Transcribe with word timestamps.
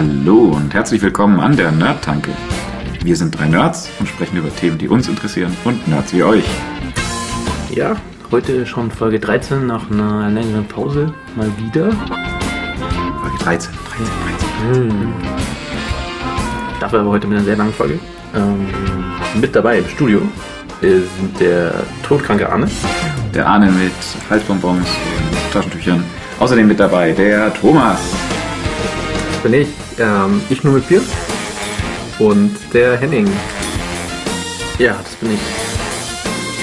Hallo 0.00 0.52
und 0.56 0.72
herzlich 0.72 1.02
willkommen 1.02 1.40
an 1.40 1.58
der 1.58 1.70
Nerd-Tanke. 1.70 2.30
Wir 3.04 3.14
sind 3.16 3.38
drei 3.38 3.46
Nerds 3.48 3.90
und 3.98 4.08
sprechen 4.08 4.38
über 4.38 4.48
Themen, 4.48 4.78
die 4.78 4.88
uns 4.88 5.08
interessieren 5.08 5.54
und 5.66 5.86
Nerds 5.88 6.14
wie 6.14 6.22
euch. 6.22 6.44
Ja, 7.68 7.96
heute 8.30 8.64
schon 8.64 8.90
Folge 8.90 9.20
13 9.20 9.66
nach 9.66 9.90
einer 9.90 10.30
längeren 10.30 10.66
Pause 10.66 11.12
mal 11.36 11.50
wieder. 11.58 11.92
Folge 11.92 13.36
13, 13.40 13.74
13, 13.98 14.06
13. 14.72 14.90
Hm. 14.90 15.12
Dafür 16.80 17.00
aber 17.00 17.10
heute 17.10 17.26
mit 17.26 17.36
einer 17.36 17.44
sehr 17.44 17.56
langen 17.56 17.74
Folge. 17.74 17.98
Ähm, 18.34 18.68
mit 19.38 19.54
dabei 19.54 19.80
im 19.80 19.88
Studio 19.90 20.22
ist 20.80 21.10
der 21.38 21.74
todkranke 22.04 22.50
Arne. 22.50 22.70
Der 23.34 23.46
Arne 23.46 23.70
mit 23.70 23.92
Halsbonbons 24.30 24.78
und 24.78 25.52
Taschentüchern. 25.52 26.02
Außerdem 26.38 26.66
mit 26.66 26.80
dabei 26.80 27.12
der 27.12 27.52
Thomas. 27.52 28.00
Das 29.30 29.42
bin 29.42 29.52
ich. 29.52 29.89
Ähm, 30.00 30.40
ich 30.48 30.64
nur 30.64 30.74
mit 30.74 30.88
Bier. 30.88 31.02
Und 32.18 32.56
der 32.72 32.96
Henning. 32.96 33.28
Ja, 34.78 34.98
das 35.02 35.14
bin 35.16 35.32
ich. 35.32 35.40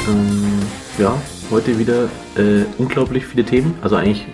Ähm, 0.09 0.59
ja, 0.97 1.15
heute 1.51 1.77
wieder 1.77 2.05
äh, 2.35 2.65
unglaublich 2.79 3.25
viele 3.25 3.45
Themen. 3.45 3.75
Also 3.81 3.95
eigentlich, 3.95 4.25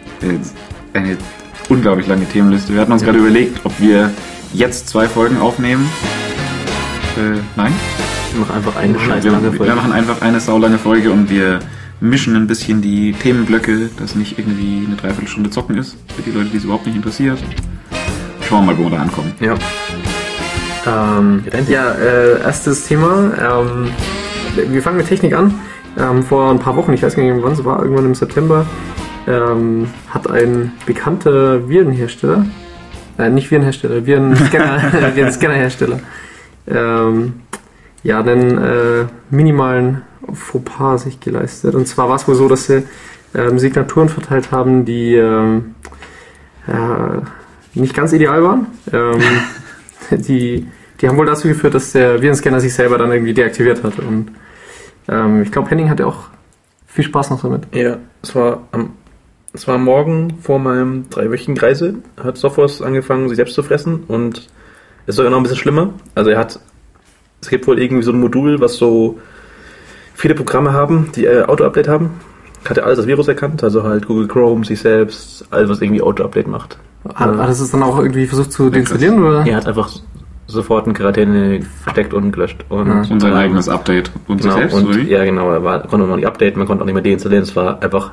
Eine 0.93 1.17
unglaublich 1.67 2.07
lange 2.07 2.25
Themenliste. 2.25 2.73
Wir 2.73 2.81
hatten 2.81 2.93
uns 2.93 3.03
gerade 3.03 3.19
überlegt, 3.19 3.59
ob 3.65 3.77
wir 3.79 4.09
jetzt 4.53 4.87
zwei 4.87 5.09
Folgen 5.09 5.37
aufnehmen. 5.37 5.89
Äh, 7.17 7.39
nein? 7.57 7.73
wir 8.31 8.39
machen 8.39 8.55
einfach 8.55 8.75
eine 8.75 8.99
scheiß 8.99 9.23
wir, 9.23 9.31
lange 9.31 9.51
wir 9.51 9.57
Folge. 9.57 9.75
machen 9.75 9.91
einfach 9.91 10.21
eine 10.21 10.39
saulange 10.39 10.77
Folge 10.79 11.11
und 11.11 11.29
wir 11.29 11.59
mischen 11.99 12.35
ein 12.35 12.47
bisschen 12.47 12.81
die 12.81 13.13
Themenblöcke, 13.13 13.89
dass 13.97 14.15
nicht 14.15 14.39
irgendwie 14.39 14.85
eine 14.85 14.95
Dreiviertelstunde 14.95 15.49
zocken 15.49 15.77
ist, 15.77 15.97
für 16.15 16.21
die 16.21 16.31
Leute, 16.31 16.49
die 16.49 16.57
es 16.57 16.63
überhaupt 16.63 16.85
nicht 16.85 16.95
interessiert. 16.95 17.37
Schauen 18.47 18.65
wir 18.65 18.73
mal, 18.73 18.77
wo 18.77 18.83
wir 18.83 18.91
da 18.91 19.01
ankommen. 19.03 19.33
Ja. 19.39 19.55
Ähm, 20.85 21.43
ja, 21.69 21.93
äh, 21.93 22.41
erstes 22.41 22.85
Thema. 22.85 23.31
Ähm, 23.39 23.89
wir 24.55 24.81
fangen 24.81 24.97
mit 24.97 25.07
Technik 25.07 25.33
an. 25.33 25.59
Ähm, 25.97 26.23
vor 26.23 26.51
ein 26.51 26.59
paar 26.59 26.75
Wochen, 26.75 26.93
ich 26.93 27.03
weiß 27.03 27.15
gar 27.15 27.23
nicht, 27.23 27.43
wann 27.43 27.53
es 27.53 27.63
war, 27.63 27.81
irgendwann 27.81 28.05
im 28.05 28.15
September, 28.15 28.65
ähm, 29.27 29.87
hat 30.09 30.29
ein 30.29 30.71
bekannter 30.85 31.69
Virenhersteller, 31.69 32.45
äh, 33.17 33.29
nicht 33.29 33.51
Virenhersteller, 33.51 34.05
Virenscanner, 34.05 34.91
Virenscannerhersteller, 35.15 35.99
ähm, 36.67 37.33
ja, 38.03 38.19
einen 38.19 38.57
äh, 38.57 39.05
minimalen 39.29 40.01
Fauxpas 40.33 41.03
sich 41.03 41.19
geleistet. 41.19 41.75
Und 41.75 41.87
zwar 41.87 42.09
war 42.09 42.15
es 42.15 42.27
wohl 42.27 42.35
so, 42.35 42.49
dass 42.49 42.65
sie 42.65 42.83
ähm, 43.35 43.59
Signaturen 43.59 44.09
verteilt 44.09 44.51
haben, 44.51 44.85
die 44.85 45.13
ja, 45.13 45.61
nicht 47.73 47.95
ganz 47.95 48.13
ideal 48.13 48.43
waren. 48.43 48.67
Ähm, 48.91 49.21
die, 50.11 50.67
die 51.01 51.07
haben 51.07 51.17
wohl 51.17 51.25
dazu 51.25 51.47
geführt, 51.47 51.73
dass 51.73 51.91
der 51.91 52.21
Virenscanner 52.21 52.59
sich 52.59 52.73
selber 52.73 52.97
dann 52.97 53.11
irgendwie 53.11 53.33
deaktiviert 53.33 53.83
hat. 53.83 53.99
Und 53.99 54.31
ähm, 55.07 55.43
ich 55.43 55.51
glaube, 55.51 55.69
Henning 55.69 55.89
hatte 55.89 56.07
auch 56.07 56.29
viel 56.87 57.03
Spaß 57.03 57.31
noch 57.31 57.41
damit. 57.41 57.63
Ja, 57.73 57.97
es 58.21 58.35
war 58.35 58.67
am 58.71 58.93
es 59.53 59.67
war 59.67 59.77
morgen 59.77 60.39
vor 60.41 60.57
meinem 60.57 61.09
dreiwöchigen 61.11 61.55
Reise, 61.57 61.95
hat 62.21 62.37
Sophos 62.37 62.81
angefangen, 62.81 63.29
sich 63.29 63.35
selbst 63.35 63.53
zu 63.53 63.61
fressen 63.61 64.03
und 64.07 64.47
es 65.05 65.09
ist 65.09 65.15
sogar 65.17 65.29
noch 65.29 65.37
ein 65.37 65.43
bisschen 65.43 65.59
schlimmer. 65.59 65.93
Also 66.15 66.31
er 66.31 66.39
hat, 66.39 66.59
es 67.39 67.49
gibt 67.49 67.67
wohl 67.67 67.79
irgendwie 67.79 68.03
so 68.03 68.11
ein 68.11 68.19
Modul, 68.19 68.59
was 68.61 68.77
so 68.77 69.19
viele 70.15 70.33
Programme 70.33 70.73
haben, 70.73 71.11
die 71.15 71.25
äh, 71.25 71.43
Auto-Update 71.43 71.87
haben. 71.87 72.19
Hat 72.65 72.77
er 72.77 72.85
alles 72.85 72.97
das 72.97 73.07
Virus 73.07 73.27
erkannt, 73.27 73.63
also 73.63 73.83
halt 73.83 74.07
Google 74.07 74.27
Chrome, 74.27 74.63
sich 74.63 74.79
selbst, 74.79 75.45
alles 75.51 75.69
was 75.69 75.81
irgendwie 75.81 76.01
Auto-Update 76.01 76.47
macht. 76.47 76.77
Hat, 77.13 77.37
hat 77.37 77.49
es 77.49 77.59
es 77.59 77.71
dann 77.71 77.83
auch 77.83 77.99
irgendwie 77.99 78.25
versucht 78.25 78.51
zu 78.51 78.69
deinstallieren? 78.69 79.21
Oder? 79.23 79.45
Er 79.45 79.57
hat 79.57 79.67
einfach 79.67 79.89
sofort 80.47 80.87
in 80.87 80.93
Quarantäne 80.93 81.61
versteckt 81.81 82.13
und 82.13 82.31
gelöscht. 82.31 82.65
Und, 82.69 82.87
Ja. 82.87 83.01
Und 83.09 83.19
sein 83.19 83.31
ähm, 83.31 83.37
eigenes 83.37 83.69
Update. 83.69 84.11
Und 84.27 84.41
sich 84.41 84.51
Genau, 84.51 84.61
selbst, 84.61 84.75
und 84.75 84.87
oder 84.87 84.97
wie? 84.97 85.09
ja 85.09 85.23
genau, 85.25 85.51
er 85.51 85.63
war, 85.63 85.87
konnte 85.87 86.07
noch 86.07 86.15
nicht 86.15 86.27
updaten, 86.27 86.59
man 86.59 86.67
konnte 86.67 86.83
auch 86.83 86.85
nicht 86.85 86.93
mehr 86.93 87.03
deinstallieren, 87.03 87.43
es 87.43 87.55
war 87.55 87.81
einfach 87.81 88.11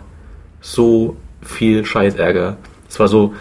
so 0.60 1.16
viel 1.42 1.84
Scheißärger. 1.84 2.56
Es 2.88 2.98
war 2.98 3.08
so, 3.08 3.34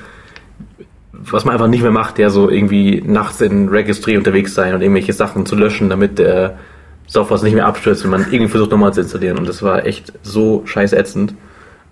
was 1.12 1.46
man 1.46 1.54
einfach 1.54 1.68
nicht 1.68 1.82
mehr 1.82 1.92
macht, 1.92 2.20
ja 2.20 2.30
so 2.30 2.50
irgendwie 2.50 3.04
nachts 3.06 3.42
in 3.42 3.70
Registry 3.70 4.18
unterwegs 4.18 4.54
sein 4.54 4.74
und 4.74 4.82
irgendwelche 4.82 5.14
Sachen 5.14 5.46
zu 5.46 5.56
löschen, 5.56 5.90
damit 5.90 6.20
der 6.20 6.58
Software 7.10 7.42
nicht 7.44 7.56
mehr 7.56 7.66
abstürzt, 7.66 8.04
wenn 8.04 8.12
man 8.12 8.22
irgendwie 8.22 8.48
versucht 8.48 8.72
nochmal 8.72 8.94
zu 8.94 9.02
installieren 9.02 9.38
und 9.38 9.48
das 9.48 9.62
war 9.62 9.86
echt 9.86 10.14
so 10.24 10.64
scheißätzend. 10.66 11.34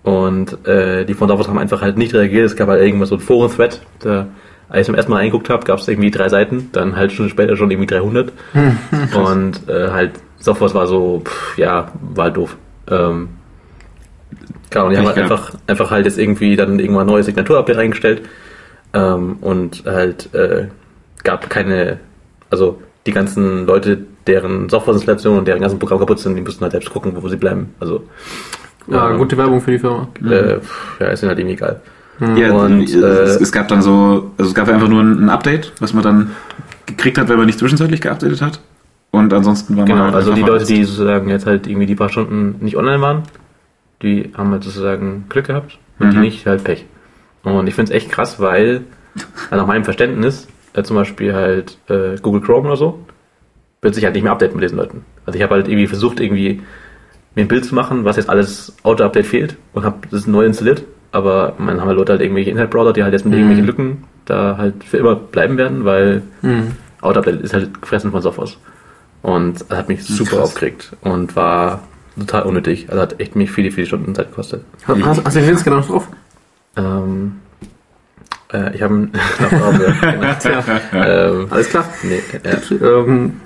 Und 0.04 0.66
äh, 0.66 1.04
die 1.04 1.14
von 1.14 1.28
Software 1.28 1.48
haben 1.48 1.58
einfach 1.58 1.82
halt 1.82 1.98
nicht 1.98 2.14
reagiert, 2.14 2.46
es 2.46 2.56
gab 2.56 2.68
halt 2.68 2.82
irgendwas 2.82 3.10
so 3.10 3.16
ein 3.16 3.20
Foren-Thread, 3.20 3.82
da 4.00 4.28
als 4.70 4.80
ich 4.82 4.86
zum 4.86 4.94
ersten 4.94 5.10
Mal 5.10 5.18
reingeguckt 5.18 5.48
habe, 5.48 5.64
gab 5.64 5.78
es 5.78 5.88
irgendwie 5.88 6.10
drei 6.10 6.28
Seiten, 6.28 6.68
dann 6.72 6.94
halt 6.94 7.12
Stunden 7.12 7.30
später 7.30 7.56
schon 7.56 7.70
irgendwie 7.70 7.86
300. 7.86 8.32
und 9.14 9.68
äh, 9.68 9.90
halt, 9.90 10.12
Software 10.38 10.74
war 10.74 10.86
so, 10.86 11.22
pff, 11.24 11.58
ja, 11.58 11.90
war 12.14 12.24
halt 12.24 12.36
doof. 12.36 12.56
Ähm, 12.90 13.30
Genau, 14.70 14.86
und 14.86 14.90
die 14.92 14.98
haben 14.98 15.06
halt 15.06 15.18
einfach, 15.18 15.54
einfach 15.66 15.90
halt 15.90 16.04
jetzt 16.04 16.18
irgendwie 16.18 16.56
dann 16.56 16.78
irgendwann 16.78 17.06
ein 17.06 17.12
neues 17.12 17.26
Signatur-Update 17.26 17.78
eingestellt. 17.78 18.22
Ähm, 18.92 19.36
und 19.40 19.84
halt 19.86 20.32
äh, 20.34 20.68
gab 21.24 21.48
keine, 21.48 21.98
also 22.50 22.80
die 23.06 23.12
ganzen 23.12 23.66
Leute, 23.66 23.98
deren 24.28 24.68
Softwareinstallation 24.68 25.38
und 25.38 25.48
deren 25.48 25.60
ganzen 25.60 25.78
Programm 25.78 25.98
kaputt 25.98 26.18
sind, 26.20 26.36
die 26.36 26.42
müssen 26.42 26.60
halt 26.60 26.72
selbst 26.72 26.90
gucken, 26.90 27.12
wo 27.20 27.28
sie 27.28 27.36
bleiben. 27.36 27.74
Also 27.80 28.04
Ja, 28.86 29.10
ähm, 29.10 29.18
gute 29.18 29.36
Werbung 29.36 29.60
für 29.60 29.70
die 29.72 29.78
Firma. 29.78 30.08
äh, 30.24 30.58
ja, 31.00 31.06
ist 31.08 31.22
ihnen 31.22 31.30
halt 31.30 31.38
irgendwie 31.38 31.54
egal. 31.54 31.80
Ja, 32.36 32.52
Und, 32.52 32.82
es, 32.82 32.94
äh, 32.94 33.42
es 33.42 33.52
gab 33.52 33.68
dann 33.68 33.80
so, 33.80 34.30
also 34.38 34.48
es 34.50 34.54
gab 34.54 34.68
einfach 34.68 34.88
nur 34.88 35.02
ein, 35.02 35.24
ein 35.26 35.30
Update, 35.30 35.72
was 35.80 35.92
man 35.94 36.02
dann 36.02 36.30
gekriegt 36.86 37.16
hat, 37.18 37.28
wenn 37.28 37.36
man 37.36 37.46
nicht 37.46 37.58
zwischenzeitlich 37.60 38.00
geupdatet 38.00 38.42
hat. 38.42 38.60
Und 39.10 39.32
ansonsten 39.32 39.76
war 39.76 39.86
man 39.86 39.92
Genau, 39.92 40.04
halt 40.06 40.14
also 40.14 40.34
die 40.34 40.42
Leute, 40.42 40.64
die 40.66 40.84
sozusagen 40.84 41.28
jetzt 41.30 41.46
halt 41.46 41.66
irgendwie 41.66 41.86
die 41.86 41.94
paar 41.94 42.08
Stunden 42.08 42.56
nicht 42.60 42.76
online 42.76 43.00
waren, 43.00 43.22
die 44.02 44.32
haben 44.36 44.50
halt 44.50 44.64
sozusagen 44.64 45.26
Glück 45.28 45.46
gehabt 45.46 45.78
und 45.98 46.10
die 46.12 46.16
Mhm. 46.16 46.22
nicht 46.22 46.46
halt 46.46 46.64
Pech. 46.64 46.84
Und 47.44 47.66
ich 47.68 47.74
finde 47.74 47.92
es 47.92 47.96
echt 47.96 48.10
krass, 48.10 48.40
weil 48.40 48.82
also 49.50 49.56
nach 49.62 49.66
meinem 49.66 49.84
Verständnis 49.84 50.48
äh, 50.74 50.82
zum 50.82 50.96
Beispiel 50.96 51.34
halt 51.34 51.78
äh, 51.88 52.16
Google 52.20 52.40
Chrome 52.42 52.66
oder 52.68 52.76
so 52.76 52.98
wird 53.82 53.94
sich 53.94 54.04
halt 54.04 54.14
nicht 54.14 54.22
mehr 54.24 54.32
updaten 54.32 54.56
mit 54.56 54.64
diesen 54.64 54.78
Leuten. 54.78 55.04
Also 55.26 55.36
ich 55.36 55.42
habe 55.42 55.54
halt 55.54 55.68
irgendwie 55.68 55.86
versucht 55.86 56.20
irgendwie 56.20 56.62
mir 57.34 57.42
ein 57.42 57.48
Bild 57.48 57.64
zu 57.64 57.74
machen, 57.74 58.04
was 58.04 58.16
jetzt 58.16 58.28
alles 58.30 58.74
Auto-Update 58.82 59.26
fehlt 59.26 59.56
und 59.72 59.84
habe 59.84 59.98
das 60.10 60.26
neu 60.26 60.44
installiert. 60.44 60.82
Aber 61.12 61.54
man 61.58 61.80
haben 61.80 61.88
halt 61.88 61.96
Leute 61.98 62.12
halt 62.12 62.20
irgendwelche 62.22 62.50
Internetbrowser, 62.50 62.92
die 62.92 63.02
halt 63.02 63.12
jetzt 63.12 63.24
mit 63.24 63.32
Mhm. 63.34 63.38
irgendwelchen 63.38 63.66
Lücken 63.66 64.04
da 64.26 64.56
halt 64.58 64.84
für 64.84 64.98
immer 64.98 65.14
bleiben 65.14 65.56
werden, 65.56 65.84
weil 65.84 66.22
Mhm. 66.42 66.72
Auto-Update 67.00 67.40
ist 67.40 67.54
halt 67.54 67.80
gefressen 67.80 68.10
von 68.10 68.20
Software. 68.20 68.48
Und 69.22 69.64
das 69.70 69.78
hat 69.78 69.88
mich 69.88 70.04
super 70.04 70.36
Krass. 70.36 70.50
aufgeregt 70.50 70.92
und 71.00 71.34
war 71.36 71.82
total 72.18 72.42
unnötig. 72.42 72.86
Also 72.88 73.00
hat 73.00 73.20
echt 73.20 73.36
mich 73.36 73.50
viele, 73.50 73.70
viele 73.70 73.86
Stunden 73.86 74.14
Zeit 74.14 74.28
gekostet. 74.30 74.62
Hast, 74.86 75.04
hast, 75.04 75.24
hast 75.24 75.36
du 75.36 75.40
den 75.40 75.72
noch 75.78 75.86
drauf? 75.86 76.08
Ähm, 76.76 77.36
äh, 78.52 78.74
ich 78.74 78.82
habe 78.82 78.94
einen 78.94 79.12
genau. 79.38 80.34
Tja, 80.40 80.64
ähm, 80.94 81.46
alles 81.50 81.68
klar. 81.70 81.84
nee, 82.02 82.20
ja. 82.80 82.86
Ähm, 82.98 83.40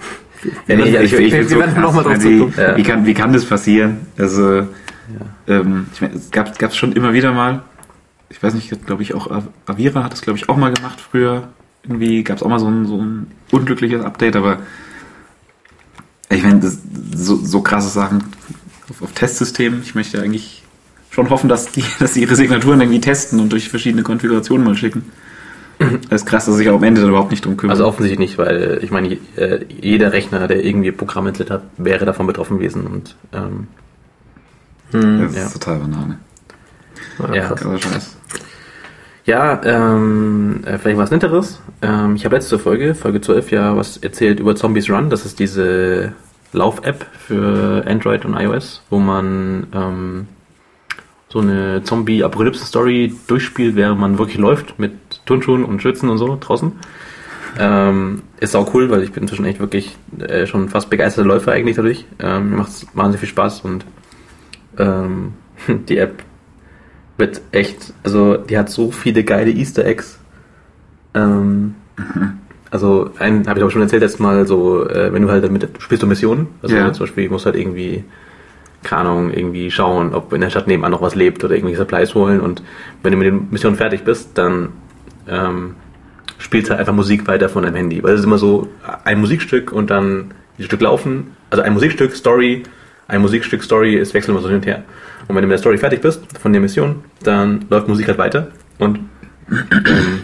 Ja, 0.67 0.77
nee, 0.77 0.97
also 0.97 0.99
ich- 0.99 1.13
ich 1.13 1.13
wir 1.13 1.31
find's 1.31 1.53
so 1.53 1.59
werden 1.59 1.75
krass, 1.75 1.95
wie, 2.25 2.39
zurückkommen. 2.39 2.55
Ja. 2.57 2.77
wie, 2.77 2.83
kann, 2.83 3.07
wie 3.07 3.15
kann 3.15 3.33
das 3.33 3.45
passieren? 3.45 3.99
Also, 4.19 4.67
ähm, 5.47 5.87
ich 5.93 6.01
meine, 6.01 6.15
es 6.15 6.31
gab 6.31 6.59
es 6.61 6.77
schon 6.77 6.93
immer 6.93 7.13
wieder 7.13 7.33
mal. 7.33 7.63
Ich 8.29 8.43
weiß 8.43 8.55
nicht, 8.55 8.87
glaube 8.87 9.03
ich 9.03 9.15
auch 9.15 9.31
Av- 9.31 9.49
Avira 9.67 10.03
hat 10.05 10.13
das 10.13 10.23
glaube 10.23 10.39
ich 10.39 10.49
auch 10.49 10.57
mal 10.57 10.73
gemacht 10.73 11.01
früher. 11.01 11.49
Irgendwie 11.85 12.23
gab 12.25 12.37
es 12.39 12.43
auch 12.43 12.49
mal 12.49 12.59
so 12.61 12.69
ein, 12.69 12.87
so 12.87 12.97
ein 13.03 13.27
unglückliches 13.51 14.03
Update, 14.05 14.37
aber 14.37 14.59
ich 16.31 16.43
meine, 16.43 16.61
so, 17.15 17.37
so 17.37 17.61
krasse 17.61 17.89
Sachen 17.91 18.25
auf, 18.89 19.03
auf 19.03 19.13
Testsystemen. 19.13 19.83
Ich 19.83 19.95
möchte 19.95 20.21
eigentlich 20.23 20.63
schon 21.11 21.29
hoffen, 21.31 21.49
dass 21.49 21.73
die, 21.73 21.85
dass 21.99 22.15
sie 22.15 22.23
ihre 22.23 22.37
Signaturen 22.37 22.81
irgendwie 22.81 23.01
testen 23.01 23.39
und 23.41 23.53
durch 23.53 23.69
verschiedene 23.69 24.03
Konfigurationen 24.03 24.65
mal 24.67 24.77
schicken. 24.77 25.05
Das 26.09 26.23
ist 26.23 26.27
krass, 26.27 26.47
dass 26.47 26.57
sich 26.57 26.69
auch 26.69 26.77
am 26.77 26.83
Ende 26.83 27.01
da 27.01 27.09
überhaupt 27.09 27.31
nicht 27.31 27.45
drum 27.45 27.57
kümmern. 27.57 27.73
Also 27.73 27.87
offensichtlich 27.87 28.19
nicht, 28.19 28.39
weil 28.39 28.81
ich 28.83 28.91
meine, 28.91 29.17
äh, 29.37 29.65
jeder 29.69 30.13
Rechner, 30.13 30.47
der 30.49 30.65
irgendwie 30.65 30.93
Programme 30.93 31.31
installiert 31.31 31.53
hat, 31.53 31.63
wäre 31.77 32.05
davon 32.05 32.27
betroffen 32.27 32.59
gewesen. 32.59 32.87
Und 32.87 33.17
ähm, 33.33 33.67
das 34.93 35.35
ja. 35.35 35.43
ist 35.47 35.53
total 35.55 35.79
Banane. 35.79 36.19
ja, 37.33 37.49
Krasser 37.49 37.79
Scheiß. 37.79 38.17
Ja, 39.25 39.61
ähm, 39.65 40.63
äh, 40.65 40.79
vielleicht 40.79 40.99
was 40.99 41.11
Netteres. 41.11 41.61
Ähm, 41.81 42.17
ich 42.17 42.25
habe 42.25 42.35
letzte 42.35 42.59
Folge, 42.59 42.95
Folge 42.95 43.21
12, 43.21 43.53
ja 43.53 43.77
was 43.77 43.97
erzählt 43.97 44.41
über 44.41 44.57
Zombies 44.57 44.91
Run. 44.91 45.11
Das 45.11 45.25
ist 45.25 45.39
diese 45.39 46.13
Lauf-App 46.53 47.07
für 47.19 47.85
Android 47.87 48.25
und 48.25 48.35
iOS, 48.35 48.83
wo 48.91 48.99
man 48.99 49.69
ähm, 49.73 50.27
so 51.29 51.39
eine 51.39 51.83
Zombie-Apokalypse-Story 51.85 53.15
durchspielt, 53.27 53.77
während 53.77 54.01
man 54.01 54.19
wirklich 54.19 54.39
läuft 54.39 54.79
mit 54.79 54.93
Turnschuhen 55.27 55.65
und 55.65 55.81
Schützen 55.83 56.09
und 56.09 56.19
so 56.19 56.37
draußen. 56.41 56.73
Ähm, 57.59 58.23
ist 58.41 58.57
auch 58.57 58.73
cool, 58.75 58.91
weil 58.91 59.03
ich 59.03 59.13
bin 59.13 59.25
inzwischen 59.25 59.45
echt 59.45 59.61
wirklich 59.61 59.97
äh, 60.19 60.47
schon 60.47 60.69
fast 60.71 60.89
begeisterter 60.89 61.29
Läufer 61.29 61.53
eigentlich 61.53 61.77
dadurch. 61.77 62.07
Ähm, 62.19 62.51
mir 62.51 62.57
macht 62.57 62.71
es 62.71 62.87
wahnsinnig 62.95 63.21
viel 63.21 63.29
Spaß 63.29 63.61
und 63.61 63.85
ähm, 64.79 65.35
die 65.89 65.99
App 65.99 66.23
wird 67.19 67.43
echt, 67.53 67.93
also 68.05 68.37
die 68.39 68.57
hat 68.59 68.71
so 68.71 68.91
viele 68.91 69.23
geile 69.23 69.51
Easter 69.51 69.85
Eggs. 69.85 70.19
Ähm, 71.15 71.75
Also, 72.71 73.11
einen 73.19 73.47
habe 73.49 73.59
ich 73.59 73.65
auch 73.67 73.71
schon 73.71 73.83
erzählt 73.83 74.01
letztes 74.01 74.19
Mal, 74.19 74.47
so, 74.47 74.89
äh, 74.89 75.13
wenn 75.13 75.21
du 75.21 75.31
halt 75.31 75.45
damit, 75.45 75.63
du 75.63 75.69
spielst 75.81 76.03
du 76.03 76.07
Missionen, 76.07 76.47
also 76.63 76.75
Ja. 76.75 76.91
zum 76.95 77.05
Beispiel, 77.05 77.29
musst 77.29 77.45
halt 77.45 77.55
irgendwie, 77.55 78.03
keine 78.83 79.03
Ahnung, 79.11 79.31
irgendwie 79.31 79.71
schauen, 79.71 80.15
ob 80.15 80.33
in 80.33 80.41
der 80.41 80.49
Stadt 80.49 80.69
nebenan 80.69 80.91
noch 80.91 81.03
was 81.03 81.15
lebt 81.15 81.45
oder 81.45 81.55
irgendwelche 81.55 81.79
Supplies 81.81 82.15
holen 82.15 82.41
und 82.41 82.63
wenn 83.03 83.13
du 83.13 83.19
mit 83.19 83.27
den 83.27 83.49
Missionen 83.51 83.77
fertig 83.77 84.05
bist, 84.05 84.31
dann 84.39 84.71
ähm, 85.29 85.77
spielst 86.39 86.71
halt 86.71 86.81
einfach 86.81 86.93
Musik 86.93 87.27
weiter 87.27 87.49
von 87.49 87.63
deinem 87.63 87.77
Handy, 87.77 88.03
weil 88.03 88.15
es 88.15 88.21
ist 88.21 88.27
immer 88.27 88.39
so 88.39 88.69
ein 89.05 89.21
Musikstück 89.21 89.73
und 89.73 89.91
dann 89.91 90.33
die 90.59 90.65
Stück 90.65 90.81
laufen, 90.81 91.37
also 91.51 91.63
ein 91.63 91.73
Musikstück, 91.73 92.15
Story, 92.15 92.65
ein 93.09 93.21
Musikstück, 93.21 93.63
Story, 93.63 93.97
es 93.97 94.15
wechselt 94.15 94.31
immer 94.31 94.43
so 94.43 94.49
hin 94.49 94.59
und 94.59 94.67
her. 94.67 94.85
Und 95.29 95.37
wenn 95.37 95.43
du 95.43 95.49
mit 95.49 95.53
der 95.53 95.59
Story 95.59 95.79
fertig 95.79 96.01
bist, 96.01 96.21
von 96.39 96.53
der 96.53 96.61
Mission, 96.61 97.05
dann 97.23 97.65
läuft 97.71 97.89
Musik 97.89 98.09
halt 98.09 98.19
weiter 98.19 98.49
und 98.79 98.99
ähm, 99.51 100.23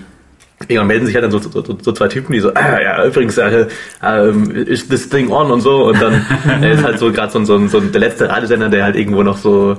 Irgendwann 0.66 0.88
melden 0.88 1.06
sich 1.06 1.14
halt 1.14 1.24
dann 1.24 1.30
so, 1.30 1.38
so, 1.38 1.62
so, 1.62 1.78
so 1.80 1.92
zwei 1.92 2.08
Typen, 2.08 2.32
die 2.32 2.40
so, 2.40 2.52
ah, 2.52 2.80
ja, 2.80 3.04
übrigens, 3.04 3.38
äh, 3.38 3.68
ähm, 4.02 4.50
ist 4.50 4.90
this 4.90 5.08
thing 5.08 5.30
on 5.30 5.52
und 5.52 5.60
so. 5.60 5.84
Und 5.86 6.02
dann 6.02 6.26
äh, 6.60 6.74
ist 6.74 6.82
halt 6.82 6.98
so 6.98 7.12
gerade 7.12 7.30
so, 7.30 7.44
so, 7.44 7.68
so 7.68 7.80
der 7.80 8.00
letzte 8.00 8.28
Radiosender, 8.28 8.68
der 8.68 8.82
halt 8.82 8.96
irgendwo 8.96 9.22
noch 9.22 9.36
so 9.36 9.76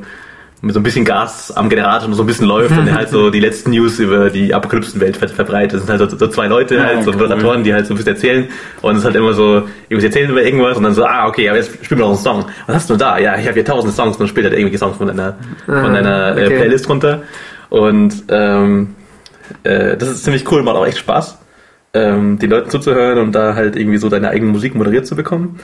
mit 0.62 0.74
so 0.74 0.80
ein 0.82 0.84
bisschen 0.84 1.06
Gas 1.06 1.52
am 1.56 1.70
Generator 1.70 2.08
und 2.10 2.16
so 2.16 2.24
ein 2.24 2.26
bisschen 2.26 2.46
läuft 2.46 2.78
und 2.78 2.94
halt 2.94 3.08
so 3.10 3.30
die 3.30 3.40
letzten 3.40 3.70
News 3.72 3.98
über 3.98 4.30
die 4.30 4.54
Apokalypsenwelt 4.54 5.16
ver 5.16 5.30
verbreitet. 5.30 5.76
Das 5.76 5.82
sind 5.86 5.90
halt 5.98 6.12
so, 6.12 6.18
so 6.18 6.28
zwei 6.28 6.48
Leute, 6.48 6.76
Ja, 6.76 6.84
halt 6.86 7.04
so 7.04 7.12
cool. 7.12 7.18
Moderatoren, 7.18 7.64
die 7.64 7.74
halt 7.74 7.88
so 7.88 7.94
ein 7.94 7.98
bisschen 7.98 8.14
erzählen. 8.14 8.48
Und 8.82 8.92
es 8.94 9.00
ist 9.00 9.06
halt 9.06 9.16
immer 9.16 9.34
so, 9.34 9.64
irgendwie 9.88 10.08
erzählen 10.08 10.30
über 10.30 10.44
irgendwas 10.44 10.76
und 10.76 10.84
dann 10.84 10.94
so, 10.94 11.06
ah, 11.06 11.28
okay, 11.28 11.48
aber 11.48 11.58
jetzt 11.58 11.72
spielen 11.86 12.00
wir 12.02 12.06
noch 12.08 12.10
einen 12.10 12.18
Song. 12.18 12.46
Was 12.68 12.76
hast 12.76 12.90
du 12.90 12.98
da? 12.98 13.18
Ja, 13.20 13.38
ich 13.38 13.46
habe 13.46 13.54
hier 13.54 13.64
tausende 13.64 13.96
Songs 13.96 14.16
und 14.18 14.20
dann 14.20 14.28
spielt 14.28 14.46
halt 14.48 14.54
irgendwelche 14.54 14.80
Songs 14.80 14.98
von 14.98 15.08
deiner, 15.08 15.38
von 15.66 15.76
Ah, 15.76 15.94
deiner 15.94 16.38
äh, 16.38 16.46
okay. 16.48 16.58
Playlist 16.58 16.90
runter. 16.90 17.22
Und 17.70 18.24
ähm, 18.28 18.96
äh, 19.64 19.96
das 19.96 20.10
ist 20.10 20.24
ziemlich 20.26 20.50
cool, 20.52 20.62
macht 20.64 20.76
auch 20.76 20.86
echt 20.86 20.98
Spaß, 20.98 21.38
ähm, 21.94 22.38
den 22.38 22.50
Leuten 22.50 22.70
zuzuhören 22.70 23.18
und 23.20 23.32
da 23.34 23.56
halt 23.56 23.76
irgendwie 23.76 23.98
so 23.98 24.10
deine 24.10 24.30
eigene 24.30 24.52
Musik 24.52 24.76
moderiert 24.76 25.08
zu 25.08 25.16
bekommen. 25.16 25.60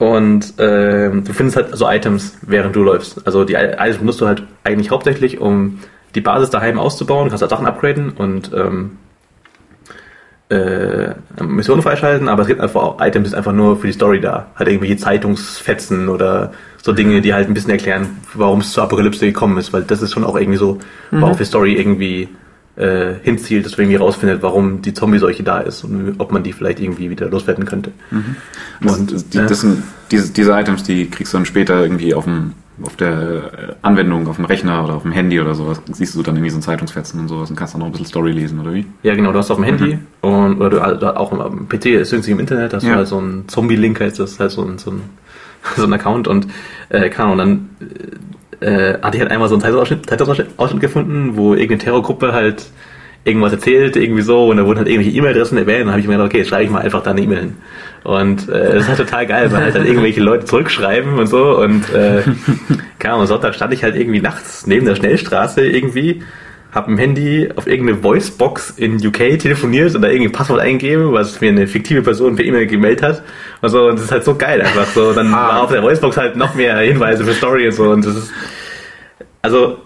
Und 0.00 0.54
ähm, 0.56 1.24
du 1.24 1.34
findest 1.34 1.56
halt 1.56 1.76
so 1.76 1.86
Items, 1.86 2.38
während 2.40 2.74
du 2.74 2.82
läufst. 2.82 3.26
Also 3.26 3.44
die 3.44 3.52
Items 3.52 3.98
benutzt 3.98 4.18
du 4.22 4.26
halt 4.26 4.42
eigentlich 4.64 4.90
hauptsächlich, 4.90 5.42
um 5.42 5.78
die 6.14 6.22
Basis 6.22 6.48
daheim 6.48 6.78
auszubauen. 6.78 7.24
Du 7.24 7.28
kannst 7.28 7.42
halt 7.42 7.50
Sachen 7.50 7.66
upgraden 7.66 8.12
und 8.12 8.50
ähm, 8.54 8.96
äh, 10.48 11.10
Missionen 11.44 11.82
freischalten, 11.82 12.30
aber 12.30 12.42
es 12.42 12.48
gibt 12.48 12.62
einfach 12.62 12.82
auch 12.82 13.00
Items, 13.02 13.24
die 13.24 13.30
sind 13.30 13.36
einfach 13.36 13.52
nur 13.52 13.76
für 13.76 13.88
die 13.88 13.92
Story 13.92 14.22
da. 14.22 14.46
Halt 14.56 14.70
irgendwelche 14.70 14.96
Zeitungsfetzen 14.96 16.08
oder 16.08 16.54
so 16.82 16.92
Dinge, 16.92 17.20
die 17.20 17.34
halt 17.34 17.48
ein 17.48 17.54
bisschen 17.54 17.70
erklären, 17.70 18.08
warum 18.32 18.60
es 18.60 18.72
zur 18.72 18.84
Apokalypse 18.84 19.26
gekommen 19.26 19.58
ist, 19.58 19.74
weil 19.74 19.82
das 19.82 20.00
ist 20.00 20.14
schon 20.14 20.24
auch 20.24 20.34
irgendwie 20.34 20.58
so, 20.58 20.78
worauf 21.10 21.36
die 21.36 21.44
Story 21.44 21.74
irgendwie 21.74 22.30
äh, 22.76 23.14
hinzielt, 23.22 23.66
dass 23.66 23.72
man 23.76 23.82
irgendwie 23.86 23.96
rausfindet, 23.96 24.42
warum 24.42 24.80
die 24.82 24.94
Zombie-Seuche 24.94 25.42
da 25.42 25.58
ist 25.60 25.84
und 25.84 26.14
ob 26.18 26.32
man 26.32 26.42
die 26.42 26.52
vielleicht 26.52 26.80
irgendwie 26.80 27.10
wieder 27.10 27.28
loswerden 27.28 27.64
könnte. 27.66 27.90
Das, 28.80 28.96
Und, 28.98 29.12
das, 29.12 29.28
die, 29.28 29.38
ja. 29.38 29.46
das 29.46 29.60
sind 29.60 29.82
diese, 30.10 30.32
diese 30.32 30.52
Items, 30.52 30.82
die 30.82 31.08
kriegst 31.10 31.32
du 31.32 31.38
dann 31.38 31.46
später 31.46 31.82
irgendwie 31.82 32.14
auf 32.14 32.24
dem 32.24 32.52
auf 32.82 32.96
der 32.96 33.10
äh, 33.10 33.74
Anwendung, 33.82 34.26
auf 34.26 34.36
dem 34.36 34.46
Rechner 34.46 34.82
oder 34.82 34.94
auf 34.94 35.02
dem 35.02 35.12
Handy 35.12 35.38
oder 35.38 35.54
sowas, 35.54 35.82
siehst 35.92 36.14
du 36.14 36.22
dann 36.22 36.34
irgendwie 36.36 36.48
so 36.48 36.56
ein 36.56 36.62
Zeitungsfetzen 36.62 37.20
und 37.20 37.28
sowas 37.28 37.50
und 37.50 37.56
kannst 37.56 37.74
dann 37.74 37.80
noch 37.80 37.86
ein 37.88 37.92
bisschen 37.92 38.06
Story 38.06 38.32
lesen, 38.32 38.58
oder 38.58 38.72
wie? 38.72 38.86
Ja, 39.02 39.14
genau, 39.14 39.32
du 39.32 39.38
hast 39.38 39.50
auf 39.50 39.58
dem 39.58 39.64
Handy 39.64 39.98
und 40.22 40.56
oder 40.58 40.70
du 40.70 40.80
also 40.80 41.06
auch 41.08 41.30
am 41.30 41.68
PC, 41.68 41.84
ist 42.00 42.12
irgendwie 42.14 42.30
im 42.30 42.38
Internet, 42.40 42.72
hast 42.72 42.84
Ja. 42.84 42.92
du 42.92 42.96
halt 42.96 43.08
so 43.08 43.20
ein 43.20 43.44
Zombie-Link, 43.48 44.00
heißt 44.00 44.18
das, 44.18 44.40
halt 44.40 44.50
so 44.52 44.62
ein, 44.64 44.78
so 44.78 44.92
ein, 44.92 45.02
so 45.76 45.84
ein 45.84 45.92
Account 45.92 46.26
und 46.26 46.46
äh, 46.88 47.10
keine 47.10 47.32
Ahnung, 47.32 47.38
dann 47.38 47.68
äh, 48.60 48.94
hatte 49.00 49.16
ich 49.16 49.20
halt 49.22 49.30
einmal 49.32 49.48
so 49.48 49.54
einen 49.54 49.62
Zeitungsausschnitt, 49.62 50.08
Zeitungsausschnitt 50.08 50.48
Ausschnitt 50.56 50.80
gefunden, 50.80 51.36
wo 51.36 51.54
irgendeine 51.54 51.78
Terrorgruppe 51.78 52.32
halt 52.32 52.66
irgendwas 53.24 53.52
erzählt, 53.52 53.96
irgendwie 53.96 54.22
so, 54.22 54.48
und 54.48 54.56
da 54.56 54.64
wurden 54.64 54.78
halt 54.78 54.88
irgendwelche 54.88 55.16
E-Mail-Adressen 55.16 55.58
erwähnt, 55.58 55.80
und 55.80 55.86
dann 55.86 55.92
habe 55.92 56.00
ich 56.00 56.06
mir 56.06 56.14
gedacht, 56.14 56.28
okay, 56.28 56.44
schreibe 56.44 56.64
ich 56.64 56.70
mal 56.70 56.80
einfach 56.80 57.02
da 57.02 57.10
eine 57.10 57.20
E-Mail 57.20 57.38
hin. 57.40 57.56
Und 58.02 58.48
äh, 58.48 58.74
das 58.74 58.84
ist 58.84 58.88
halt 58.88 58.98
total 58.98 59.26
geil, 59.26 59.52
weil 59.52 59.62
halt 59.62 59.74
dann 59.74 59.84
irgendwelche 59.84 60.22
Leute 60.22 60.46
zurückschreiben 60.46 61.18
und 61.18 61.26
so, 61.26 61.58
und 61.58 61.92
äh, 61.92 62.22
keine 62.98 63.14
Ahnung, 63.14 63.26
Sonntag 63.26 63.54
stand 63.54 63.74
ich 63.74 63.82
halt 63.82 63.94
irgendwie 63.94 64.20
nachts 64.20 64.66
neben 64.66 64.86
der 64.86 64.94
Schnellstraße 64.94 65.66
irgendwie, 65.66 66.22
hab 66.72 66.86
im 66.86 66.98
Handy 66.98 67.50
auf 67.56 67.66
irgendeine 67.66 68.02
Voicebox 68.02 68.70
in 68.70 69.04
UK 69.04 69.38
telefoniert 69.38 69.94
und 69.94 70.02
da 70.02 70.08
irgendwie 70.08 70.28
ein 70.28 70.32
Passwort 70.32 70.60
eingegeben, 70.60 71.12
was 71.12 71.40
mir 71.40 71.48
eine 71.48 71.66
fiktive 71.66 72.02
Person 72.02 72.36
per 72.36 72.44
E-Mail 72.44 72.66
gemeldet 72.66 73.02
hat. 73.02 73.22
Und 73.60 73.68
so, 73.70 73.86
und 73.86 73.96
das 73.96 74.04
ist 74.04 74.12
halt 74.12 74.24
so 74.24 74.36
geil 74.36 74.60
einfach 74.60 74.86
so. 74.86 75.12
Dann 75.12 75.32
war 75.32 75.62
auf 75.62 75.70
der 75.70 75.82
Voicebox 75.82 76.16
halt 76.16 76.36
noch 76.36 76.54
mehr 76.54 76.78
Hinweise 76.78 77.24
für 77.24 77.32
Story 77.32 77.66
und 77.66 77.72
so, 77.72 77.90
und 77.90 78.06
das 78.06 78.16
ist, 78.16 78.32
also, 79.42 79.78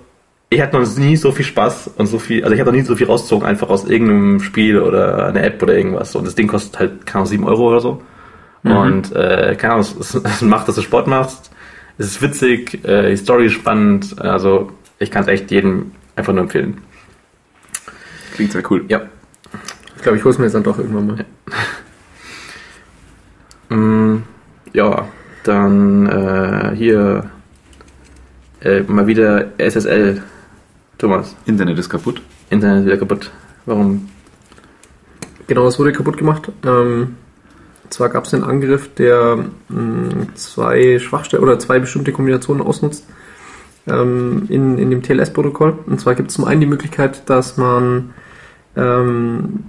ich 0.51 0.61
hatte 0.61 0.79
noch 0.79 0.97
nie 0.99 1.17
so 1.17 1.33
viel 1.33 1.45
Spaß 1.45 1.93
und 1.97 2.07
so 2.07 2.19
viel, 2.19 2.45
also 2.45 2.55
ich 2.55 2.61
habe 2.61 2.71
noch 2.71 2.77
nie 2.77 2.85
so 2.85 2.95
viel 2.95 3.07
rausgezogen, 3.07 3.47
einfach 3.47 3.71
aus 3.71 3.85
irgendeinem 3.85 4.41
Spiel 4.41 4.79
oder 4.79 5.27
einer 5.27 5.43
App 5.43 5.63
oder 5.63 5.75
irgendwas. 5.75 6.15
Und 6.15 6.27
das 6.27 6.35
Ding 6.35 6.47
kostet 6.47 6.79
halt, 6.79 7.07
keine 7.07 7.21
Ahnung, 7.21 7.27
7 7.27 7.45
Euro 7.45 7.69
oder 7.69 7.81
so. 7.81 8.03
Und, 8.63 9.15
äh, 9.15 9.57
keine 9.59 9.75
Ahnung, 9.75 9.87
es, 10.01 10.15
es 10.15 10.43
macht, 10.43 10.69
dass 10.69 10.77
du 10.77 10.83
Sport 10.83 11.07
machst. 11.07 11.51
Es 11.99 12.07
ist 12.07 12.23
witzig, 12.23 12.85
äh, 12.85 13.11
die 13.11 13.17
Story 13.17 13.47
ist 13.47 13.53
spannend. 13.53 14.17
Also, 14.21 14.71
ich 14.99 15.11
kann 15.11 15.23
es 15.23 15.29
echt 15.29 15.51
jedem 15.51 15.93
einfach 16.17 16.33
nur 16.33 16.43
empfehlen. 16.43 16.83
Klingt 18.35 18.53
sehr 18.53 18.63
cool. 18.71 18.85
Ja. 18.89 19.03
Ich 19.97 20.03
glaube, 20.03 20.19
ich 20.19 20.25
hole 20.25 20.33
es 20.33 20.39
mir 20.39 20.45
jetzt 20.45 20.55
dann 20.55 20.63
doch 20.63 20.79
irgendwann 20.79 21.07
mal. 21.07 21.25
Mm, 23.71 24.23
ja, 24.73 25.09
dann 25.45 26.07
äh, 26.07 26.77
hier 26.77 27.31
äh, 28.61 28.83
mal 28.83 29.07
wieder 29.07 29.53
SSL. 29.59 30.23
Thomas, 30.99 31.35
Internet 31.47 31.79
ist 31.79 31.89
kaputt. 31.89 32.21
Internet 32.51 32.81
ist 32.81 32.87
wieder 32.87 32.99
kaputt. 32.99 33.31
Warum? 33.67 34.09
Genau, 35.47 35.67
es 35.67 35.79
wurde 35.79 35.93
kaputt 35.93 36.17
gemacht. 36.17 36.51
Ähm, 36.65 37.17
zwar 37.91 38.09
gab 38.09 38.25
es 38.25 38.35
einen 38.35 38.45
Angriff, 38.45 38.95
der 38.95 39.45
mh, 39.69 40.35
zwei 40.35 40.99
Schwachstellen 40.99 41.43
oder 41.43 41.59
zwei 41.59 41.79
bestimmte 41.79 42.13
Kombinationen 42.13 42.67
ausnutzt 42.67 43.07
ähm, 43.87 44.45
in, 44.49 44.79
in 44.79 44.91
dem 44.91 45.03
TLS-Protokoll. 45.03 45.79
Und 45.87 46.01
zwar 46.01 46.15
gibt 46.15 46.31
es 46.31 46.37
zum 46.37 46.45
einen 46.45 46.61
die 46.61 46.67
Möglichkeit, 46.67 47.29
dass 47.29 47.57
man 47.57 48.15
ähm, 48.77 49.65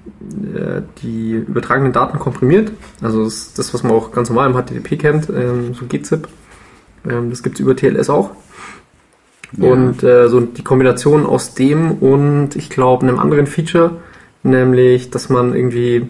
äh, 0.55 0.81
die 1.01 1.31
übertragenen 1.33 1.91
Daten 1.93 2.17
komprimiert. 2.19 2.71
Also 3.01 3.23
das, 3.25 3.53
das 3.53 3.73
was 3.73 3.83
man 3.83 3.91
auch 3.93 4.11
ganz 4.11 4.29
normal 4.29 4.49
im 4.49 4.55
HTTP 4.55 4.97
kennt, 4.99 5.29
ähm, 5.29 5.73
so 5.73 5.85
gzip. 5.87 6.27
Ähm, 7.07 7.29
das 7.29 7.43
gibt 7.43 7.55
es 7.55 7.59
über 7.59 7.75
TLS 7.75 8.09
auch. 8.09 8.31
Ja. 9.57 9.71
Und 9.71 10.03
äh, 10.03 10.27
so 10.27 10.41
die 10.41 10.63
Kombination 10.63 11.25
aus 11.25 11.53
dem 11.53 11.91
und 11.91 12.55
ich 12.55 12.69
glaube 12.69 13.07
einem 13.07 13.19
anderen 13.19 13.47
Feature, 13.47 13.91
nämlich, 14.43 15.11
dass 15.11 15.29
man 15.29 15.55
irgendwie 15.55 16.07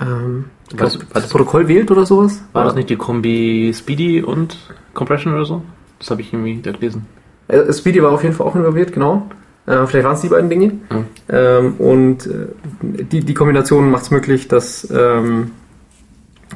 ähm, 0.00 0.46
was- 0.76 0.98
das 1.12 1.28
Protokoll 1.28 1.68
wählt 1.68 1.90
oder 1.90 2.04
sowas. 2.04 2.42
War 2.52 2.64
das 2.64 2.74
nicht 2.74 2.90
die 2.90 2.96
Kombi 2.96 3.72
Speedy 3.74 4.22
und 4.22 4.58
Compression 4.94 5.34
oder 5.34 5.44
so? 5.44 5.62
Das 6.02 6.10
habe 6.10 6.20
ich 6.20 6.32
irgendwie 6.32 6.60
da 6.60 6.72
gelesen. 6.72 7.06
Äh, 7.46 7.72
Speedy 7.72 8.02
war 8.02 8.10
auf 8.10 8.24
jeden 8.24 8.34
Fall 8.34 8.46
auch 8.46 8.56
involviert, 8.56 8.92
genau. 8.92 9.28
Äh, 9.66 9.86
vielleicht 9.86 10.04
waren 10.04 10.16
es 10.16 10.20
die 10.20 10.28
beiden 10.28 10.50
Dinge. 10.50 10.72
Ja. 10.90 11.58
Ähm, 11.58 11.74
und 11.74 12.26
äh, 12.26 13.04
die, 13.04 13.20
die 13.20 13.34
Kombination 13.34 13.88
macht 13.88 14.02
es 14.02 14.10
möglich, 14.10 14.48
dass, 14.48 14.88
ähm, 14.90 15.52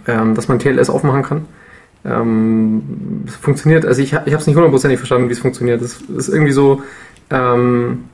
ähm, 0.09 0.35
dass 0.35 0.49
man 0.49 0.59
TLS 0.59 0.91
aufmachen 0.91 1.23
kann. 1.23 1.45
Ähm, 2.05 3.25
es 3.29 3.37
funktioniert, 3.37 3.87
also 3.87 4.03
ich, 4.03 4.09
ich 4.09 4.15
habe 4.15 4.37
es 4.37 4.47
nicht 4.49 4.57
hundertprozentig 4.57 4.99
verstanden, 4.99 5.29
wie 5.29 5.33
es 5.33 5.38
funktioniert. 5.38 5.81
Es 5.81 6.00
ist 6.03 6.29
irgendwie 6.29 6.53
so, 6.53 6.83
ähm, 7.31 8.05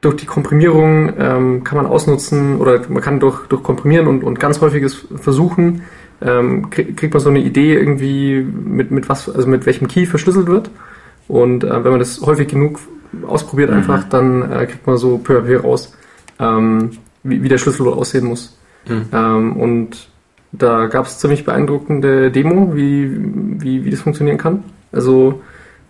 durch 0.00 0.16
die 0.16 0.26
Komprimierung 0.26 1.12
ähm, 1.18 1.64
kann 1.64 1.76
man 1.76 1.86
ausnutzen 1.86 2.58
oder 2.58 2.80
man 2.88 3.02
kann 3.02 3.20
durch, 3.20 3.46
durch 3.48 3.62
Komprimieren 3.62 4.06
und, 4.06 4.24
und 4.24 4.40
ganz 4.40 4.60
häufiges 4.60 5.06
Versuchen 5.16 5.82
ähm, 6.22 6.70
krieg, 6.70 6.96
kriegt 6.96 7.14
man 7.14 7.22
so 7.22 7.30
eine 7.30 7.40
Idee 7.40 7.74
irgendwie 7.74 8.42
mit, 8.42 8.90
mit 8.90 9.08
was, 9.08 9.28
also 9.28 9.48
mit 9.48 9.66
welchem 9.66 9.88
Key 9.88 10.06
verschlüsselt 10.06 10.46
wird. 10.46 10.70
Und 11.28 11.64
äh, 11.64 11.84
wenn 11.84 11.90
man 11.90 12.00
das 12.00 12.20
häufig 12.20 12.48
genug 12.48 12.80
ausprobiert 13.26 13.70
einfach, 13.70 14.04
dann 14.04 14.50
äh, 14.50 14.66
kriegt 14.66 14.86
man 14.86 14.96
so 14.96 15.18
peu 15.18 15.38
à 15.38 15.42
peu 15.42 15.60
raus, 15.60 15.96
ähm, 16.38 16.90
wie, 17.22 17.42
wie 17.42 17.48
der 17.48 17.58
Schlüssel 17.58 17.86
aussehen 17.88 18.26
muss. 18.26 18.58
Mhm. 18.88 19.06
Ähm, 19.12 19.56
und 19.56 20.08
da 20.52 20.86
gab 20.86 21.06
es 21.06 21.18
ziemlich 21.18 21.44
beeindruckende 21.44 22.30
Demo, 22.30 22.74
wie, 22.74 23.10
wie, 23.60 23.84
wie 23.84 23.90
das 23.90 24.00
funktionieren 24.00 24.38
kann. 24.38 24.64
Also 24.92 25.40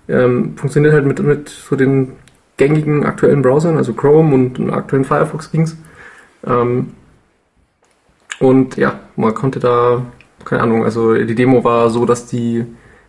ähm, 0.08 0.56
funktioniert 0.56 0.92
halt 0.92 1.06
mit, 1.06 1.22
mit 1.22 1.48
so 1.48 1.76
den 1.76 2.12
gängigen 2.56 3.06
aktuellen 3.06 3.40
Browsern, 3.40 3.78
also 3.78 3.94
Chrome 3.94 4.34
und 4.34 4.58
dem 4.58 4.72
aktuellen 4.72 5.04
Firefox 5.04 5.50
ging's. 5.50 5.76
Ähm, 6.46 6.90
und 8.38 8.76
ja, 8.76 9.00
man 9.16 9.34
konnte 9.34 9.60
da, 9.60 10.02
keine 10.44 10.62
Ahnung, 10.62 10.84
also 10.84 11.14
die 11.14 11.34
Demo 11.34 11.64
war 11.64 11.90
so, 11.90 12.06
dass 12.06 12.26
die 12.26 12.64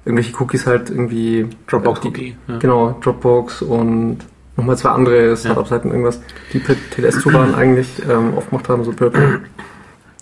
irgendwelche 0.05 0.35
Cookies 0.41 0.65
halt 0.65 0.89
irgendwie 0.89 1.47
Dropbox-Cookie. 1.67 2.35
Ja. 2.47 2.57
Genau, 2.57 2.97
Dropbox 3.01 3.61
und 3.61 4.19
nochmal 4.57 4.77
zwei 4.77 4.89
andere 4.89 5.37
Startup-Seiten 5.37 5.89
irgendwas, 5.89 6.21
die 6.53 6.59
per 6.59 6.75
TLS-Toolbaren 6.75 7.55
eigentlich 7.55 7.87
ähm, 8.09 8.33
aufgemacht 8.35 8.69
haben, 8.69 8.83
so 8.83 8.91
Purple. 8.91 9.41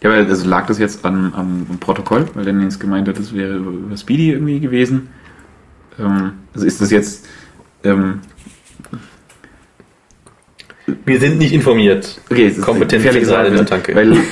Ja, 0.01 0.09
aber 0.11 0.19
also 0.19 0.47
lag 0.47 0.65
das 0.67 0.79
jetzt 0.79 1.03
am, 1.03 1.33
am, 1.33 1.77
Protokoll, 1.79 2.25
weil 2.33 2.45
der 2.45 2.53
jetzt 2.55 2.79
gemeint 2.79 3.07
hat, 3.07 3.19
das 3.19 3.33
wäre 3.33 3.57
über, 3.57 3.71
über 3.71 3.97
Speedy 3.97 4.31
irgendwie 4.31 4.59
gewesen. 4.59 5.09
Ähm, 5.97 6.33
also 6.53 6.65
ist 6.65 6.81
das 6.81 6.91
jetzt, 6.91 7.27
ähm, 7.83 8.19
Wir 11.05 11.19
sind 11.19 11.37
nicht 11.39 11.53
informiert. 11.53 12.19
Okay, 12.29 12.47
es 12.47 12.57
ist 12.57 12.63
Kompetent 12.63 13.03
gefährliches 13.03 13.29
gerade 13.29 13.49
in 13.49 13.55
der 13.55 13.65
Tanke. 13.65 13.95
Weil, 13.95 14.13
äh, 14.13 14.17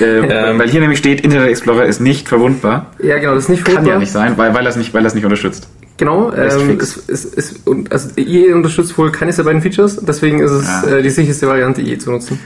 Ähm. 0.50 0.58
weil 0.58 0.68
hier 0.68 0.80
nämlich 0.80 0.98
steht, 0.98 1.20
Internet 1.22 1.48
Explorer 1.48 1.84
ist 1.86 2.00
nicht 2.00 2.28
verwundbar. 2.28 2.86
Ja, 3.02 3.18
genau, 3.18 3.34
das 3.34 3.44
ist 3.44 3.48
nicht 3.50 3.64
Kann 3.64 3.72
verwundbar. 3.74 3.94
ja 3.94 4.00
nicht 4.00 4.12
sein, 4.12 4.32
weil, 4.36 4.54
weil 4.54 4.64
er 4.64 4.70
es 4.70 4.76
nicht, 4.76 4.92
weil 4.94 5.02
nicht 5.02 5.24
unterstützt. 5.24 5.68
Genau, 5.96 6.32
ähm, 6.32 6.78
es, 6.80 7.08
es, 7.08 7.24
es, 7.24 7.52
und, 7.64 7.90
also 7.90 8.10
IE 8.16 8.52
unterstützt 8.52 8.96
wohl 8.96 9.10
keines 9.10 9.36
der 9.36 9.42
beiden 9.42 9.60
Features, 9.60 9.96
deswegen 9.96 10.38
ist 10.40 10.52
es 10.52 10.66
Ja. 10.66 10.96
äh, 10.98 11.02
die 11.02 11.10
sicherste 11.10 11.48
Variante, 11.48 11.80
IE 11.82 11.98
zu 11.98 12.10
nutzen. 12.12 12.38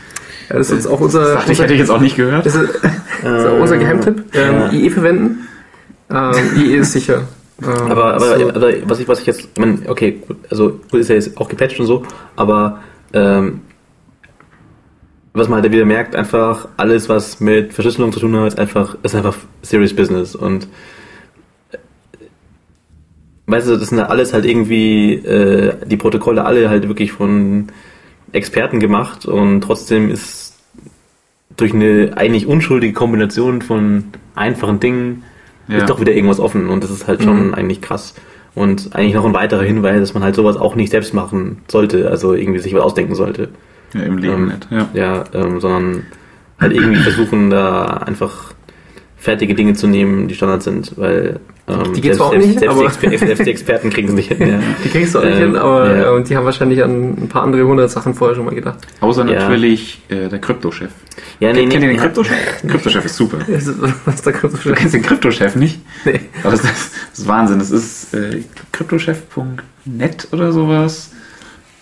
Ja, 0.49 0.57
das 0.57 0.71
ist 0.71 0.77
jetzt 0.77 0.87
auch 0.87 1.01
unser, 1.01 1.21
Das 1.21 1.33
dachte 1.35 1.45
ich, 1.45 1.51
unser, 1.51 1.63
hätte 1.65 1.75
ich 1.75 1.81
jetzt 1.81 1.91
auch 1.91 2.01
nicht 2.01 2.17
gehört. 2.17 2.47
das 2.47 2.55
ist, 2.55 2.71
das 3.23 3.43
ist 3.45 3.49
auch 3.51 3.61
unser 3.61 3.77
Geheimtipp. 3.77 4.25
Ähm, 4.35 4.55
Ja. 4.55 4.73
IE 4.73 4.91
verwenden. 4.91 5.49
Ähm, 6.11 6.35
IE 6.57 6.77
ist 6.77 6.93
sicher. 6.93 7.23
Ähm, 7.63 7.69
Aber, 7.91 8.15
aber, 8.15 8.39
so. 8.41 8.49
aber 8.49 8.73
was 8.87 8.99
ich, 9.01 9.07
was 9.09 9.21
ich 9.21 9.27
jetzt, 9.27 9.41
ich 9.41 9.61
meine, 9.61 9.79
okay, 9.87 10.19
gut, 10.27 10.37
also 10.51 10.81
gut 10.91 11.01
ist 11.01 11.09
ja 11.09 11.15
jetzt 11.15 11.37
auch 11.37 11.49
gepatcht 11.49 11.79
und 11.79 11.87
so, 11.87 12.03
aber 12.35 12.81
ähm, 13.13 13.61
was 15.35 15.49
man 15.49 15.63
halt 15.63 15.73
wieder 15.73 15.85
merkt, 15.87 16.15
einfach 16.15 16.69
alles, 16.77 17.09
was 17.09 17.41
mit 17.41 17.73
Verschlüsselung 17.73 18.13
zu 18.13 18.21
tun 18.21 18.37
hat, 18.37 18.49
ist 18.49 18.59
einfach, 18.59 18.97
ist 19.03 19.15
einfach 19.15 19.37
serious 19.63 19.95
business 19.95 20.35
und 20.35 20.65
äh, 21.73 21.79
weißt 23.47 23.69
du, 23.69 23.77
das 23.77 23.89
sind 23.89 23.99
alles 24.01 24.33
halt 24.33 24.45
irgendwie 24.45 25.15
äh, 25.15 25.75
die 25.87 25.97
Protokolle 25.97 26.45
alle 26.45 26.69
halt 26.69 26.89
wirklich 26.89 27.13
von 27.13 27.69
Experten 28.33 28.81
gemacht 28.81 29.27
und 29.27 29.63
trotzdem 29.63 30.11
ist 30.11 30.55
durch 31.57 31.75
eine 31.75 32.13
eigentlich 32.17 32.47
unschuldige 32.47 32.93
Kombination 32.95 33.61
von 33.63 34.05
einfachen 34.35 34.81
Dingen 34.81 35.25
Ja. 35.69 35.79
ist 35.79 35.89
doch 35.91 36.01
wieder 36.01 36.13
irgendwas 36.13 36.41
offen 36.41 36.69
und 36.69 36.83
das 36.83 36.91
ist 36.91 37.07
halt 37.07 37.23
schon 37.23 37.49
Mhm. 37.49 37.55
eigentlich 37.55 37.81
krass. 37.81 38.15
Und 38.55 38.95
eigentlich 38.95 39.15
noch 39.15 39.25
ein 39.25 39.33
weiterer 39.33 39.63
Hinweis, 39.63 39.99
dass 40.01 40.13
man 40.15 40.23
halt 40.23 40.35
sowas 40.35 40.57
auch 40.57 40.75
nicht 40.75 40.91
selbst 40.91 41.15
machen 41.15 41.63
sollte, 41.69 42.11
also 42.11 42.35
irgendwie 42.35 42.59
sich 42.59 42.75
was 42.75 42.83
ausdenken 42.83 43.15
sollte. 43.15 43.49
Ja, 43.95 44.01
im 44.03 44.19
Leben 44.19 44.35
Ähm, 44.35 44.47
nicht. 44.49 44.69
Ja. 44.71 44.89
Ja, 44.95 45.25
ähm, 45.35 45.61
sondern 45.61 46.07
halt 46.61 46.73
irgendwie 46.73 47.01
versuchen, 47.01 47.51
da 47.51 47.85
einfach 47.87 48.53
fertige 49.17 49.55
Dinge 49.55 49.75
zu 49.75 49.87
nehmen, 49.87 50.27
die 50.29 50.35
Standard 50.35 50.63
sind, 50.63 50.93
weil 50.97 51.39
ähm, 51.69 51.93
Die 51.95 52.01
geht's 52.01 52.17
selbst, 52.17 52.21
auch 52.21 52.31
selbst, 52.33 52.47
nicht, 52.49 52.59
selbst, 52.59 52.73
aber- 52.77 52.81
die 52.89 53.07
Exper 53.07 53.27
selbst 53.27 53.47
die 53.47 53.51
Experten 53.51 53.91
kriegen 53.91 54.09
sie 54.09 54.15
nicht 54.15 54.33
hin. 54.33 54.49
Ja. 54.49 54.59
Die 54.85 54.89
kriegst 54.89 55.15
du 55.15 55.21
auch 55.21 55.25
nicht 55.25 55.35
Ähm, 55.37 55.53
hin, 55.53 55.57
aber 55.57 55.97
ja. 55.97 56.17
äh, 56.19 56.23
die 56.25 56.37
haben 56.37 56.45
wahrscheinlich 56.45 56.83
an 56.83 57.11
ein 57.23 57.29
paar 57.29 57.45
andere 57.45 57.65
hundert 57.65 57.89
Sachen 57.91 58.15
vorher 58.15 58.35
schon 58.35 58.45
mal 58.47 58.55
gedacht. 58.55 58.79
Außer 59.01 59.25
Ja. 59.27 59.41
natürlich 59.49 60.03
äh, 60.09 60.29
der 60.29 60.41
Kryptochef. 60.41 60.91
Ja, 61.39 61.53
nee, 61.53 61.61
Kennt 61.61 61.75
ihr 61.75 61.81
den 61.81 61.91
nee, 61.91 61.97
Kryptochef? 61.99 62.63
Kryptochef 62.69 63.05
ist 63.05 63.17
super. 63.17 63.39
Was 63.47 64.15
ist 64.17 64.27
der 64.27 64.33
Krypto 64.33 64.57
Du 64.63 64.75
kennst 64.75 64.95
den 64.95 65.03
Kryptochef 65.03 65.55
nicht? 65.55 65.79
Nee. 66.05 66.21
Aber 66.43 66.51
das, 66.53 66.63
das 66.63 66.91
ist 67.21 67.29
Wahnsinn. 67.29 67.61
Das 67.61 67.71
ist 67.71 68.13
äh, 68.15 68.43
kryptochef.net 68.73 70.29
oder 70.33 70.53
sowas. 70.53 71.11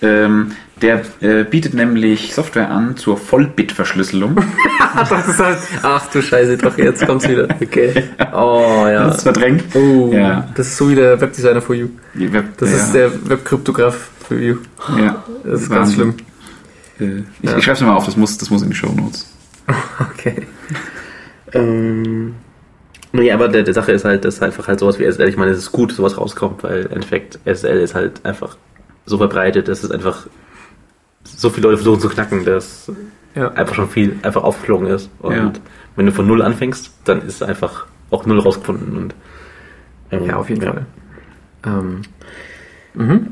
Ähm, 0.03 0.53
der 0.83 1.03
äh, 1.21 1.45
bietet 1.45 1.75
nämlich 1.75 2.35
Software 2.35 2.71
an 2.71 2.97
zur 2.97 3.17
Vollbit-Verschlüsselung. 3.17 4.37
das 5.11 5.29
ist 5.29 5.39
halt, 5.39 5.59
ach 5.83 6.07
du 6.11 6.23
Scheiße, 6.23 6.57
doch, 6.59 6.77
jetzt 6.79 7.07
kommt's 7.07 7.29
wieder. 7.29 7.49
Okay. 7.61 8.05
Oh, 8.33 8.87
ja. 8.87 9.05
Das 9.07 9.19
ist 9.19 9.23
verdrängt. 9.25 9.65
Oh, 9.75 10.11
Ja. 10.13 10.49
das 10.55 10.69
ist 10.69 10.77
so 10.77 10.89
wie 10.91 10.95
der 10.95 11.21
Webdesigner 11.21 11.61
for 11.63 11.75
you. 11.75 11.89
Web, 12.15 12.57
Das 12.59 12.71
ja, 12.71 12.77
ist 12.77 12.93
der 12.95 13.29
Webkryptograph 13.31 14.11
for 14.27 14.37
you. 14.37 14.57
Ja, 14.99 15.23
Das 15.45 15.63
ist 15.63 15.71
ganz 15.71 15.95
schlimm. 15.95 16.15
Äh, 16.99 17.23
ich 17.43 17.51
Ja. 17.51 17.57
ich 17.59 17.65
schreib's 17.65 17.81
mir 17.81 17.87
mal 17.89 17.97
auf, 17.97 18.07
das 18.07 18.17
muss, 18.17 18.39
das 18.39 18.51
muss 18.51 18.63
in 18.63 18.71
die 18.71 18.77
Show 18.77 18.93
Notes. 18.93 19.27
Okay. 20.15 20.47
Ähm, 21.53 22.35
nee, 23.13 23.31
aber 23.33 23.49
der, 23.49 23.63
der 23.63 23.75
Sache 23.75 23.93
ist 23.93 24.05
halt, 24.05 24.25
dass 24.25 24.43
einfach 24.43 24.69
halt 24.69 24.81
sowas 24.81 24.99
wie 24.99 25.05
SSL, 25.05 25.29
ich 25.29 25.37
meine, 25.37 25.51
es 25.53 25.59
ist 25.59 25.73
gut, 25.73 25.91
dass 25.91 25.97
sowas 25.97 26.17
rauskommt, 26.19 26.63
weil 26.63 26.83
im 26.87 26.93
Endeffekt 26.93 27.39
SSL 27.45 27.81
ist 27.81 27.95
halt 27.95 28.25
einfach 28.25 28.57
so 29.07 29.19
verbreitet, 29.19 29.69
dass 29.69 29.83
es 29.83 29.91
einfach 29.91 30.27
so 31.25 31.51
viele 31.51 31.67
Leute 31.69 31.79
versuchen 31.79 32.01
zu 32.01 32.09
knacken, 32.09 32.45
dass 32.45 32.91
Ja. 33.35 33.49
einfach 33.53 33.75
schon 33.75 33.89
viel 33.89 34.19
einfach 34.23 34.43
aufgeflogen 34.43 34.87
ist. 34.89 35.11
Und 35.21 35.35
Ja. 35.35 35.53
wenn 35.97 36.07
du 36.07 36.13
von 36.13 36.27
Null 36.27 36.43
anfängst, 36.43 36.93
dann 37.05 37.23
ist 37.23 37.43
einfach 37.43 37.87
auch 38.11 38.27
Null 38.27 38.41
rausgefunden. 38.41 38.97
Und, 38.97 39.15
ähm, 40.11 40.25
Ja, 40.25 40.37
auf 40.37 40.49
jeden 40.49 40.63
ja. 40.63 40.73
Fall. 40.73 40.87
Ähm, 41.65 42.03
mhm. 42.95 43.27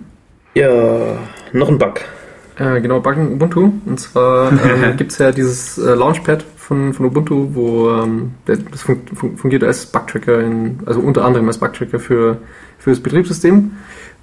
Ja, 0.55 1.19
noch 1.53 1.69
ein 1.69 1.79
Bug. 1.79 2.01
Äh, 2.57 2.81
genau, 2.81 3.01
Buggen 3.01 3.33
Ubuntu. 3.35 3.73
Und 3.87 4.01
zwar 4.01 4.51
ähm, 4.53 4.59
gibt 4.97 5.13
es 5.13 5.19
ja 5.19 5.31
dieses 5.33 5.79
äh, 5.79 5.95
Launchpad 5.95 6.45
von, 6.57 6.93
von 6.93 7.07
Ubuntu, 7.07 7.55
wo 7.55 7.91
ähm, 7.91 8.33
das 8.45 8.83
fun 8.83 9.01
fun 9.15 9.37
fungiert 9.37 9.63
als 9.65 9.87
Bugtracker, 9.87 10.41
in, 10.41 10.81
also 10.85 11.01
unter 11.01 11.25
anderem 11.25 11.47
als 11.47 11.59
Bugtracker 11.59 11.99
für, 12.01 12.39
für 12.79 12.91
das 12.91 13.01
Betriebssystem. 13.01 13.73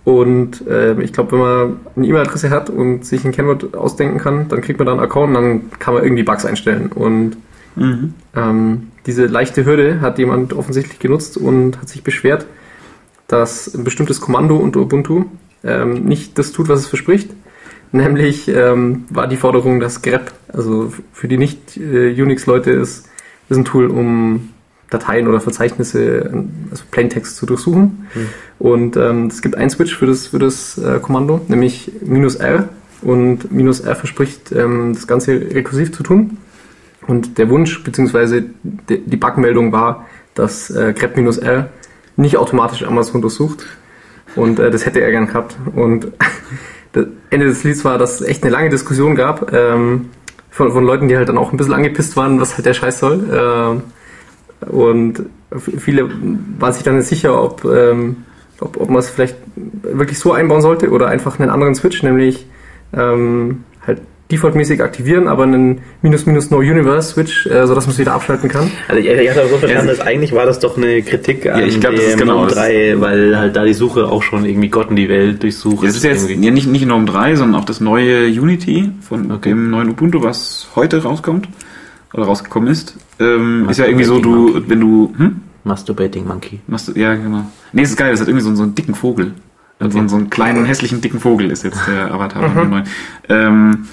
Und 0.06 0.64
ähm, 0.70 1.02
ich 1.02 1.12
glaube, 1.14 1.34
wenn 1.34 1.40
man 1.40 1.80
eine 1.96 2.08
E-Mail-Adresse 2.08 2.52
hat 2.52 2.70
und 2.70 3.06
sich 3.06 3.26
ein 3.26 3.32
Kennwort 3.32 3.76
ausdenken 3.76 4.20
kann, 4.20 4.48
dann 4.48 4.62
kriegt 4.62 4.80
man 4.80 4.86
da 4.86 4.92
einen 4.94 5.02
Account 5.02 5.30
und 5.30 5.34
dann 5.34 5.80
kann 5.80 5.96
man 5.96 6.04
irgendwie 6.04 6.24
Bugs 6.24 6.46
einstellen. 6.46 6.92
Und 6.94 7.38
ähm, 8.36 8.92
diese 9.06 9.26
leichte 9.26 9.66
Hürde 9.66 10.02
hat 10.02 10.20
jemand 10.20 10.54
offensichtlich 10.54 11.00
genutzt 11.00 11.38
und 11.38 11.80
hat 11.82 11.90
sich 11.90 12.04
beschwert, 12.04 12.46
dass 13.28 13.74
ein 13.74 13.84
bestimmtes 13.84 14.22
Kommando 14.22 14.58
unter 14.58 14.80
Ubuntu 14.82 15.26
ähm, 15.64 16.06
nicht 16.06 16.38
das 16.38 16.52
tut, 16.52 16.70
was 16.70 16.82
es 16.82 16.88
verspricht. 16.88 17.32
Nämlich 17.92 18.48
ähm, 18.48 19.06
war 19.10 19.28
die 19.28 19.38
Forderung, 19.38 19.80
dass 19.80 20.02
grep, 20.02 20.34
also 20.52 20.94
für 21.14 21.28
die 21.28 21.38
nicht 21.38 21.78
äh, 21.78 22.22
Unix-Leute 22.22 22.72
ist, 22.72 23.08
ist 23.50 23.58
ein 23.58 23.66
Tool, 23.66 23.88
um 23.88 24.50
Dateien 24.90 25.28
oder 25.28 25.40
Verzeichnisse, 25.40 26.30
also 26.70 26.84
Plaintext 26.92 27.38
zu 27.38 27.46
durchsuchen. 27.46 28.08
Und 28.60 28.98
ähm, 28.98 29.28
es 29.28 29.42
gibt 29.42 29.56
einen 29.56 29.70
Switch 29.70 29.96
für 29.96 30.06
das, 30.06 30.28
für 30.28 30.40
das 30.40 30.78
äh, 30.78 31.00
Kommando, 31.00 31.42
nämlich 31.48 31.92
minus 32.02 32.36
R. 32.36 32.70
Und 33.02 33.52
minus 33.52 33.82
R 33.82 33.96
verspricht, 33.96 34.52
ähm, 34.52 34.94
das 34.94 35.08
Ganze 35.08 35.34
rekursiv 35.34 35.92
zu 35.92 36.04
tun. 36.04 36.38
Und 37.08 37.38
der 37.38 37.50
Wunsch 37.50 37.84
bzw. 37.84 38.44
die 38.64 39.18
Bugmeldung 39.18 39.72
war, 39.72 40.06
dass 40.34 40.70
äh, 40.70 40.94
grep-r 40.94 41.70
nicht 42.18 42.38
automatisch 42.38 42.84
Amazon 42.84 43.22
durchsucht. 43.22 43.66
Und 44.36 44.60
äh, 44.60 44.72
das 44.72 44.86
hätte 44.86 45.02
er 45.02 45.12
gern 45.12 45.28
gehabt. 45.28 45.56
Und 45.76 46.12
das 46.94 47.08
Ende 47.30 47.48
des 47.48 47.64
Lieds 47.64 47.86
war, 47.86 47.98
dass 47.98 48.22
es 48.22 48.28
echt 48.28 48.44
eine 48.44 48.52
lange 48.52 48.70
Diskussion 48.70 49.16
gab 49.16 49.54
ähm, 49.54 50.10
von, 50.50 50.72
von 50.72 50.84
Leuten, 50.86 51.08
die 51.08 51.18
halt 51.18 51.30
dann 51.30 51.38
auch 51.38 51.52
ein 51.52 51.58
bisschen 51.58 51.74
angepisst 51.74 52.16
waren, 52.18 52.40
was 52.40 52.56
halt 52.56 52.66
der 52.66 52.74
Scheiß 52.74 53.00
soll. 53.00 53.30
Ähm, 53.32 53.84
und 54.70 55.24
viele 55.78 56.10
waren 56.60 56.74
sich 56.74 56.84
dann 56.84 56.98
nicht 56.98 57.08
sicher, 57.08 57.42
ob, 57.42 57.64
ähm, 57.66 58.18
ob, 58.60 58.80
ob 58.80 58.90
man 58.90 59.00
es 59.00 59.10
vielleicht 59.10 59.36
wirklich 59.84 60.20
so 60.20 60.34
einbauen 60.34 60.62
sollte 60.62 60.90
oder 60.90 61.08
einfach 61.08 61.40
einen 61.40 61.50
anderen 61.50 61.76
Switch, 61.76 62.04
nämlich 62.04 62.46
ähm, 62.94 63.64
halt 63.86 64.02
defaultmäßig 64.32 64.82
aktivieren, 64.82 65.28
aber 65.28 65.44
einen 65.44 65.82
minus 66.02 66.26
minus 66.26 66.50
no 66.50 66.58
universe 66.58 67.14
Switch, 67.14 67.46
äh, 67.46 67.68
sodass 67.68 67.86
man 67.86 67.94
es 67.94 68.00
wieder 68.00 68.14
abschalten 68.14 68.50
kann. 68.50 68.72
Also 68.88 69.00
ich, 69.00 69.08
ich 69.08 69.30
hatte 69.30 69.42
aber 69.42 69.50
so 69.50 69.58
verstanden, 69.58 69.88
Ja, 69.88 69.94
dass 69.94 70.06
eigentlich 70.06 70.34
war 70.34 70.48
das 70.48 70.58
doch 70.60 70.78
eine 70.78 71.04
Kritik 71.04 71.46
an 71.46 71.62
ich 71.64 71.80
glaub, 71.80 71.94
das 71.94 72.02
dem 72.02 72.10
ist 72.10 72.18
genau 72.18 72.46
das. 72.46 72.56
3, 72.56 72.96
weil 73.02 73.38
halt 73.38 73.56
da 73.56 73.64
die 73.64 73.74
Suche 73.76 74.08
auch 74.08 74.24
schon 74.24 74.44
irgendwie 74.46 74.70
Gott 74.70 74.90
in 74.90 74.96
die 74.96 75.10
Welt 75.10 75.44
durchsucht. 75.44 75.84
Ja, 75.84 75.88
das 75.90 75.98
ist 75.98 76.04
jetzt 76.04 76.28
irgendwie. 76.28 76.48
ja, 76.48 76.52
nicht, 76.52 76.68
nicht 76.68 76.86
Gnome 76.86 77.06
3, 77.06 77.36
sondern 77.36 77.62
auch 77.62 77.66
das 77.66 77.82
neue 77.82 78.26
Unity 78.28 78.90
von 79.08 79.32
Okay. 79.32 79.50
dem 79.50 79.70
neuen 79.70 79.90
Ubuntu, 79.90 80.24
was 80.24 80.70
heute 80.76 81.04
rauskommt 81.04 81.48
oder 82.14 82.24
rausgekommen 82.24 82.70
ist. 82.70 82.96
Ähm, 83.20 83.68
ist 83.70 83.78
ja 83.80 83.86
irgendwie 83.86 84.04
so, 84.06 84.20
du, 84.20 84.30
Monkey. 84.54 84.64
wenn 84.70 84.80
du, 84.80 85.14
hm? 85.18 85.36
Masturbating 85.64 86.28
Monkey. 86.28 86.60
Machst 86.68 86.88
du, 86.90 86.92
ja, 87.00 87.16
genau. 87.16 87.46
Nee, 87.74 87.82
das 87.82 87.92
ist 87.92 87.98
geil, 87.98 88.12
das 88.12 88.22
hat 88.22 88.28
irgendwie 88.28 88.44
so, 88.44 88.54
so 88.56 88.64
einen 88.64 88.76
dicken 88.76 88.94
Vogel. 88.96 89.34
Und 89.80 89.92
So, 89.92 90.00
einen- 90.00 90.10
so 90.10 90.16
einen 90.16 90.30
kleinen, 90.30 90.64
hässlichen, 90.66 91.02
dicken 91.02 91.20
Vogel 91.20 91.52
ist 91.52 91.64
jetzt 91.64 91.82
der 91.88 92.14
Avatar 92.14 92.50
von 92.50 92.62
dem 92.64 92.70
neuen. 92.70 92.84
Ähm, 93.30 93.86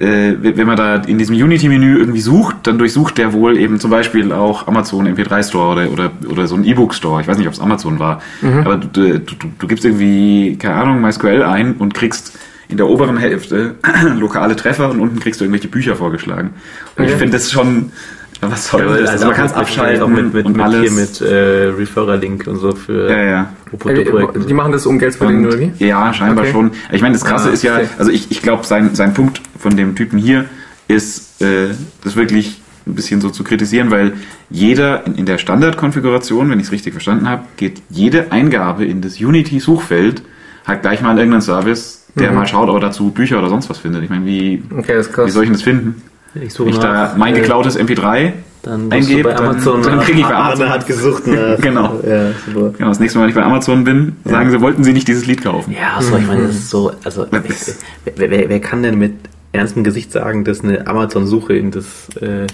äh, 0.00 0.34
wenn 0.40 0.66
man 0.66 0.76
da 0.76 0.96
in 0.96 1.18
diesem 1.18 1.36
Unity-Menü 1.36 1.98
irgendwie 1.98 2.20
sucht, 2.20 2.66
dann 2.66 2.78
durchsucht 2.78 3.16
der 3.16 3.32
wohl 3.32 3.56
eben 3.56 3.78
zum 3.78 3.92
Beispiel 3.92 4.32
auch 4.32 4.66
Amazon 4.66 5.06
MP3 5.06 5.44
Store 5.48 5.70
oder, 5.72 5.92
oder, 5.92 6.10
oder 6.28 6.46
so 6.48 6.56
ein 6.56 6.64
E-Book 6.64 6.94
Store. 6.94 7.20
Ich 7.20 7.28
weiß 7.28 7.38
nicht, 7.38 7.46
ob 7.46 7.52
es 7.54 7.60
Amazon 7.60 8.00
war. 8.00 8.20
Aber 8.64 8.76
du, 8.76 8.88
du, 8.88 9.18
du, 9.20 9.36
du 9.56 9.66
gibst 9.68 9.84
irgendwie, 9.84 10.56
keine 10.56 10.74
Ahnung, 10.74 11.00
MySQL 11.00 11.44
ein 11.44 11.74
und 11.74 11.94
kriegst 11.94 12.36
in 12.68 12.76
der 12.76 12.86
oberen 12.88 13.16
Hälfte 13.16 13.74
lokale 14.18 14.54
Treffer 14.56 14.90
und 14.90 15.00
unten 15.00 15.20
kriegst 15.20 15.40
du 15.40 15.44
irgendwelche 15.44 15.68
Bücher 15.68 15.96
vorgeschlagen. 15.96 16.50
Und 16.96 17.04
ich 17.04 17.10
Okay. 17.10 17.18
finde 17.20 17.38
das 17.38 17.50
schon, 17.50 17.92
was 18.40 18.68
soll 18.68 19.00
das? 19.00 19.10
Also 19.10 19.26
man 19.26 19.34
kann 19.34 19.46
es 19.46 19.52
auch 19.54 19.58
abschalten 19.58 20.12
mit, 20.14 20.34
mit, 20.34 20.46
und 20.46 20.56
mit 20.56 20.64
alles. 20.64 20.80
hier 20.80 20.90
mit 20.92 21.20
äh, 21.20 21.68
Referrer-Link 21.76 22.46
und 22.46 22.56
so 22.56 22.72
für 22.72 23.10
ja, 23.10 23.22
ja. 23.24 23.52
Ubuntu-Projekte. 23.72 24.38
Äh, 24.40 24.44
die 24.46 24.54
machen 24.54 24.72
das, 24.72 24.86
um 24.86 24.98
Geld 24.98 25.12
zu 25.14 25.18
verdienen, 25.18 25.46
oder 25.46 25.58
wie? 25.58 25.72
Ja, 25.78 26.12
scheinbar 26.12 26.44
Okay. 26.44 26.52
schon. 26.52 26.70
Ich 26.92 27.02
meine, 27.02 27.14
das 27.14 27.24
Krasse 27.24 27.48
Ah, 27.48 27.52
ist 27.52 27.62
ja, 27.62 27.76
okay. 27.76 27.88
also 27.98 28.10
ich, 28.12 28.30
ich 28.30 28.42
glaube, 28.42 28.64
sein, 28.64 28.94
sein 28.94 29.14
Punkt 29.14 29.40
von 29.58 29.76
dem 29.76 29.96
Typen 29.96 30.18
hier 30.18 30.44
ist, 30.88 31.42
äh, 31.42 31.68
das 32.04 32.16
wirklich 32.16 32.60
ein 32.86 32.94
bisschen 32.94 33.20
so 33.20 33.28
zu 33.30 33.44
kritisieren, 33.44 33.90
weil 33.90 34.12
jeder 34.50 35.06
in, 35.06 35.16
in 35.16 35.26
der 35.26 35.38
Standardkonfiguration, 35.38 36.48
wenn 36.50 36.58
ich 36.60 36.66
es 36.66 36.72
richtig 36.72 36.92
verstanden 36.94 37.28
habe, 37.28 37.42
geht 37.56 37.82
jede 37.90 38.30
Eingabe 38.32 38.84
in 38.86 39.00
das 39.02 39.20
Unity-Suchfeld 39.20 40.22
halt 40.66 40.82
gleich 40.82 41.02
mal 41.02 41.16
irgendeinen 41.16 41.42
Service, 41.42 41.97
der 42.14 42.30
Mhm. 42.30 42.36
mal 42.36 42.46
schaut, 42.46 42.68
ob 42.68 42.76
er 42.76 42.80
dazu 42.80 43.10
Bücher 43.10 43.38
oder 43.38 43.48
sonst 43.48 43.68
was 43.70 43.78
findet. 43.78 44.02
Ich 44.02 44.10
meine, 44.10 44.24
wie, 44.26 44.62
Okay, 44.76 44.98
wie 44.98 45.30
soll 45.30 45.44
ich 45.44 45.48
denn 45.48 45.52
das 45.52 45.62
finden? 45.62 46.02
ich 46.34 46.52
suche 46.52 46.66
Wenn 46.68 46.74
ich 46.74 46.80
da 46.80 47.14
mein 47.16 47.34
äh, 47.34 47.40
geklautes 47.40 47.78
MP3 47.78 48.32
dann 48.62 48.90
eingebe, 48.92 49.22
bei 49.22 49.36
Amazon, 49.36 49.82
dann, 49.82 49.96
dann 49.98 50.00
kriege 50.04 50.18
ich 50.20 50.24
bei 50.26 50.34
Arne 50.34 50.46
Amazon. 50.54 50.68
hat 50.70 50.86
gesucht 50.86 51.26
nach. 51.26 51.58
Genau. 51.60 52.00
Ja, 52.06 52.30
super. 52.46 52.72
Genau, 52.76 52.88
das 52.88 52.98
nächste 53.00 53.18
Mal, 53.18 53.24
wenn 53.24 53.28
ich 53.30 53.34
bei 53.36 53.42
Amazon 53.44 53.84
bin, 53.84 54.16
sagen 54.24 54.50
sie, 54.50 54.60
wollten 54.60 54.82
sie 54.84 54.92
nicht 54.92 55.06
dieses 55.08 55.26
Lied 55.26 55.42
kaufen. 55.42 55.72
Ja, 55.72 56.02
so, 56.02 56.16
ich 56.16 56.26
meine, 56.26 56.42
das 56.48 56.56
ist 56.56 56.70
so, 56.70 56.92
also, 57.04 57.26
wer, 57.30 58.30
wer, 58.30 58.48
wer 58.48 58.60
kann 58.60 58.82
denn 58.82 58.98
mit 58.98 59.14
ernsten 59.52 59.84
Gesicht 59.84 60.12
sagen, 60.12 60.44
dass 60.44 60.62
eine 60.62 60.86
Amazon-Suche 60.86 61.54
in 61.54 61.70
das 61.70 62.08
äh, 62.20 62.46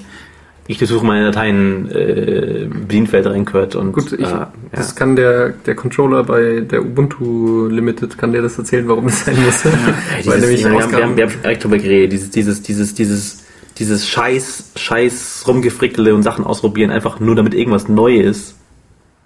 ich 0.67 0.79
durchsuche 0.79 1.05
meine 1.05 1.27
Dateien 1.27 1.91
äh, 1.91 2.67
Bedienfeld 2.69 3.27
reingehört 3.27 3.75
und 3.75 3.93
Gut, 3.93 4.13
ich, 4.13 4.21
äh, 4.21 4.23
ja. 4.23 4.53
das 4.73 4.97
kann 4.97 5.15
der, 5.15 5.51
der 5.51 5.75
Controller 5.75 6.25
bei 6.25 6.61
der 6.61 6.83
Ubuntu 6.83 7.67
Limited, 7.69 8.17
kann 8.17 8.33
der 8.33 8.43
das 8.43 8.57
erzählen, 8.57 8.89
warum 8.89 9.07
das 9.07 9.27
sein 9.27 9.37
musste. 9.45 9.69
Ja, 10.23 10.31
Weil 10.31 10.41
dieses, 10.41 10.41
nämlich 10.41 10.65
wir, 10.65 10.71
haben, 10.71 10.93
wir, 10.93 11.03
haben, 11.03 11.17
wir 11.17 11.25
haben 11.27 11.43
direkt 11.43 11.65
drüber 11.65 11.79
geredet, 11.79 12.13
dieses, 12.13 12.31
dieses, 12.31 12.63
dieses, 12.63 12.95
dieses, 12.95 13.45
dieses 13.79 14.09
Scheiß, 14.09 14.73
Scheiß 14.77 15.45
rumgefrickele 15.47 16.15
und 16.15 16.23
Sachen 16.23 16.45
ausprobieren, 16.45 16.91
einfach 16.91 17.21
nur 17.21 17.35
damit 17.35 17.53
irgendwas 17.53 17.89
neu 17.89 18.17
ist, 18.17 18.57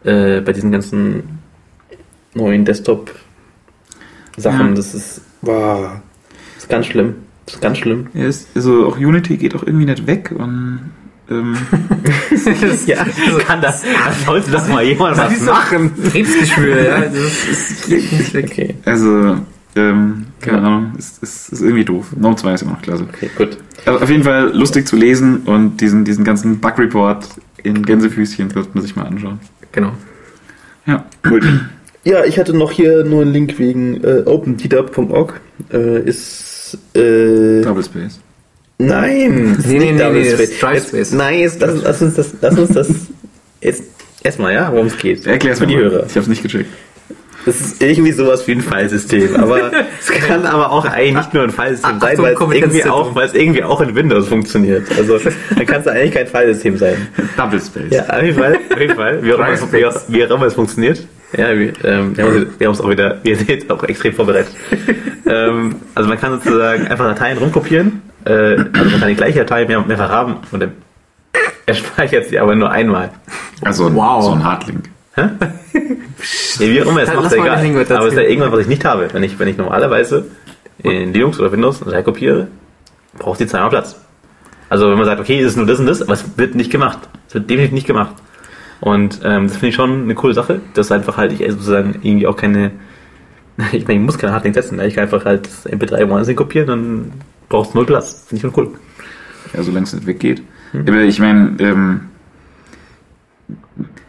äh, 0.05 0.41
bei 0.41 0.53
diesen 0.53 0.73
ganzen 0.73 1.39
neuen 2.35 2.65
Desktop-Sachen, 2.65 4.69
Ja. 4.69 4.75
das 4.75 4.95
ist, 4.95 5.21
wow, 5.43 5.91
das 6.55 6.65
ist 6.65 6.69
ganz 6.69 6.87
schlimm. 6.87 7.15
Das 7.47 7.55
ist 7.55 7.61
ganz 7.61 7.79
schlimm. 7.79 8.09
Ja, 8.13 8.27
ist, 8.27 8.49
also 8.55 8.87
auch 8.87 8.99
Unity 8.99 9.37
geht 9.37 9.55
auch 9.55 9.63
irgendwie 9.63 9.87
nicht 9.87 10.07
weg 10.07 10.33
und 10.37 10.91
ähm, 11.31 11.57
Ja, 12.87 13.05
kann 13.47 13.61
das, 13.61 13.83
sollte 14.27 14.51
das 14.51 14.69
mal 14.69 14.85
jemand 14.85 15.17
das 15.17 15.33
was 15.33 15.43
machen? 15.43 15.93
Krebsgeschwür, 16.11 16.83
ja. 16.83 17.01
Das 17.01 17.49
ist, 17.49 17.89
geht 17.89 18.13
nicht 18.13 18.35
weg. 18.35 18.47
Okay, 18.51 18.75
also 18.85 19.37
ähm, 19.77 20.27
keine. 20.41 20.59
Ahnung, 20.59 20.93
ist, 20.99 21.23
ist, 21.23 21.53
ist 21.53 21.63
irgendwie 21.63 21.85
doof. 21.85 22.07
Gnome 22.19 22.37
2 22.37 22.55
ist 22.55 22.63
immer 22.63 22.73
noch 22.73 22.83
klasse. 22.83 23.07
okay, 23.09 23.31
gut. 23.37 23.59
Aber 23.87 24.03
auf 24.03 24.11
jeden 24.11 24.25
Fall 24.25 24.51
lustig 24.55 24.87
zu 24.87 24.97
lesen 24.97 25.43
und 25.45 25.81
diesen, 25.81 26.05
diesen 26.05 26.25
ganzen 26.25 26.61
Bug-Report 26.61 27.29
in 27.63 27.83
Gänsefüßchen 27.85 28.55
wird 28.55 28.75
man 28.75 28.83
sich 28.83 28.97
mal 28.97 29.05
anschauen. 29.05 29.41
Genau. 29.73 29.93
Ja, 30.87 31.05
gut. 31.29 31.47
Ja, 32.05 32.25
ich 32.25 32.39
hatte 32.39 32.57
noch 32.57 32.73
hier 32.73 33.05
nur 33.05 33.23
einen 33.23 33.33
Link 33.33 33.59
wegen 33.59 34.03
äh, 34.03 34.23
opendata.org. 34.25 35.41
Äh, 35.73 36.01
ist 36.03 36.79
äh, 36.95 37.63
Double 37.63 37.85
Space. 37.85 38.21
Nein, 38.79 39.55
das 39.57 39.65
ist 39.67 39.73
Nee, 39.73 39.79
nee, 39.79 39.93
nee, 39.93 40.11
nee, 40.11 40.23
das 40.25 40.33
Space. 40.35 40.51
ist 40.51 40.63
Drive 40.63 40.89
Space. 40.89 41.13
Nein, 41.13 41.39
jetzt, 41.41 41.61
lass, 41.61 41.83
lass 41.83 42.03
uns 42.03 42.15
das, 42.15 42.31
lass 42.41 42.59
uns 42.59 42.71
das 42.71 42.89
jetzt 43.61 43.83
erstmal, 44.23 44.55
ja, 44.55 44.71
worum 44.73 44.87
es 44.87 44.97
geht. 44.97 45.27
Erklär's 45.27 45.59
für 45.59 45.67
mir 45.67 45.77
die 45.77 45.83
mal. 45.83 45.91
Hörer. 45.91 46.07
Ich 46.09 46.17
hab's 46.17 46.29
nicht 46.29 46.43
gecheckt. 46.43 46.71
Das 47.47 47.61
ist 47.61 47.83
irgendwie 47.83 48.13
sowas 48.13 48.47
wie 48.47 48.53
ein 48.53 48.61
Filesystem, 48.61 49.35
aber 49.37 49.71
es 50.01 50.07
kann 50.09 50.45
aber 50.45 50.71
auch 50.71 50.85
eigentlich 50.85 51.15
nicht 51.15 51.35
nur 51.35 51.45
ein 51.45 51.51
Filesystem 51.51 51.91
Achtung, 51.97 52.09
sein, 52.09 52.19
weil 52.19 52.35
es 52.35 52.55
irgendwie 52.55 52.85
auch, 52.85 53.15
weil 53.15 53.27
es 53.27 53.35
irgendwie 53.35 53.63
auch 53.65 53.81
in 53.81 53.95
Windows 53.95 54.29
funktioniert. 54.29 54.87
Also 54.99 55.19
dann 55.57 55.67
kann 55.67 55.81
es 55.81 55.87
eigentlich 55.87 56.13
kein 56.15 56.27
Filesystem 56.27 56.77
sein. 56.77 57.09
Double 57.37 57.61
Space. 57.61 57.85
Ja, 57.91 58.07
auf 58.07 58.23
jeden 58.23 58.39
Fall, 58.39 58.59
auf 58.71 58.79
jeden 58.81 58.95
Fall. 58.97 59.23
Wie 59.25 59.33
auch 59.33 59.39
immer, 59.39 60.47
es- 60.47 60.49
es 60.49 60.55
funktioniert. 60.55 61.07
Ja, 61.37 61.57
wir, 61.59 61.73
ähm, 61.85 62.17
wir 62.17 62.25
haben 62.25 62.47
uns 62.69 62.81
auch 62.81 62.91
wieder, 62.91 63.19
wie 63.23 63.31
ihr 63.31 63.37
seht, 63.37 63.71
auch 63.71 63.83
extrem 63.85 64.13
vorbereitet. 64.15 64.53
ähm, 65.27 65.77
also 65.95 66.09
man 66.09 66.19
kann 66.21 66.33
sozusagen 66.41 66.87
einfach 66.89 67.07
Dateien 67.07 67.39
rumkopieren. 67.39 68.03
Äh, 68.25 68.31
also 68.33 68.91
man 68.91 69.01
kann 69.01 69.09
die 69.09 69.15
gleiche 69.15 69.39
Datei 69.41 69.65
mehr, 69.67 69.81
mehrfach 69.81 70.11
haben 70.11 70.37
und 70.51 70.61
dann 70.61 70.73
er 71.67 71.75
speichert 71.75 72.27
sie 72.27 72.39
aber 72.39 72.55
nur 72.55 72.71
einmal. 72.71 73.11
Also 73.63 73.87
ein- 73.87 73.95
Wow. 73.95 74.23
so 74.25 74.33
ein 74.33 74.45
Hardlink. 74.45 74.89
Ja, 75.17 75.31
wie 76.59 76.83
auch 76.83 76.87
immer, 76.87 77.03
es 77.03 77.13
macht 77.13 77.33
egal. 77.33 77.59
Aber 77.59 78.07
es 78.07 78.13
ist 78.13 78.17
ja 78.17 78.23
irgendwas, 78.23 78.53
was 78.53 78.61
ich 78.61 78.69
nicht 78.69 78.85
habe. 78.85 79.09
Wenn 79.13 79.23
ich, 79.23 79.39
wenn 79.39 79.49
ich 79.49 79.57
normalerweise 79.57 80.27
in 80.83 81.13
Linux 81.13 81.41
oder 81.41 81.51
Windows 81.53 81.83
eine 81.83 81.91
Datei 81.91 82.03
kopiere, 82.03 82.49
braucht 83.19 83.41
die 83.41 83.47
zweimal 83.47 83.71
Platz. 83.71 84.01
Also 84.69 84.91
wenn 84.91 84.97
man 84.97 85.07
sagt, 85.07 85.21
okay, 85.21 85.41
es 85.41 85.47
ist 85.53 85.57
nur 85.57 85.67
das 85.67 85.81
und 85.81 85.87
das, 85.87 86.03
aber 86.03 86.13
es 86.13 86.37
wird 86.39 86.55
nicht 86.55 86.71
gemacht. 86.71 86.99
Es 87.29 87.35
wird 87.35 87.49
definitiv 87.51 87.73
nicht 87.73 87.87
gemacht. 87.87 88.15
Und 88.81 89.21
ähm, 89.25 89.49
das 89.49 89.57
finde 89.57 89.69
ich 89.69 89.75
schon 89.75 90.03
eine 90.05 90.15
coole 90.15 90.35
Sache, 90.35 90.61
dass 90.75 90.93
einfach 90.93 91.17
halt 91.17 91.33
ich 91.33 91.39
sozusagen 91.51 91.97
irgendwie 92.03 92.27
auch 92.29 92.37
keine, 92.37 92.71
ich 93.73 93.87
meine, 93.89 93.99
ich 94.01 94.07
muss 94.07 94.19
keine 94.19 94.33
Hardlink 94.35 94.55
setzen, 94.55 94.79
ich 94.81 94.95
kann 94.95 95.05
einfach 95.05 95.25
halt 95.25 95.47
das 95.47 95.67
MP3 95.67 96.09
woanders 96.09 96.35
kopieren, 96.37 96.67
dann 96.69 97.13
brauchst 97.49 97.75
null 97.75 97.87
Platz. 97.87 98.25
Finde 98.27 98.37
ich 98.47 98.53
schon 98.53 98.53
cool. 98.65 98.79
Ja, 99.55 99.63
solange 99.63 99.85
es 99.85 99.93
nicht 99.93 100.07
weggeht. 100.07 100.43
Aber 100.75 101.01
ich 101.03 101.19
meine, 101.19 101.57
ähm, 101.61 102.01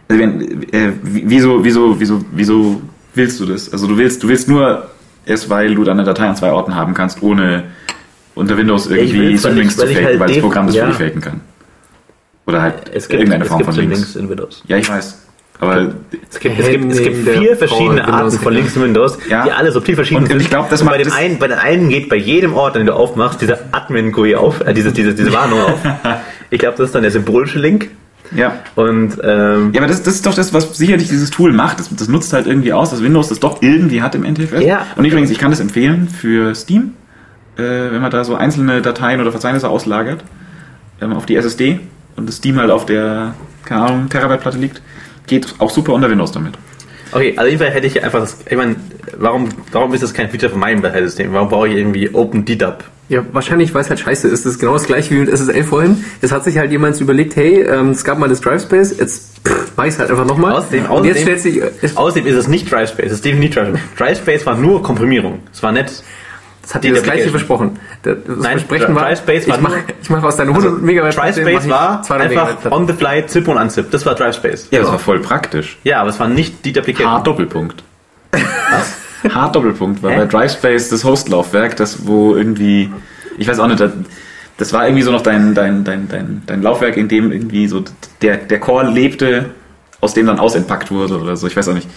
also 0.08 0.22
wenn, 0.22 0.64
äh, 0.74 0.92
wie- 1.04 1.24
wieso, 1.28 1.64
wieso, 1.64 2.00
wieso, 2.00 2.26
wieso 2.32 2.82
willst 3.14 3.40
du 3.40 3.46
das? 3.46 3.72
Also 3.72 3.88
du 3.88 3.98
willst, 3.98 4.24
du 4.24 4.28
willst 4.28 4.50
nur 4.50 4.90
es, 5.26 5.50
weil 5.50 5.76
du 5.76 5.84
deine 5.84 6.04
Datei 6.04 6.28
an 6.28 6.36
zwei 6.36 6.52
Orten 6.52 6.76
haben 6.76 6.94
kannst, 6.94 7.22
ohne 7.22 7.66
unter 8.36 8.58
Windows 8.58 8.88
irgendwie 8.88 9.30
ich- 9.32 9.42
zu 9.42 9.50
faken, 9.50 10.06
halt 10.06 10.20
weil 10.20 10.28
das 10.30 10.40
Programm 10.40 10.66
das 10.68 10.76
für 10.76 10.82
ja. 10.82 10.88
dich 10.88 10.96
faken 10.98 11.22
kann. 11.22 11.42
Oder 12.48 12.62
halt 12.64 12.90
Es 12.94 13.08
gibt, 13.08 13.20
irgendeine 13.20 13.46
Form 13.46 13.64
von 13.64 13.76
Links. 13.76 13.96
Links 14.00 14.16
in 14.16 14.30
Windows. 14.30 14.64
Ja, 14.68 14.78
ich 14.78 14.90
weiß. 14.90 15.28
Aber 15.62 15.92
Es 16.30 16.40
gibt, 16.40 16.58
es 16.60 16.68
gibt, 16.70 16.92
es 16.92 17.04
gibt 17.04 17.30
vier 17.30 17.58
verschiedene 17.58 18.02
Power 18.02 18.14
Arten 18.14 18.26
Windows 18.28 18.38
von 18.38 18.54
Links 18.54 18.76
in 18.78 18.82
Windows, 18.84 19.18
Ja. 19.30 19.44
die 19.44 19.52
alle 19.52 19.72
subtil 19.74 19.96
verschieden 19.96 20.24
Und 20.24 20.30
sind. 20.30 20.42
ich 20.42 20.50
glaub, 20.50 20.70
das 20.70 20.82
Und 20.82 20.88
bei 20.90 20.98
dem 20.98 21.12
einen, 21.12 21.38
bei 21.38 21.48
den 21.50 21.58
einen 21.60 21.90
geht 21.90 22.08
bei 22.08 22.16
jedem 22.16 22.54
Ort, 22.54 22.76
den 22.78 22.86
du 22.86 22.94
aufmachst, 22.94 23.42
dieser 23.42 23.58
Admin-GUI 23.74 24.36
auf, 24.36 24.62
äh, 24.62 24.74
diese, 24.74 24.94
diese, 24.94 25.14
diese 25.14 25.34
Warnung 25.34 25.60
auf. 25.62 25.80
Ich 26.52 26.58
glaube, 26.60 26.78
das 26.78 26.88
ist 26.88 26.96
dann 26.96 27.04
der 27.04 27.12
symbolische 27.12 27.60
Link. 27.60 27.90
ja. 28.36 28.54
Und 28.76 29.18
ähm, 29.24 29.72
Ja, 29.74 29.82
aber 29.82 29.88
das, 29.88 30.02
das 30.02 30.16
ist 30.16 30.26
doch 30.26 30.34
das, 30.34 30.52
was 30.54 30.76
sicherlich 30.78 31.08
dieses 31.10 31.30
Tool 31.30 31.52
macht. 31.54 31.80
Das, 31.80 31.94
das 31.96 32.08
nutzt 32.08 32.34
halt 32.34 32.48
irgendwie 32.48 32.74
aus, 32.74 32.90
dass 32.90 33.04
Windows 33.04 33.28
das 33.30 33.40
doch 33.40 33.62
irgendwie 33.62 34.02
hat 34.02 34.16
im 34.16 34.24
NTFS. 34.24 34.64
Ja. 34.64 34.88
Und 34.96 35.06
übrigens, 35.06 35.30
ich 35.30 35.38
kann 35.38 35.52
das 35.52 35.60
empfehlen 35.60 36.08
für 36.08 36.56
Steam, 36.56 36.94
äh, 37.58 37.62
wenn 37.92 38.02
man 38.02 38.10
da 38.10 38.24
so 38.24 38.34
einzelne 38.36 38.82
Dateien 38.82 39.22
oder 39.22 39.32
Verzeichnisse 39.32 39.70
auslagert 39.70 40.24
ähm, 41.02 41.14
auf 41.14 41.26
die 41.28 41.36
SSD 41.36 41.82
und 42.16 42.28
das 42.30 42.38
Steam 42.38 42.58
halt 42.60 42.72
auf 42.72 42.86
der, 42.88 43.36
keine 43.66 43.82
Ahnung, 43.82 44.10
Terabyte-Platte 44.10 44.58
liegt, 44.58 44.82
geht 45.30 45.56
auch 45.60 45.70
super 45.70 45.94
unter 45.94 46.10
Windows 46.10 46.32
damit. 46.34 46.56
okay, 47.14 47.34
also 47.38 47.48
jedenfalls 47.48 47.74
hätte 47.74 47.88
ich 47.88 48.04
einfach 48.04 48.20
das, 48.20 48.38
ich 48.50 48.58
meine, 48.58 48.76
warum, 49.18 49.50
warum 49.72 49.94
ist 49.94 50.04
das 50.04 50.14
kein 50.14 50.30
Feature 50.30 50.52
von 50.52 50.60
meinem 50.60 50.82
Dateisystem? 50.82 51.32
Warum 51.32 51.48
brauche 51.50 51.68
ich 51.70 51.76
irgendwie 51.76 52.10
OpenDDAP? 52.14 52.84
Ja, 53.08 53.26
wahrscheinlich, 53.32 53.74
weil 53.74 53.82
es 53.82 53.90
halt 53.90 54.00
scheiße 54.00 54.28
ist. 54.28 54.46
Das 54.46 54.54
ist 54.54 54.60
genau 54.60 54.74
das 54.74 54.84
gleiche 54.86 55.16
wie 55.16 55.20
mit 55.22 55.30
SSL 55.30 55.64
vorhin. 55.64 56.04
Es 56.22 56.32
hat 56.32 56.44
sich 56.44 56.60
halt 56.60 56.70
jemand 56.72 57.00
überlegt, 57.02 57.36
hey, 57.36 57.62
ähm, 57.64 57.90
es 57.90 58.04
gab 58.04 58.20
mal 58.20 58.30
das 58.30 58.40
DriveSpace, 58.40 59.00
jetzt 59.00 59.40
pff, 59.48 59.72
mach 59.76 59.86
ich's 59.86 59.98
halt 59.98 60.12
einfach 60.12 60.28
nochmal. 60.28 60.54
Außerdem- 60.56 60.86
Und 60.88 61.06
jetzt 61.06 61.18
außerdem- 61.18 61.22
stellt 61.24 61.40
sich, 61.42 61.58
äh, 61.58 61.72
Außerdem 61.96 62.28
ist 62.28 62.36
es 62.36 62.48
nicht 62.48 62.72
DriveSpace, 62.72 63.08
es 63.08 63.12
ist 63.14 63.26
definitiv 63.26 63.56
nicht 63.56 63.74
DriveSpace. 63.74 63.98
DriveSpace 63.98 64.46
war 64.46 64.56
nur 64.58 64.84
Komprimierung. 64.84 65.40
Es 65.52 65.64
war 65.64 65.72
nicht 65.72 66.04
das 66.70 66.76
hat 66.76 66.84
dir 66.84 66.94
das 66.94 67.02
gleiche 67.02 67.32
versprochen. 67.32 67.80
Das 68.04 68.18
Nein, 68.28 68.60
Versprechen 68.60 68.94
war, 68.94 69.06
war 69.06 69.12
ich 69.12 69.48
mache 69.60 69.84
mach 70.08 70.22
aus 70.22 70.36
deinen 70.38 70.50
100 70.50 70.84
Megabyte 70.84 71.16
Platte, 71.16 71.42
mach 71.42 71.48
DriveSpace 71.48 71.64
ich 71.66 71.70
war 71.72 72.04
200 72.04 72.30
einfach 72.30 72.48
Megabyte 72.48 72.72
on 72.72 72.88
the 72.88 72.94
fly 72.94 73.26
Zip 73.26 73.48
und 73.48 73.58
Unzip. 73.58 73.90
Das 73.90 74.06
war 74.06 74.14
DriveSpace. 74.14 74.68
Ja, 74.70 74.82
das 74.82 74.92
war 74.92 75.00
voll 75.00 75.18
praktisch. 75.18 75.80
Ja, 75.84 76.02
aber 76.02 76.12
es 76.12 76.20
war 76.20 76.28
nicht 76.28 76.64
die 76.64 76.72
Deprecation. 76.72 77.12
H-Doppelpunkt. 77.12 77.84
Was? 78.32 78.44
H-Doppelpunkt 79.34 80.04
war 80.04 80.12
Hä? 80.12 80.18
bei 80.18 80.26
DriveSpace 80.26 80.90
das 80.90 81.04
Hostlaufwerk, 81.04 81.76
das 81.76 82.06
wo 82.06 82.36
irgendwie, 82.36 82.92
ich 83.40 83.48
weiß 83.48 83.58
auch 83.58 83.68
nicht, 83.68 83.80
das, 83.80 83.92
das 84.58 84.72
war 84.72 84.86
irgendwie 84.86 85.02
so 85.02 85.12
noch 85.12 85.24
dein, 85.24 85.56
dein, 85.56 85.84
dein, 85.84 86.08
dein, 86.08 86.44
dein 86.46 86.62
Laufwerk, 86.62 86.98
in 86.98 87.08
dem 87.08 87.32
irgendwie 87.32 87.68
so 87.68 87.84
der, 88.22 88.38
der 88.38 88.60
Core 88.60 88.92
lebte, 88.92 89.50
aus 90.02 90.14
dem 90.14 90.28
dann 90.28 90.38
ausentpackt 90.38 90.92
wurde 90.92 91.20
oder 91.20 91.36
so, 91.36 91.48
ich 91.48 91.58
weiß 91.58 91.68
auch 91.70 91.74
nicht. 91.74 91.90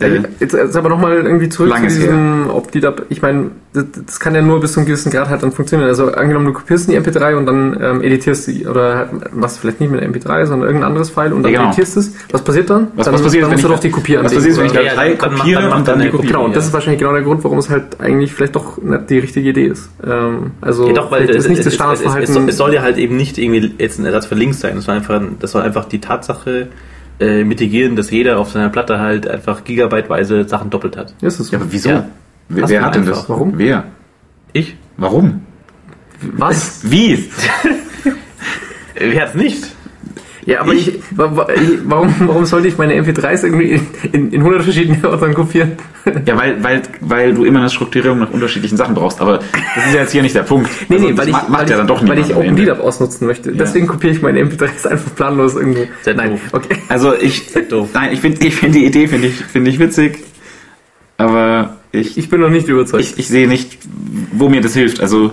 Äh, 0.00 0.22
Jetzt, 0.40 0.52
jetzt 0.54 0.76
aber 0.76 0.88
nochmal 0.88 1.16
irgendwie 1.16 1.48
zurück 1.48 1.70
Lang 1.70 1.88
zu 1.88 1.96
diesem 1.96 2.48
OpDDAP. 2.50 3.02
Ich 3.08 3.20
meine, 3.22 3.50
das, 3.72 3.84
das 4.06 4.20
kann 4.20 4.34
ja 4.34 4.42
nur 4.42 4.60
bis 4.60 4.72
zu 4.72 4.80
einem 4.80 4.86
gewissen 4.86 5.10
Grad 5.10 5.28
halt 5.28 5.42
dann 5.42 5.52
funktionieren. 5.52 5.88
Also 5.88 6.12
angenommen, 6.12 6.46
du 6.46 6.52
kopierst 6.52 6.88
die 6.88 6.98
MP3 6.98 7.34
und 7.36 7.46
dann 7.46 7.76
ähm, 7.82 8.02
editierst 8.02 8.44
sie 8.44 8.66
oder 8.66 8.96
halt, 8.96 9.34
machst 9.34 9.58
vielleicht 9.58 9.80
nicht 9.80 9.90
mit 9.90 10.00
MP3, 10.02 10.46
sondern 10.46 10.68
irgendein 10.68 10.88
anderes 10.88 11.10
File 11.10 11.32
und 11.32 11.42
dann 11.42 11.52
Ja, 11.52 11.58
genau. 11.58 11.70
editierst 11.70 11.96
es. 11.96 12.12
Was 12.30 12.42
passiert 12.42 12.70
dann? 12.70 12.88
was, 12.94 13.04
dann, 13.06 13.14
was 13.14 13.22
passiert, 13.22 13.42
dann 13.44 13.50
wenn 13.50 13.56
musst 13.56 13.64
du 13.64 13.68
doch 13.68 13.80
die 13.80 13.90
Kopie 13.90 14.14
was 14.16 14.32
anlegen, 14.32 14.36
passiert, 14.36 14.56
wenn 14.58 14.66
ich 14.66 14.72
die 14.72 14.78
Ja, 14.78 14.84
Datei 14.84 15.14
dann 15.14 15.30
macht- 15.32 15.38
kopiere 15.40 15.60
dann 15.62 15.70
macht 15.70 15.78
und 15.80 15.88
dann 15.88 15.94
dann 15.98 16.04
die 16.06 16.10
Kopie? 16.12 16.26
Genau, 16.28 16.44
und 16.44 16.56
das 16.56 16.64
Ja. 16.64 16.68
ist 16.68 16.74
wahrscheinlich 16.74 17.00
genau 17.00 17.12
der 17.12 17.22
Grund, 17.22 17.44
warum 17.44 17.58
es 17.58 17.68
halt 17.68 18.00
eigentlich 18.00 18.32
vielleicht 18.32 18.54
doch 18.56 18.78
nicht 18.80 19.10
die 19.10 19.18
richtige 19.18 19.48
Idee 19.50 19.66
ist. 19.66 19.90
Ähm, 20.06 20.52
also 20.60 20.86
Ja, 20.88 20.92
doch, 20.94 21.10
weil 21.10 21.28
es, 21.28 21.36
ist 21.44 21.48
nicht 21.48 21.58
es, 21.58 21.64
das 21.64 21.66
es, 21.66 21.66
es, 21.66 21.74
Standardverhalten. 21.74 22.24
es, 22.28 22.34
soll, 22.34 22.48
es 22.48 22.56
soll 22.56 22.74
ja 22.74 22.82
halt 22.82 22.98
eben 22.98 23.16
nicht 23.16 23.36
irgendwie 23.38 23.74
jetzt 23.78 23.98
ein 23.98 24.04
Ersatz 24.06 24.26
für 24.26 24.34
Links 24.36 24.60
sein. 24.60 24.76
Das 24.76 24.84
soll 24.84 24.94
einfach, 24.94 25.20
das 25.40 25.50
soll 25.52 25.62
einfach 25.62 25.84
die 25.86 26.00
Tatsache 26.00 26.68
äh, 27.20 27.44
mitigieren, 27.44 27.96
dass 27.96 28.10
jeder 28.10 28.38
auf 28.38 28.50
seiner 28.50 28.68
Platte 28.68 28.98
halt 28.98 29.26
einfach 29.26 29.64
gigabyteweise 29.64 30.48
Sachen 30.48 30.70
doppelt 30.70 30.96
hat. 30.96 31.14
Ja, 31.20 31.28
ist 31.28 31.40
es 31.40 31.48
so. 31.48 31.52
Ja, 31.52 31.60
aber 31.60 31.72
wieso? 31.72 31.88
Ja. 31.90 32.08
Wer, 32.48 32.68
wer 32.68 32.82
hat 32.82 32.94
denn 32.94 33.06
das? 33.06 33.28
Warum? 33.28 33.58
Wer? 33.58 33.84
Ich? 34.52 34.76
Warum? 34.96 35.42
Was? 36.20 36.80
Wie? 36.90 37.28
Wer 38.94 39.22
hat's 39.22 39.34
nicht? 39.34 39.64
Ja, 40.48 40.62
aber 40.62 40.72
ich, 40.72 40.88
ich, 40.96 41.00
warum, 41.12 42.14
warum 42.20 42.46
sollte 42.46 42.68
ich 42.68 42.78
meine 42.78 42.94
MP3s 42.94 43.44
irgendwie 43.44 43.72
in, 43.72 43.86
in, 44.12 44.32
in 44.32 44.40
100 44.40 44.62
verschiedenen 44.62 45.04
Ordnern 45.04 45.34
kopieren? 45.34 45.72
Ja, 46.24 46.38
weil, 46.38 46.64
weil, 46.64 46.80
weil 47.02 47.34
du 47.34 47.44
immer 47.44 47.58
eine 47.60 47.68
Strukturierung 47.68 48.18
nach 48.18 48.30
unterschiedlichen 48.30 48.78
Sachen 48.78 48.94
brauchst. 48.94 49.20
Aber 49.20 49.40
das 49.74 49.86
ist 49.88 49.94
ja 49.94 50.00
jetzt 50.00 50.12
hier 50.12 50.22
nicht 50.22 50.34
der 50.34 50.44
Punkt. 50.44 50.70
Nee, 50.88 50.96
Also, 50.96 51.06
nee, 51.08 51.12
das 51.12 51.18
weil 51.20 51.28
ich, 51.28 51.32
ma- 51.34 51.44
macht 51.48 51.52
weil 51.52 51.68
ja 51.68 51.74
ich, 51.74 51.76
dann 51.76 51.86
doch 51.86 52.08
weil 52.08 52.18
ich. 52.18 52.34
OpenDDAP 52.34 52.80
ausnutzen 52.80 53.26
möchte. 53.26 53.52
Deswegen 53.52 53.86
kopiere 53.86 54.14
ich 54.14 54.22
meine 54.22 54.40
MP3s 54.42 54.86
einfach 54.86 55.14
planlos 55.14 55.54
irgendwo. 55.54 55.86
Sehr 56.00 56.14
Nein, 56.14 56.30
doof. 56.30 56.40
okay. 56.52 56.76
Also 56.88 57.14
ich, 57.14 57.52
doof. 57.68 57.90
nein, 57.92 58.14
ich 58.14 58.20
finde, 58.22 58.46
ich 58.46 58.56
finde 58.56 58.78
die 58.78 58.86
Idee 58.86 59.06
finde 59.06 59.28
ich, 59.28 59.34
finde 59.34 59.70
ich 59.70 59.78
witzig, 59.78 60.18
aber 61.18 61.76
ich, 61.92 62.16
ich, 62.16 62.28
bin 62.30 62.40
noch 62.40 62.48
nicht 62.50 62.68
überzeugt. 62.68 63.02
ich, 63.04 63.18
ich 63.18 63.28
sehe 63.28 63.48
nicht, 63.48 63.78
wo 64.32 64.48
mir 64.48 64.60
das 64.60 64.74
hilft. 64.74 65.00
Also 65.00 65.32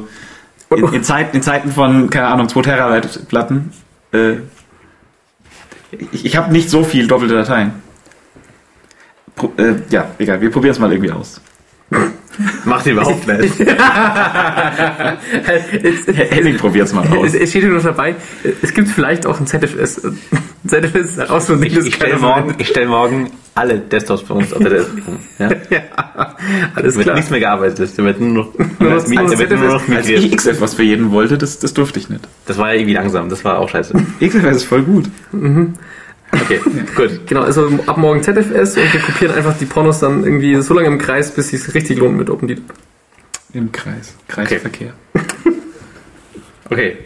in, 0.75 0.85
in, 0.93 1.03
Zeiten, 1.03 1.37
in 1.37 1.43
Zeiten 1.43 1.71
von 1.71 2.09
keine 2.09 2.27
Ahnung 2.27 2.49
2 2.49 2.61
Terabyte 2.63 3.27
Platten, 3.29 3.71
äh, 4.11 4.33
ich, 6.11 6.25
ich 6.25 6.37
habe 6.37 6.51
nicht 6.51 6.69
so 6.69 6.83
viel 6.83 7.07
doppelte 7.07 7.35
Dateien. 7.35 7.73
Pro, 9.35 9.51
äh, 9.57 9.75
ja, 9.89 10.11
egal, 10.17 10.41
wir 10.41 10.51
probieren 10.51 10.71
es 10.71 10.79
mal 10.79 10.91
irgendwie 10.91 11.11
aus. 11.11 11.41
Macht 12.65 12.85
ihr 12.85 12.93
überhaupt 12.93 13.27
nicht. 13.39 13.59
Henning 16.29 16.57
probiert's 16.57 16.93
mal 16.93 17.05
Es, 17.05 17.11
aus. 17.11 17.33
es 17.33 17.49
steht 17.49 17.69
noch 17.69 17.83
dabei, 17.83 18.15
es 18.61 18.73
gibt 18.73 18.89
vielleicht 18.89 19.25
auch 19.25 19.39
ein 19.39 19.47
ZFS. 19.47 20.01
ZFS 20.67 21.17
ist 21.17 21.49
ein 21.51 21.61
Ding, 21.61 21.75
das 21.75 21.85
Ich 21.85 21.95
stelle 21.95 22.17
morgen, 22.17 22.55
ich 22.57 22.67
stell 22.67 22.87
morgen 22.87 23.31
alle 23.53 23.77
Desktops 23.79 24.23
bei 24.23 24.33
uns 24.35 24.51
auf 24.51 24.59
der 24.59 24.69
Desk. 24.71 24.89
Ja? 25.39 25.49
Ja, 25.69 26.35
alles 26.75 26.93
Es 26.93 26.95
wird 26.95 27.05
klar. 27.05 27.15
nichts 27.15 27.29
mehr 27.31 27.39
gearbeitet. 27.39 27.91
Da 27.95 28.03
wird 28.03 28.19
nur 28.19 28.29
noch, 28.45 28.53
Nur 28.79 28.89
noch- 28.95 29.03
da 29.03 29.39
wird 29.39 29.51
nur 29.51 29.59
noch 29.59 29.87
Als 29.89 30.09
ich. 30.09 30.35
XF 30.35 30.59
was 30.61 30.73
für 30.73 30.83
jeden 30.83 31.11
wollte, 31.11 31.37
das, 31.37 31.59
das 31.59 31.73
durfte 31.73 31.99
ich 31.99 32.09
nicht. 32.09 32.27
Das 32.47 32.57
war 32.57 32.69
ja 32.69 32.75
irgendwie 32.79 32.95
langsam. 32.95 33.29
Das 33.29 33.45
war 33.45 33.59
auch 33.59 33.69
scheiße. 33.69 33.93
XF 34.19 34.43
ist 34.43 34.63
voll 34.63 34.81
gut. 34.83 35.05
Okay, 36.41 36.59
gut. 36.95 37.27
Genau, 37.27 37.41
also 37.41 37.69
ab 37.85 37.97
morgen 37.97 38.21
ZFS 38.21 38.77
und 38.77 38.93
wir 38.93 38.99
kopieren 38.99 39.35
einfach 39.35 39.57
die 39.57 39.65
Pornos 39.65 39.99
dann 39.99 40.23
irgendwie 40.23 40.55
so 40.61 40.73
lange 40.73 40.87
im 40.87 40.97
Kreis, 40.97 41.33
bis 41.33 41.53
es 41.53 41.73
richtig 41.73 41.97
lohnt 41.97 42.17
mit 42.17 42.29
OpenDeep. 42.29 42.61
Im 43.53 43.71
Kreis. 43.71 44.15
Kreisverkehr. 44.27 44.93
Okay. 46.67 46.97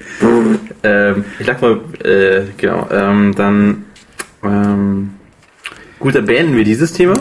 ähm, 0.83 1.25
ich 1.37 1.45
lag 1.45 1.59
mal, 1.59 1.81
äh, 2.03 2.45
genau, 2.55 2.87
ähm, 2.91 3.35
dann, 3.35 3.85
ähm, 4.41 5.09
gut, 5.99 6.15
dann 6.15 6.25
beenden 6.25 6.55
wir 6.55 6.63
dieses 6.63 6.93
Thema. 6.93 7.13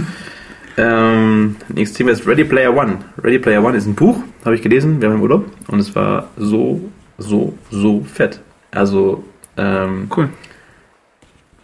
ähm, 0.76 1.56
nächstes 1.68 1.98
Thema 1.98 2.12
ist 2.12 2.24
Ready 2.24 2.44
Player 2.44 2.74
One. 2.74 2.98
Ready 3.22 3.40
Player 3.40 3.64
One 3.64 3.76
ist 3.76 3.86
ein 3.86 3.96
Buch, 3.96 4.20
habe 4.44 4.54
ich 4.54 4.62
gelesen, 4.62 5.00
wir 5.00 5.08
haben 5.08 5.16
im 5.16 5.22
Urlaub 5.22 5.50
und 5.66 5.80
es 5.80 5.92
war 5.96 6.30
so, 6.36 6.80
so, 7.18 7.58
so 7.70 8.04
fett. 8.04 8.38
Also, 8.70 9.24
ähm, 9.56 10.08
Cool. 10.16 10.28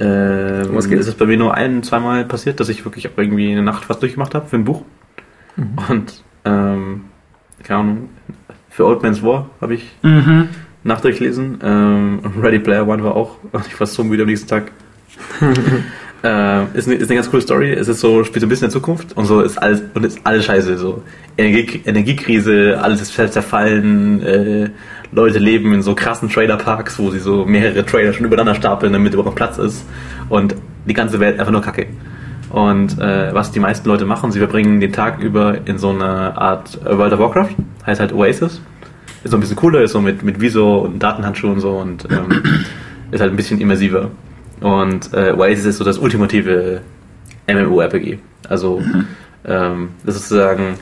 Äh, 0.02 0.74
Was 0.74 0.88
geht's? 0.88 1.02
es 1.02 1.08
ist 1.08 1.18
bei 1.18 1.26
mir 1.26 1.36
nur 1.36 1.54
ein, 1.54 1.82
zweimal 1.82 2.24
passiert, 2.24 2.60
dass 2.60 2.68
ich 2.68 2.84
wirklich 2.84 3.08
auch 3.08 3.16
irgendwie 3.16 3.50
eine 3.52 3.62
Nacht 3.62 3.88
was 3.88 3.98
durchgemacht 3.98 4.34
habe 4.34 4.48
für 4.48 4.56
ein 4.56 4.64
Buch. 4.64 4.82
Und, 5.88 6.22
ähm, 6.44 7.04
keine 7.62 7.80
Ahnung, 7.80 8.08
für 8.70 8.86
Old 8.86 9.02
Man's 9.02 9.22
War 9.22 9.50
habe 9.60 9.74
ich 9.74 9.90
Mhm. 10.02 10.48
Nacht 10.84 11.04
durchlesen. 11.04 11.58
Ähm, 11.62 12.20
Ready 12.42 12.58
Player 12.58 12.88
One 12.88 13.04
war 13.04 13.14
auch. 13.14 13.36
Ich 13.68 13.78
war 13.78 13.86
so 13.86 14.02
müde 14.02 14.22
am 14.22 14.28
nächsten 14.28 14.48
Tag. 14.48 14.72
äh, 16.24 16.64
ist, 16.76 16.88
eine, 16.88 16.96
ist 16.96 17.08
eine 17.08 17.16
ganz 17.16 17.30
coole 17.30 17.42
Story. 17.42 17.72
Es 17.72 17.86
ist 17.88 18.00
so, 18.00 18.24
spielt 18.24 18.40
so 18.40 18.46
ein 18.46 18.48
bisschen 18.48 18.64
in 18.66 18.70
der 18.72 18.80
Zukunft 18.80 19.16
und 19.16 19.26
so 19.26 19.42
ist 19.42 19.58
alles 19.58 19.82
und 19.94 20.04
ist 20.04 20.18
alles 20.24 20.44
scheiße. 20.44 20.78
So 20.78 21.02
Energie, 21.38 21.82
Energiekrise, 21.84 22.78
alles 22.82 23.00
ist 23.00 23.12
zerfallen. 23.14 24.22
Äh, 24.22 24.70
Leute 25.12 25.38
leben 25.38 25.72
in 25.74 25.82
so 25.82 25.94
krassen 25.94 26.30
Trailerparks, 26.30 26.98
wo 26.98 27.10
sie 27.10 27.18
so 27.18 27.44
mehrere 27.44 27.84
Trailer 27.84 28.12
schon 28.12 28.26
übereinander 28.26 28.54
stapeln, 28.54 28.92
damit 28.92 29.12
überhaupt 29.12 29.36
Platz 29.36 29.58
ist. 29.58 29.84
Und 30.28 30.54
die 30.86 30.94
ganze 30.94 31.20
Welt 31.20 31.38
einfach 31.38 31.52
nur 31.52 31.60
Kacke. 31.60 31.86
Und 32.50 32.98
äh, 32.98 33.32
was 33.32 33.50
die 33.50 33.60
meisten 33.60 33.88
Leute 33.88 34.04
machen, 34.04 34.32
sie 34.32 34.38
verbringen 34.38 34.80
den 34.80 34.92
Tag 34.92 35.20
über 35.20 35.66
in 35.66 35.78
so 35.78 35.90
einer 35.90 36.36
Art 36.38 36.78
World 36.84 37.12
of 37.12 37.18
Warcraft, 37.18 37.54
heißt 37.86 38.00
halt 38.00 38.12
Oasis. 38.12 38.60
Ist 39.24 39.30
so 39.30 39.36
ein 39.36 39.40
bisschen 39.40 39.56
cooler, 39.56 39.82
ist 39.82 39.92
so 39.92 40.00
mit, 40.00 40.22
mit 40.22 40.40
Visor 40.40 40.82
und 40.82 40.98
Datenhandschuh 40.98 41.50
und 41.50 41.60
so 41.60 41.78
und 41.78 42.06
ähm, 42.10 42.42
ist 43.10 43.20
halt 43.20 43.32
ein 43.32 43.36
bisschen 43.36 43.60
immersiver. 43.60 44.10
Und 44.60 45.12
äh, 45.14 45.32
Oasis 45.32 45.64
ist 45.64 45.78
so 45.78 45.84
das 45.84 45.98
ultimative 45.98 46.80
MMO-RPG. 47.46 48.18
Also 48.48 48.82
ähm, 49.44 49.90
das 50.04 50.16
ist 50.16 50.28
sozusagen 50.28 50.74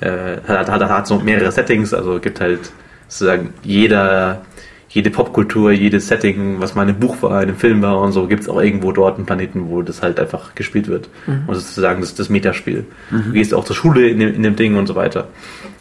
äh, 0.00 0.36
hat, 0.46 0.70
hat, 0.70 0.82
hat 0.82 1.06
so 1.06 1.20
mehrere 1.20 1.50
Settings, 1.52 1.94
also 1.94 2.18
gibt 2.18 2.40
halt 2.40 2.70
sozusagen 3.14 3.54
jeder 3.62 4.42
jede 4.88 5.10
Popkultur, 5.10 5.72
jedes 5.72 6.06
Setting, 6.06 6.60
was 6.60 6.76
mal 6.76 6.84
in 6.84 6.90
einem 6.90 7.00
Buch 7.00 7.20
war, 7.20 7.42
in 7.42 7.48
einem 7.48 7.58
Film 7.58 7.82
war 7.82 8.00
und 8.00 8.12
so, 8.12 8.28
gibt 8.28 8.42
es 8.42 8.48
auch 8.48 8.62
irgendwo 8.62 8.92
dort 8.92 9.16
einen 9.16 9.26
Planeten, 9.26 9.68
wo 9.68 9.82
das 9.82 10.02
halt 10.02 10.20
einfach 10.20 10.54
gespielt 10.54 10.86
wird. 10.86 11.08
Und 11.48 11.54
sozusagen 11.56 12.00
das 12.00 12.10
ist 12.10 12.20
das 12.20 12.28
Metaspiel. 12.28 12.86
Du 13.10 13.32
gehst 13.32 13.52
auch 13.54 13.64
zur 13.64 13.74
Schule 13.74 14.08
in 14.08 14.20
dem, 14.20 14.32
in 14.32 14.44
dem 14.44 14.54
Ding 14.54 14.76
und 14.76 14.86
so 14.86 14.94
weiter. 14.94 15.26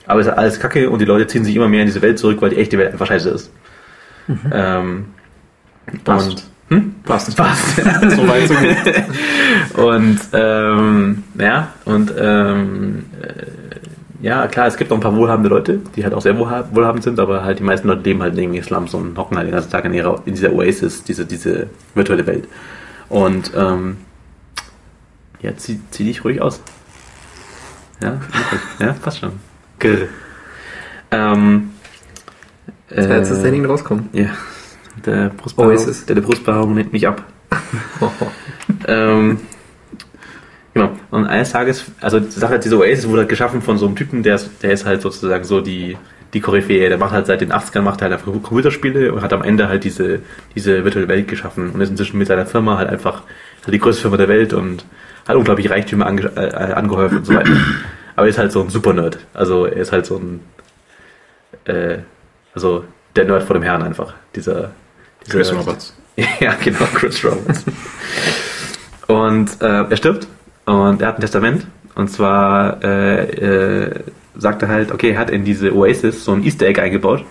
Aber 0.08 0.20
es 0.20 0.26
ist 0.26 0.34
alles 0.34 0.60
kacke 0.60 0.90
und 0.90 0.98
die 0.98 1.06
Leute 1.06 1.28
ziehen 1.28 1.46
sich 1.46 1.56
immer 1.56 1.70
mehr 1.70 1.82
in 1.82 1.86
diese 1.86 2.02
Welt 2.02 2.18
zurück, 2.18 2.42
weil 2.42 2.50
die 2.50 2.58
echte 2.58 2.80
Welt 2.80 2.92
einfach 2.92 3.06
scheiße 3.06 3.30
ist. 3.30 3.52
Ähm, 4.52 5.06
Passt. 6.04 6.30
und 6.30 6.44
hm? 6.70 6.96
Passt. 7.04 7.38
Passt. 7.38 7.76
so 7.76 8.28
weit, 8.28 8.48
so 8.48 8.56
gut. 8.56 9.04
Und 9.86 10.20
ähm, 10.34 11.24
ja, 11.38 11.70
und 11.86 12.14
ähm, 12.18 13.06
äh, 13.22 13.46
ja, 14.24 14.48
klar, 14.48 14.66
es 14.68 14.78
gibt 14.78 14.90
noch 14.90 14.98
ein 14.98 15.02
paar 15.02 15.16
wohlhabende 15.16 15.50
Leute, 15.50 15.82
die 15.96 16.04
halt 16.04 16.14
auch 16.16 16.22
sehr 16.22 16.36
wohlha- 16.36 16.66
wohlhabend 16.74 17.04
sind, 17.04 17.20
aber 17.20 17.44
halt 17.44 17.60
die 17.60 17.64
meisten 17.64 17.88
Leute 17.88 18.02
leben 18.04 18.22
halt 18.24 18.36
in 18.38 18.52
den 18.54 18.64
Slums 18.64 18.94
und 18.96 19.18
hocken 19.18 19.38
halt 19.38 19.48
den 19.48 19.54
ganzen 19.54 19.70
Tag 19.70 19.86
in, 19.86 19.94
ihrer, 19.94 20.22
in 20.26 20.34
dieser 20.34 20.52
Oasis, 20.54 21.04
diese, 21.04 21.26
diese 21.26 21.68
virtuelle 21.94 22.26
Welt. 22.26 22.48
Und 23.10 23.52
ähm, 23.56 23.98
ja, 25.42 25.56
zieh, 25.58 25.80
zieh 25.92 26.06
dich 26.06 26.24
ruhig 26.24 26.42
aus. 26.42 26.62
Ja, 28.02 28.20
ja, 28.80 28.94
passt 28.94 29.20
schon. 29.20 29.34
Grr. 29.80 30.08
Ähm, 31.12 31.72
Das 32.90 33.08
wäre 33.10 33.20
jetzt 33.20 33.30
das 33.32 33.40
äh, 33.40 33.42
Training 33.44 33.66
rauskommen. 33.66 34.10
ja, 34.14 34.30
der 35.06 35.30
Brustbehaarung, 35.30 35.78
Oasis. 35.78 36.06
der, 36.06 36.16
der 36.16 36.22
Brustbehaarung 36.24 36.74
nimmt 36.74 36.92
mich 36.94 37.08
ab. 37.08 37.24
ähm, 38.88 39.40
genau. 40.74 40.92
Und 41.12 41.26
eines 41.26 41.52
Tages, 41.52 41.86
also 42.02 42.20
die 42.20 42.30
Sache, 42.30 42.60
diese 42.60 42.78
Oasis 42.78 43.08
wurde 43.08 43.22
halt 43.22 43.30
geschaffen 43.30 43.62
von 43.62 43.78
so 43.78 43.86
einem 43.86 43.96
Typen, 43.96 44.24
der 44.24 44.36
ist, 44.36 44.50
der 44.62 44.72
ist 44.72 44.86
halt 44.86 45.02
sozusagen 45.02 45.44
so 45.44 45.62
die, 45.62 45.98
die 46.34 46.42
Koryphäe. 46.42 46.90
Der 46.90 46.98
macht 46.98 47.12
halt 47.12 47.28
seit 47.28 47.42
den 47.42 47.52
80ern 47.52 47.82
macht 47.82 48.02
er 48.02 48.10
halt 48.10 48.14
einfach 48.14 48.32
Computerspiele 48.32 49.14
und 49.14 49.22
hat 49.22 49.34
am 49.34 49.44
Ende 49.44 49.68
halt 49.68 49.84
diese, 49.84 50.20
diese 50.56 50.84
virtuelle 50.84 51.08
Welt 51.08 51.28
geschaffen 51.28 51.72
und 51.72 51.82
ist 51.82 51.90
inzwischen 51.90 52.18
mit 52.18 52.28
seiner 52.28 52.46
Firma 52.46 52.78
halt 52.78 52.90
einfach 52.90 53.24
halt 53.64 53.74
die 53.74 53.80
größte 53.80 54.02
Firma 54.02 54.18
der 54.18 54.28
Welt 54.28 54.54
und 54.54 54.86
hat 55.28 55.36
unglaublich 55.36 55.70
Reichtümer 55.70 56.06
ange, 56.06 56.32
äh, 56.36 56.74
angehäuft 56.74 57.16
und 57.16 57.26
so 57.26 57.34
weiter. 57.34 57.52
Aber 58.16 58.28
er 58.28 58.30
ist 58.30 58.38
halt 58.38 58.52
so 58.52 58.62
ein 58.62 58.70
Super-Nerd. 58.70 59.20
Also 59.34 59.66
er 59.66 59.78
ist 59.78 59.92
halt 59.92 60.06
so 60.06 60.18
ein, 60.18 60.42
äh, 61.66 62.00
also 62.54 62.84
der 63.16 63.26
Nerd 63.26 63.44
vor 63.44 63.56
dem 63.56 63.64
Herrn 63.64 63.82
einfach. 63.82 64.14
Dieser, 64.36 64.72
dieser 65.26 65.38
Chris 65.38 65.54
Roberts. 65.54 65.98
ja, 66.40 66.56
genau, 66.64 66.86
Chris 66.94 67.24
Roberts. 67.24 67.64
Und 69.08 69.62
äh, 69.62 69.90
er 69.90 69.98
stirbt 69.98 70.28
und 70.66 71.02
er 71.02 71.08
hat 71.08 71.18
ein 71.18 71.22
Testament. 71.22 71.68
Und 71.96 72.10
zwar 72.10 72.84
äh, 72.84 73.24
äh, 73.24 74.04
sagt 74.36 74.62
er 74.64 74.68
halt, 74.68 74.92
okay, 74.92 75.12
er 75.12 75.20
hat 75.20 75.30
in 75.30 75.46
diese 75.46 75.76
Oasis 75.76 76.26
so 76.26 76.34
ein 76.34 76.44
Easter 76.44 76.66
Egg 76.66 76.82
eingebaut. 76.82 77.24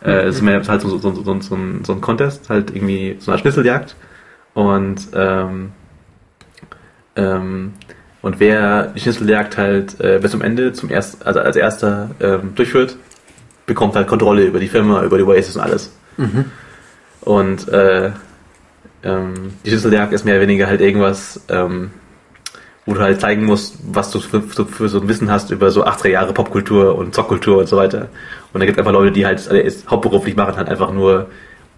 Äh, 0.00 0.26
es 0.26 0.36
ist 0.36 0.42
mehr 0.42 0.62
halt 0.66 0.80
so, 0.80 0.88
so, 0.88 0.98
so, 0.98 1.12
so, 1.12 1.40
so, 1.40 1.54
ein, 1.56 1.84
so 1.84 1.92
ein 1.92 2.00
Contest, 2.00 2.48
halt 2.48 2.74
irgendwie 2.74 3.16
so 3.18 3.30
eine 3.30 3.40
Schnitzeljagd. 3.40 3.96
Und 4.54 5.08
ähm, 5.14 5.72
ähm, 7.16 7.72
und 8.22 8.40
wer 8.40 8.88
die 8.88 9.00
Schnitzeljagd 9.00 9.56
halt 9.56 10.00
äh, 10.00 10.18
bis 10.20 10.32
zum 10.32 10.42
Ende 10.42 10.72
zum 10.72 10.90
erst, 10.90 11.26
also 11.26 11.40
als 11.40 11.56
erster 11.56 12.10
ähm, 12.20 12.54
durchführt, 12.54 12.96
bekommt 13.66 13.94
halt 13.94 14.08
Kontrolle 14.08 14.44
über 14.44 14.58
die 14.58 14.68
Firma, 14.68 15.02
über 15.02 15.18
die 15.18 15.24
Oasis 15.24 15.56
und 15.56 15.62
alles. 15.62 15.92
Und 17.20 17.68
äh, 17.68 18.10
ähm, 19.04 19.52
die 19.64 19.70
Schnitzeljagd 19.70 20.12
ist 20.12 20.24
mehr 20.24 20.34
oder 20.34 20.42
weniger 20.42 20.66
halt 20.66 20.80
irgendwas, 20.80 21.40
ähm, 21.48 21.90
wo 22.88 22.94
du 22.94 23.00
halt 23.00 23.20
zeigen 23.20 23.44
musst, 23.44 23.76
was 23.92 24.10
du 24.10 24.18
für, 24.18 24.40
für, 24.40 24.88
so 24.88 24.98
ein 24.98 25.08
Wissen 25.08 25.30
hast 25.30 25.50
über 25.50 25.70
so 25.70 25.84
80er 25.84 26.08
Jahre 26.08 26.32
Popkultur 26.32 26.96
und 26.96 27.14
Zockkultur 27.14 27.58
und 27.58 27.68
so 27.68 27.76
weiter. 27.76 28.08
Und 28.54 28.60
da 28.60 28.64
gibt 28.64 28.78
es 28.78 28.78
einfach 28.78 28.98
Leute, 28.98 29.12
die 29.12 29.26
halt 29.26 29.46
also 29.46 29.90
hauptberuflich 29.90 30.36
machen, 30.36 30.56
halt 30.56 30.70
einfach 30.70 30.90
nur 30.90 31.26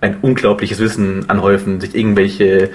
ein 0.01 0.19
unglaubliches 0.23 0.79
Wissen 0.79 1.29
anhäufen, 1.29 1.81
sich 1.81 1.97
irgendwelche 1.97 2.71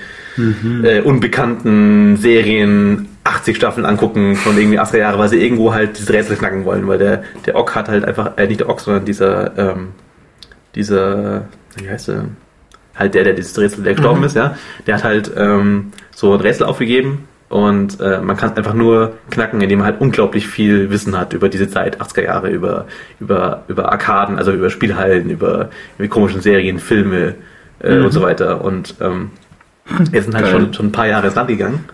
äh, 0.84 1.00
unbekannten 1.00 2.18
Serien 2.18 3.08
80 3.24 3.56
Staffeln 3.56 3.86
angucken 3.86 4.36
von 4.36 4.58
irgendwie 4.58 4.82
80er 4.82 4.98
Jahre, 4.98 5.18
weil 5.18 5.30
sie 5.30 5.42
irgendwo 5.42 5.74
halt 5.74 5.98
diese 5.98 6.12
Rätsel 6.12 6.36
knacken 6.36 6.66
wollen, 6.66 6.86
weil 6.90 6.98
der, 6.98 7.24
der 7.46 7.56
Ock 7.56 7.74
hat 7.74 7.88
halt 7.88 8.04
einfach, 8.04 8.38
äh, 8.38 8.48
nicht 8.48 8.60
der 8.60 8.68
Ock, 8.68 8.82
sondern 8.82 9.06
dieser, 9.06 9.58
ähm, 9.58 9.88
dieser, 10.76 11.46
wie 11.78 11.90
heißt 11.90 12.10
der? 12.10 12.26
Halt 12.96 13.14
der, 13.14 13.24
der 13.24 13.34
dieses 13.34 13.58
Rätsel, 13.58 13.86
der 13.86 13.94
gestorben 13.94 14.24
ist, 14.26 14.36
ja, 14.36 14.58
der 14.88 14.96
hat 14.96 15.04
halt 15.06 15.32
ähm, 15.38 15.94
so 16.14 16.34
ein 16.34 16.42
Rätsel 16.42 16.66
aufgegeben 16.66 17.30
und 17.48 18.00
äh, 18.02 18.20
man 18.22 18.38
kann 18.38 18.52
es 18.52 18.58
einfach 18.58 18.74
nur 18.74 19.14
knacken, 19.30 19.62
indem 19.62 19.80
man 19.80 19.88
halt 19.88 20.02
unglaublich 20.02 20.48
viel 20.48 20.90
Wissen 20.90 21.18
hat 21.18 21.34
über 21.34 21.48
diese 21.48 21.70
Zeit, 21.70 22.02
80er 22.02 22.24
Jahre, 22.24 22.50
über, 22.50 22.86
über, 23.20 23.64
über 23.68 23.92
Arkaden, 23.92 24.38
also 24.38 24.52
über 24.52 24.70
Spielhallen, 24.70 25.30
über, 25.30 25.70
über 25.98 26.08
komischen 26.08 26.42
Serien, 26.42 26.80
Filme 26.80 27.36
äh, 27.80 27.98
und 27.98 28.12
so 28.12 28.22
weiter. 28.22 28.64
Und 28.64 28.96
ähm, 29.00 29.32
wir 30.12 30.24
sind 30.24 30.34
halt 30.34 30.46
Geil. 30.46 30.54
schon, 30.54 30.74
schon 30.74 30.86
ein 30.88 30.92
paar 30.92 31.08
Jahre 31.08 31.28
ins 31.28 31.36
Land 31.36 31.50
gegangen 31.50 31.86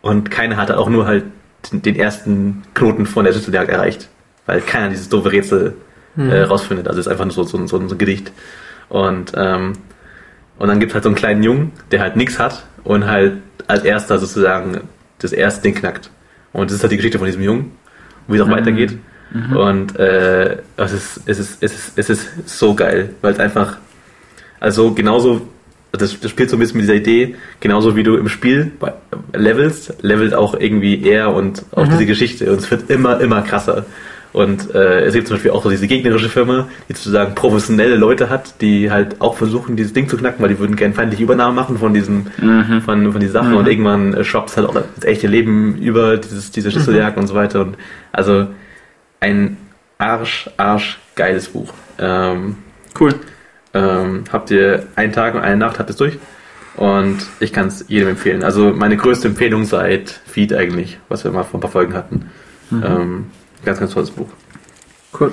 und 0.00 0.30
keiner 0.32 0.56
hatte 0.56 0.78
auch 0.78 0.88
nur 0.88 1.06
halt 1.06 1.24
den, 1.70 1.82
den 1.82 1.94
ersten 1.94 2.62
Knoten 2.74 3.06
von 3.06 3.24
der 3.24 3.32
Schlüsseljagd 3.32 3.70
erreicht, 3.70 4.08
weil 4.46 4.60
keiner 4.60 4.88
dieses 4.88 5.08
doofe 5.08 5.30
Rätsel 5.30 5.76
äh, 6.16 6.40
rausfindet. 6.42 6.88
Also 6.88 6.98
es 6.98 7.06
ist 7.06 7.12
einfach 7.12 7.24
nur 7.24 7.32
so, 7.32 7.44
so, 7.44 7.56
so, 7.66 7.88
so 7.88 7.94
ein 7.94 7.98
Gedicht. 7.98 8.32
Und, 8.88 9.32
ähm, 9.36 9.74
und 10.58 10.68
dann 10.68 10.80
gibt 10.80 10.90
es 10.90 10.94
halt 10.94 11.04
so 11.04 11.08
einen 11.08 11.16
kleinen 11.16 11.42
Jungen, 11.42 11.72
der 11.90 12.00
halt 12.00 12.16
nichts 12.16 12.38
hat 12.38 12.64
und 12.84 13.06
halt 13.06 13.38
als 13.66 13.84
erster 13.84 14.18
sozusagen 14.18 14.80
das 15.18 15.32
erste 15.32 15.62
Ding 15.62 15.74
knackt. 15.74 16.10
Und 16.52 16.70
das 16.70 16.76
ist 16.76 16.82
halt 16.82 16.92
die 16.92 16.96
Geschichte 16.96 17.18
von 17.18 17.26
diesem 17.26 17.42
Jungen, 17.42 17.72
wie 18.28 18.36
es 18.36 18.42
auch 18.42 18.50
weitergeht. 18.50 18.98
Und 19.56 19.98
äh, 19.98 20.58
es, 20.76 20.92
ist, 20.92 21.20
es, 21.24 21.38
ist, 21.38 21.62
es, 21.62 21.72
ist, 21.72 21.92
es 21.98 22.10
ist 22.10 22.28
so 22.44 22.74
geil, 22.74 23.10
weil 23.22 23.32
es 23.32 23.38
einfach, 23.38 23.78
also 24.60 24.92
genauso 24.92 25.48
das, 25.92 26.18
das 26.20 26.30
spielt 26.30 26.48
so 26.50 26.56
ein 26.56 26.60
bisschen 26.60 26.76
mit 26.78 26.84
dieser 26.84 26.94
Idee, 26.96 27.36
genauso 27.60 27.96
wie 27.96 28.02
du 28.02 28.16
im 28.16 28.28
Spiel 28.28 28.72
bei- 28.80 28.94
levelst, 29.34 29.94
levelt 30.02 30.34
auch 30.34 30.54
irgendwie 30.58 31.02
er 31.06 31.34
und 31.34 31.64
auch 31.72 31.86
diese 31.88 32.06
Geschichte 32.06 32.50
und 32.50 32.58
es 32.60 32.70
wird 32.70 32.90
immer, 32.90 33.20
immer 33.20 33.42
krasser. 33.42 33.84
Und 34.32 34.74
äh, 34.74 35.00
es 35.04 35.12
gibt 35.14 35.28
zum 35.28 35.36
Beispiel 35.36 35.50
auch 35.50 35.62
so 35.62 35.68
diese 35.68 35.86
gegnerische 35.86 36.30
Firma, 36.30 36.68
die 36.88 36.94
sozusagen 36.94 37.34
professionelle 37.34 37.96
Leute 37.96 38.30
hat, 38.30 38.60
die 38.62 38.90
halt 38.90 39.20
auch 39.20 39.36
versuchen, 39.36 39.76
dieses 39.76 39.92
Ding 39.92 40.08
zu 40.08 40.16
knacken, 40.16 40.42
weil 40.42 40.48
die 40.48 40.58
würden 40.58 40.74
gerne 40.74 40.94
feindliche 40.94 41.22
Übernahme 41.24 41.52
machen 41.54 41.76
von 41.78 41.92
diesen, 41.92 42.28
von, 42.84 43.12
von 43.12 43.20
diesen 43.20 43.32
Sachen 43.32 43.54
und 43.54 43.68
irgendwann 43.68 44.14
äh, 44.14 44.24
halt 44.24 44.58
auch 44.66 44.74
das 44.96 45.04
echte 45.04 45.26
Leben 45.26 45.76
über 45.76 46.16
dieses, 46.16 46.50
diese 46.50 46.70
Schlüsseljagd 46.70 47.18
und 47.18 47.26
so 47.26 47.34
weiter. 47.34 47.60
Und 47.60 47.76
also 48.10 48.46
ein 49.20 49.58
arsch, 49.98 50.48
arsch 50.56 50.98
geiles 51.14 51.48
Buch. 51.48 51.72
Ähm, 51.98 52.56
Cool. 52.98 53.14
ähm, 53.74 54.24
habt 54.32 54.50
ihr 54.50 54.84
einen 54.96 55.12
Tag 55.12 55.34
und 55.34 55.40
eine 55.42 55.56
Nacht, 55.56 55.78
habt 55.78 55.90
ihr 55.90 55.92
es 55.92 55.96
durch. 55.96 56.18
Und 56.76 57.18
ich 57.40 57.52
kann 57.52 57.68
es 57.68 57.84
jedem 57.88 58.08
empfehlen. 58.08 58.42
Also 58.42 58.72
meine 58.72 58.96
größte 58.96 59.28
Empfehlung 59.28 59.64
seit 59.66 60.08
Feed 60.26 60.54
eigentlich, 60.54 60.98
was 61.10 61.22
wir 61.24 61.30
mal 61.30 61.42
vor 61.42 61.58
ein 61.58 61.60
paar 61.60 61.70
Folgen 61.70 61.92
hatten. 61.92 62.30
Ähm, 62.72 63.26
ganz, 63.64 63.78
ganz 63.80 63.92
tolles 63.92 64.10
Buch. 64.10 64.28
Cool. 65.18 65.32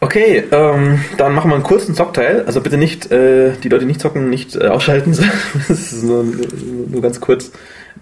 Okay, 0.00 0.42
ähm, 0.50 1.00
dann 1.16 1.32
machen 1.34 1.50
wir 1.50 1.54
einen 1.54 1.62
kurzen 1.62 1.94
Zockteil. 1.94 2.42
Also 2.46 2.60
bitte 2.60 2.76
nicht, 2.76 3.12
äh, 3.12 3.52
die 3.62 3.68
Leute, 3.68 3.80
die 3.80 3.86
nicht 3.86 4.00
zocken, 4.00 4.30
nicht 4.30 4.56
äh, 4.56 4.66
ausschalten. 4.66 5.12
das 5.68 5.70
ist 5.92 6.02
nur, 6.02 6.24
nur 6.88 7.02
ganz 7.02 7.20
kurz. 7.20 7.52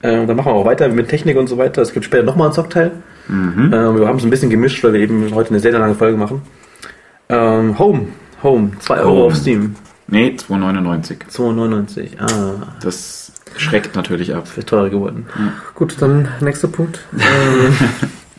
Ähm, 0.02 0.26
dann 0.26 0.34
machen 0.36 0.46
wir 0.52 0.54
auch 0.56 0.64
weiter 0.64 0.88
mit 0.88 1.08
Technik 1.08 1.36
und 1.36 1.46
so 1.46 1.58
weiter. 1.58 1.82
Es 1.82 1.92
gibt 1.92 2.06
später 2.06 2.22
nochmal 2.22 2.46
einen 2.46 2.54
Zockteil. 2.54 2.92
Ähm, 3.28 3.70
wir 3.70 4.06
haben 4.08 4.16
es 4.16 4.24
ein 4.24 4.30
bisschen 4.30 4.48
gemischt, 4.50 4.82
weil 4.82 4.94
wir 4.94 5.00
eben 5.00 5.34
heute 5.34 5.50
eine 5.50 5.60
sehr, 5.60 5.72
sehr 5.72 5.80
lange 5.80 5.94
Folge 5.94 6.16
machen. 6.16 6.40
Ähm, 7.28 7.78
Home. 7.78 8.06
Home. 8.42 8.70
2 8.80 9.00
Euro 9.00 9.26
auf 9.26 9.36
Steam. 9.36 9.76
Nee, 10.08 10.36
2,99. 10.38 11.18
2,99. 11.30 12.18
Ah, 12.18 12.76
Das 12.82 13.32
schreckt 13.56 13.94
natürlich 13.94 14.34
ab. 14.34 14.48
ist 14.56 14.68
teurer 14.68 14.88
geworden. 14.88 15.26
Gut, 15.74 15.96
dann 16.00 16.28
nächster 16.40 16.68
Punkt. 16.68 17.00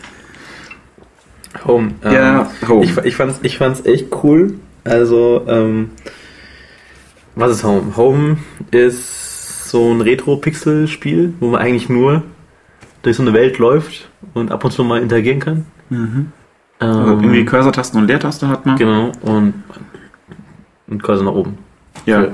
Home. 1.65 1.93
Ähm, 2.03 2.13
Ja, 2.13 2.51
Home. 2.67 2.83
Ich, 2.85 2.97
ich, 2.97 3.15
fand's, 3.15 3.39
ich 3.43 3.57
fand's 3.57 3.85
echt 3.85 4.07
cool. 4.23 4.55
Also, 4.83 5.43
ähm, 5.47 5.91
was 7.35 7.51
ist 7.51 7.63
Home? 7.63 7.95
Home 7.97 8.37
ist 8.71 9.69
so 9.69 9.91
ein 9.93 10.01
Retro-Pixel-Spiel, 10.01 11.33
wo 11.39 11.49
man 11.49 11.61
eigentlich 11.61 11.87
nur 11.89 12.23
durch 13.03 13.15
so 13.17 13.21
eine 13.23 13.33
Welt 13.33 13.57
läuft 13.57 14.09
und 14.33 14.51
ab 14.51 14.63
und 14.65 14.71
zu 14.71 14.83
mal 14.83 15.01
interagieren 15.01 15.39
kann. 15.39 15.65
Ähm, 15.91 16.31
Also 16.79 17.11
irgendwie 17.11 17.45
Cursor-Tasten 17.45 17.97
und 17.99 18.07
Leertaste 18.07 18.47
hat 18.47 18.65
man. 18.65 18.75
Genau, 18.77 19.11
und, 19.21 19.53
und 20.87 21.03
Cursor 21.03 21.25
nach 21.25 21.33
oben. 21.33 21.57
Ja, 22.05 22.27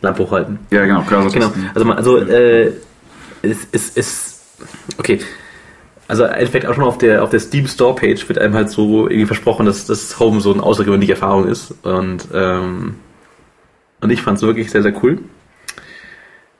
Lampe 0.00 0.22
hochhalten. 0.24 0.58
ja 0.70 0.84
genau, 0.84 1.02
Genau, 1.08 1.22
Cursor-Tasten. 1.22 1.70
also, 1.74 1.86
man- 1.86 1.96
also 1.96 2.18
äh, 2.18 2.72
es 3.42 3.90
ist, 3.90 4.40
okay. 4.98 5.18
Also 6.08 6.24
im 6.24 6.32
Endeffekt 6.32 6.66
auch 6.66 6.74
schon 6.74 6.84
auf 6.84 6.98
der 6.98 7.22
auf 7.22 7.30
der 7.30 7.40
Steam 7.40 7.66
Store 7.66 7.94
Page 7.94 8.28
wird 8.28 8.38
einem 8.38 8.54
halt 8.54 8.68
so 8.70 9.08
irgendwie 9.08 9.26
versprochen, 9.26 9.66
dass 9.66 9.86
das 9.86 10.18
Home 10.18 10.40
so 10.40 10.52
eine 10.52 10.62
außergewöhnliche 10.62 11.12
Erfahrung 11.12 11.46
ist 11.48 11.74
und 11.84 12.28
ähm, 12.34 12.96
und 14.00 14.10
ich 14.10 14.20
fand 14.20 14.36
es 14.36 14.42
wirklich 14.42 14.70
sehr 14.70 14.82
sehr 14.82 14.94
cool. 15.02 15.18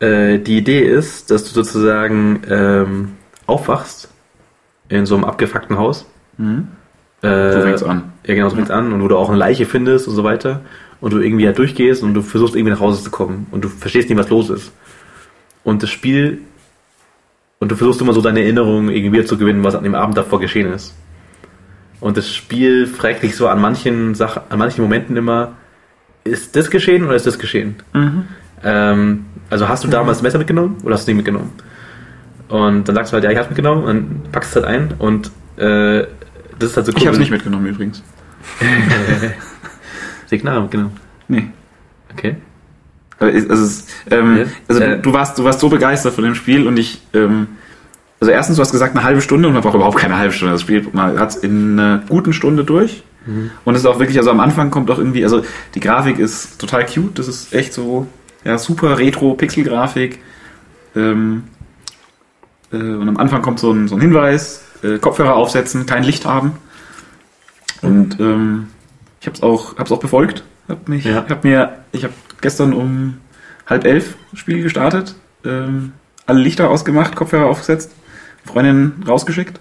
Äh, 0.01 0.39
die 0.39 0.59
Idee 0.59 0.81
ist, 0.81 1.31
dass 1.31 1.45
du 1.45 1.51
sozusagen 1.51 2.43
ähm, 2.49 3.09
aufwachst 3.47 4.09
in 4.89 5.07
so 5.07 5.15
einem 5.15 5.25
abgefuckten 5.25 5.77
Haus. 5.79 6.07
Mhm. 6.39 6.69
Äh, 7.23 7.53
So 7.53 7.61
fängt's 7.63 7.83
an. 7.83 8.13
ja, 8.27 8.35
genau, 8.35 8.49
so 8.49 8.57
fängt's 8.57 8.71
an. 8.71 8.93
Und 8.93 9.03
wo 9.03 9.09
du 9.09 9.17
auch 9.17 9.29
eine 9.29 9.39
Leiche 9.39 9.67
findest 9.67 10.09
und 10.09 10.15
so 10.15 10.25
weiter. 10.25 10.61
Und 11.01 11.13
du 11.13 11.19
irgendwie 11.19 11.47
halt 11.47 11.59
durchgehst 11.59 12.03
und 12.03 12.15
du 12.15 12.23
versuchst 12.23 12.55
irgendwie 12.55 12.73
nach 12.73 12.81
Hause 12.81 13.03
zu 13.03 13.11
kommen. 13.11 13.47
Und 13.51 13.65
du 13.65 13.69
verstehst 13.69 14.09
nicht, 14.09 14.19
was 14.19 14.31
los 14.31 14.51
ist. 14.51 14.73
Und 15.65 15.83
das 15.83 15.91
Spiel. 15.91 16.39
Und 17.63 17.71
du 17.71 17.77
versuchst 17.77 18.01
immer 18.01 18.13
so 18.13 18.21
deine 18.21 18.41
Erinnerungen 18.43 18.89
irgendwie 18.91 19.13
wieder 19.19 19.25
zu 19.25 19.39
gewinnen, 19.39 19.63
was 19.63 19.77
an 19.77 19.85
dem 19.85 19.95
Abend 19.95 20.17
davor 20.17 20.41
geschehen 20.41 20.73
ist. 20.73 20.97
Und 22.01 22.17
das 22.17 22.29
Spiel 22.35 22.89
fragt 22.89 23.23
dich 23.23 23.37
so 23.37 23.47
an 23.47 23.61
manchen 23.61 24.17
Sachen, 24.17 24.43
an 24.49 24.59
manchen 24.59 24.83
Momenten 24.83 25.17
immer, 25.17 25.53
ist 26.25 26.57
das 26.57 26.71
geschehen 26.73 27.05
oder 27.05 27.15
ist 27.15 27.25
das 27.25 27.39
geschehen? 27.39 27.77
Mhm. 27.95 28.25
Ähm, 28.65 29.27
also 29.49 29.69
hast 29.69 29.85
du 29.85 29.89
damals 29.89 30.19
das 30.19 30.23
Messer 30.25 30.39
mitgenommen 30.39 30.79
oder 30.83 30.95
hast 30.95 31.03
du 31.07 31.13
es 31.13 31.15
nicht 31.15 31.25
mitgenommen? 31.25 31.51
Und 32.49 32.89
dann 32.89 32.97
sagst 32.97 33.13
du 33.13 33.15
halt, 33.15 33.23
ja, 33.23 33.31
ich 33.31 33.39
hab's 33.39 33.49
mitgenommen 33.49 33.85
und 33.85 33.87
dann 33.87 34.23
packst 34.33 34.51
es 34.51 34.57
halt 34.57 34.67
ein 34.67 34.95
und 34.99 35.31
äh, 35.57 36.05
das 36.59 36.71
ist 36.71 36.77
halt 36.77 36.87
so 36.87 36.93
Ich 36.97 36.99
habe 37.07 37.11
es 37.11 37.15
wenn- 37.15 37.21
nicht 37.21 37.31
mitgenommen 37.31 37.67
übrigens. 37.69 38.03
Signal 40.27 40.63
mitgenommen. 40.63 40.97
Nee. 41.29 41.47
Okay. 42.13 42.39
Also, 43.23 43.85
ähm, 44.11 44.47
also 44.69 44.81
du, 44.81 44.99
du, 44.99 45.13
warst, 45.13 45.39
du 45.39 45.45
warst 45.45 45.61
so 45.61 45.69
begeistert 45.69 46.15
von 46.15 46.25
dem 46.25 46.35
Spiel 46.35 46.67
und 46.67 46.77
ich, 46.79 47.01
ähm, 47.15 47.47
also 48.21 48.31
erstens, 48.33 48.57
du 48.57 48.63
hast 48.63 48.73
gesagt 48.73 48.95
eine 48.97 49.05
halbe 49.05 49.21
Stunde 49.21 49.49
und 49.49 49.55
man 49.55 49.63
braucht 49.63 49.75
überhaupt 49.75 49.99
keine 49.99 50.17
halbe 50.19 50.33
Stunde. 50.33 50.53
Das 50.55 50.61
Spiel, 50.63 50.87
man 50.93 51.19
hat 51.19 51.31
es 51.31 51.37
in 51.37 51.79
einer 51.79 52.03
guten 52.09 52.33
Stunde 52.33 52.65
durch. 52.65 53.03
Und 53.65 53.75
es 53.75 53.83
ist 53.83 53.87
auch 53.87 54.01
wirklich, 54.01 54.19
also 54.19 54.33
am 54.33 54.41
Anfang 54.41 54.73
kommt 54.73 54.91
auch 54.91 54.99
irgendwie, 54.99 55.23
also 55.23 55.45
die 55.77 55.81
Grafik 55.81 56.19
ist 56.19 56.61
total 56.61 56.85
cute, 56.85 57.21
das 57.21 57.29
ist 57.29 57.53
echt 57.55 57.73
so, 57.73 58.09
ja, 58.43 58.59
super 58.59 58.99
Retro-Pixel-Grafik. 58.99 60.19
Ähm, 60.97 61.45
äh, 62.73 62.77
und 62.79 63.09
am 63.09 63.17
Anfang 63.19 63.41
kommt 63.41 63.61
so 63.61 63.71
ein, 63.71 63.87
so 63.87 63.95
ein 63.95 64.01
Hinweis, 64.01 64.65
äh, 64.83 64.99
Kopfhörer 64.99 65.37
aufsetzen, 65.37 65.87
kein 65.87 66.03
Licht 66.03 66.25
haben. 66.27 66.53
Und 67.83 68.19
ähm, 68.19 68.67
ich 69.21 69.29
habe 69.29 69.37
es 69.37 69.43
auch, 69.45 69.77
hab's 69.79 69.93
auch 69.93 70.01
befolgt. 70.01 70.43
Hab 70.69 70.89
mich, 70.89 71.05
Ja. 71.05 71.25
hab 71.29 71.45
mir, 71.45 71.75
ich 71.93 72.03
habe 72.03 72.15
gestern 72.43 72.73
um 72.75 73.19
halb 73.67 73.85
elf 73.85 74.17
Spiel 74.35 74.63
gestartet, 74.63 75.15
ähm, 75.45 75.93
alle 76.27 76.41
Lichter 76.41 76.69
ausgemacht, 76.69 77.17
Kopfhörer 77.17 77.47
aufgesetzt, 77.47 77.93
Freundin 78.45 79.03
rausgeschickt. 79.09 79.59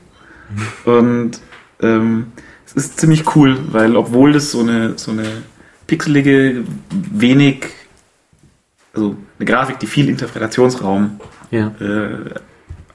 Und 0.84 1.39
ähm, 1.82 2.28
es 2.65 2.74
ist 2.74 3.00
ziemlich 3.00 3.36
cool, 3.36 3.58
weil 3.72 3.96
obwohl 3.96 4.34
das 4.34 4.52
so 4.52 4.60
eine, 4.60 4.98
so 4.98 5.12
eine 5.12 5.26
pixelige, 5.88 6.63
wenig, 6.89 7.67
also 8.94 9.15
eine 9.39 9.46
Grafik, 9.46 9.80
die 9.80 9.88
viel 9.88 10.10
Interpretationsraum 10.10 11.20
Ja. 11.52 11.72
äh, 11.80 12.36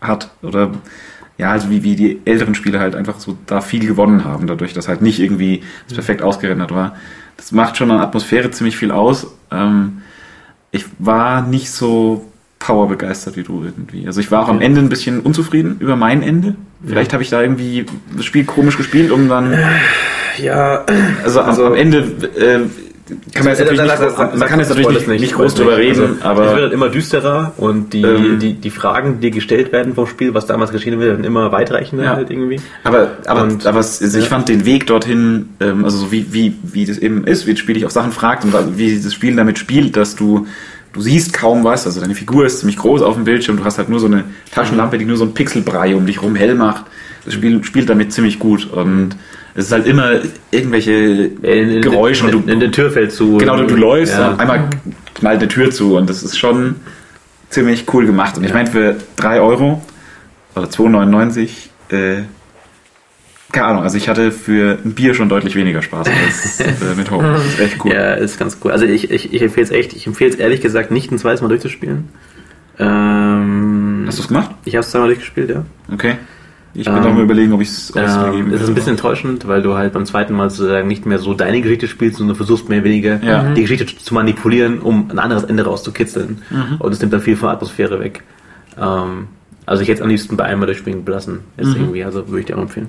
hat 0.00 0.30
oder 0.42 0.72
ja, 1.38 1.50
also 1.50 1.68
wie, 1.70 1.82
wie 1.82 1.96
die 1.96 2.20
älteren 2.24 2.54
Spiele 2.54 2.80
halt 2.80 2.94
einfach 2.94 3.18
so 3.18 3.36
da 3.46 3.60
viel 3.60 3.86
gewonnen 3.86 4.24
haben, 4.24 4.46
dadurch, 4.46 4.72
dass 4.72 4.88
halt 4.88 5.02
nicht 5.02 5.18
irgendwie 5.20 5.62
das 5.84 5.94
perfekt 5.94 6.22
ausgerendert 6.22 6.72
war. 6.74 6.96
Das 7.36 7.52
macht 7.52 7.76
schon 7.76 7.90
an 7.90 8.00
Atmosphäre 8.00 8.50
ziemlich 8.50 8.76
viel 8.76 8.90
aus. 8.90 9.26
Ähm, 9.50 10.02
ich 10.70 10.84
war 10.98 11.42
nicht 11.42 11.70
so 11.70 12.24
powerbegeistert 12.58 13.36
wie 13.36 13.42
du 13.42 13.62
irgendwie. 13.64 14.06
Also 14.06 14.20
ich 14.20 14.30
war 14.30 14.42
auch 14.44 14.48
am. 14.48 14.60
Ende 14.60 14.80
ein 14.80 14.88
bisschen 14.88 15.20
unzufrieden 15.20 15.76
über 15.78 15.96
mein 15.96 16.22
Ende. 16.22 16.56
Vielleicht 16.84 17.12
habe 17.12 17.22
ich 17.22 17.30
da 17.30 17.40
irgendwie 17.42 17.86
das 18.16 18.24
Spiel 18.24 18.44
komisch 18.44 18.76
gespielt, 18.76 19.10
um 19.10 19.28
dann 19.28 19.56
Ja, 20.38 20.84
also, 21.22 21.40
am- 21.40 21.46
Also- 21.48 21.66
am 21.66 21.74
Ende 21.74 21.98
äh, 22.36 22.60
kann 23.34 23.44
man 23.44 23.54
jetzt 23.54 23.60
natürlich 23.60 23.82
nicht, 23.82 24.18
man 24.36 24.48
kann 24.48 24.58
jetzt 24.58 24.68
natürlich 24.70 25.06
nicht, 25.06 25.20
nicht 25.20 25.34
groß 25.34 25.54
drüber 25.54 25.76
reden, 25.76 26.18
aber 26.22 26.46
es 26.50 26.56
wird 26.56 26.72
immer 26.72 26.88
düsterer 26.88 27.52
und 27.56 27.92
die, 27.92 28.02
Ähm. 28.02 28.38
die, 28.40 28.54
die 28.54 28.70
Fragen, 28.70 29.20
die 29.20 29.30
gestellt 29.30 29.70
werden 29.72 29.94
vom 29.94 30.06
Spiel, 30.08 30.34
was 30.34 30.46
damals 30.46 30.72
geschehen 30.72 30.98
wird, 30.98 31.10
werden 31.10 31.24
immer 31.24 31.52
weitreichender 31.52 32.04
Ja. 32.04 32.16
halt 32.16 32.30
irgendwie. 32.30 32.60
Aber, 32.82 33.12
aber, 33.26 33.42
Und- 33.44 33.64
aber 33.66 33.78
es, 33.80 34.02
also 34.02 34.18
ich 34.18 34.28
fand 34.28 34.48
den 34.48 34.64
Weg 34.64 34.86
dorthin, 34.88 35.50
ähm, 35.60 35.84
also 35.84 35.98
so 35.98 36.10
wie, 36.12 36.26
wie, 36.32 36.54
wie 36.64 36.84
das 36.84 36.98
eben 36.98 37.24
ist, 37.26 37.46
wie 37.46 37.52
das 37.52 37.60
Spiel 37.60 37.74
dich 37.76 37.86
auf 37.86 37.92
Sachen 37.92 38.10
fragt 38.12 38.44
und 38.44 38.52
wie 38.76 39.00
das 39.00 39.14
Spiel 39.14 39.36
damit 39.36 39.58
spielt, 39.58 39.96
dass 39.96 40.16
du, 40.16 40.46
du 40.96 41.02
siehst 41.02 41.32
kaum 41.34 41.62
was, 41.62 41.86
also 41.86 42.00
deine 42.00 42.14
Figur 42.14 42.46
ist 42.46 42.60
ziemlich 42.60 42.78
groß 42.78 43.02
auf 43.02 43.14
dem 43.14 43.24
Bildschirm, 43.24 43.58
du 43.58 43.64
hast 43.64 43.76
halt 43.78 43.88
nur 43.90 44.00
so 44.00 44.06
eine 44.06 44.24
Taschenlampe, 44.50 44.96
die 44.98 45.04
nur 45.04 45.16
so 45.18 45.24
ein 45.24 45.34
Pixelbrei 45.34 45.94
um 45.94 46.06
dich 46.06 46.22
rum 46.22 46.34
hell 46.34 46.54
macht. 46.54 46.84
Das 47.24 47.34
Spiel 47.34 47.62
spielt 47.64 47.90
damit 47.90 48.12
ziemlich 48.12 48.38
gut 48.38 48.70
und 48.72 49.10
es 49.54 49.66
ist 49.66 49.72
halt 49.72 49.86
immer 49.86 50.20
irgendwelche 50.50 50.92
In, 50.92 51.70
in, 51.70 51.82
Geräusche 51.82 52.28
in, 52.28 52.34
und 52.34 52.46
du, 52.46 52.46
in, 52.48 52.54
in 52.54 52.60
der 52.60 52.72
Tür 52.72 52.90
fällt 52.90 53.12
zu. 53.12 53.36
Genau, 53.36 53.56
du, 53.58 53.66
du 53.66 53.76
läufst, 53.76 54.14
Ja. 54.14 54.30
und 54.30 54.40
einmal 54.40 54.70
knallt 55.14 55.40
eine 55.40 55.48
Tür 55.48 55.70
zu 55.70 55.96
und 55.96 56.08
das 56.08 56.22
ist 56.22 56.38
schon 56.38 56.76
ziemlich 57.50 57.84
cool 57.92 58.06
gemacht. 58.06 58.38
Und 58.38 58.44
ich 58.44 58.54
meine, 58.54 58.70
für 58.70 58.96
3 59.16 59.40
Euro 59.40 59.82
oder 60.54 60.66
2,99, 60.66 61.48
äh, 61.90 62.22
keine 63.52 63.66
Ahnung, 63.68 63.82
also 63.84 63.96
ich 63.96 64.08
hatte 64.08 64.32
für 64.32 64.78
ein 64.84 64.92
Bier 64.94 65.14
schon 65.14 65.28
deutlich 65.28 65.54
weniger 65.54 65.80
Spaß 65.82 66.08
als 66.08 66.60
äh, 66.60 66.94
mit 66.96 67.10
Home. 67.10 67.32
Das 67.34 67.44
ist 67.46 67.60
echt 67.60 67.84
cool. 67.84 67.92
Ja, 67.92 68.14
ist 68.14 68.38
ganz 68.38 68.58
cool. 68.64 68.72
Also 68.72 68.84
ich, 68.84 69.10
ich, 69.10 69.32
ich 69.32 69.42
empfehle 69.42 69.64
es 69.64 69.70
echt, 69.70 69.92
ich 69.94 70.06
empfehle 70.06 70.30
es 70.30 70.36
ehrlich 70.36 70.60
gesagt 70.60 70.90
nicht 70.90 71.10
ein 71.12 71.18
zweites 71.18 71.40
Mal 71.42 71.48
durchzuspielen. 71.48 72.08
Ähm, 72.78 74.04
Hast 74.06 74.18
du 74.18 74.22
es 74.22 74.28
gemacht? 74.28 74.50
ich 74.64 74.74
habe 74.74 74.80
es 74.82 74.90
zweimal 74.90 75.08
durchgespielt, 75.08 75.50
ja. 75.50 75.64
Okay. 75.92 76.16
Ich 76.74 76.84
bin 76.84 76.94
Ähm, 76.94 77.04
auch 77.04 77.14
mal 77.14 77.22
überlegen, 77.22 77.52
ob 77.54 77.62
ich 77.62 77.68
es 77.68 77.90
Ähm, 77.96 78.50
es 78.52 78.60
ist 78.60 78.68
ein 78.68 78.74
bisschen 78.74 78.92
enttäuschend, 78.92 79.48
weil 79.48 79.62
du 79.62 79.74
halt 79.76 79.94
beim 79.94 80.04
zweiten 80.04 80.34
Mal 80.34 80.50
sozusagen 80.50 80.86
nicht 80.88 81.06
mehr 81.06 81.18
so 81.18 81.32
deine 81.32 81.62
Geschichte 81.62 81.88
spielst, 81.88 82.18
sondern 82.18 82.36
versuchst 82.36 82.68
mehr 82.68 82.78
oder 82.80 82.84
weniger 82.90 83.22
Ja. 83.24 83.54
die 83.54 83.62
Geschichte 83.62 83.86
zu 83.86 84.12
manipulieren, 84.12 84.80
um 84.80 85.10
ein 85.10 85.18
anderes 85.18 85.44
Ende 85.44 85.64
rauszukitzeln. 85.64 86.42
Und 86.78 86.92
es 86.92 87.00
nimmt 87.00 87.14
dann 87.14 87.22
viel 87.22 87.36
von 87.36 87.46
der 87.48 87.54
Atmosphäre 87.54 87.98
weg. 88.00 88.22
Ähm, 88.78 89.28
also 89.66 89.82
ich 89.82 89.88
hätte 89.88 89.98
es 89.98 90.02
am 90.02 90.08
liebsten 90.08 90.36
bei 90.36 90.44
einmal 90.44 90.66
durchspielen 90.66 91.04
belassen. 91.04 91.40
Jetzt 91.58 91.74
irgendwie, 91.74 92.04
also 92.04 92.26
würde 92.28 92.40
ich 92.40 92.46
dir 92.46 92.56
auch 92.56 92.62
empfehlen. 92.62 92.88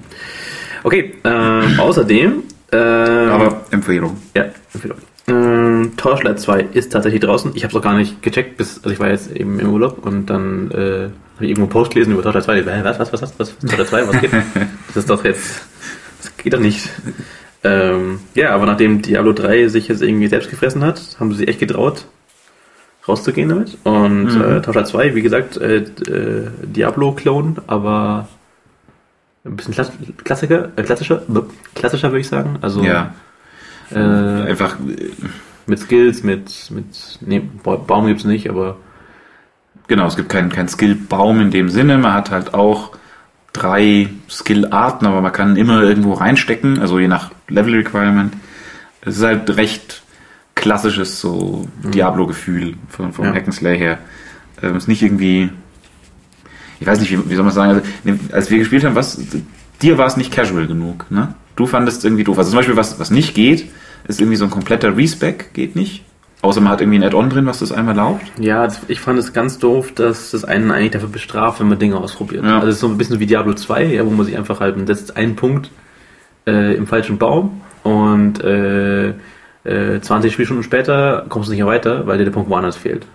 Okay, 0.83 1.15
ähm, 1.23 1.63
außerdem, 1.79 2.43
ähm, 2.71 3.29
Aber 3.29 3.65
Empfehlung. 3.71 4.17
ja, 4.35 4.45
Empfehlung. 4.73 4.97
Ähm, 5.27 5.93
Torchlight 5.97 6.39
2 6.39 6.61
ist 6.73 6.91
tatsächlich 6.93 7.21
draußen. 7.21 7.51
Ich 7.55 7.63
habe 7.63 7.71
es 7.71 7.77
auch 7.77 7.83
gar 7.83 7.97
nicht 7.97 8.21
gecheckt, 8.21 8.57
bis, 8.57 8.77
also 8.77 8.91
ich 8.91 8.99
war 8.99 9.09
jetzt 9.09 9.31
eben 9.35 9.59
im 9.59 9.73
Urlaub 9.73 10.05
und 10.05 10.27
dann 10.27 10.71
äh, 10.71 10.75
habe 10.75 11.11
ich 11.41 11.49
irgendwo 11.49 11.63
einen 11.63 11.69
Post 11.69 11.91
gelesen 11.91 12.13
über 12.13 12.23
Torchlight 12.23 12.45
2. 12.45 12.59
Ich, 12.59 12.65
hä, 12.65 12.79
was, 12.83 12.99
was, 12.99 13.11
was, 13.11 13.21
was, 13.21 13.33
was, 13.37 13.57
Torchlight 13.59 13.87
2, 13.87 14.07
was 14.07 14.21
geht? 14.21 14.31
das 14.87 14.97
ist 14.97 15.09
doch 15.09 15.23
jetzt, 15.25 15.67
das 16.21 16.37
geht 16.37 16.53
doch 16.53 16.59
nicht. 16.59 16.89
Ähm, 17.63 18.19
ja, 18.35 18.51
aber 18.51 18.65
nachdem 18.65 19.01
Diablo 19.01 19.33
3 19.33 19.67
sich 19.67 19.87
jetzt 19.87 20.01
irgendwie 20.01 20.27
selbst 20.27 20.49
gefressen 20.49 20.83
hat, 20.83 21.01
haben 21.19 21.31
sie 21.31 21.39
sich 21.39 21.47
echt 21.49 21.59
getraut, 21.59 22.05
rauszugehen 23.07 23.49
damit. 23.49 23.77
Und 23.83 24.25
Mhm. 24.35 24.41
äh, 24.41 24.61
Torchlight 24.61 24.87
2, 24.87 25.15
wie 25.15 25.21
gesagt, 25.21 25.57
äh, 25.57 25.77
äh, 25.77 26.47
Diablo-Clone, 26.63 27.55
aber 27.67 28.27
ein 29.45 29.55
bisschen 29.55 29.73
klass 29.73 29.91
klassischer, 30.23 30.69
äh, 30.75 30.83
klassischer, 30.83 31.21
klassischer 31.75 32.09
würde 32.11 32.19
ich 32.19 32.27
sagen. 32.27 32.57
Also 32.61 32.83
Ja. 32.83 33.13
äh, 33.91 33.97
Einfach, 33.97 34.75
mit 35.65 35.79
Skills, 35.79 36.23
mit, 36.23 36.69
mit 36.71 37.17
nee, 37.21 37.41
Ba- 37.63 37.75
Baum 37.77 38.07
gibt's 38.07 38.25
nicht, 38.25 38.49
aber 38.49 38.77
genau, 39.87 40.07
es 40.07 40.15
gibt 40.17 40.29
keinen 40.29 40.49
kein 40.49 40.67
Skill-Baum 40.67 41.39
in 41.41 41.51
dem 41.51 41.69
Sinne. 41.69 41.97
Man 41.97 42.13
hat 42.13 42.31
halt 42.31 42.53
auch 42.53 42.91
drei 43.53 44.09
Skill-Arten, 44.29 45.05
aber 45.05 45.21
man 45.21 45.31
kann 45.31 45.55
immer 45.55 45.81
irgendwo 45.81 46.13
reinstecken, 46.13 46.79
also 46.79 46.99
je 46.99 47.07
nach 47.07 47.31
Level-Requirement. 47.47 48.33
Es 49.01 49.17
ist 49.17 49.23
halt 49.23 49.55
recht 49.55 50.03
klassisches 50.57 51.21
so 51.21 51.67
Diablo-Gefühl 51.83 52.75
vom, 52.89 53.13
vom 53.13 53.25
Ja. 53.25 53.31
Hack'n'Slay 53.31 53.75
her. 53.75 53.99
Ähm, 54.61 54.75
ist 54.75 54.87
nicht 54.87 55.01
irgendwie, 55.01 55.49
ich 56.79 56.87
weiß 56.87 56.99
nicht, 56.99 57.11
wie, 57.11 57.29
wie 57.29 57.35
soll 57.35 57.45
man 57.45 57.53
sagen, 57.53 57.69
also, 57.75 57.81
ne, 58.03 58.19
als 58.31 58.49
wir 58.51 58.57
gespielt 58.57 58.83
haben, 58.83 58.95
was, 58.95 59.19
dir 59.81 59.97
war 59.97 60.07
es 60.07 60.17
nicht 60.17 60.31
casual 60.33 60.67
genug, 60.67 61.05
ne? 61.09 61.35
Du 61.55 61.65
fandest 61.65 62.03
irgendwie 62.05 62.23
doof. 62.23 62.37
Also 62.37 62.51
zum 62.51 62.57
Beispiel, 62.59 62.75
was, 62.75 62.99
was 62.99 63.09
nicht 63.09 63.33
geht, 63.33 63.67
ist 64.07 64.19
irgendwie 64.19 64.37
so 64.37 64.45
ein 64.45 64.51
kompletter 64.51 64.95
Respec, 64.95 65.53
geht 65.53 65.75
nicht. 65.75 66.03
Außer 66.43 66.61
man 66.61 66.71
hat 66.71 66.81
irgendwie 66.81 66.99
ein 66.99 67.03
Add-on 67.03 67.31
drin, 67.31 67.47
was 67.47 67.59
das 67.59 67.71
einmal 67.71 67.97
erlaubt. 67.97 68.21
ja, 68.39 68.67
ich 68.87 68.99
fand 68.99 69.17
es 69.17 69.33
ganz 69.33 69.57
doof, 69.57 69.91
dass 69.93 70.31
das 70.31 70.45
einen 70.45 70.69
eigentlich 70.69 70.91
dafür 70.91 71.09
bestraft, 71.09 71.59
wenn 71.59 71.67
man 71.67 71.79
Dinge 71.79 71.97
ausprobiert. 71.97 72.43
Ja. 72.45 72.55
Also 72.57 72.67
es 72.67 72.75
ist 72.75 72.81
so 72.81 72.87
ein 72.87 72.97
bisschen 72.97 73.19
wie 73.19 73.25
Diablo 73.25 73.53
2, 73.55 73.85
ja, 73.85 74.05
wo 74.05 74.11
man 74.11 74.25
sich 74.27 74.37
einfach 74.37 74.59
halt, 74.59 74.75
setzt 74.87 75.17
einen 75.17 75.35
Punkt 75.35 75.71
äh, 76.45 76.75
im 76.75 76.85
falschen 76.85 77.17
Baum 77.17 77.61
und 77.81 78.39
äh, 78.43 79.13
äh, 79.67 79.99
20 80.01 80.31
Spielstunden 80.33 80.63
später 80.63 81.25
kommst 81.29 81.47
du 81.47 81.51
nicht 81.51 81.59
mehr 81.59 81.67
weiter, 81.67 82.07
weil 82.07 82.17
dir 82.17 82.23
der 82.25 82.31
Punkt 82.31 82.49
woanders 82.49 82.75
fehlt. 82.75 83.05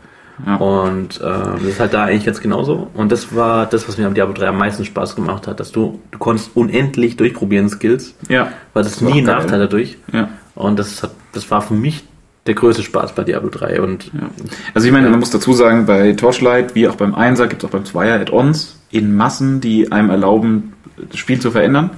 Ja. 0.47 0.57
Und 0.57 1.21
äh, 1.21 1.25
das 1.25 1.62
ist 1.62 1.81
halt 1.81 1.93
da 1.95 2.05
eigentlich 2.05 2.25
ganz 2.25 2.41
genauso. 2.41 2.88
Und 2.95 3.12
das 3.12 3.35
war 3.35 3.67
das, 3.67 3.87
was 3.88 3.99
mir 3.99 4.07
am 4.07 4.15
Diablo 4.15 4.35
3 4.35 4.49
am 4.49 4.59
meisten 4.59 4.85
Spaß 4.85 5.15
gemacht 5.15 5.47
hat, 5.47 5.61
dass 5.61 5.73
du, 5.73 6.01
du 6.11 6.19
konntest 6.19 6.51
unendlich 6.55 7.17
durchprobieren 7.17 7.69
Skills, 7.69 8.15
Ja. 8.29 8.49
weil 8.73 8.83
das 8.83 9.03
war 9.05 9.12
nie 9.12 9.19
ein. 9.21 9.25
Nachteil 9.27 9.59
dadurch. 9.61 9.99
Ja. 10.12 10.31
Und 10.55 10.79
das 10.79 11.03
hat, 11.03 11.12
das 11.33 11.51
war 11.51 11.61
für 11.62 11.75
mich 11.75 12.05
der 12.47 12.55
größte 12.55 12.83
Spaß 12.83 13.15
bei 13.15 13.23
Diablo 13.25 13.51
3. 13.51 13.81
Und 13.83 14.07
Ja. 14.15 14.31
Also 14.75 14.87
ich 14.88 14.93
meine, 14.93 15.09
man 15.11 15.21
muss 15.21 15.31
dazu 15.31 15.53
sagen, 15.53 15.87
bei 15.87 16.12
Torchlight 16.15 16.75
wie 16.75 16.88
auch 16.88 16.97
beim 16.97 17.15
Einser 17.15 17.47
gibt 17.47 17.62
es 17.62 17.69
auch 17.69 17.73
beim 17.73 17.85
Zweier 17.85 18.19
Add-ons 18.21 18.81
in 18.91 19.15
Massen, 19.15 19.61
die 19.61 19.93
einem 19.93 20.11
erlauben, 20.11 20.73
das 20.97 21.19
Spiel 21.19 21.38
zu 21.41 21.51
verändern. 21.51 21.91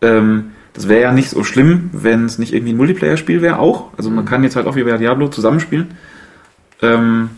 Ähm, 0.00 0.52
das 0.74 0.88
wäre 0.88 1.02
ja 1.02 1.12
nicht 1.12 1.30
so 1.30 1.44
schlimm, 1.44 1.90
wenn 1.92 2.24
es 2.24 2.38
nicht 2.38 2.52
irgendwie 2.52 2.72
ein 2.72 2.78
Multiplayer-Spiel 2.78 3.42
wäre, 3.42 3.58
auch. 3.58 3.90
Also 3.96 4.10
man 4.10 4.24
kann 4.24 4.42
jetzt 4.42 4.56
halt 4.56 4.66
auch 4.66 4.76
wie 4.76 4.84
bei 4.84 4.96
Diablo 4.96 5.28
zusammenspielen. 5.28 5.92
Ähm, 6.80 7.30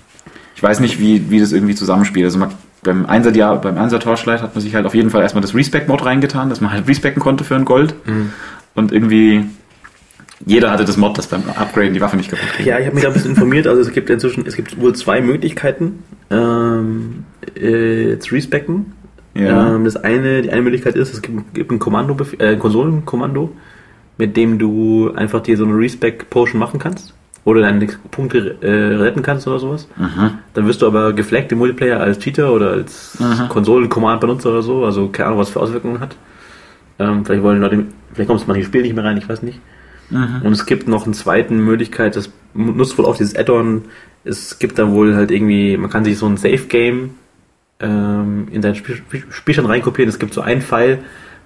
ich 0.55 0.63
weiß 0.63 0.81
nicht, 0.81 1.01
wie, 1.01 1.31
wie 1.31 1.41
das 1.41 1.53
irgendwie 1.53 1.75
zusammenspielt. 1.75 2.25
Also 2.25 2.39
man, 2.39 2.53
beim 2.83 3.07
Einser, 3.07 3.33
beim 3.57 3.77
Einser 3.77 3.99
Torchlight 3.99 4.43
hat 4.43 4.55
man 4.55 4.63
sich 4.63 4.75
halt 4.75 4.87
auf 4.87 4.95
jeden 4.95 5.11
Fall 5.11 5.23
erstmal 5.23 5.43
das 5.43 5.55
Respec-Mod 5.55 6.05
reingetan, 6.05 6.49
dass 6.49 6.61
man 6.61 6.71
halt 6.71 6.87
respecken 6.87 7.21
konnte 7.21 7.43
für 7.43 7.57
ein 7.57 7.65
Gold. 7.65 7.95
Und 8.75 8.93
irgendwie 8.93 9.45
jeder 10.47 10.71
hatte 10.71 10.85
das 10.85 10.97
Mod, 10.97 11.17
das 11.17 11.27
beim 11.27 11.43
Upgraden 11.49 11.95
die 11.95 12.01
Waffe 12.01 12.17
nicht 12.17 12.31
kaputt 12.31 12.49
ging. 12.57 12.67
ja, 12.67 12.79
ich 12.79 12.87
habe 12.87 12.95
mich 12.95 13.03
da 13.03 13.11
ein 13.11 13.15
bisschen 13.15 13.31
informiert. 13.31 13.67
Also 13.67 13.81
es 13.81 13.93
gibt 13.93 14.11
inzwischen, 14.11 14.47
es 14.47 14.57
gibt 14.57 14.79
wohl 14.81 14.95
zwei 14.95 15.21
Möglichkeiten 15.21 16.03
ähm, 16.31 17.25
äh, 17.55 18.19
zu 18.19 18.35
respecken. 18.35 18.93
Ja. 19.35 19.75
Ähm, 19.75 19.85
das 19.85 19.97
eine, 19.97 20.43
die 20.43 20.51
eine 20.51 20.63
Möglichkeit 20.63 20.95
ist, 20.97 21.13
es 21.13 21.23
gibt, 21.23 21.55
gibt 21.55 21.71
ein 21.71 21.79
Kommando, 21.79 22.17
äh, 22.39 22.53
ein 22.53 22.59
Konsolenkommando, 22.59 23.51
mit 24.17 24.37
dem 24.37 24.59
du 24.59 25.13
einfach 25.15 25.41
dir 25.41 25.57
so 25.57 25.65
eine 25.65 25.77
Respec-Potion 25.77 26.59
machen 26.59 26.79
kannst. 26.79 27.15
Oder 27.45 27.61
deine 27.61 27.87
Punkte 28.11 28.57
äh, 28.63 28.97
retten 28.97 29.23
kannst 29.23 29.47
oder 29.47 29.59
sowas. 29.59 29.87
Mhm. 29.97 30.39
Dann 30.55 30.67
wirst 30.67 30.81
du 30.81 30.87
aber 30.87 31.13
geflaggt 31.13 31.53
im 31.53 31.59
Multiplayer 31.59 32.01
als 32.01 32.19
Cheater 32.19 32.51
oder 32.55 32.71
als. 32.71 33.19
Konsolen-Command-Benutzer 33.51 34.51
oder 34.51 34.63
so. 34.63 34.85
Also 34.85 35.09
keine 35.09 35.27
Ahnung, 35.27 35.41
was 35.41 35.51
für 35.51 35.61
Auswirkungen 35.61 36.01
hat. 36.01 36.17
Ähm, 36.99 37.25
vielleicht 37.25 37.43
wollen 37.43 37.61
Leute, 37.61 37.85
vielleicht 38.15 38.29
kommst 38.29 38.45
du 38.45 38.49
mal 38.49 38.55
in 38.55 38.63
das 38.63 38.69
Spiel 38.69 38.83
nicht 38.83 38.95
mehr 38.95 39.05
rein, 39.05 39.19
ich 39.19 39.29
weiß 39.29 39.43
nicht. 39.43 39.61
Mhm. 40.09 40.43
Und 40.43 40.53
es 40.53 40.65
gibt 40.65 40.89
noch 40.89 41.05
eine 41.05 41.15
zweite 41.15 41.53
Möglichkeit, 41.53 42.17
das 42.17 42.31
nutzt 42.55 42.97
wohl 42.97 43.05
auch 43.05 43.17
dieses 43.17 43.37
Add-on. 43.37 43.83
Es 44.25 44.59
gibt 44.59 44.79
da 44.79 44.91
wohl 44.91 45.15
halt 45.15 45.31
irgendwie, 45.31 45.77
man 45.77 45.91
kann 45.91 46.05
sich 46.05 46.17
so 46.17 46.27
ein 46.27 46.39
Safe-Game 46.39 47.11
ähm, 47.81 48.49
in 48.51 48.63
dein 48.63 48.75
Spiel, 48.75 49.03
Spielstand 49.31 49.69
reinkopieren. 49.69 50.09
Es 50.09 50.19
gibt 50.19 50.35
so 50.35 50.41
einen 50.41 50.63
Pfeil, 50.63 50.99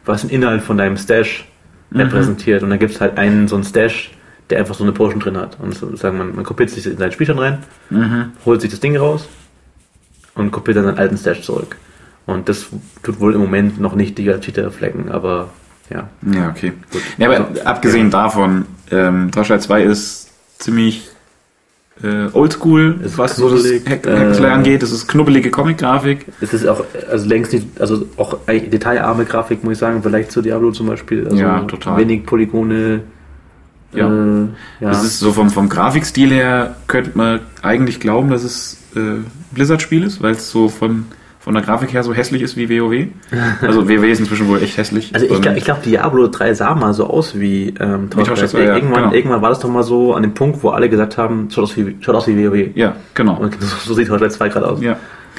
was 0.05 0.23
den 0.23 0.31
Inhalt 0.31 0.63
von 0.63 0.77
deinem 0.79 0.97
Stash 0.97 1.47
repräsentiert. 1.93 2.63
Und 2.63 2.71
dann 2.71 2.79
gibt 2.79 2.95
es 2.95 3.01
halt 3.01 3.17
einen 3.19 3.49
so 3.49 3.55
einen 3.57 3.65
Stash, 3.65 4.13
der 4.51 4.59
einfach 4.59 4.75
so 4.75 4.85
eine 4.85 4.93
Potion 4.93 5.21
drin 5.21 5.37
hat. 5.37 5.59
Und 5.61 5.75
so, 5.75 5.95
sagen 5.97 6.19
man, 6.19 6.35
man 6.35 6.45
kopiert 6.45 6.71
sich 6.71 6.87
in 6.87 6.97
seinen 6.99 7.13
Spielstand 7.13 7.41
rein, 7.41 7.59
Mhm. 7.91 8.33
holt 8.45 8.61
sich 8.61 8.71
das 8.71 8.81
Ding 8.81 8.97
raus 8.97 9.29
und 10.35 10.51
kopiert 10.51 10.77
dann 10.77 10.85
seinen 10.85 10.99
alten 10.99 11.17
Stash 11.17 11.43
zurück. 11.43 11.77
Und 12.27 12.49
das 12.49 12.67
tut 13.03 13.21
wohl 13.21 13.35
im 13.35 13.41
Moment 13.41 13.81
noch 13.81 13.95
nicht 13.95 14.19
die 14.19 14.25
Cheater 14.41 14.71
flecken, 14.71 15.11
aber 15.11 15.49
ja. 15.91 16.09
Ja, 16.31 16.51
okay. 16.51 16.75
Ja, 17.17 17.29
aber 17.31 17.47
Also, 17.49 17.63
abgesehen 17.63 18.11
davon, 18.11 18.67
ähm, 18.91 19.31
Torchlight 19.31 19.63
2 19.63 19.83
ist 19.85 20.29
ziemlich 20.59 21.09
äh, 22.03 22.29
oldschool, 22.33 22.97
was 23.17 23.37
so 23.37 23.51
das 23.51 23.63
knubbelig, 23.63 23.89
Hack 23.89 24.07
äh, 24.07 24.47
angeht. 24.47 24.83
Es 24.83 24.93
ist 24.93 25.09
knubbelige 25.09 25.51
Comic-Grafik. 25.51 26.27
Es 26.41 26.55
ist 26.55 26.67
auch, 26.67 26.85
also 27.11 27.29
längst 27.29 27.53
nicht, 27.53 27.81
also 27.81 28.07
auch 28.17 28.39
detailarme 28.47 29.25
Grafik, 29.25 29.65
muss 29.65 29.75
ich 29.75 29.79
sagen, 29.79 30.03
vielleicht 30.03 30.31
zu 30.31 30.43
Diablo 30.43 30.71
zum 30.71 30.87
Beispiel. 30.87 31.27
Also 31.27 31.37
Ja, 31.37 31.61
total. 31.61 31.99
Wenig 31.99 32.25
Polygone. 32.25 33.03
Ja. 33.93 34.09
Äh, 34.09 34.49
ja. 34.81 34.91
Es 34.91 35.03
ist 35.03 35.19
so 35.19 35.33
vom, 35.33 35.51
vom 35.51 35.69
Grafikstil 35.69 36.31
her, 36.31 36.77
könnte 36.87 37.13
man 37.15 37.41
eigentlich 37.63 38.01
glauben, 38.01 38.31
dass 38.31 38.45
es 38.45 38.79
äh, 38.95 39.21
Blizzard-Spiel 39.53 40.05
ist, 40.05 40.23
weil 40.23 40.33
es 40.33 40.51
so 40.51 40.69
von, 40.69 41.07
von 41.41 41.55
der 41.55 41.63
Grafik 41.63 41.93
her 41.93 42.03
so 42.03 42.13
hässlich 42.13 42.43
ist 42.43 42.57
wie 42.57 42.69
WoW. 42.69 43.09
Also 43.63 43.89
WoW 43.89 44.05
ist 44.05 44.21
inzwischen 44.21 44.49
wohl 44.49 44.63
echt 44.63 44.77
hässlich. 44.77 45.15
also 45.15 45.27
ich, 45.27 45.47
ich 45.57 45.65
glaube, 45.65 45.81
Diablo 45.85 46.27
3 46.27 46.55
sah 46.55 46.75
mal 46.75 46.93
so 46.93 47.07
aus 47.07 47.39
wie 47.39 47.75
ähm, 47.81 48.11
Torchlight. 48.11 48.51
2, 48.51 48.59
ja, 48.63 48.75
irgendwann, 48.75 49.05
genau. 49.05 49.15
irgendwann 49.15 49.43
war 49.43 49.51
das 49.51 49.61
doch 49.61 49.71
mal 49.71 49.83
so 49.83 50.15
an 50.15 50.23
dem 50.23 50.35
Punkt, 50.35 50.63
wo 50.63 50.71
alle 50.71 50.89
gesagt 50.89 51.17
haben, 51.17 51.49
schaut 51.51 51.65
aus 51.65 51.77
wie, 51.77 51.97
schaut 52.01 52.17
aus 52.17 52.27
wie 52.27 52.37
WoW. 52.37 52.77
ja, 52.77 52.97
genau. 53.15 53.37
Und 53.37 53.57
so, 53.61 53.95
sieht 53.95 54.09
Torchlight 54.09 54.33
2 54.33 54.49
gerade 54.49 54.69
aus. 54.69 54.81
Ja. 54.83 54.97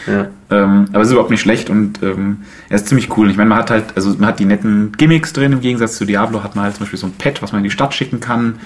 Ja. 0.07 0.27
Ähm, 0.49 0.85
aber 0.91 1.01
es 1.01 1.07
ist 1.07 1.11
überhaupt 1.11 1.29
nicht 1.29 1.41
schlecht 1.41 1.69
und 1.69 2.01
ähm, 2.01 2.37
er 2.69 2.75
ist 2.75 2.87
ziemlich 2.87 3.15
cool. 3.17 3.29
Ich 3.29 3.37
meine, 3.37 3.49
man 3.49 3.59
hat 3.59 3.69
halt, 3.69 3.85
also 3.95 4.11
man 4.17 4.29
hat 4.29 4.39
die 4.39 4.45
netten 4.45 4.93
Gimmicks 4.97 5.33
drin, 5.33 5.51
im 5.51 5.61
Gegensatz 5.61 5.97
zu 5.97 6.05
Diablo 6.05 6.41
hat 6.41 6.55
man 6.55 6.63
halt 6.63 6.75
zum 6.75 6.85
Beispiel 6.85 6.99
so 6.99 7.07
ein 7.07 7.13
Pad, 7.17 7.41
was 7.41 7.51
man 7.51 7.59
in 7.59 7.63
die 7.65 7.69
Stadt 7.69 7.93
schicken 7.93 8.21
kann. 8.21 8.59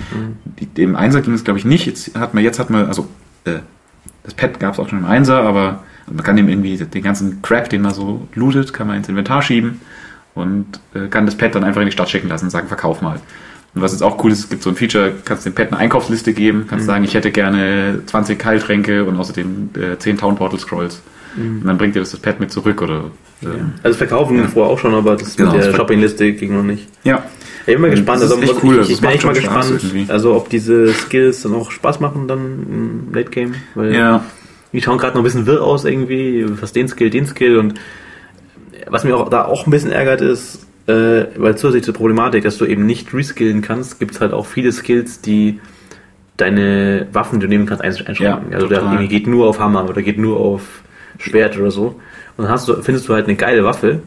Die, 0.60 0.84
Im 0.84 0.96
Einser 0.96 1.22
ging 1.22 1.34
es, 1.34 1.44
glaube 1.44 1.58
ich, 1.58 1.66
nicht. 1.66 1.88
Jetzt 1.88 2.16
hat 2.16 2.36
man, 2.36 2.44
jetzt 2.44 2.60
hat 2.60 2.70
man, 2.70 2.86
also 2.86 3.08
äh, 3.46 3.60
das 4.24 4.36
Pad 4.36 4.60
gab 4.60 4.74
es 4.74 4.80
auch 4.80 4.88
schon 4.88 5.00
im 5.00 5.06
Einser, 5.06 5.42
aber 5.42 5.84
man 6.12 6.24
kann 6.24 6.36
dem 6.36 6.50
irgendwie 6.50 6.78
den 6.78 7.04
ganzen 7.04 7.42
Crap, 7.42 7.70
den 7.70 7.82
man 7.82 7.94
so 7.94 8.28
lootet, 8.36 8.74
kann 8.74 8.88
man 8.88 8.98
ins 8.98 9.10
Inventar 9.10 9.42
schieben 9.42 9.82
und 10.36 10.66
äh, 10.94 11.08
kann 11.08 11.26
das 11.26 11.36
Pad 11.36 11.56
dann 11.56 11.64
einfach 11.64 11.82
in 11.82 11.88
die 11.88 11.92
Stadt 11.94 12.10
schicken 12.10 12.28
lassen 12.30 12.46
und 12.46 12.52
sagen, 12.52 12.68
verkauf 12.68 13.02
mal. 13.02 13.20
Und 13.76 13.82
was 13.82 13.92
jetzt 13.92 14.02
auch 14.04 14.24
cool 14.24 14.32
ist, 14.32 14.40
es 14.40 14.50
gibt 14.50 14.62
so 14.64 14.70
ein 14.70 14.76
Feature, 14.76 15.12
kannst 15.26 15.46
dem 15.46 15.54
Pad 15.54 15.68
eine 15.72 15.78
Einkaufsliste 15.78 16.34
geben, 16.34 16.66
kannst 16.70 16.86
sagen, 16.86 17.04
ich 17.04 17.14
hätte 17.16 17.32
gerne 17.32 18.02
20 18.06 18.44
Heiltränke 18.46 19.04
und 19.06 19.18
außerdem 19.18 19.70
äh, 19.76 19.98
10 19.98 20.18
Town 20.18 20.36
Portal 20.36 20.60
Scrolls. 20.60 21.02
Und 21.36 21.66
dann 21.66 21.80
bringt 21.80 21.96
dir 21.96 22.00
das 22.00 22.12
das 22.12 22.20
Pad 22.20 22.40
mit 22.40 22.52
zurück 22.52 22.80
oder 22.84 23.06
ähm, 23.42 23.72
Also 23.82 23.98
verkaufen 23.98 24.38
Ja. 24.38 24.48
vorher 24.48 24.72
auch 24.72 24.78
schon, 24.78 24.94
aber 24.94 25.16
das 25.16 25.36
Genau, 25.36 25.54
mit 25.56 25.64
der 25.64 25.74
Shoppingliste 25.74 26.32
ging 26.34 26.56
noch 26.56 26.62
nicht. 26.64 26.88
ja. 27.04 27.24
Ich 27.66 27.74
bin 27.74 27.82
mal 27.82 27.92
gespannt, 27.92 28.22
also 28.22 28.40
echt 28.42 28.62
cool, 28.62 28.74
ich, 28.74 28.80
also 28.82 28.92
ich 28.92 29.00
bin 29.02 29.10
echt 29.12 29.24
mal 29.26 29.34
gespannt, 29.34 29.72
irgendwie. 29.72 30.06
also 30.12 30.36
ob 30.36 30.50
diese 30.50 30.94
Skills 30.94 31.44
dann 31.44 31.54
auch 31.56 31.72
Spaß 31.72 32.02
machen 32.02 32.28
dann 32.28 32.40
im 32.70 33.14
Late 33.14 33.30
Game, 33.32 33.54
weil 33.74 33.96
Ja. 33.96 34.26
Die 34.74 34.82
schauen 34.82 34.98
gerade 34.98 35.14
noch 35.14 35.22
ein 35.22 35.24
bisschen 35.24 35.46
wirr 35.46 35.64
aus 35.64 35.86
irgendwie, 35.86 36.46
was 36.62 36.74
den 36.74 36.88
Skill, 36.88 37.10
den 37.10 37.26
Skill 37.28 37.58
und 37.58 37.76
was 38.88 39.04
mir 39.04 39.16
auch 39.16 39.30
da 39.30 39.46
auch 39.46 39.66
ein 39.66 39.72
bisschen 39.72 39.92
ärgert 39.92 40.22
ist, 40.22 40.66
äh, 40.88 41.26
weil 41.38 41.56
zusätzlich 41.58 41.84
zur 41.86 41.94
Problematik, 41.94 42.44
dass 42.44 42.58
du 42.58 42.66
eben 42.66 42.86
nicht 42.86 43.14
reskillen 43.14 43.62
kannst, 43.62 44.00
gibt 44.00 44.16
es 44.16 44.22
halt 44.22 44.34
auch 44.34 44.46
viele 44.46 44.72
Skills, 44.72 45.22
die 45.22 45.60
deine 46.38 47.08
Waffen, 47.14 47.40
die 47.40 47.46
du 47.46 47.50
nehmen 47.50 47.66
kannst, 47.66 47.84
einsch- 47.84 48.06
einschränken. 48.06 48.52
Ja, 48.52 48.56
also 48.56 48.68
der 48.68 48.82
irgendwie 48.82 49.08
geht 49.08 49.28
nur 49.28 49.48
auf 49.48 49.60
Hammer 49.60 49.88
oder 49.88 50.02
geht 50.02 50.18
nur 50.18 50.38
auf 50.38 50.82
Schwert 51.20 51.58
oder 51.58 51.72
so. 51.72 52.00
Und 52.36 52.46
dann 52.46 52.50
hast 52.50 52.68
du, 52.68 52.82
findest 52.82 53.08
du 53.08 53.14
halt 53.14 53.28
eine 53.28 53.36
geile 53.36 53.64
Waffe, 53.64 54.02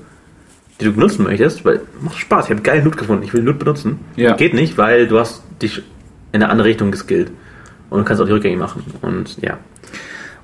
die 0.81 0.85
du 0.85 0.93
benutzen 0.93 1.23
möchtest, 1.23 1.65
weil 1.65 1.81
macht 2.03 2.19
Spaß. 2.19 2.47
Ich 2.47 2.51
habe 2.51 2.61
geilen 2.63 2.85
Loot 2.85 2.97
gefunden. 2.99 3.23
Ich 3.23 3.33
will 3.33 3.43
Loot 3.43 3.59
benutzen. 3.61 4.01
Ja. 4.17 4.35
Geht 4.35 4.53
nicht, 4.53 4.77
weil 4.77 5.07
du 5.07 5.19
hast 5.19 5.43
dich 5.63 5.79
in 6.33 6.43
eine 6.43 6.51
andere 6.51 6.69
Richtung 6.69 6.91
geskillt. 6.91 7.31
Und 7.89 8.01
du 8.01 8.05
kannst 8.05 8.21
auch 8.21 8.27
die 8.27 8.33
Rückgänge 8.33 8.57
machen. 8.59 8.85
Und 9.01 9.41
ja. 9.41 9.57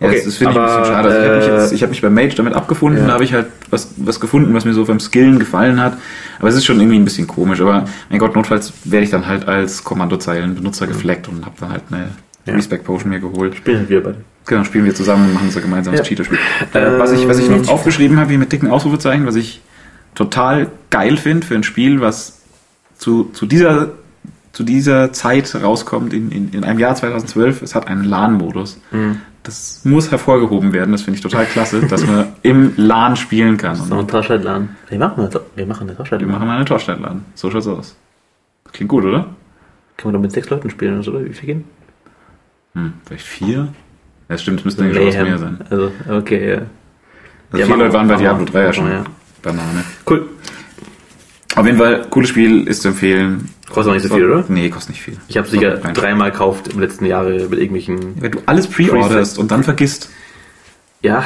Ja, 0.02 0.08
Okay, 0.08 0.22
das, 0.24 0.36
finde 0.36 0.52
ich 0.52 0.58
ein 0.58 0.66
bisschen 0.66 0.84
schade. 0.84 1.08
Also 1.08 1.18
ich 1.20 1.24
habe 1.28 1.36
mich, 1.38 1.46
äh, 1.46 1.56
jetzt- 1.62 1.72
ich 1.72 1.82
hab 1.82 1.90
mich 1.90 2.02
bei 2.02 2.10
Mage 2.10 2.34
damit 2.34 2.54
abgefunden, 2.54 3.00
Ja. 3.02 3.06
da 3.06 3.12
habe 3.14 3.24
ich 3.24 3.32
halt 3.32 3.46
was, 3.70 3.90
was 3.96 4.18
gefunden, 4.20 4.52
was 4.54 4.64
mir 4.64 4.72
so 4.74 4.84
beim 4.84 5.00
Skillen 5.00 5.38
gefallen 5.38 5.80
hat. 5.80 5.96
Aber 6.38 6.48
es 6.48 6.56
ist 6.56 6.64
schon 6.64 6.78
irgendwie 6.80 6.98
ein 6.98 7.04
bisschen 7.04 7.26
komisch. 7.26 7.60
Aber 7.60 7.84
mein 8.10 8.18
Gott, 8.18 8.34
notfalls 8.34 8.72
werde 8.84 9.04
ich 9.04 9.10
dann 9.10 9.26
halt 9.26 9.46
als 9.48 9.84
Kommandozeilenbenutzer 9.84 10.86
gefleckt 10.86 11.28
und 11.28 11.44
habe 11.44 11.54
dann 11.60 11.70
halt 11.70 11.82
eine 11.90 12.08
Ja. 12.46 12.54
Respect 12.54 12.84
Potion 12.84 13.10
mir 13.10 13.20
geholt. 13.20 13.54
Spielen 13.54 13.88
wir 13.88 14.02
beide. 14.02 14.16
Genau, 14.46 14.64
spielen 14.64 14.84
wir 14.84 14.94
zusammen 14.94 15.26
und 15.26 15.34
machen 15.34 15.50
so 15.52 15.60
gemeinsames 15.60 16.00
Ja. 16.00 16.04
Cheater-Spiel. 16.04 16.38
Äh, 16.72 16.98
was, 16.98 17.12
ich, 17.12 17.28
was 17.28 17.38
ich 17.38 17.48
noch 17.48 17.68
aufgeschrieben 17.68 18.18
habe, 18.18 18.30
hier 18.30 18.38
mit 18.40 18.50
dicken 18.50 18.68
Ausrufezeichen, 18.68 19.24
was 19.26 19.36
ich 19.36 19.60
total 20.16 20.66
geil 20.90 21.16
finde 21.16 21.46
für 21.46 21.54
ein 21.54 21.62
Spiel, 21.62 22.00
was 22.00 22.40
zu, 22.98 23.30
zu, 23.32 23.46
dieser, 23.46 23.90
zu 24.52 24.64
dieser 24.64 25.12
Zeit 25.12 25.54
rauskommt, 25.54 26.12
in, 26.12 26.32
in, 26.32 26.50
in 26.52 26.64
einem 26.64 26.80
Jahr 26.80 26.96
2012, 26.96 27.62
es 27.62 27.76
hat 27.76 27.86
einen 27.86 28.02
LAN-Modus. 28.04 28.80
Das 29.44 29.80
muss 29.84 30.10
hervorgehoben 30.10 30.72
werden, 30.72 30.92
das 30.92 31.02
finde 31.02 31.16
ich 31.16 31.22
total 31.22 31.46
klasse, 31.46 31.80
dass 31.86 32.06
man 32.06 32.28
im 32.42 32.74
LAN 32.76 33.16
spielen 33.16 33.56
kann. 33.56 33.74
So 33.74 33.92
ein 33.94 34.00
Und 34.00 34.10
Torschaltladen. 34.10 34.76
Wir 34.88 34.98
machen, 34.98 35.20
eine- 35.20 35.40
wir 35.56 35.66
machen 35.66 35.82
eine 35.82 35.90
wir 35.90 35.96
Torschaltladen. 35.96 36.32
machen 36.34 36.48
eine 36.48 36.64
Torstein-LAN. 36.64 37.24
So 37.34 37.50
schaut's 37.50 37.66
aus. 37.66 37.96
Klingt 38.72 38.88
gut, 38.88 39.04
oder? 39.04 39.26
Kann 39.96 40.04
man 40.10 40.14
doch 40.14 40.20
mit 40.20 40.30
sechs 40.32 40.48
Leuten 40.48 40.70
spielen 40.70 40.94
oder 40.94 41.02
so, 41.02 41.10
oder? 41.12 41.24
Wie 41.24 41.32
viel 41.32 41.46
gehen? 41.46 41.64
Hm, 42.74 42.92
vielleicht 43.04 43.26
vier? 43.26 43.68
Ja, 44.28 44.38
stimmt, 44.38 44.60
es 44.60 44.64
müsste 44.64 44.84
eigentlich 44.84 45.12
schon 45.14 45.22
was 45.22 45.28
mehr 45.28 45.38
sein. 45.38 45.58
Also, 45.68 45.92
okay, 46.08 46.48
ja. 46.50 46.56
Also 46.56 47.58
Ja, 47.58 47.66
vier 47.66 47.76
Leute 47.76 47.88
wir- 47.90 47.92
waren 47.98 48.08
bei 48.08 48.14
wir- 48.14 48.18
Diablo 48.18 48.44
3 48.44 48.62
ja 48.62 48.72
schon. 48.72 48.86
wir, 48.86 48.94
ja. 48.94 49.04
Banane. 49.42 49.84
Cool. 50.08 50.28
Auf 51.54 51.66
jeden 51.66 51.78
Fall, 51.78 52.06
cooles 52.10 52.30
Spiel, 52.30 52.66
ist 52.66 52.82
zu 52.82 52.88
empfehlen. 52.88 53.48
Kostet 53.68 53.90
auch 53.90 53.94
nicht 53.94 54.08
so 54.08 54.14
viel, 54.14 54.24
oder? 54.30 54.44
Nee, 54.48 54.70
kostet 54.70 54.90
nicht 54.90 55.02
viel. 55.02 55.16
Ich 55.28 55.36
habe 55.36 55.48
sicher 55.48 55.82
Rein. 55.84 55.94
dreimal 55.94 56.30
gekauft 56.30 56.68
im 56.68 56.80
letzten 56.80 57.04
Jahre 57.06 57.32
mit 57.32 57.58
irgendwelchen. 57.58 58.20
Wenn 58.20 58.32
du 58.32 58.38
alles 58.46 58.66
pre-orderst 58.68 59.38
und 59.38 59.50
dann 59.50 59.62
vergisst, 59.64 60.08
Ja, 61.02 61.24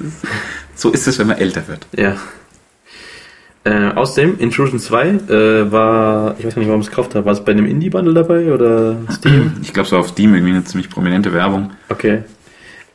so 0.74 0.90
ist 0.90 1.06
es, 1.06 1.18
wenn 1.18 1.26
man 1.28 1.38
älter 1.38 1.66
wird. 1.68 1.86
ja. 1.96 2.16
Äh, 3.64 3.88
außerdem, 3.92 4.38
Intrusion 4.38 4.78
2 4.78 5.08
äh, 5.08 5.72
war, 5.72 6.36
ich 6.38 6.46
weiß 6.46 6.54
gar 6.54 6.60
nicht, 6.60 6.68
warum 6.68 6.80
ich 6.80 6.86
es 6.86 6.90
gekauft 6.90 7.14
habe. 7.14 7.26
War 7.26 7.32
es 7.34 7.44
bei 7.44 7.52
einem 7.52 7.66
Indie-Bundle 7.66 8.14
dabei 8.14 8.50
oder 8.54 8.96
Steam? 9.12 9.52
Ich 9.62 9.74
glaube, 9.74 9.86
so 9.88 9.98
auf 9.98 10.08
Steam 10.08 10.32
irgendwie 10.32 10.54
eine 10.54 10.64
ziemlich 10.64 10.88
prominente 10.88 11.34
Werbung. 11.34 11.72
Okay. 11.90 12.22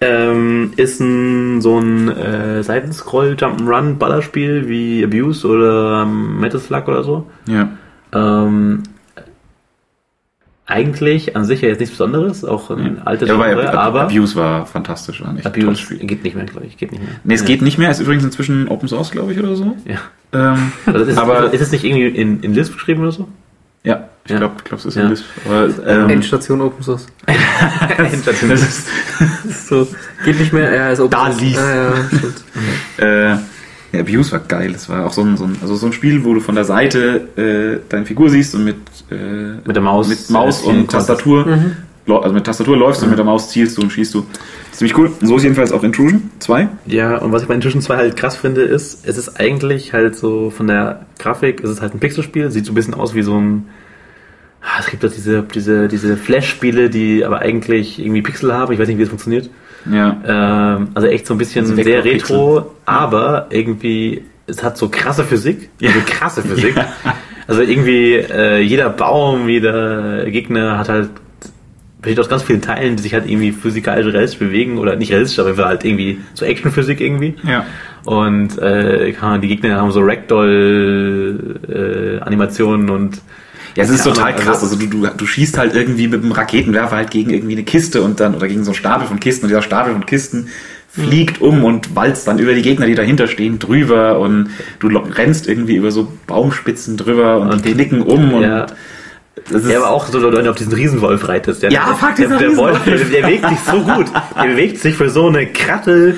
Ähm, 0.04 0.74
ist 0.76 1.00
ein 1.00 1.62
so 1.62 1.80
ein 1.80 2.10
äh, 2.10 2.62
Seitenscroll 2.64 3.36
Jump'n'Run 3.40 3.96
Ballerspiel 3.96 4.68
wie 4.68 5.04
Abuse 5.04 5.48
oder 5.48 6.04
ähm, 6.04 6.40
Metal 6.40 6.60
Slug 6.60 6.88
oder 6.88 7.04
so. 7.04 7.28
Ja. 7.48 7.70
Ähm, 8.14 8.84
eigentlich 10.66 11.36
an 11.36 11.44
sich 11.44 11.62
ja 11.62 11.68
jetzt 11.68 11.80
nichts 11.80 11.96
Besonderes, 11.96 12.46
auch 12.46 12.70
ein 12.70 13.02
altes 13.06 13.28
ja, 13.28 13.36
aber, 13.36 13.48
Genre, 13.50 13.70
Ab- 13.70 13.76
aber 13.78 14.02
Abuse 14.04 14.36
war 14.36 14.66
fantastisch. 14.66 15.22
War 15.22 15.36
tolles 15.36 15.46
Abuse 15.46 15.76
Spiel. 15.78 15.98
geht 16.00 16.24
nicht 16.24 16.36
mehr, 16.36 16.46
glaube 16.46 16.66
ich, 16.66 16.78
geht 16.78 16.92
nicht 16.92 17.04
mehr. 17.04 17.12
Nee, 17.24 17.34
es 17.34 17.42
ja. 17.42 17.48
geht 17.48 17.62
nicht 17.62 17.78
mehr. 17.78 17.92
Ist 17.92 18.00
übrigens 18.00 18.24
inzwischen 18.24 18.68
Open 18.70 18.88
Source, 18.88 19.12
glaube 19.12 19.34
ich, 19.34 19.40
oder 19.40 19.56
so. 19.56 19.76
Ja. 19.86 20.00
Ähm, 20.32 20.72
Also 20.86 21.06
ist, 21.06 21.18
aber 21.18 21.52
ist 21.54 21.62
es 21.62 21.72
nicht 21.72 21.84
irgendwie 21.84 22.08
in, 22.08 22.40
in 22.42 22.54
Lisp 22.54 22.74
geschrieben 22.74 23.02
oder 23.02 23.12
so? 23.12 23.28
ja, 23.84 24.08
ich 24.26 24.32
Ja. 24.32 24.38
glaube, 24.38 24.56
glaub, 24.64 24.80
es 24.80 24.86
ist 24.86 24.96
Ja. 24.96 25.04
ein 25.04 25.10
Lisp. 25.10 25.26
Aber, 25.46 25.70
ähm, 25.88 26.10
Endstation 26.10 26.62
Open 26.62 26.84
Source. 26.84 27.06
das 27.98 28.62
ist, 28.62 28.88
So, 29.70 29.88
geht 30.26 30.40
nicht 30.40 30.54
mehr, 30.54 30.74
ja, 30.74 30.90
ist 30.90 31.00
Open 31.00 31.12
Da 31.12 31.26
Source. 31.28 31.42
liest. 31.42 31.60
Ja, 31.60 31.76
ja, 31.76 31.94
stimmt. 32.08 32.44
äh, 33.00 33.30
ja, 33.30 34.00
Abuse 34.00 34.32
war 34.32 34.40
geil. 34.40 34.72
Das 34.74 34.90
war 34.90 35.06
auch 35.06 35.14
so 35.14 35.22
ein, 35.22 35.38
so 35.38 35.44
ein, 35.46 35.56
also 35.62 35.76
so 35.76 35.86
ein 35.86 35.94
Spiel, 35.94 36.24
wo 36.24 36.34
du 36.34 36.40
von 36.40 36.56
der 36.56 36.66
Seite 36.66 37.28
äh, 37.38 37.80
deine 37.90 38.06
Figur 38.06 38.30
siehst 38.30 38.56
und 38.56 38.64
mit, 38.64 38.78
äh, 39.12 39.16
Mit 39.66 39.76
der 39.76 39.84
Maus, 39.84 40.08
mit 40.08 40.30
Maus 40.30 40.62
und. 40.62 40.90
Tastatur, 40.90 41.46
lau- 42.08 42.20
also 42.20 42.34
mit 42.34 42.44
Tastatur 42.46 42.76
läufst 42.78 43.04
und 43.04 43.10
mit 43.10 43.18
der 43.20 43.26
Maus 43.26 43.50
zielst 43.50 43.78
du 43.78 43.82
und 43.84 43.92
schießt 43.92 44.14
du. 44.16 44.26
Ziemlich 44.72 44.98
cool. 44.98 45.12
So 45.22 45.38
ist 45.38 45.44
jedenfalls 45.44 45.72
auch 45.72 45.84
Intrusion 45.84 46.32
2. 46.40 46.68
Ja, 46.88 47.18
und 47.18 47.32
was 47.32 47.44
ich 47.44 47.48
bei 47.48 47.54
Intrusion 47.54 47.82
2 47.84 47.96
halt 47.98 48.16
krass 48.18 48.36
finde, 48.36 48.62
ist, 48.64 49.06
es 49.08 49.18
ist 49.20 49.40
eigentlich 49.40 49.94
halt 49.94 50.16
so 50.16 50.50
von 50.50 50.66
der 50.66 51.06
Grafik, 51.20 51.64
es 51.64 51.70
ist 51.70 51.82
halt 51.82 51.94
ein 51.94 52.00
Pixelspiel, 52.00 52.50
sieht 52.50 52.66
so 52.66 52.72
ein 52.72 52.76
bisschen 52.76 52.96
aus 52.96 53.14
wie 53.14 53.22
so 53.22 53.38
ein. 53.38 53.68
Ah, 54.64 54.80
Es 54.80 54.90
gibt 54.90 55.04
doch 55.04 55.12
diese, 55.12 55.44
diese, 55.44 55.90
diese 55.90 56.16
Flash-Spiele, 56.16 56.90
die 56.90 57.26
aber 57.26 57.40
eigentlich 57.40 58.00
irgendwie 58.00 58.22
Pixel 58.22 58.54
haben. 58.54 58.72
Ich 58.72 58.80
weiß 58.80 58.88
nicht, 58.88 58.98
wie 58.98 59.02
das 59.04 59.10
funktioniert. 59.10 59.50
Ja. 59.92 60.78
Ähm, 60.78 60.88
also 60.94 61.08
echt 61.08 61.28
so 61.28 61.34
ein 61.34 61.38
bisschen 61.38 61.66
Also 61.66 61.76
sehr 61.76 62.06
retro, 62.06 62.72
aber 62.86 63.48
irgendwie, 63.50 64.24
es 64.48 64.64
hat 64.64 64.78
so 64.78 64.88
krasse 64.88 65.26
Physik. 65.26 65.70
Also 65.84 66.00
krasse 66.06 66.42
Physik. 66.44 66.76
Also 67.46 67.62
irgendwie 67.62 68.14
äh, 68.14 68.62
jeder 68.62 68.90
Baum, 68.90 69.50
jeder 69.50 70.24
Gegner 70.30 70.78
hat 70.78 70.88
halt 70.88 71.10
besteht 72.02 72.20
aus 72.20 72.30
ganz 72.30 72.44
vielen 72.44 72.62
Teilen, 72.62 72.96
die 72.98 73.04
sich 73.04 73.14
halt 73.14 73.30
irgendwie 73.30 73.52
physikalisch 73.54 74.14
realistisch 74.14 74.40
bewegen 74.40 74.78
oder 74.78 74.96
nicht 74.98 75.12
realistisch, 75.12 75.40
aber 75.40 75.56
halt 75.66 75.84
irgendwie 75.86 76.20
so 76.34 76.44
Actionphysik 76.46 77.00
irgendwie. 77.02 77.36
Ja. 77.48 77.66
Und 78.04 78.58
äh, 78.60 79.14
die 79.42 79.48
Gegner 79.48 79.78
haben 79.80 79.92
so 79.92 80.02
Ragdoll-Animationen 80.02 82.90
und 82.90 83.22
Ja, 83.76 83.84
es 83.84 83.90
ist 83.90 84.04
total 84.04 84.36
krass. 84.36 84.62
also- 84.62 84.76
du, 84.76 84.88
du, 84.88 85.08
du 85.08 85.26
schießt 85.26 85.58
halt 85.58 85.76
irgendwie 85.76 86.08
mit 86.08 86.22
einem 86.22 86.32
Raketenwerfer 86.32 86.96
halt 86.96 87.12
gegen 87.12 87.32
irgendwie 87.32 87.54
eine 87.54 87.64
Kiste 87.64 88.02
und 88.02 88.20
dann, 88.20 88.36
oder 88.36 88.48
gegen 88.48 88.64
so 88.64 88.72
einen 88.72 88.76
Stapel 88.76 89.08
von 89.08 89.20
Kisten 89.20 89.46
und 89.46 89.50
dieser 89.50 89.62
Stapel 89.62 89.94
von 89.94 90.06
Kisten 90.06 90.50
fliegt 90.90 91.42
um 91.42 91.64
und 91.64 91.96
walzt 91.96 92.28
dann 92.28 92.38
über 92.38 92.54
die 92.54 92.62
Gegner, 92.62 92.86
die 92.86 92.94
dahinter 92.94 93.28
stehen, 93.28 93.58
drüber 93.58 94.20
und 94.20 94.50
du 94.80 94.90
rennst 94.90 95.48
irgendwie 95.48 95.76
über 95.76 95.90
so 95.90 96.12
Baumspitzen 96.28 96.98
drüber 96.98 97.42
und, 97.42 97.50
Und 97.52 97.66
die 97.66 97.74
knicken 97.74 98.04
um 98.04 98.34
und 98.34 98.44
ja. 98.44 98.68
Das 99.50 99.64
ist, 99.64 99.72
Ja, 99.72 99.80
aber 99.80 99.90
auch 99.92 100.08
so, 100.08 100.22
wenn 100.22 100.46
du 100.46 100.50
auf 100.50 100.56
diesen 100.58 100.74
Riesenwolf 100.74 101.28
reitest. 101.28 101.64
Der, 101.64 101.72
Ja, 101.72 101.96
fuck, 101.96 102.16
der, 102.16 102.28
dieser 102.28 102.38
der 102.38 102.56
Wolf, 102.58 102.86
Riesenwolf. 102.86 103.12
der, 103.12 103.22
der 103.22 103.28
bewegt 103.28 103.50
sich 103.50 103.60
so 103.60 103.80
gut. 103.82 104.06
Der 104.42 104.48
bewegt 104.48 104.80
sich 104.80 104.96
für 104.96 105.10
so 105.10 105.28
eine 105.28 105.48
kratte 105.48 106.16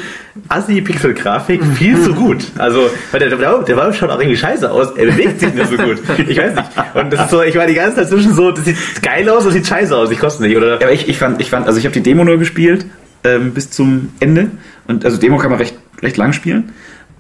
Assi-Pixel-Grafik 0.50 1.64
viel 1.78 2.02
zu 2.02 2.14
gut. 2.14 2.40
Also, 2.58 2.90
weil 3.12 3.20
der, 3.22 3.30
der, 3.30 3.60
der 3.64 3.78
Wolf 3.78 3.96
schaut 3.98 4.10
auch 4.10 4.20
irgendwie 4.20 4.38
scheiße 4.38 4.70
aus. 4.70 4.92
Er 4.98 5.06
bewegt 5.06 5.40
sich 5.40 5.54
nur 5.54 5.66
so 5.66 5.78
gut. 5.78 5.98
Ich 6.28 6.38
weiß 6.38 6.56
nicht. 6.56 6.68
Und 6.94 7.14
das 7.14 7.26
ist 7.26 7.30
so, 7.32 7.42
ich 7.42 7.56
war 7.56 7.68
die 7.68 7.74
ganze 7.74 7.98
Zeit 7.98 8.10
zwischen 8.10 8.34
so, 8.34 8.52
das 8.52 8.66
sieht 8.66 8.78
geil 9.02 9.28
aus, 9.30 9.44
das 9.46 9.54
sieht 9.54 9.66
scheiße 9.68 9.96
aus. 9.96 10.12
Ich 10.12 10.20
koste 10.20 10.44
nicht, 10.44 10.56
oder? 10.58 10.72
Ja, 10.80 10.86
aber 10.86 10.92
ich, 10.92 11.08
ich 11.08 11.18
fand, 11.18 11.40
ich 11.42 11.50
fand, 11.50 11.68
also 11.68 11.80
ich 11.80 11.86
habe 11.86 11.94
die 11.94 12.04
Demo 12.04 12.24
nur 12.24 12.38
gespielt 12.38 12.86
ähm, 13.24 13.54
bis 13.54 13.72
zum 13.72 14.10
Ende 14.20 14.52
und 14.88 15.06
also 15.06 15.18
Demo 15.18 15.38
kann 15.38 15.52
man 15.52 15.60
recht, 15.60 15.76
recht 16.02 16.18
lang 16.18 16.34
spielen. 16.34 16.74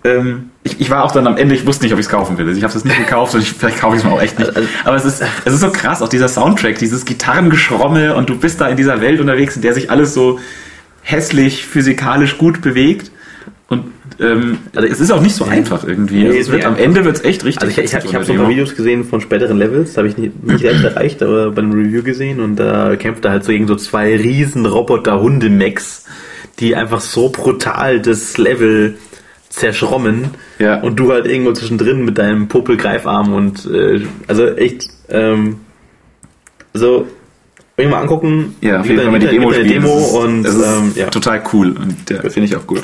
Ähm, 0.06 0.51
ich, 0.64 0.80
ich 0.80 0.89
war 0.91 1.03
auch 1.03 1.12
dann 1.12 1.26
am 1.26 1.36
Ende, 1.36 1.56
ich 1.56 1.66
wusste 1.66 1.84
nicht, 1.84 1.93
ob 1.93 1.99
ich 1.99 2.06
es 2.06 2.12
kaufen 2.12 2.38
will. 2.38 2.45
Also 2.47 2.58
ich 2.58 2.64
habe 2.64 2.78
es 2.78 2.86
nicht 2.86 2.97
gekauft 2.97 3.34
und 3.34 3.41
ich, 3.41 3.51
vielleicht 3.51 3.80
kaufe 3.80 3.95
ich 3.95 4.03
es 4.03 4.08
mir 4.08 4.14
auch 4.14 4.22
echt 4.22 4.38
nicht. 4.38 4.51
Aber 4.84 4.95
es 4.95 5.03
ist, 5.03 5.24
es 5.45 5.53
ist 5.53 5.62
so 5.62 5.72
krass, 5.72 6.03
auch 6.03 6.10
dieser 6.10 6.28
Soundtrack, 6.28 6.78
dieses 6.78 7.06
Gitarrengeschromme 7.06 8.16
und 8.16 8.30
du 8.30 8.38
bist 8.38 8.62
da 8.62 8.68
in 8.68 8.78
dieser 8.78 9.01
Welt 9.01 9.20
unterwegs, 9.20 9.56
in 9.56 9.64
der 9.64 9.74
sich 9.74 9.89
alles 9.89 10.14
so 10.14 10.39
hässlich, 11.01 11.66
physikalisch 11.66 12.38
gut 12.38 12.62
bewegt. 12.62 13.12
Und 13.68 13.86
ähm, 14.20 14.60
also 14.76 14.88
es 14.88 14.99
ist 14.99 15.12
auch 15.12 15.22
nicht 15.22 15.36
so 15.36 15.45
einfach 15.45 15.84
irgendwie. 15.84 16.20
Nee, 16.20 16.28
Also 16.28 16.39
es 16.39 16.47
wird, 16.49 16.58
nicht 16.58 16.68
am. 16.68 16.78
Ende 16.78 17.03
wird 17.03 17.16
es 17.16 17.24
echt 17.24 17.43
richtig. 17.43 17.64
Also 17.64 17.72
ich, 17.72 17.84
ich, 17.84 17.93
ich, 18.06 18.16
habe 18.16 18.26
so 18.26 18.32
ein 18.32 18.38
paar. 18.38 18.49
Videos 18.49 18.76
gesehen 18.76 19.06
von 19.06 19.22
späteren 19.22 19.58
Levels, 19.58 19.97
habe 19.97 20.08
ich 20.08 20.18
nicht, 20.18 20.43
nicht 20.43 20.60
selbst 20.60 20.84
erreicht, 20.84 21.24
aber 21.24 21.49
bei 21.49 21.64
einem 21.64 21.72
Review 21.72 22.03
gesehen 22.03 22.41
und 22.41 22.58
da 22.58 22.95
kämpft 22.95 23.26
er 23.26 23.32
halt 23.32 23.43
so 23.43 23.51
gegen 23.51 23.66
so 23.66 23.76
zwei 23.76 24.16
riesen 24.16 24.68
Roboter-Hunde-Mechs, 24.68 26.06
die 26.60 26.76
einfach 26.76 27.01
so 27.01 27.30
brutal 27.30 27.99
das 27.99 28.38
Level 28.38 28.97
zerschrommen 29.56 30.32
Ja. 30.60 30.82
und 30.82 30.97
du 30.97 31.12
halt 31.12 31.26
irgendwo 31.26 31.53
zwischendrin 31.53 32.03
mit 32.06 32.18
deinem 32.18 32.47
Popel-Greifarm 32.47 33.34
und 33.34 33.66
äh, 33.72 34.06
also 34.28 34.47
echt 34.56 34.88
ähm, 35.10 35.58
so 36.74 37.08
wenn 37.78 37.89
wir 37.89 37.95
mal 37.97 38.01
angucken, 38.01 38.56
Ja, 38.62 38.80
auf 38.80 38.86
jeden 38.86 39.01
Fall 39.01 39.12
mal 39.12 39.20
die 39.20 39.28
Demo 39.28 39.49
eine 39.49 39.56
spielen. 39.66 39.82
Demo 39.84 39.95
Das 39.95 40.08
ist- 40.08 40.14
und 40.14 40.43
das 40.43 40.56
ist 40.56 40.66
ähm, 40.66 40.91
ja. 40.95 41.08
total 41.10 41.43
cool 41.53 41.72
und 41.78 42.10
der 42.10 42.22
finde 42.32 42.45
ich 42.47 42.56
auch 42.56 42.66
gut. 42.66 42.84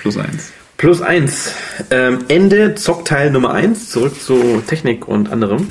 Plus 0.00 0.16
eins. 0.16 0.52
Plus 0.76 1.02
eins. 1.02 1.52
Ähm, 1.90 2.18
Ende 2.28 2.76
Zockteil 2.76 3.32
Nummer 3.32 3.52
eins. 3.52 3.90
Zurück 3.90 4.14
zu 4.20 4.62
Technik 4.64 5.08
und 5.08 5.32
anderem. 5.32 5.66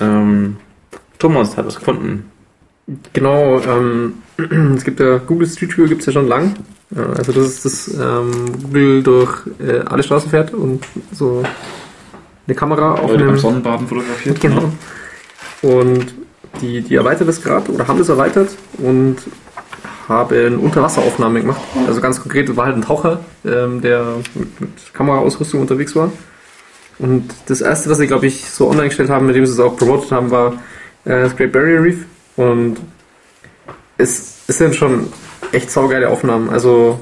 Ähm, 0.00 0.56
Thomas 1.18 1.56
hat 1.56 1.66
was 1.66 1.76
gefunden. 1.80 2.26
Genau, 3.12 3.60
ähm, 3.60 4.14
es 4.76 4.84
gibt 4.84 5.00
ja 5.00 5.18
Google 5.18 5.48
Street 5.48 5.76
View 5.76 5.88
gibt's 5.88 6.06
ja 6.06 6.12
schon 6.12 6.28
lang. 6.28 6.54
Ja, 6.94 7.06
Also 7.16 7.32
das 7.32 7.46
ist 7.46 7.64
das 7.64 7.88
ähm, 7.94 8.52
Google 8.62 9.02
durch 9.02 9.42
äh, 9.60 9.80
alle 9.80 10.02
Straßen 10.02 10.30
fährt 10.30 10.52
und 10.52 10.84
so 11.12 11.42
eine 12.46 12.54
Kamera 12.54 12.92
auf 12.94 13.10
Leute 13.10 13.24
einem 13.24 13.38
Sonnenbaden 13.38 13.86
fotografiert. 13.86 14.40
Genau. 14.40 14.72
Und 15.62 16.14
die, 16.60 16.82
die 16.82 16.96
erweitert 16.96 17.28
das 17.28 17.40
gerade 17.40 17.70
oder 17.72 17.86
haben 17.88 17.98
das 17.98 18.08
erweitert 18.08 18.50
und 18.78 19.16
haben 20.08 20.58
Unterwasseraufnahmen 20.58 21.42
gemacht. 21.42 21.60
Also 21.86 22.00
ganz 22.00 22.20
konkret 22.20 22.54
war 22.56 22.66
halt 22.66 22.76
ein 22.76 22.82
Taucher, 22.82 23.20
ähm, 23.44 23.80
der 23.80 24.16
mit, 24.34 24.60
mit 24.60 24.70
Kameraausrüstung 24.92 25.60
unterwegs 25.60 25.94
war. 25.96 26.12
Und 26.98 27.30
das 27.46 27.60
erste, 27.60 27.88
was 27.88 27.98
sie, 27.98 28.06
glaube 28.06 28.26
ich, 28.26 28.50
so 28.50 28.68
online 28.68 28.88
gestellt 28.88 29.10
haben, 29.10 29.26
mit 29.26 29.36
dem 29.36 29.46
sie 29.46 29.52
es 29.52 29.60
auch 29.60 29.76
promotet 29.76 30.12
haben, 30.12 30.30
war 30.30 30.54
äh, 31.04 31.22
das 31.22 31.36
Great 31.36 31.52
Barrier 31.52 31.82
Reef. 31.82 32.04
Und 32.36 32.76
es, 33.96 34.41
es 34.52 34.58
sind 34.58 34.74
schon 34.76 35.08
echt 35.52 35.70
saugeile 35.70 36.10
Aufnahmen. 36.10 36.50
Also 36.50 37.00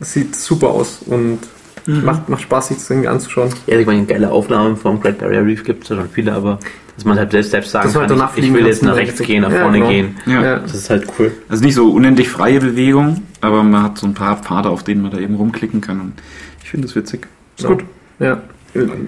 es 0.00 0.12
sieht 0.12 0.36
super 0.36 0.68
aus. 0.68 1.00
Und 1.06 1.40
Macht, 1.86 2.28
macht 2.28 2.42
Spaß, 2.42 2.68
sich 2.68 2.76
das 2.76 2.90
irgendwie 2.90 3.08
anzuschauen. 3.08 3.48
Ja, 3.66 3.78
ich 3.78 3.86
meine, 3.86 4.04
geile 4.04 4.30
Aufnahmen 4.30 4.76
vom 4.76 5.00
Great 5.00 5.16
Barrier 5.18 5.42
Reef 5.42 5.64
gibt 5.64 5.84
es 5.84 5.88
ja 5.88 5.96
schon 5.96 6.10
viele, 6.10 6.34
aber 6.34 6.58
dass 6.96 7.06
man 7.06 7.16
halt 7.16 7.30
selbst, 7.30 7.50
selbst 7.50 7.70
sagen 7.70 7.86
Dass 7.86 7.94
man 7.94 8.06
kann, 8.18 8.28
ich, 8.36 8.44
ich 8.44 8.52
will 8.52 8.66
jetzt 8.66 8.82
nach 8.82 8.94
rechts 8.94 9.18
gehen, 9.22 9.40
nach 9.40 9.50
Ja, 9.50 9.60
vorne 9.62 9.78
genau. 9.78 9.90
gehen. 9.90 10.16
Ja. 10.26 10.42
Ja. 10.42 10.58
Das 10.58 10.74
ist 10.74 10.90
halt 10.90 11.06
cool. 11.18 11.32
Also 11.48 11.64
nicht 11.64 11.74
so 11.74 11.90
unendlich 11.90 12.28
freie 12.28 12.60
Bewegung, 12.60 13.22
aber 13.40 13.62
man 13.62 13.82
hat 13.84 13.96
so 13.96 14.06
ein 14.06 14.12
paar 14.12 14.36
Pfade, 14.36 14.68
auf 14.68 14.82
denen 14.84 15.00
man 15.00 15.12
da 15.12 15.18
eben 15.18 15.36
rumklicken 15.36 15.80
kann. 15.80 15.98
Und 16.00 16.12
ich 16.62 16.68
finde 16.68 16.88
das 16.88 16.94
witzig. 16.94 17.26
Ist 17.56 17.62
Ja. 17.64 17.70
gut. 17.70 17.84
Ja. 18.18 18.42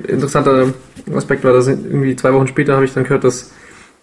Interessanter 0.09 0.73
Aspekt 1.15 1.45
war, 1.45 1.53
dass 1.53 1.69
irgendwie 1.69 2.17
zwei 2.17 2.33
Wochen 2.33 2.47
später 2.47 2.75
habe 2.77 2.87
ich 2.87 2.95
dann 2.95 3.03
gehört, 3.05 3.25
dass 3.25 3.51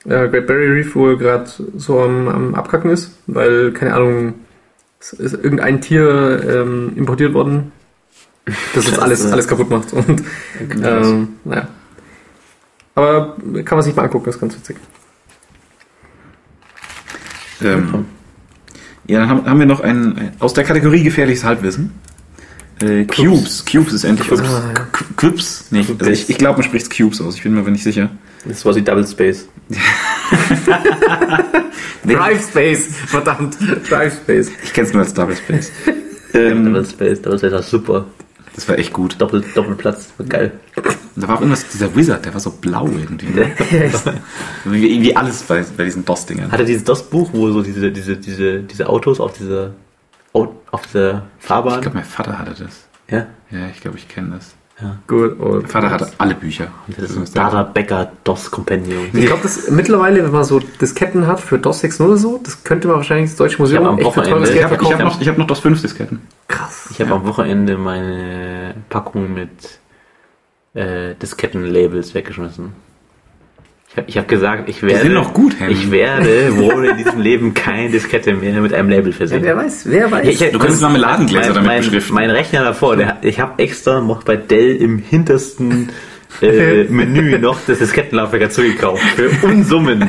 äh, 0.07 0.27
Great 0.29 0.47
Barrier 0.47 0.73
Reef 0.73 0.95
wohl 0.95 1.17
gerade 1.17 1.49
so 1.75 2.01
am, 2.01 2.27
am 2.27 2.55
Abkacken 2.55 2.91
ist, 2.91 3.11
weil, 3.27 3.71
keine 3.71 3.93
Ahnung, 3.93 4.33
es 4.99 5.13
ist 5.13 5.33
irgendein 5.33 5.81
Tier 5.81 6.43
ähm, 6.47 6.93
importiert 6.95 7.33
worden, 7.33 7.71
das 8.73 8.87
jetzt 8.87 8.99
alles, 8.99 9.31
alles 9.31 9.47
kaputt 9.47 9.69
macht. 9.69 9.93
Und, 9.93 10.23
ähm, 10.83 11.29
naja. 11.43 11.67
Aber 12.95 13.35
kann 13.63 13.77
man 13.77 13.83
sich 13.83 13.95
mal 13.95 14.03
angucken, 14.03 14.29
ist 14.29 14.39
ganz 14.39 14.55
witzig. 14.55 14.77
Ähm, 17.61 18.05
ja, 19.07 19.19
dann 19.19 19.29
haben, 19.29 19.45
haben 19.45 19.59
wir 19.59 19.65
noch 19.65 19.81
ein, 19.81 20.31
aus 20.39 20.53
der 20.53 20.63
Kategorie 20.63 21.03
gefährliches 21.03 21.43
Halbwissen. 21.43 21.91
Äh, 22.81 23.05
Cubes. 23.05 23.65
Cubes 23.65 23.93
ist 23.93 24.03
endlich 24.03 24.29
was. 24.31 24.41
Ah, 24.41 24.73
ja. 24.75 24.87
Quibs? 25.15 25.67
Nee, 25.71 25.85
also 25.99 26.11
ich, 26.11 26.29
ich 26.29 26.37
glaube, 26.37 26.59
man 26.59 26.63
spricht 26.63 26.95
Cubes 26.95 27.21
aus. 27.21 27.35
Ich 27.35 27.43
bin 27.43 27.53
mir 27.53 27.61
aber 27.61 27.71
nicht 27.71 27.83
sicher. 27.83 28.11
Das 28.47 28.65
war 28.65 28.75
wie 28.75 28.81
Double 28.81 29.05
Space. 29.07 29.47
Drive 32.05 32.43
Space, 32.49 32.87
verdammt, 33.07 33.57
Drive 33.89 34.15
Space. 34.15 34.49
Ich 34.63 34.73
kenne 34.73 34.87
es 34.87 34.93
nur 34.93 35.03
als 35.03 35.13
Double 35.13 35.35
Space. 35.35 35.71
ähm, 36.33 36.65
Double 36.65 36.85
Space, 36.85 37.21
Double 37.21 37.37
Space 37.37 37.51
war 37.51 37.63
super. 37.63 38.05
das 38.55 38.67
war 38.69 38.77
echt 38.77 38.93
gut. 38.93 39.15
Doppel, 39.19 39.43
Doppelplatz, 39.53 40.09
war 40.17 40.25
geil. 40.25 40.51
Und 40.75 41.23
da 41.23 41.27
war 41.27 41.35
auch 41.37 41.41
irgendwas, 41.41 41.67
dieser 41.67 41.93
Wizard, 41.95 42.25
der 42.25 42.33
war 42.33 42.39
so 42.39 42.51
blau 42.51 42.87
irgendwie. 42.87 43.27
Ne? 43.27 43.51
wie, 44.65 45.01
wie 45.01 45.15
alles 45.15 45.43
bei, 45.43 45.63
bei 45.75 45.83
diesen 45.85 46.05
DOS-Dingern. 46.05 46.51
Hatte 46.51 46.65
dieses 46.65 46.83
DOS-Buch, 46.83 47.29
wo 47.33 47.51
so 47.51 47.61
diese, 47.61 47.91
diese, 47.91 48.15
diese, 48.17 48.59
diese 48.63 48.87
Autos 48.87 49.19
auf 49.19 49.33
dieser, 49.33 49.71
Au- 50.33 50.55
auf 50.71 50.85
dieser 50.87 51.23
Ich 51.39 51.45
Fahrbahn. 51.45 51.81
glaube, 51.81 51.97
mein 51.97 52.05
Vater 52.05 52.37
hatte 52.39 52.51
das. 52.63 52.87
Ja. 53.09 53.25
Ja, 53.49 53.67
ich 53.73 53.81
glaube, 53.81 53.97
ich 53.97 54.07
kenne 54.07 54.35
das. 54.35 54.53
Gut. 55.07 55.39
Und 55.39 55.61
Mein 55.63 55.67
Vater 55.67 55.89
hatte 55.89 56.11
alle 56.19 56.35
Bücher. 56.35 56.67
Das 56.87 57.09
ist 57.09 57.17
ein 57.17 57.33
Data 57.33 57.63
Becker 57.63 58.11
DOS 58.23 58.51
Compendium. 58.51 59.05
Ich 59.11 59.25
glaube, 59.25 59.41
das 59.41 59.71
mittlerweile, 59.71 60.23
wenn 60.23 60.31
man 60.31 60.43
so 60.43 60.59
Disketten 60.59 61.25
hat 61.25 61.39
für 61.39 61.57
DOS 61.57 61.83
6.0 61.83 62.05
oder 62.05 62.17
so, 62.17 62.39
das 62.43 62.63
könnte 62.63 62.87
man 62.87 62.97
wahrscheinlich 62.97 63.31
das 63.31 63.37
Deutsche 63.37 63.59
Museum 63.59 63.85
hab 63.85 63.93
am 63.93 63.97
echt 63.99 64.11
für 64.13 64.19
Wochenende- 64.21 64.49
Ich 64.53 64.63
habe 64.63 64.75
ich 64.75 64.79
verkaufen. 64.81 64.93
hab 65.05 65.13
noch, 65.13 65.21
ich 65.21 65.27
hab 65.27 65.37
noch 65.39 65.47
DOS 65.47 65.59
5 65.61 65.81
Disketten. 65.81 66.21
Krass. 66.47 66.89
Ich 66.91 67.01
habe 67.01 67.11
am 67.13 67.25
Wochenende 67.25 67.77
meine 67.77 68.75
Packung 68.89 69.33
mit 69.33 69.79
äh, 70.75 71.15
Diskettenlabels 71.15 72.13
weggeschmissen. 72.13 72.73
Ich 73.97 74.01
habe 74.01 74.09
ich 74.09 74.17
hab 74.19 74.27
gesagt, 74.27 74.69
ich 74.69 74.83
werde, 74.83 74.99
sind 75.01 75.13
noch 75.13 75.33
gut, 75.33 75.59
Henry. 75.59 75.73
ich 75.73 75.89
werde 75.89 76.55
wohl 76.57 76.85
in 76.85 76.97
diesem 76.97 77.19
Leben 77.19 77.53
keine 77.55 77.89
Diskette 77.89 78.33
mehr 78.35 78.61
mit 78.61 78.71
einem 78.73 78.89
Label 78.89 79.11
Ja, 79.11 79.17
versehen. 79.17 79.41
wer 79.43 79.57
weiß, 79.57 79.83
wer 79.85 80.11
weiß. 80.11 80.23
Ja, 80.39 80.45
ich- 80.47 80.51
Du 80.53 80.59
könntest 80.59 80.81
Marmeladengläser 80.83 81.53
damit 81.53 81.65
mein, 81.67 81.81
beschriften. 81.81 82.13
Mein 82.13 82.29
Rechner 82.29 82.63
davor, 82.63 82.95
der, 82.95 83.17
ich 83.21 83.39
habe 83.39 83.61
extra 83.61 83.99
noch 84.01 84.21
bei 84.23 84.35
Dell 84.35 84.75
im 84.75 84.99
hintersten 84.99 85.89
äh, 86.41 86.83
Menü 86.89 87.39
noch 87.39 87.57
das 87.65 87.79
Diskettenlaufwerk 87.79 88.43
dazu 88.43 88.61
gekauft. 88.61 89.01
Für 89.15 89.29
Unsummen. 89.47 90.01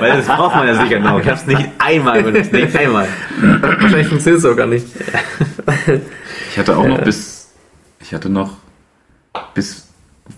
Weil 0.00 0.12
das 0.16 0.26
braucht 0.26 0.56
man 0.56 0.66
ja 0.66 0.82
sicher 0.82 1.00
noch. 1.00 1.20
Ich 1.20 1.26
habe 1.26 1.36
es 1.38 1.46
nicht 1.46 1.68
einmal 1.78 2.22
benutzt. 2.22 2.50
Nicht 2.52 2.74
einmal. 2.76 3.08
Wahrscheinlich 3.42 4.06
funktioniert 4.06 4.42
es 4.42 4.50
auch 4.50 4.56
gar 4.56 4.66
nicht. 4.66 4.86
Ich 6.52 6.58
hatte 6.58 6.76
auch 6.76 6.86
noch 6.86 7.02
bis, 7.02 7.52
ich 8.00 8.14
hatte 8.14 8.30
noch 8.30 8.52
bis 9.54 9.83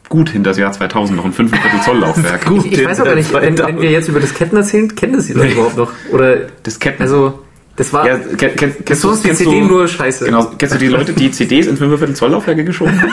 gut 0.09 0.30
hinter 0.30 0.51
das 0.51 0.59
Jahr 0.59 0.72
2000 0.72 1.16
noch 1.16 1.24
ein 1.24 1.32
5,25 1.32 1.84
Zoll 1.84 1.99
Laufwerk. 1.99 2.51
Ich, 2.64 2.72
ich 2.72 2.84
weiß 2.84 3.01
auch 3.01 3.05
gar 3.05 3.14
nicht, 3.14 3.32
wenn, 3.32 3.59
wenn 3.59 3.80
wir 3.80 3.91
jetzt 3.91 4.09
über 4.09 4.20
Disketten 4.20 4.57
erzählen, 4.57 4.95
kennen 4.95 5.14
das 5.14 5.26
die 5.26 5.32
Leute 5.34 5.53
überhaupt 5.53 5.76
noch? 5.76 5.93
Oder, 6.12 6.37
Disketten. 6.64 7.03
also, 7.03 7.41
das 7.76 7.93
war, 7.93 8.07
ja, 8.07 8.18
kenn, 8.18 8.57
kenn, 8.57 8.74
das 8.84 9.03
kennst 9.03 9.05
wie 9.05 9.28
kennst 9.28 9.43
CD 9.43 9.61
nur 9.61 9.87
scheiße. 9.87 10.24
Genau, 10.24 10.47
kennst 10.59 10.74
du 10.74 10.78
die 10.78 10.89
Leute, 10.89 11.12
die 11.12 11.30
CDs 11.30 11.66
in 11.66 11.76
5,25 11.76 12.14
Zoll 12.14 12.30
Laufwerke 12.30 12.64
geschoben 12.64 13.01
haben? 13.01 13.12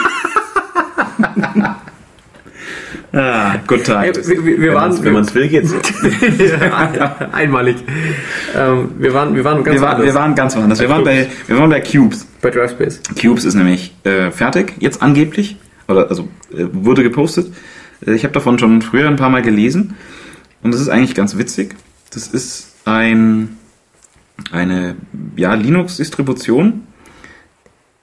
ah, 3.13 3.55
good 3.67 3.87
Ey, 3.89 4.11
times. 4.13 4.29
wir, 4.29 4.45
wir, 4.45 4.61
wir 4.61 4.73
waren, 4.73 5.03
Wenn 5.03 5.13
man 5.13 5.23
es 5.23 5.35
will, 5.35 5.49
geht's. 5.49 5.73
ja, 6.39 7.15
einmalig. 7.33 7.75
Ähm, 8.55 8.91
wir 8.97 9.13
waren, 9.13 9.35
wir 9.35 9.43
waren 9.43 9.63
ganz 9.63 9.75
Wir, 9.75 9.81
waren, 9.81 9.97
wir 9.97 10.05
woanders. 10.05 10.15
waren 10.15 10.35
ganz 10.35 10.55
woanders. 10.55 10.79
Wir 10.79 10.89
waren 10.89 11.03
bei, 11.03 11.27
wir 11.45 11.57
waren 11.59 11.69
bei 11.69 11.81
Cubes. 11.81 12.25
bei 12.41 12.49
Drive 12.49 12.71
Space. 12.71 13.01
Cubes 13.21 13.43
ist 13.45 13.55
nämlich 13.55 13.93
äh, 14.05 14.31
fertig, 14.31 14.73
jetzt 14.79 15.01
angeblich. 15.01 15.57
Oder 15.87 16.09
also 16.09 16.27
äh, 16.51 16.65
wurde 16.71 17.03
gepostet. 17.03 17.53
Äh, 18.05 18.13
ich 18.13 18.23
habe 18.23 18.33
davon 18.33 18.59
schon 18.59 18.81
früher 18.81 19.07
ein 19.07 19.15
paar 19.15 19.29
Mal 19.29 19.41
gelesen. 19.41 19.95
Und 20.61 20.73
das 20.73 20.81
ist 20.81 20.89
eigentlich 20.89 21.15
ganz 21.15 21.37
witzig. 21.37 21.75
Das 22.11 22.27
ist 22.27 22.75
ein 22.85 23.57
eine 24.51 24.95
ja, 25.35 25.53
Linux-Distribution, 25.53 26.87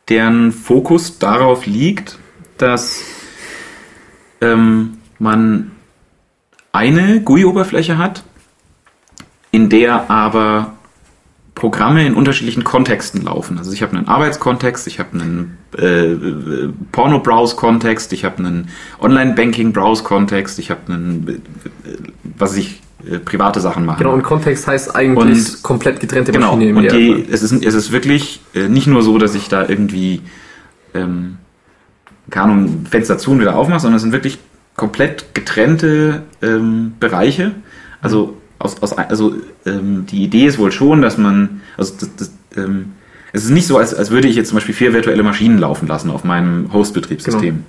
deren 0.09 0.53
Fokus 0.53 1.18
darauf 1.18 1.66
liegt, 1.66 2.18
dass 2.59 3.03
ähm, 4.41 4.99
man 5.18 5.72
eine 6.72 7.20
GUI-Oberfläche 7.20 7.99
hat, 7.99 8.22
in 9.51 9.68
der 9.68 10.11
aber 10.11 10.76
Programme 11.61 12.07
in 12.07 12.15
unterschiedlichen 12.15 12.65
Kontexten 12.65 13.23
laufen. 13.23 13.59
Also 13.59 13.71
ich 13.73 13.83
habe 13.83 13.95
einen 13.95 14.09
Arbeitskontext, 14.09 14.87
ich 14.87 14.99
habe 14.99 15.11
einen 15.13 15.59
äh, 15.79 16.13
äh, 16.13 16.73
Porno-Browse-Kontext, 16.91 18.15
ich 18.15 18.25
habe 18.25 18.39
einen 18.39 18.69
Online-Banking-Browse-Kontext, 18.99 20.59
ich 20.59 20.71
habe 20.71 20.81
einen, 20.91 21.29
äh, 21.29 21.91
was 22.39 22.57
ich 22.57 22.81
äh, 23.07 23.19
private 23.19 23.61
Sachen 23.61 23.85
mache. 23.85 23.99
Genau, 23.99 24.15
und 24.15 24.23
Kontext 24.23 24.67
heißt 24.67 24.97
eigentlich 24.97 25.55
Und- 25.57 25.63
komplett 25.63 26.01
getrennte 26.01 26.33
Genau, 26.33 26.55
Maschine. 26.57 26.71
im 26.71 26.77
und 26.79 26.93
die, 26.93 27.27
es, 27.31 27.43
ist, 27.43 27.53
es 27.53 27.75
ist 27.75 27.93
wirklich 27.93 28.41
äh, 28.55 28.67
nicht 28.69 28.87
nur 28.87 29.03
so, 29.03 29.19
dass 29.19 29.35
ich 29.35 29.49
da 29.51 29.69
irgendwie, 29.69 30.23
ähm, 30.95 31.37
keine 32.31 32.53
Ahnung, 32.53 32.87
Fenster 32.91 33.19
zu 33.19 33.33
und 33.33 33.41
wieder 33.41 33.55
aufmache, 33.57 33.81
sondern 33.81 33.97
es 33.97 34.03
sind 34.03 34.13
wirklich 34.13 34.39
komplett 34.77 35.35
getrennte 35.35 36.23
ähm, 36.41 36.95
Bereiche. 36.99 37.53
Also, 38.01 38.39
aus, 38.61 38.81
aus, 38.83 38.93
also 38.93 39.35
ähm, 39.67 40.07
die 40.07 40.23
Idee 40.23 40.47
ist 40.47 40.59
wohl 40.59 40.71
schon, 40.71 41.03
dass 41.03 41.19
man, 41.19 41.63
also 41.77 41.95
das, 41.99 42.11
das, 42.17 42.33
ähm, 42.57 42.93
es 43.33 43.45
ist 43.45 43.51
nicht 43.51 43.67
so, 43.67 43.79
als, 43.79 43.95
als 43.95 44.11
würde 44.11 44.29
ich 44.29 44.37
jetzt 44.37 44.49
zum 44.49 44.57
Beispiel 44.57 44.75
vier 44.75 44.93
virtuelle 44.93 45.23
Maschinen 45.23 45.59
laufen 45.59 45.89
lassen 45.89 46.11
auf 46.11 46.25
meinem 46.25 46.73
Host-Betriebssystem. 46.73 47.41
Genau. 47.41 47.65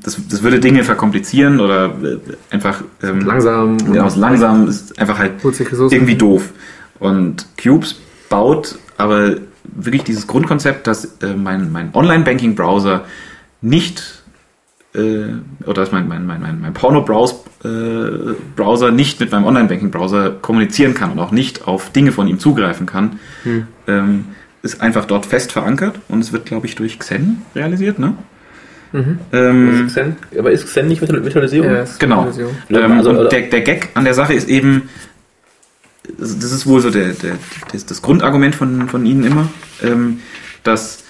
Das, 0.00 0.16
das 0.28 0.42
würde 0.42 0.60
Dinge 0.60 0.84
verkomplizieren 0.84 1.58
oder 1.60 1.86
äh, 1.86 2.18
einfach 2.50 2.84
ähm, 3.02 3.22
langsam. 3.22 3.76
ja, 3.92 4.04
aus 4.04 4.16
langsam 4.16 4.68
ist 4.68 4.98
einfach 4.98 5.18
halt 5.18 5.32
irgendwie 5.42 6.14
doof. 6.14 6.50
Und 7.00 7.46
Cubes 7.60 7.96
baut 8.28 8.78
aber 8.96 9.36
wirklich 9.64 10.04
dieses 10.04 10.26
Grundkonzept, 10.26 10.86
dass 10.86 11.16
äh, 11.22 11.34
mein, 11.34 11.72
mein 11.72 11.92
Online-Banking-Browser 11.94 13.04
nicht 13.60 14.17
äh, 14.98 15.64
oder 15.64 15.82
dass 15.82 15.92
mein, 15.92 16.08
mein, 16.08 16.26
mein, 16.26 16.42
mein, 16.42 16.60
mein 16.60 16.74
Porno-Browser 16.74 18.90
nicht 18.90 19.20
mit 19.20 19.32
meinem 19.32 19.44
Online-Banking-Browser 19.44 20.30
kommunizieren 20.42 20.94
kann 20.94 21.12
und 21.12 21.18
auch 21.18 21.30
nicht 21.30 21.66
auf 21.66 21.90
Dinge 21.90 22.12
von 22.12 22.26
ihm 22.28 22.38
zugreifen 22.38 22.86
kann, 22.86 23.18
ähm, 23.86 24.26
ist 24.62 24.80
einfach 24.80 25.04
dort 25.04 25.26
fest 25.26 25.52
verankert 25.52 26.00
und 26.08 26.20
es 26.20 26.32
wird, 26.32 26.46
glaube 26.46 26.66
ich, 26.66 26.74
durch 26.76 26.98
Xen 26.98 27.42
realisiert, 27.54 27.98
ne? 27.98 28.14
Mhm. 28.92 29.18
Ähm, 29.32 29.86
Ist 29.86 29.94
Xen, 29.94 30.16
aber 30.38 30.50
ist 30.50 30.64
Xen 30.66 30.88
nicht 30.88 31.00
Virtual- 31.02 31.22
Virtualisierung? 31.22 31.70
Ja, 31.70 31.84
Genau. 31.98 32.22
Version. 32.24 32.50
Ähm, 32.70 32.92
Also, 32.92 33.10
und 33.10 33.30
der, 33.32 33.42
der 33.42 33.60
Gag 33.60 33.90
an 33.94 34.04
der 34.04 34.14
Sache 34.14 34.32
ist 34.32 34.48
eben, 34.48 34.88
das 36.18 36.30
ist 36.32 36.66
wohl 36.66 36.80
so 36.80 36.90
der, 36.90 37.08
der, 37.12 37.34
das, 37.70 37.84
das 37.84 38.00
Grundargument 38.00 38.54
von, 38.54 38.88
von 38.88 39.04
Ihnen 39.04 39.24
immer, 39.24 39.48
ähm, 39.82 40.20
dass 40.64 41.04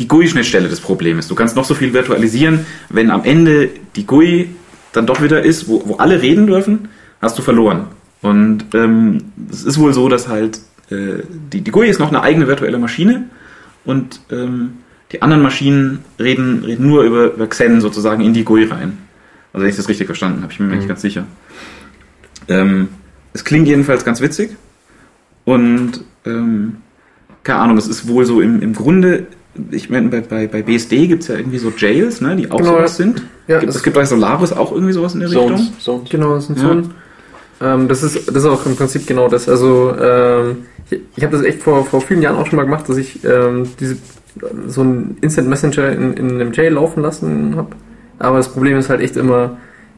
die 0.00 0.08
GUI-Schnittstelle 0.08 0.68
das 0.68 0.80
Problem 0.80 1.18
ist. 1.18 1.30
Du 1.30 1.34
kannst 1.34 1.54
noch 1.56 1.66
so 1.66 1.74
viel 1.74 1.92
virtualisieren, 1.92 2.66
wenn 2.88 3.10
am 3.10 3.22
Ende 3.24 3.68
die 3.96 4.06
GUI 4.06 4.48
dann 4.92 5.06
doch 5.06 5.22
wieder 5.22 5.42
ist, 5.42 5.68
wo, 5.68 5.82
wo 5.86 5.96
alle 5.96 6.22
reden 6.22 6.46
dürfen, 6.46 6.88
hast 7.20 7.38
du 7.38 7.42
verloren. 7.42 7.88
Und 8.22 8.64
ähm, 8.74 9.18
es 9.50 9.62
ist 9.62 9.78
wohl 9.78 9.92
so, 9.92 10.08
dass 10.08 10.26
halt 10.26 10.58
äh, 10.90 11.22
die, 11.52 11.60
die 11.60 11.70
GUI 11.70 11.88
ist 11.88 12.00
noch 12.00 12.08
eine 12.08 12.22
eigene 12.22 12.48
virtuelle 12.48 12.78
Maschine 12.78 13.28
und 13.84 14.20
ähm, 14.30 14.78
die 15.12 15.20
anderen 15.20 15.42
Maschinen 15.42 16.00
reden, 16.18 16.64
reden 16.64 16.86
nur 16.86 17.02
über, 17.02 17.34
über 17.34 17.46
Xen 17.46 17.82
sozusagen 17.82 18.24
in 18.24 18.32
die 18.32 18.44
GUI 18.44 18.64
rein. 18.64 18.98
Also 19.52 19.64
wenn 19.64 19.70
ich 19.70 19.76
das 19.76 19.88
richtig 19.88 20.06
verstanden 20.06 20.42
habe, 20.42 20.52
ich 20.52 20.58
bin 20.58 20.68
mir 20.68 20.76
nicht 20.76 20.88
ganz 20.88 21.02
sicher. 21.02 21.26
Ähm, 22.48 22.88
es 23.34 23.44
klingt 23.44 23.68
jedenfalls 23.68 24.04
ganz 24.04 24.22
witzig 24.22 24.56
und 25.44 26.04
ähm, 26.24 26.76
keine 27.42 27.60
Ahnung, 27.60 27.76
es 27.76 27.86
ist 27.86 28.08
wohl 28.08 28.24
so 28.24 28.40
im, 28.40 28.62
im 28.62 28.74
Grunde, 28.74 29.26
ich 29.70 29.90
meine, 29.90 30.08
bei, 30.08 30.20
bei, 30.20 30.46
bei 30.46 30.62
BSD 30.62 31.06
gibt 31.08 31.22
es 31.22 31.28
ja 31.28 31.36
irgendwie 31.36 31.58
so 31.58 31.72
Jails, 31.76 32.20
ne, 32.20 32.36
die 32.36 32.50
auch 32.50 32.58
Genau, 32.58 32.72
sowas 32.76 32.96
sind. 32.96 33.22
Ja, 33.48 33.58
gibt, 33.58 33.74
es 33.74 33.82
gibt 33.82 33.96
bei 33.96 34.04
Solaris 34.04 34.52
auch 34.52 34.72
irgendwie 34.72 34.92
sowas 34.92 35.14
in 35.14 35.20
der 35.20 35.30
Richtung. 35.30 35.48
Zones. 35.56 35.78
Zones. 35.80 36.10
Genau, 36.10 36.34
das 36.34 36.46
sind 36.46 36.58
Ja. 36.58 36.68
Zonen. 36.68 36.90
Ähm, 37.62 37.88
das, 37.88 38.02
ist, 38.02 38.28
das 38.28 38.36
ist 38.36 38.46
auch 38.46 38.64
im 38.64 38.76
Prinzip 38.76 39.06
genau 39.06 39.28
das. 39.28 39.48
Also 39.48 39.94
ähm, 40.00 40.58
ich, 40.90 41.00
ich 41.16 41.24
habe 41.24 41.36
das 41.36 41.44
echt 41.44 41.62
vor, 41.62 41.84
vor 41.84 42.00
vielen 42.00 42.22
Jahren 42.22 42.36
auch 42.36 42.46
schon 42.46 42.56
mal 42.56 42.64
gemacht, 42.64 42.88
dass 42.88 42.96
ich 42.96 43.24
ähm, 43.24 43.68
diese 43.78 43.96
so 44.68 44.82
einen 44.82 45.18
Instant 45.20 45.48
Messenger 45.48 45.90
in, 45.90 46.14
in 46.14 46.30
einem 46.30 46.52
Jail 46.52 46.72
laufen 46.74 47.02
lassen 47.02 47.56
habe. 47.56 47.70
Aber 48.18 48.36
das 48.36 48.48
Problem 48.52 48.76
ist 48.78 48.88
halt 48.88 49.00
echt 49.00 49.16
immer, 49.16 49.56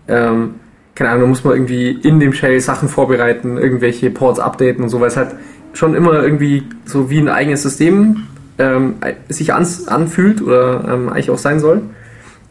ähm, 0.09 0.55
keine 0.95 1.11
Ahnung, 1.11 1.23
da 1.23 1.29
muss 1.29 1.45
man 1.45 1.55
irgendwie 1.55 1.91
in 1.91 2.19
dem 2.19 2.33
Shell 2.33 2.59
Sachen 2.61 2.89
vorbereiten, 2.89 3.59
irgendwelche 3.59 4.11
Ports 4.11 4.41
updaten 4.41 4.83
und 4.85 4.89
so, 4.89 5.01
weil 5.01 5.09
es 5.09 5.17
halt 5.17 5.35
schon 5.75 5.95
immer 5.95 6.23
irgendwie 6.23 6.65
so 6.85 7.11
wie 7.11 7.19
ein 7.19 7.29
eigenes 7.29 7.63
System 7.63 8.25
ähm, 8.59 8.97
sich 9.29 9.55
an, 9.55 9.67
anfühlt 9.87 10.43
oder 10.43 10.85
ähm, 10.89 11.09
eigentlich 11.09 11.31
auch 11.31 11.39
sein 11.39 11.61
soll. 11.61 11.83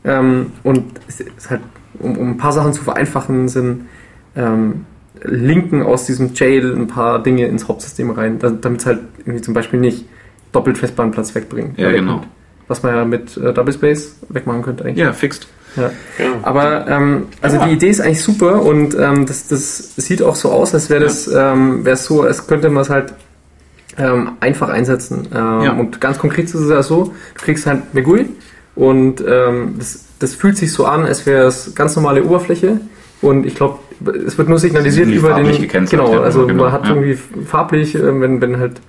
Ähm, 0.04 0.52
und 0.64 0.84
es 1.08 1.20
ist 1.20 1.50
halt, 1.50 1.62
um, 2.00 2.18
um 2.18 2.32
ein 2.32 2.38
paar 2.38 2.52
Sachen 2.52 2.74
zu 2.74 2.84
vereinfachen, 2.84 3.48
sind 3.48 3.88
ähm, 4.36 4.86
Linken 5.24 5.84
aus 5.84 6.06
diesem 6.06 6.34
Jail 6.34 6.76
ein 6.76 6.88
paar 6.88 7.22
Dinge 7.22 7.46
ins 7.46 7.68
Hauptsystem 7.68 8.10
rein, 8.10 8.40
damit 8.40 8.82
es 8.82 8.86
halt 8.86 9.00
irgendwie 9.20 9.42
zum 9.42 9.54
Beispiel 9.54 9.80
nicht 9.80 10.06
doppelt 10.52 10.78
Festplattenplatz 10.78 11.36
wegbringt. 11.36 11.78
Ja, 11.78 11.92
genau. 11.92 12.24
Was 12.68 12.84
man 12.84 12.96
ja 12.96 13.06
mit 13.06 13.38
äh, 13.38 13.54
Double 13.54 13.74
Space 13.74 14.16
wegmachen 14.30 14.64
könnte 14.64 14.86
eigentlich. 14.86 14.98
Ja, 14.98 15.14
fixed. 15.14 15.48
Ja. 15.76 15.92
ja. 16.18 16.26
Aber 16.42 16.88
ähm, 16.88 17.28
also 17.42 17.58
ja. 17.58 17.68
die 17.68 17.74
Idee 17.74 17.90
ist 17.90 18.02
eigentlich 18.02 18.22
super 18.22 18.62
und 18.64 18.98
ähm, 18.98 19.26
das, 19.26 19.48
das 19.48 19.96
sieht 19.96 20.22
auch 20.22 20.36
so 20.36 20.52
aus, 20.52 20.74
als 20.74 20.90
wäre 20.90 21.04
das 21.04 21.28
ähm, 21.28 21.86
wäre 21.86 21.96
so, 21.96 22.24
als 22.24 22.48
könnte 22.48 22.70
man 22.70 22.82
es 22.82 22.90
halt 22.90 23.14
ähm, 23.98 24.34
einfach 24.40 24.70
einsetzen. 24.70 25.28
Ähm, 25.34 25.62
ja. 25.62 25.72
Und 25.74 26.02
ganz 26.02 26.20
konkret 26.20 26.46
ist 26.46 26.56
es 26.56 26.70
ja 26.70 26.84
so, 26.84 27.14
du 27.36 27.44
kriegst 27.44 27.66
halt 27.66 27.84
eine 27.92 28.04
GUI 28.04 28.30
und 28.76 29.24
ähm, 29.28 29.76
das, 29.78 30.06
das 30.20 30.36
fühlt 30.36 30.58
sich 30.58 30.72
so 30.72 30.86
an, 30.86 31.06
als 31.06 31.26
wäre 31.26 31.48
es 31.48 31.76
ganz 31.76 31.96
normale 31.96 32.24
Oberfläche 32.24 32.80
und 33.22 33.46
ich 33.46 33.56
glaube, 33.56 33.80
es 34.26 34.38
wird 34.38 34.50
nur 34.50 34.60
signalisiert 34.60 35.10
über 35.10 35.36
den 35.36 35.68
genau, 35.88 36.20
also 36.22 36.48
genau, 36.48 36.64
man 36.64 36.72
hat 36.72 36.88
irgendwie 36.88 37.18
farblich, 37.46 37.96
äh, 37.96 38.20
wenn 38.20 38.42
wenn 38.42 38.60
halt 38.60 38.82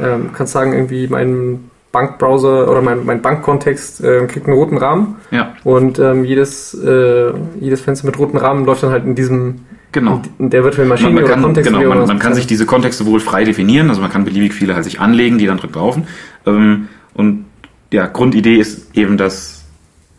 ähm, 0.00 0.30
kannst 0.32 0.52
sagen 0.52 0.72
irgendwie 0.72 1.06
mein 1.08 1.70
Bankbrowser 1.96 2.70
oder 2.70 2.82
mein, 2.82 3.06
mein 3.06 3.22
Bankkontext 3.22 4.04
äh, 4.04 4.26
kriegt 4.26 4.46
einen 4.46 4.56
roten 4.56 4.76
Rahmen. 4.76 5.16
Ja. 5.30 5.54
Und 5.64 5.98
ähm, 5.98 6.24
jedes, 6.24 6.74
äh, 6.74 7.32
jedes 7.58 7.80
Fenster 7.80 8.06
mit 8.06 8.18
roten 8.18 8.36
Rahmen 8.36 8.66
läuft 8.66 8.82
dann 8.82 8.90
halt 8.90 9.04
in 9.04 9.14
diesem 9.14 9.60
Genau. 9.96 10.20
In 10.38 10.50
der 10.50 10.62
virtuellen 10.62 10.90
Maschine 10.90 11.10
man, 11.10 11.22
man 11.22 11.54
kann. 11.54 11.54
Genau, 11.54 11.82
man, 11.82 12.06
man 12.06 12.18
kann 12.18 12.34
sich 12.34 12.46
diese 12.46 12.66
Kontexte 12.66 13.06
wohl 13.06 13.18
frei 13.18 13.44
definieren, 13.44 13.88
also 13.88 14.02
man 14.02 14.10
kann 14.10 14.26
beliebig 14.26 14.52
viele 14.52 14.74
halt 14.74 14.84
sich 14.84 15.00
anlegen, 15.00 15.38
die 15.38 15.46
dann 15.46 15.56
drin 15.56 15.70
laufen. 15.72 16.06
Ähm, 16.44 16.88
und 17.14 17.46
ja, 17.90 18.04
Grundidee 18.04 18.56
ist 18.56 18.94
eben, 18.94 19.16
dass, 19.16 19.64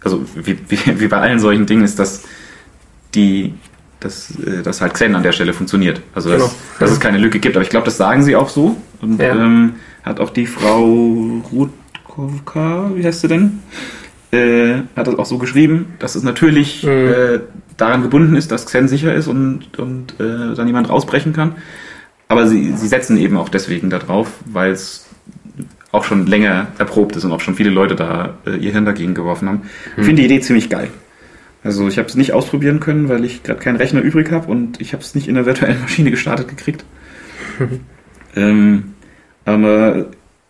also 0.03 0.25
wie, 0.33 0.57
wie, 0.67 0.99
wie 0.99 1.07
bei 1.07 1.17
allen 1.19 1.37
solchen 1.37 1.67
Dingen 1.67 1.83
ist, 1.83 1.99
dass 1.99 2.23
die, 3.13 3.53
dass, 3.99 4.31
äh, 4.39 4.63
dass 4.63 4.81
halt 4.81 4.95
Xen 4.95 5.13
an 5.13 5.21
der 5.21 5.31
Stelle 5.31 5.53
funktioniert. 5.53 6.01
Also 6.15 6.31
dass, 6.31 6.41
genau. 6.41 6.51
dass 6.79 6.89
es 6.89 6.99
keine 6.99 7.19
Lücke 7.19 7.37
gibt. 7.37 7.55
Aber 7.55 7.63
ich 7.63 7.69
glaube, 7.69 7.85
das 7.85 7.97
sagen 7.97 8.23
sie 8.23 8.35
auch 8.35 8.49
so. 8.49 8.77
Und 8.99 9.21
ja. 9.21 9.35
ähm, 9.35 9.75
hat 10.01 10.19
auch 10.19 10.31
die 10.31 10.47
Frau 10.47 11.43
Rutkowka, 11.51 12.89
wie 12.95 13.05
heißt 13.05 13.21
sie 13.21 13.27
denn? 13.27 13.59
Äh, 14.31 14.81
hat 14.95 15.07
das 15.07 15.17
auch 15.17 15.25
so 15.25 15.37
geschrieben, 15.37 15.93
dass 15.99 16.15
es 16.15 16.23
natürlich 16.23 16.83
mhm. 16.83 16.89
äh, 16.89 17.39
daran 17.77 18.01
gebunden 18.01 18.35
ist, 18.35 18.51
dass 18.51 18.65
Xen 18.65 18.87
sicher 18.87 19.13
ist 19.13 19.27
und, 19.27 19.79
und 19.79 20.19
äh, 20.19 20.53
dann 20.53 20.67
jemand 20.67 20.89
rausbrechen 20.89 21.31
kann. 21.31 21.55
Aber 22.27 22.47
sie, 22.47 22.73
sie 22.73 22.87
setzen 22.87 23.17
eben 23.17 23.37
auch 23.37 23.47
deswegen 23.47 23.89
darauf, 23.89 24.31
weil 24.45 24.71
es 24.71 25.07
auch 25.91 26.03
schon 26.03 26.27
länger 26.27 26.67
erprobt 26.77 27.15
ist 27.15 27.23
und 27.23 27.31
auch 27.31 27.39
schon 27.39 27.55
viele 27.55 27.69
Leute 27.69 27.95
da 27.95 28.37
äh, 28.45 28.57
ihr 28.57 28.71
Hirn 28.71 28.85
dagegen 28.85 29.13
geworfen 29.13 29.47
haben. 29.47 29.61
Ich 29.91 29.97
mhm. 29.97 30.03
finde 30.03 30.21
die 30.21 30.25
Idee 30.25 30.41
ziemlich 30.41 30.69
geil. 30.69 30.89
Also 31.63 31.87
ich 31.87 31.97
habe 31.97 32.07
es 32.07 32.15
nicht 32.15 32.33
ausprobieren 32.33 32.79
können, 32.79 33.09
weil 33.09 33.25
ich 33.25 33.43
gerade 33.43 33.59
keinen 33.59 33.77
Rechner 33.77 34.01
übrig 34.01 34.31
habe 34.31 34.49
und 34.51 34.79
ich 34.81 34.93
habe 34.93 35.03
es 35.03 35.15
nicht 35.15 35.27
in 35.27 35.35
der 35.35 35.45
virtuellen 35.45 35.81
Maschine 35.81 36.11
gestartet 36.11 36.47
gekriegt. 36.49 36.85
ähm, 38.35 38.93
aber 39.45 40.07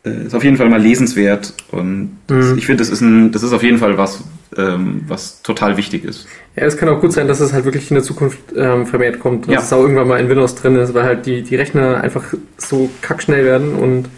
ist 0.07 0.35
auf 0.35 0.43
jeden 0.43 0.57
Fall 0.57 0.69
mal 0.69 0.81
lesenswert 0.81 1.53
und 1.71 2.17
mhm. 2.29 2.55
ich 2.57 2.65
finde, 2.65 2.81
das 2.81 2.89
ist 2.89 3.01
ein, 3.01 3.31
das 3.31 3.43
ist 3.43 3.53
auf 3.53 3.63
jeden 3.63 3.77
Fall 3.77 3.97
was, 3.97 4.23
ähm, 4.57 5.01
was 5.07 5.41
total 5.41 5.77
wichtig 5.77 6.03
ist. 6.03 6.27
Ja, 6.55 6.65
es 6.65 6.77
kann 6.77 6.89
auch 6.89 6.99
gut 6.99 7.13
sein, 7.13 7.27
dass 7.27 7.39
es 7.39 7.53
halt 7.53 7.65
wirklich 7.65 7.89
in 7.91 7.95
der 7.95 8.03
Zukunft 8.03 8.39
ähm, 8.55 8.85
vermehrt 8.85 9.19
kommt, 9.19 9.47
dass 9.47 9.53
ja. 9.53 9.59
es 9.59 9.73
auch 9.73 9.81
irgendwann 9.81 10.07
mal 10.07 10.19
in 10.19 10.29
Windows 10.29 10.55
drin 10.55 10.75
ist, 10.75 10.93
weil 10.93 11.03
halt 11.03 11.25
die, 11.25 11.41
die 11.41 11.55
Rechner 11.55 12.01
einfach 12.01 12.23
so 12.57 12.89
kackschnell 13.01 13.45
werden 13.45 13.75
und 13.75 14.09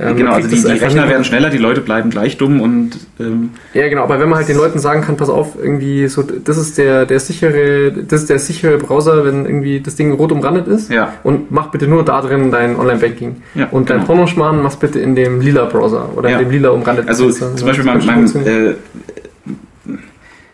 ähm, 0.00 0.16
genau, 0.16 0.32
also 0.32 0.48
die, 0.48 0.56
die 0.56 0.66
Rechner 0.66 1.08
werden 1.08 1.24
schneller, 1.24 1.50
die 1.50 1.58
Leute 1.58 1.80
bleiben 1.80 2.10
gleich 2.10 2.38
dumm 2.38 2.60
und 2.60 2.92
ähm, 3.18 3.50
ja 3.74 3.88
genau, 3.88 4.04
aber 4.04 4.18
wenn 4.18 4.28
man 4.28 4.38
halt 4.38 4.48
den 4.48 4.56
Leuten 4.56 4.78
sagen 4.78 5.02
kann, 5.02 5.16
pass 5.16 5.28
auf, 5.28 5.56
irgendwie 5.60 6.08
so, 6.08 6.22
das 6.22 6.56
ist 6.56 6.78
der 6.78 7.06
der 7.06 7.20
sichere, 7.20 7.92
das 7.92 8.22
ist 8.22 8.30
der 8.30 8.38
sichere 8.38 8.78
Browser, 8.78 9.24
wenn 9.24 9.44
irgendwie 9.44 9.80
das 9.80 9.96
Ding 9.96 10.12
rot 10.12 10.32
umrandet 10.32 10.68
ist 10.68 10.90
ja. 10.90 11.14
und 11.22 11.50
mach 11.50 11.70
bitte 11.70 11.86
nur 11.86 12.04
da 12.04 12.20
drin 12.22 12.50
dein 12.50 12.76
Online-Banking 12.76 13.42
ja, 13.54 13.68
und 13.70 13.90
dein 13.90 13.98
genau. 13.98 14.06
Pornoschmarrn 14.06 14.62
machst 14.62 14.80
bitte 14.80 15.00
in 15.00 15.14
dem 15.14 15.40
lila 15.40 15.66
Browser 15.66 16.08
oder 16.16 16.30
ja. 16.30 16.38
in 16.38 16.46
dem 16.46 16.52
lila 16.52 16.70
umrandeten 16.70 17.08
Also 17.08 17.24
Browser. 17.26 17.56
zum 17.56 17.66
Beispiel 17.66 17.84
mein, 17.84 18.04
mein, 18.06 18.46
äh, 18.46 18.74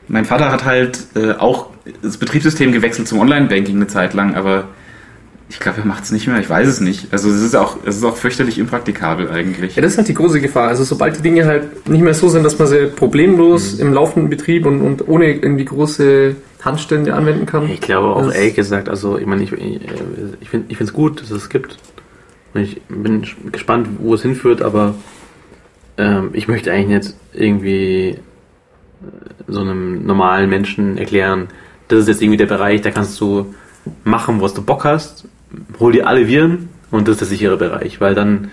mein 0.09 0.25
Vater 0.25 0.51
hat 0.51 0.65
halt 0.65 0.99
äh, 1.15 1.33
auch 1.33 1.71
das 2.03 2.17
Betriebssystem 2.17 2.73
gewechselt 2.73 3.09
zum 3.09 3.21
Online-Banking 3.21 3.77
eine 3.77 3.87
Zeit 3.87 4.15
lang, 4.15 4.35
aber 4.35 4.65
ich 5.49 5.61
glaube, 5.61 5.79
er 5.79 5.87
macht 5.87 6.05
es 6.05 6.11
nicht 6.11 6.27
mehr, 6.27 6.41
ich 6.41 6.51
weiß 6.51 6.67
es 6.67 6.81
nicht. 6.81 7.13
Also 7.13 7.31
es 7.31 7.41
ist 7.41 7.55
auch, 7.55 7.77
es 7.85 7.97
ist 7.97 8.05
auch 8.05 8.17
fürchterlich 8.17 8.59
impraktikabel 8.59 9.31
eigentlich. 9.31 9.77
Ja, 9.77 9.83
das 9.83 9.93
ist 9.93 9.99
halt 9.99 10.09
die 10.09 10.15
große 10.15 10.41
Gefahr. 10.41 10.69
Also 10.69 10.83
sobald 10.83 11.19
die 11.19 11.23
Dinge 11.23 11.45
halt 11.45 11.89
nicht 11.89 12.03
mehr 12.03 12.15
so 12.15 12.29
sind, 12.29 12.43
dass 12.43 12.59
man 12.59 12.67
sie 12.67 12.87
problemlos 12.87 13.75
mhm. 13.75 13.81
im 13.81 13.93
laufenden 13.93 14.31
Betrieb 14.31 14.67
und, 14.67 14.81
und 14.81 15.07
ohne 15.09 15.33
irgendwie 15.33 15.65
große 15.65 16.35
Handstände 16.63 17.15
anwenden 17.15 17.47
kann. 17.47 17.69
Ich 17.71 17.81
glaube 17.81 18.09
auch 18.09 18.33
ehrlich 18.33 18.57
gesagt, 18.57 18.89
also 18.89 19.19
ich 19.19 19.27
meine, 19.27 19.45
ich, 19.45 19.53
ich, 19.53 19.81
ich 20.41 20.49
finde 20.49 20.75
es 20.81 20.93
gut, 20.93 21.23
dass 21.23 21.31
es 21.31 21.49
gibt. 21.49 21.79
Und 22.53 22.63
ich 22.63 22.83
bin 22.89 23.25
gespannt, 23.53 23.89
wo 24.01 24.15
es 24.15 24.23
hinführt, 24.23 24.63
aber 24.63 24.97
ähm, 25.97 26.31
ich 26.33 26.49
möchte 26.49 26.73
eigentlich 26.73 26.91
jetzt 26.91 27.17
irgendwie 27.33 28.09
äh, 28.09 28.19
so 29.47 29.61
einem 29.61 30.05
normalen 30.05 30.51
Menschen 30.51 30.99
erklären, 30.99 31.49
das 31.87 32.01
ist 32.01 32.09
jetzt 32.09 32.23
irgendwie 32.23 32.39
der 32.39 32.47
Bereich, 32.47 32.81
da 32.81 32.91
kannst 32.91 33.21
du 33.21 33.55
machen, 34.03 34.41
was 34.41 34.55
du 34.55 34.63
Bock 34.63 34.85
hast 34.85 35.29
hol 35.79 35.93
dir 35.93 36.07
alle 36.07 36.27
Viren 36.29 36.69
und 36.91 37.09
das 37.09 37.15
ist 37.15 37.21
der 37.21 37.29
sichere 37.29 37.57
Bereich, 37.57 38.01
weil 38.01 38.15
dann 38.15 38.51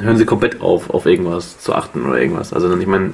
hören 0.00 0.16
sie 0.16 0.24
komplett 0.24 0.60
auf, 0.60 0.90
auf 0.90 1.06
irgendwas 1.06 1.58
zu 1.58 1.74
achten 1.74 2.04
oder 2.04 2.20
irgendwas. 2.20 2.52
Also 2.52 2.68
dann, 2.68 2.80
ich 2.80 2.86
meine. 2.86 3.12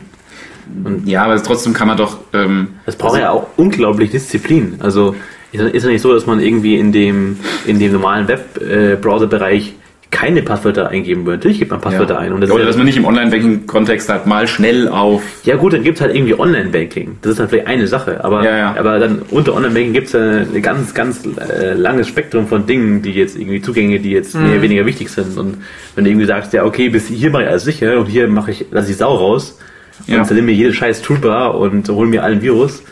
Ja, 1.05 1.25
aber 1.25 1.43
trotzdem 1.43 1.75
kann 1.75 1.89
man 1.89 1.97
doch. 1.97 2.19
Ähm, 2.33 2.69
es 2.87 2.97
braucht 2.97 3.15
also, 3.15 3.23
ja 3.23 3.31
auch 3.31 3.49
unglaublich 3.57 4.11
Disziplin. 4.11 4.77
Also 4.81 5.15
ist 5.53 5.85
ja 5.85 5.91
nicht 5.91 6.03
so, 6.03 6.13
dass 6.13 6.27
man 6.27 6.41
irgendwie 6.41 6.77
in 6.77 6.91
dem, 6.91 7.39
in 7.65 7.79
dem 7.79 7.93
normalen 7.93 8.27
Web-Browser-Bereich 8.27 9.69
äh, 9.69 9.84
keine 10.15 10.43
Passwörter 10.43 10.89
eingeben 10.91 11.27
würde. 11.27 11.39
Natürlich 11.39 11.59
gibt 11.59 11.73
man 11.73 11.81
Passwörter 11.81 12.15
ja. 12.15 12.21
ein. 12.21 12.33
Und 12.33 12.41
das 12.41 12.51
Oder 12.51 12.65
dass 12.65 12.77
man 12.77 12.87
nicht 12.87 12.97
im 12.97 13.05
Online-Banking-Kontext 13.05 14.09
halt 14.09 14.27
mal 14.27 14.47
schnell 14.47 14.89
auf. 14.89 15.23
Ja 15.43 15.57
gut, 15.57 15.73
dann 15.73 15.83
gibt 15.83 15.97
es 15.97 16.03
halt 16.03 16.15
irgendwie 16.15 16.39
Online-Banking. 16.39 17.19
Das 17.21 17.33
ist 17.33 17.41
dann 17.41 17.49
vielleicht 17.49 17.67
eine 17.67 17.89
Sache. 17.89 18.25
Aber, 18.25 18.45
ja, 18.45 18.57
ja. 18.57 18.77
aber 18.79 19.01
dann 19.01 19.23
unter 19.31 19.55
Online-Banking 19.55 19.93
gibt 19.93 20.07
es 20.07 20.15
ein 20.15 20.63
ganz, 20.63 20.95
ganz 20.95 21.23
äh, 21.37 21.75
langes 21.75 22.07
Spektrum 22.07 22.47
von 22.47 22.65
Dingen, 22.65 23.03
die 23.03 23.11
jetzt 23.11 23.37
irgendwie 23.37 23.61
Zugänge, 23.61 23.99
die 23.99 24.13
jetzt 24.13 24.37
mhm. 24.37 24.43
mehr 24.43 24.53
oder 24.53 24.63
weniger 24.63 24.87
wichtig 24.87 25.09
sind. 25.11 25.37
Und 25.37 25.59
wenn 25.97 26.05
du 26.05 26.11
irgendwie 26.11 26.27
sagst, 26.27 26.53
ja 26.53 26.65
okay, 26.65 26.89
bis 26.89 27.09
hier 27.09 27.31
mache 27.31 27.43
ich 27.43 27.49
alles 27.49 27.65
sicher 27.65 27.99
und 27.99 28.07
hier 28.07 28.29
mache 28.29 28.53
ich, 28.53 28.67
lasse 28.71 28.93
ich 28.93 28.97
Sau 28.97 29.15
raus 29.17 29.59
ja. 30.07 30.15
und 30.15 30.21
installiere 30.21 30.47
mir 30.47 30.55
jede 30.55 30.73
scheiß 30.73 31.03
Trooper 31.03 31.57
und 31.57 31.89
hole 31.89 32.09
mir 32.09 32.23
allen 32.23 32.41
Virus, 32.41 32.83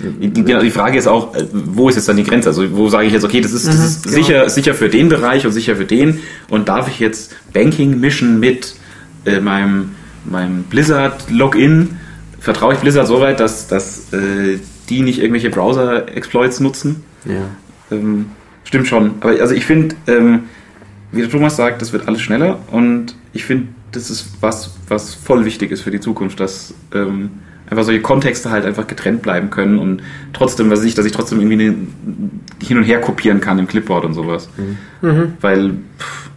genau, 0.00 0.60
die 0.60 0.70
Frage 0.70 0.98
ist 0.98 1.06
auch, 1.06 1.34
äh, 1.34 1.46
wo 1.52 1.88
ist 1.88 1.96
jetzt 1.96 2.08
dann 2.08 2.16
die 2.16 2.24
Grenze? 2.24 2.48
Also 2.48 2.76
wo 2.76 2.88
sage 2.88 3.06
ich 3.06 3.12
jetzt, 3.12 3.24
okay, 3.24 3.40
das 3.40 3.52
ist, 3.52 3.66
das 3.66 3.76
mhm, 3.76 3.84
ist 3.84 4.02
genau. 4.04 4.16
sicher, 4.16 4.48
sicher 4.48 4.74
für 4.74 4.88
den 4.88 5.08
Bereich 5.08 5.46
und 5.46 5.52
sicher 5.52 5.76
für 5.76 5.84
den 5.84 6.20
und 6.48 6.68
darf 6.68 6.88
ich 6.88 7.00
jetzt 7.00 7.34
Banking 7.52 7.98
mischen 8.00 8.40
mit 8.40 8.74
äh, 9.24 9.40
meinem, 9.40 9.90
meinem 10.24 10.64
Blizzard-Login? 10.64 11.96
Vertraue 12.40 12.74
ich 12.74 12.80
Blizzard 12.80 13.06
so 13.06 13.20
weit, 13.20 13.40
dass, 13.40 13.66
dass 13.66 14.12
äh, 14.12 14.58
die 14.88 15.00
nicht 15.00 15.20
irgendwelche 15.20 15.50
Browser-Exploits 15.50 16.60
nutzen? 16.60 17.04
Ja. 17.24 17.48
Ähm, 17.90 18.26
stimmt 18.64 18.86
schon. 18.86 19.14
Aber 19.20 19.30
also 19.40 19.54
ich 19.54 19.66
finde, 19.66 19.96
ähm, 20.06 20.44
wie 21.10 21.20
der 21.20 21.30
Thomas 21.30 21.56
sagt, 21.56 21.82
das 21.82 21.92
wird 21.92 22.06
alles 22.06 22.20
schneller 22.20 22.60
und 22.70 23.14
ich 23.32 23.44
finde, 23.44 23.68
das 23.92 24.10
ist 24.10 24.34
was, 24.40 24.76
was 24.88 25.14
voll 25.14 25.44
wichtig 25.44 25.70
ist 25.70 25.82
für 25.82 25.90
die 25.90 26.00
Zukunft, 26.00 26.40
dass 26.40 26.74
ähm, 26.94 27.30
einfach 27.70 27.84
solche 27.84 28.00
Kontexte 28.00 28.50
halt 28.50 28.64
einfach 28.64 28.86
getrennt 28.86 29.22
bleiben 29.22 29.50
können 29.50 29.78
und 29.78 30.02
trotzdem, 30.32 30.70
was 30.70 30.82
ich, 30.84 30.94
dass 30.94 31.06
ich 31.06 31.12
trotzdem 31.12 31.40
irgendwie 31.40 31.86
hin 32.62 32.78
und 32.78 32.84
her 32.84 33.00
kopieren 33.00 33.40
kann 33.40 33.58
im 33.58 33.66
Clipboard 33.66 34.04
und 34.04 34.14
sowas. 34.14 34.48
Mhm. 34.56 35.08
mhm. 35.08 35.32
Weil 35.40 35.70
pff, 35.98 36.30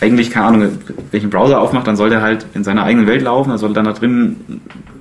eigentlich, 0.00 0.30
keine 0.30 0.46
Ahnung, 0.46 0.60
wenn 0.60 1.18
ich 1.18 1.22
einen 1.22 1.30
Browser 1.30 1.60
aufmache, 1.60 1.84
dann 1.84 1.96
soll 1.96 2.10
der 2.10 2.22
halt 2.22 2.46
in 2.54 2.64
seiner 2.64 2.84
eigenen 2.84 3.06
Welt 3.06 3.22
laufen, 3.22 3.50
dann 3.50 3.58
soll 3.58 3.72
dann 3.72 3.84
da 3.84 3.92
drin, 3.92 4.36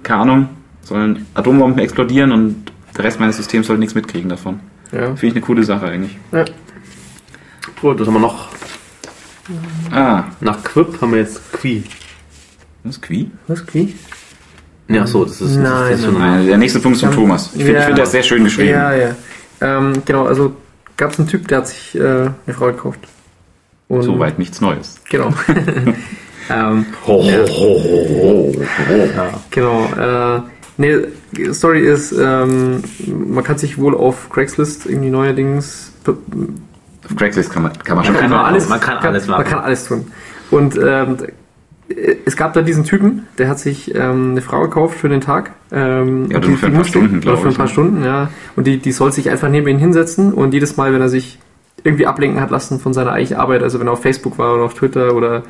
keine 0.04 0.22
Ahnung, 0.22 0.50
sollen 0.82 1.26
Atombomben 1.34 1.80
explodieren 1.80 2.32
und 2.32 2.72
der 2.98 3.06
Rest 3.06 3.20
meines 3.20 3.38
Systems 3.38 3.68
soll 3.68 3.78
nichts 3.78 3.96
mitkriegen 3.96 4.30
davon. 4.30 4.60
Ja. 4.92 5.16
Finde 5.16 5.28
ich 5.28 5.34
eine 5.34 5.42
coole 5.42 5.64
Sache 5.64 5.88
eigentlich. 5.88 6.18
Ja. 6.32 6.46
Gut, 7.82 8.00
was 8.00 8.08
haben 8.08 8.16
wir 8.16 8.20
noch? 8.20 8.50
Ah. 9.92 10.26
Nach 10.42 10.64
Quip 10.64 11.02
haben 11.02 11.12
wir 11.12 11.20
jetzt 11.20 11.42
Qui. 11.54 11.84
Was 12.84 12.96
ist 12.96 13.02
Qui? 13.02 13.32
Was 13.48 13.60
ist 13.60 13.68
Qui? 13.68 13.96
Ja, 14.90 15.06
so, 15.06 15.24
das 15.24 15.40
ist, 15.40 15.56
nein, 15.56 15.92
das 15.92 16.02
ist 16.02 16.12
nein. 16.12 16.48
Der 16.48 16.58
nächste 16.58 16.80
Punkt 16.80 16.98
ist 16.98 17.04
von 17.06 17.14
Thomas. 17.14 17.52
Ich 17.54 17.64
finde 17.64 17.80
ja, 17.80 17.86
find 17.86 18.00
das 18.00 18.12
sehr 18.12 18.24
schön 18.24 18.44
geschrieben. 18.44 18.70
Ja, 18.72 18.94
ja. 18.94 19.16
Ähm, 19.62 19.94
genau, 20.04 20.26
also 20.26 20.54
gab 20.98 21.12
es 21.12 21.20
einen 21.20 21.28
Typ, 21.28 21.48
der 21.48 21.60
hat 21.60 21.68
sich 21.68 21.96
äh, 21.96 22.02
eine 22.02 22.34
Frau 22.56 22.66
gekauft. 22.68 23.00
Und 23.88 24.02
Soweit 24.04 24.40
nichts 24.40 24.62
Neues. 24.62 25.00
Genau. 25.10 25.32
Ähm, 26.52 26.86
Ho, 27.06 27.24
ho, 27.24 27.48
ho, 27.48 27.80
ho, 27.84 28.54
ho. 28.58 28.64
Ja. 29.16 29.30
Genau. 29.52 30.38
Äh, 30.38 30.42
nee, 30.78 30.96
die 31.32 31.54
Story 31.54 31.82
ist, 31.82 32.12
ähm, 32.12 32.84
man 33.06 33.44
kann 33.44 33.60
sich 33.60 33.78
wohl 33.78 33.96
auf 33.96 34.30
Craigslist 34.32 34.88
irgendwie 34.88 35.12
neuerdings 35.12 35.92
Auf 36.08 37.16
Craigslist 37.16 37.52
kann 37.54 37.64
man, 37.64 37.74
kann 37.78 37.98
man 37.98 38.06
schon 38.06 38.16
man 38.16 38.22
kann 38.24 38.32
machen. 38.32 38.46
alles, 38.48 38.68
man 38.68 38.80
kann 38.80 38.98
alles 38.98 39.28
Man 39.28 39.38
machen. 39.42 39.50
kann 39.52 39.60
alles 39.60 39.86
tun. 39.86 40.08
Und 40.50 40.80
ähm, 40.84 41.18
es 42.26 42.36
gab 42.38 42.54
da 42.54 42.62
diesen 42.62 42.84
Typen, 42.84 43.26
der 43.38 43.48
hat 43.50 43.60
sich 43.60 43.94
ähm, 43.96 44.32
eine 44.32 44.42
Frau 44.42 44.62
gekauft 44.62 44.98
für 45.00 45.10
den 45.10 45.22
Tag. 45.22 45.52
Ähm, 45.72 46.30
Ja, 46.30 46.38
und 46.38 46.48
nur 46.48 46.58
für 46.58 46.68
ein 46.68 46.72
paar 46.74 46.80
musste- 46.82 47.00
Stunden, 47.00 47.14
nur 47.16 47.22
glaub 47.22 47.40
für 47.40 47.48
ein 47.48 47.52
ich, 47.52 47.58
paar 47.58 47.66
ne? 47.66 47.72
Stunden, 47.72 48.04
ja. 48.04 48.30
Und 48.56 48.68
die, 48.68 48.78
die 48.78 48.92
soll 48.92 49.12
sich 49.12 49.30
einfach 49.30 49.50
neben 49.50 49.68
ihn 49.68 49.80
hinsetzen 49.80 50.34
und 50.34 50.54
jedes 50.54 50.78
Mal, 50.78 50.94
wenn 50.94 51.02
er 51.02 51.10
sich 51.10 51.40
irgendwie 51.84 52.06
ablenken 52.06 52.42
hat 52.42 52.52
lassen 52.52 52.80
von 52.80 52.94
seiner 52.94 53.12
eigentlichen 53.12 53.38
Arbeit, 53.38 53.64
also 53.64 53.80
wenn 53.80 53.88
er 53.88 53.94
auf 53.94 54.02
Facebook 54.02 54.38
war 54.38 54.54
oder 54.56 54.64
auf 54.64 54.74
Twitter 54.74 55.16
oder 55.16 55.44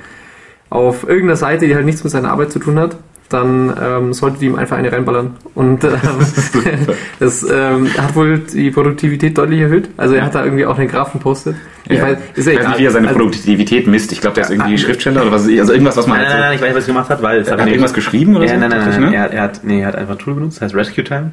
auf 0.70 1.04
irgendeiner 1.04 1.36
Seite, 1.36 1.66
die 1.68 1.76
halt 1.76 1.86
nichts 1.86 2.04
mit 2.04 2.12
seiner 2.12 2.32
Arbeit 2.32 2.52
zu 2.52 2.60
tun 2.60 2.78
hat, 2.80 2.98
dann 3.30 3.74
ähm, 3.82 4.14
sollte 4.14 4.40
die 4.40 4.48
ihm 4.48 4.56
einfach 4.56 4.78
eine 4.78 4.92
reinballern. 4.92 5.36
Und 5.56 5.84
ähm, 5.86 5.92
das 7.20 7.44
ähm, 7.50 7.88
hat 7.98 8.16
wohl 8.16 8.40
die 8.40 8.72
Produktivität 8.72 9.38
deutlich 9.38 9.60
erhöht. 9.62 9.90
Also 9.98 10.16
er 10.16 10.26
hat 10.26 10.34
da 10.36 10.44
irgendwie 10.44 10.66
auch 10.66 10.78
einen 10.78 10.88
Graphen 10.90 11.20
postet. 11.20 11.56
Ich 11.88 11.98
Ja. 11.98 12.04
weiß, 12.04 12.18
ist 12.36 12.46
ja 12.48 12.54
ich 12.54 12.60
weiß 12.60 12.68
nicht, 12.70 12.80
wie 12.80 12.86
er 12.86 12.92
seine 12.92 13.08
Also- 13.08 13.20
Produktivität 13.20 13.88
misst. 13.88 14.12
Ich 14.12 14.22
glaube, 14.22 14.36
der 14.36 14.46
ist 14.46 14.50
irgendwie 14.52 14.78
Schriftsteller 14.78 15.22
oder 15.22 15.32
was 15.32 15.44
weiß 15.44 15.50
ich. 15.50 15.60
Also 15.60 15.74
irgendwas, 15.74 15.98
was 15.98 16.08
man 16.08 16.18
Nein, 16.18 16.26
nein, 16.28 16.34
halt 16.34 16.44
nein, 16.46 16.56
ich 16.56 16.62
weiß 16.62 16.68
nicht, 16.70 16.78
was 16.78 16.84
er 16.84 16.94
gemacht 16.94 17.10
hat, 17.10 17.22
weil 17.22 17.40
es. 17.42 17.52
Hat 17.52 17.60
er 17.60 17.68
irgendwas 17.68 17.94
geschrieben 17.94 18.36
oder 18.36 18.46
Ja, 18.46 18.54
so? 18.56 18.60
nein, 18.60 18.70
nein, 18.70 18.90
nein, 18.90 19.02
ne? 19.12 19.16
er, 19.16 19.32
er, 19.32 19.42
hat, 19.44 19.62
nee, 19.64 19.82
er 19.82 19.88
hat 19.88 19.96
einfach 19.96 20.14
ein 20.16 20.20
Tool 20.20 20.34
benutzt, 20.34 20.58
das 20.58 20.64
heißt 20.66 20.76
Rescue 20.76 21.04
Time. 21.04 21.32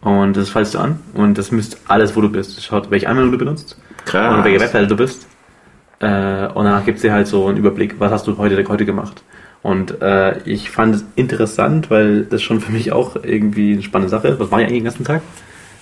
Und 0.00 0.36
das 0.36 0.48
falls 0.48 0.70
du 0.72 0.78
an 0.78 1.00
und 1.14 1.38
das 1.38 1.50
misst 1.50 1.80
alles, 1.88 2.14
wo 2.16 2.20
du 2.20 2.28
bist. 2.28 2.56
Es 2.58 2.64
Schaut, 2.64 2.90
welche 2.90 3.08
Anwendung 3.08 3.32
du 3.32 3.38
benutzt 3.38 3.76
Krass. 4.04 4.32
und 4.32 4.38
auf 4.40 4.44
welcher 4.44 4.60
Webseite 4.60 4.86
du 4.86 4.96
bist. 4.96 5.26
Äh, 6.00 6.06
und 6.06 6.64
danach 6.64 6.84
gibt 6.84 6.96
es 6.96 7.02
dir 7.02 7.12
halt 7.12 7.26
so 7.26 7.46
einen 7.48 7.56
Überblick, 7.56 7.96
was 7.98 8.12
hast 8.12 8.26
du 8.28 8.36
heute, 8.38 8.64
heute 8.68 8.84
gemacht. 8.84 9.22
Und 9.62 10.00
äh, 10.00 10.38
ich 10.44 10.70
fand 10.70 10.94
es 10.94 11.04
interessant, 11.16 11.90
weil 11.90 12.24
das 12.24 12.42
schon 12.42 12.60
für 12.60 12.72
mich 12.72 12.92
auch 12.92 13.16
irgendwie 13.22 13.72
eine 13.72 13.82
spannende 13.82 14.10
Sache 14.10 14.28
ist. 14.28 14.40
Was 14.40 14.50
mache 14.50 14.62
ich 14.62 14.68
eigentlich 14.68 14.80
den 14.80 14.84
ganzen 14.84 15.04
Tag? 15.04 15.22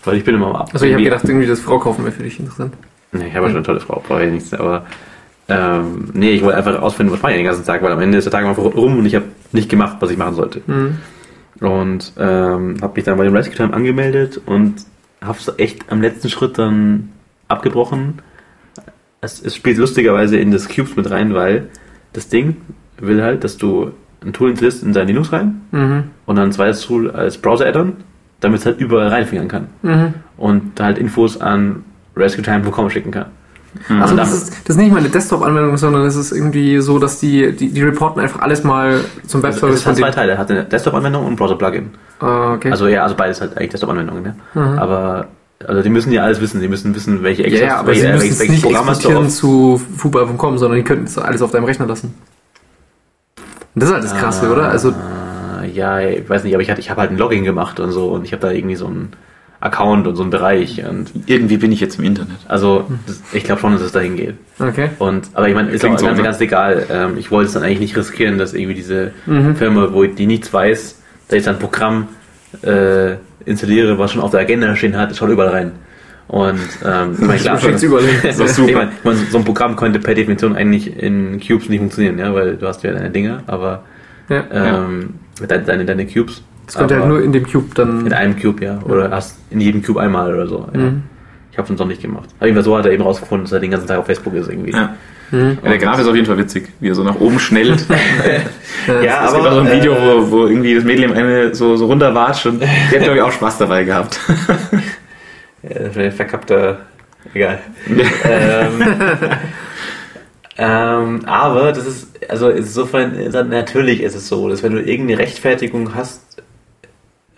Weil 0.04 0.16
ich 0.16 0.24
bin 0.24 0.34
immer 0.34 0.54
ab. 0.54 0.70
Also 0.72 0.86
ich 0.86 0.92
habe 0.92 1.02
gedacht, 1.02 1.24
irgendwie 1.24 1.46
das 1.46 1.60
Frau 1.60 1.78
kaufen 1.78 2.04
wäre 2.04 2.12
für 2.12 2.22
dich 2.22 2.38
interessant. 2.38 2.74
Nee, 3.12 3.28
ich 3.28 3.34
habe 3.34 3.46
ja 3.46 3.50
schon 3.50 3.58
eine 3.58 3.66
tolle 3.66 3.80
Frau, 3.80 4.02
brauche 4.06 4.24
ich 4.24 4.32
nichts. 4.32 4.54
Aber 4.54 4.86
ähm, 5.48 6.10
nee, 6.12 6.30
ich 6.30 6.42
wollte 6.42 6.56
einfach 6.56 6.72
herausfinden, 6.72 7.12
was 7.12 7.22
mache 7.22 7.32
ich 7.32 7.38
den 7.38 7.46
ganzen 7.46 7.64
Tag, 7.64 7.82
weil 7.82 7.92
am 7.92 8.00
Ende 8.00 8.18
ist 8.18 8.24
der 8.24 8.32
Tag 8.32 8.44
einfach 8.44 8.62
rum 8.62 8.98
und 8.98 9.06
ich 9.06 9.14
habe 9.14 9.26
nicht 9.52 9.68
gemacht, 9.68 9.96
was 10.00 10.10
ich 10.10 10.16
machen 10.16 10.34
sollte. 10.34 10.62
Mhm. 10.66 10.98
Und 11.60 12.12
ähm, 12.18 12.76
habe 12.82 12.92
mich 12.94 13.04
dann 13.04 13.16
bei 13.16 13.24
dem 13.24 13.34
Rescue 13.34 13.56
Time 13.56 13.72
angemeldet 13.72 14.40
und 14.44 14.84
habe 15.22 15.38
es 15.38 15.52
echt 15.58 15.90
am 15.90 16.02
letzten 16.02 16.28
Schritt 16.28 16.58
dann 16.58 17.12
abgebrochen. 17.48 18.20
Es, 19.20 19.42
es 19.42 19.56
spielt 19.56 19.78
lustigerweise 19.78 20.36
in 20.36 20.50
das 20.50 20.68
Cubes 20.68 20.96
mit 20.96 21.10
rein, 21.10 21.34
weil 21.34 21.68
das 22.12 22.28
Ding 22.28 22.56
will 22.98 23.22
halt, 23.22 23.44
dass 23.44 23.56
du 23.56 23.90
ein 24.24 24.32
Tool 24.32 24.50
installierst 24.50 24.82
in 24.82 24.92
dein 24.92 25.06
Linux 25.06 25.32
rein 25.32 25.60
Mhm. 25.72 26.04
und 26.26 26.36
dann 26.36 26.46
ein 26.48 26.52
zweites 26.52 26.80
Tool 26.80 27.10
als 27.10 27.38
Browser-Add-on, 27.38 27.92
damit 28.40 28.60
es 28.60 28.66
halt 28.66 28.80
überall 28.80 29.08
reinfingern 29.08 29.48
kann. 29.48 29.66
Mhm. 29.82 30.14
Und 30.36 30.80
halt 30.80 30.98
Infos 30.98 31.40
an 31.40 31.84
rescuetime.com 32.16 32.90
schicken 32.90 33.10
kann. 33.10 33.26
Also 33.90 34.12
Und 34.12 34.16
das 34.16 34.32
ist, 34.32 34.48
das 34.64 34.76
ist 34.76 34.82
nicht 34.82 34.90
mal 34.90 35.00
eine 35.00 35.10
Desktop-Anwendung, 35.10 35.76
sondern 35.76 36.02
es 36.06 36.16
ist 36.16 36.32
irgendwie 36.32 36.80
so, 36.80 36.98
dass 36.98 37.20
die, 37.20 37.52
die, 37.52 37.68
die 37.68 37.82
reporten 37.82 38.20
einfach 38.22 38.40
alles 38.40 38.64
mal 38.64 39.00
zum 39.26 39.44
Also, 39.44 39.60
Webservice 39.60 39.80
es 39.80 39.86
hat 39.86 39.96
zwei. 39.96 40.10
Teile. 40.10 40.32
Er 40.32 40.38
hat 40.38 40.50
eine 40.50 40.64
Desktop-Anwendung 40.64 41.26
und 41.26 41.32
ein 41.34 41.36
Browser-Plugin. 41.36 41.90
Ah, 42.20 42.54
okay. 42.54 42.70
Also 42.70 42.88
ja, 42.88 43.02
also 43.02 43.14
beides 43.16 43.42
halt 43.42 43.54
eigentlich 43.58 43.70
Desktop-Anwendungen. 43.72 44.22
Ne? 44.22 44.34
Mhm. 44.54 44.78
Aber 44.78 45.28
also 45.66 45.82
die 45.82 45.90
müssen 45.90 46.10
ja 46.10 46.22
alles 46.22 46.40
wissen. 46.40 46.62
Die 46.62 46.68
müssen 46.68 46.94
wissen, 46.94 47.22
welche 47.22 47.42
ja, 47.42 47.48
Access, 47.48 47.60
ja, 47.68 47.76
aber 47.76 47.88
welche, 47.88 48.00
sie 48.00 48.06
müssen 48.08 48.20
welches, 48.22 48.34
es 48.36 48.40
welches 48.40 48.54
nicht 48.54 48.64
Programm 48.64 48.86
hast 48.86 49.04
du 49.04 49.08
exportieren 49.08 49.26
auf. 49.26 49.34
zu 49.34 49.80
fuba.com, 49.98 50.56
sondern 50.58 50.78
die 50.78 50.84
könnten 50.84 51.04
es 51.04 51.18
alles 51.18 51.42
auf 51.42 51.50
deinem 51.50 51.64
Rechner 51.64 51.86
lassen. 51.86 52.14
Und 53.76 53.82
das 53.82 53.90
ist 53.90 53.94
halt 53.94 54.04
das 54.04 54.14
Krasse, 54.16 54.46
Ah, 54.48 54.52
oder? 54.52 54.68
Also, 54.70 54.92
ja, 55.72 56.00
ich 56.00 56.28
weiß 56.28 56.42
nicht, 56.44 56.54
aber 56.54 56.62
ich, 56.62 56.70
hatte- 56.70 56.80
ich 56.80 56.88
habe 56.90 57.02
halt 57.02 57.10
ein 57.10 57.18
Login 57.18 57.44
gemacht 57.44 57.78
und 57.78 57.92
so 57.92 58.08
und 58.08 58.24
ich 58.24 58.32
habe 58.32 58.40
da 58.40 58.50
irgendwie 58.50 58.74
so 58.74 58.86
einen 58.86 59.12
Account 59.60 60.06
und 60.06 60.16
so 60.16 60.22
einen 60.22 60.30
Bereich 60.30 60.82
und 60.88 61.10
Irgendwie 61.26 61.58
bin 61.58 61.72
ich 61.72 61.80
jetzt 61.80 61.98
im 61.98 62.04
Internet. 62.06 62.36
also 62.48 62.86
das, 63.06 63.22
ich 63.34 63.44
glaube 63.44 63.60
schon, 63.60 63.72
dass 63.74 63.82
es 63.82 63.92
dahin 63.92 64.16
geht. 64.16 64.34
okay. 64.58 64.88
Und, 64.98 65.28
aber 65.34 65.48
ich 65.48 65.54
meine, 65.54 65.70
ist 65.70 65.82
auch 65.84 65.88
Klingt 65.88 66.00
so, 66.00 66.06
ganz, 66.06 66.16
ne? 66.18 66.24
ganz 66.24 66.40
egal. 66.40 66.86
Ähm, 66.90 67.18
ich 67.18 67.30
wollte 67.30 67.48
es 67.48 67.52
dann 67.54 67.62
eigentlich 67.64 67.80
nicht 67.80 67.96
riskieren, 67.96 68.38
dass 68.38 68.54
irgendwie 68.54 68.74
diese 68.74 69.12
Mhm. 69.26 69.56
Firma, 69.56 69.88
wo 69.92 70.04
die 70.04 70.26
nichts 70.26 70.50
weiß, 70.52 71.02
dass 71.28 71.38
ich 71.38 71.44
dann 71.44 71.56
ein 71.56 71.60
Programm 71.60 72.08
äh, 72.62 73.16
installiere, 73.44 73.98
was 73.98 74.12
schon 74.12 74.22
auf 74.22 74.30
der 74.30 74.40
Agenda 74.40 74.74
stehen 74.74 74.96
hat, 74.96 75.14
schaut 75.14 75.28
überall 75.28 75.50
rein. 75.50 75.72
Und 76.28 76.58
ähm, 76.84 77.12
ich 77.18 77.20
meine, 77.20 77.38
klar, 77.40 77.58
Schickt's 77.58 77.82
überall 77.82 78.04
hin. 78.04 78.32
so, 78.32 78.44
ich 78.66 78.74
meine, 78.74 78.90
ich 78.96 79.04
meine, 79.04 79.16
so 79.30 79.38
ein 79.38 79.44
Programm 79.44 79.76
könnte 79.76 79.98
per 79.98 80.14
Definition 80.14 80.56
eigentlich 80.56 80.96
in 81.00 81.40
Cubes 81.40 81.68
nicht 81.68 81.78
funktionieren, 81.78 82.18
ja, 82.18 82.34
weil 82.34 82.56
du 82.56 82.66
hast 82.66 82.82
ja 82.82 82.92
deine 82.92 83.10
Dinger, 83.10 83.42
aber 83.46 83.84
Ja. 84.28 84.44
ähm, 84.52 85.14
deine, 85.46 85.62
deine, 85.64 85.84
deine 85.84 86.06
Cubes. 86.06 86.42
Das 86.66 86.74
könnte 86.74 86.94
aber 86.96 87.04
halt 87.04 87.12
nur 87.14 87.22
in 87.22 87.32
dem 87.32 87.46
Cube 87.46 87.66
dann. 87.76 88.06
in 88.06 88.12
einem 88.12 88.36
Cube, 88.40 88.64
ja. 88.64 88.78
Oder 88.84 89.10
hast 89.12 89.38
in 89.50 89.60
jedem 89.60 89.82
Cube 89.84 90.00
einmal 90.00 90.34
oder 90.34 90.48
so. 90.48 90.68
Ja. 90.74 90.80
Mhm. 90.80 91.02
Ich 91.52 91.58
habe 91.58 91.72
es 91.72 91.78
noch 91.78 91.86
nicht 91.86 92.02
gemacht. 92.02 92.28
Aber 92.38 92.46
jedenfalls 92.48 92.66
so 92.66 92.76
hat 92.76 92.84
er 92.86 92.92
eben 92.92 93.02
rausgefunden, 93.04 93.44
dass 93.44 93.52
er 93.52 93.60
den 93.60 93.70
ganzen 93.70 93.86
Tag 93.86 93.98
auf 93.98 94.06
Facebook 94.06 94.34
ist 94.34 94.48
irgendwie. 94.50 94.72
Ja. 94.72 94.94
Mhm. 95.30 95.58
Ja, 95.62 95.70
der 95.70 95.78
Graf 95.78 95.98
ist 96.00 96.06
auf 96.08 96.14
jeden 96.14 96.26
Fall 96.26 96.38
witzig, 96.38 96.68
wie 96.80 96.88
er 96.88 96.94
so 96.96 97.02
nach 97.04 97.18
oben 97.20 97.38
schnellt. 97.38 97.86
Ja, 99.02 99.24
es 99.26 99.32
gibt 99.34 99.44
auch 99.46 99.52
so 99.54 99.60
ein 99.60 99.72
Video, 99.72 99.94
wo, 99.94 100.30
wo 100.30 100.46
irgendwie 100.46 100.74
das 100.76 100.84
Mädel 100.84 101.04
im 101.06 101.12
eine 101.12 101.52
so, 101.56 101.74
so 101.76 101.86
runterwatscht 101.86 102.46
und 102.46 102.62
die 102.62 102.66
hat, 102.94 103.02
glaube 103.02 103.16
ich, 103.16 103.22
auch 103.22 103.32
Spaß 103.32 103.58
dabei 103.58 103.82
gehabt. 103.82 104.20
Äh, 105.68 106.10
verkappter, 106.10 106.80
egal. 107.34 107.58
ähm, 108.24 108.82
ähm, 110.58 111.24
aber 111.26 111.72
das 111.72 111.86
ist, 111.86 112.30
also 112.30 112.48
insofern, 112.48 113.12
natürlich 113.50 114.02
ist 114.02 114.14
es 114.14 114.28
so, 114.28 114.48
dass 114.48 114.62
wenn 114.62 114.72
du 114.72 114.80
irgendeine 114.82 115.18
Rechtfertigung 115.20 115.94
hast, 115.94 116.22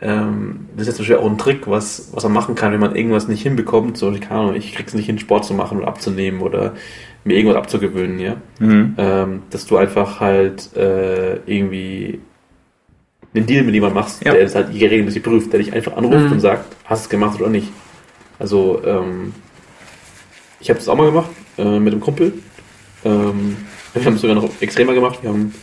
ähm, 0.00 0.68
das 0.76 0.82
ist 0.82 0.86
jetzt 0.88 0.96
zum 0.98 1.02
Beispiel 1.04 1.16
auch 1.16 1.30
ein 1.30 1.38
Trick, 1.38 1.66
was, 1.66 2.10
was 2.12 2.22
man 2.22 2.32
machen 2.32 2.54
kann, 2.54 2.72
wenn 2.72 2.78
man 2.80 2.94
irgendwas 2.94 3.26
nicht 3.26 3.42
hinbekommt, 3.42 3.98
so, 3.98 4.12
ich 4.12 4.20
keine 4.20 4.40
Ahnung, 4.40 4.54
ich 4.54 4.72
krieg's 4.74 4.94
nicht 4.94 5.06
hin, 5.06 5.18
Sport 5.18 5.44
zu 5.44 5.54
machen 5.54 5.78
oder 5.78 5.88
abzunehmen 5.88 6.40
oder 6.40 6.74
mir 7.24 7.36
irgendwas 7.36 7.58
abzugewöhnen, 7.58 8.20
ja. 8.20 8.36
Mhm. 8.60 8.94
ähm, 8.96 9.42
dass 9.50 9.66
du 9.66 9.76
einfach 9.76 10.20
halt 10.20 10.76
äh, 10.76 11.38
irgendwie 11.46 12.20
einen 13.34 13.46
Deal 13.46 13.64
mit 13.64 13.74
jemandem 13.74 13.96
machst, 13.96 14.24
Ja. 14.24 14.32
der 14.32 14.44
das 14.44 14.54
halt 14.54 14.68
regelmäßig 14.72 15.24
prüft, 15.24 15.52
der 15.52 15.58
dich 15.58 15.72
einfach 15.72 15.96
anruft 15.96 16.26
Mhm. 16.26 16.32
und 16.32 16.40
sagt, 16.40 16.64
hast 16.84 17.02
du 17.02 17.06
es 17.06 17.10
gemacht 17.10 17.40
oder 17.40 17.50
nicht. 17.50 17.68
Also 18.38 18.80
ähm, 18.84 19.34
ich 20.60 20.70
habe 20.70 20.78
das 20.78 20.88
auch 20.88 20.96
mal 20.96 21.06
gemacht 21.06 21.30
äh, 21.56 21.78
mit 21.78 21.92
einem 21.92 22.00
Kumpel. 22.00 22.34
Ähm, 23.04 23.56
wir 23.94 24.04
haben 24.04 24.14
es 24.14 24.20
sogar 24.20 24.36
noch 24.36 24.50
extremer 24.60 24.94
gemacht. 24.94 25.18
Wir 25.22 25.30
haben 25.30 25.54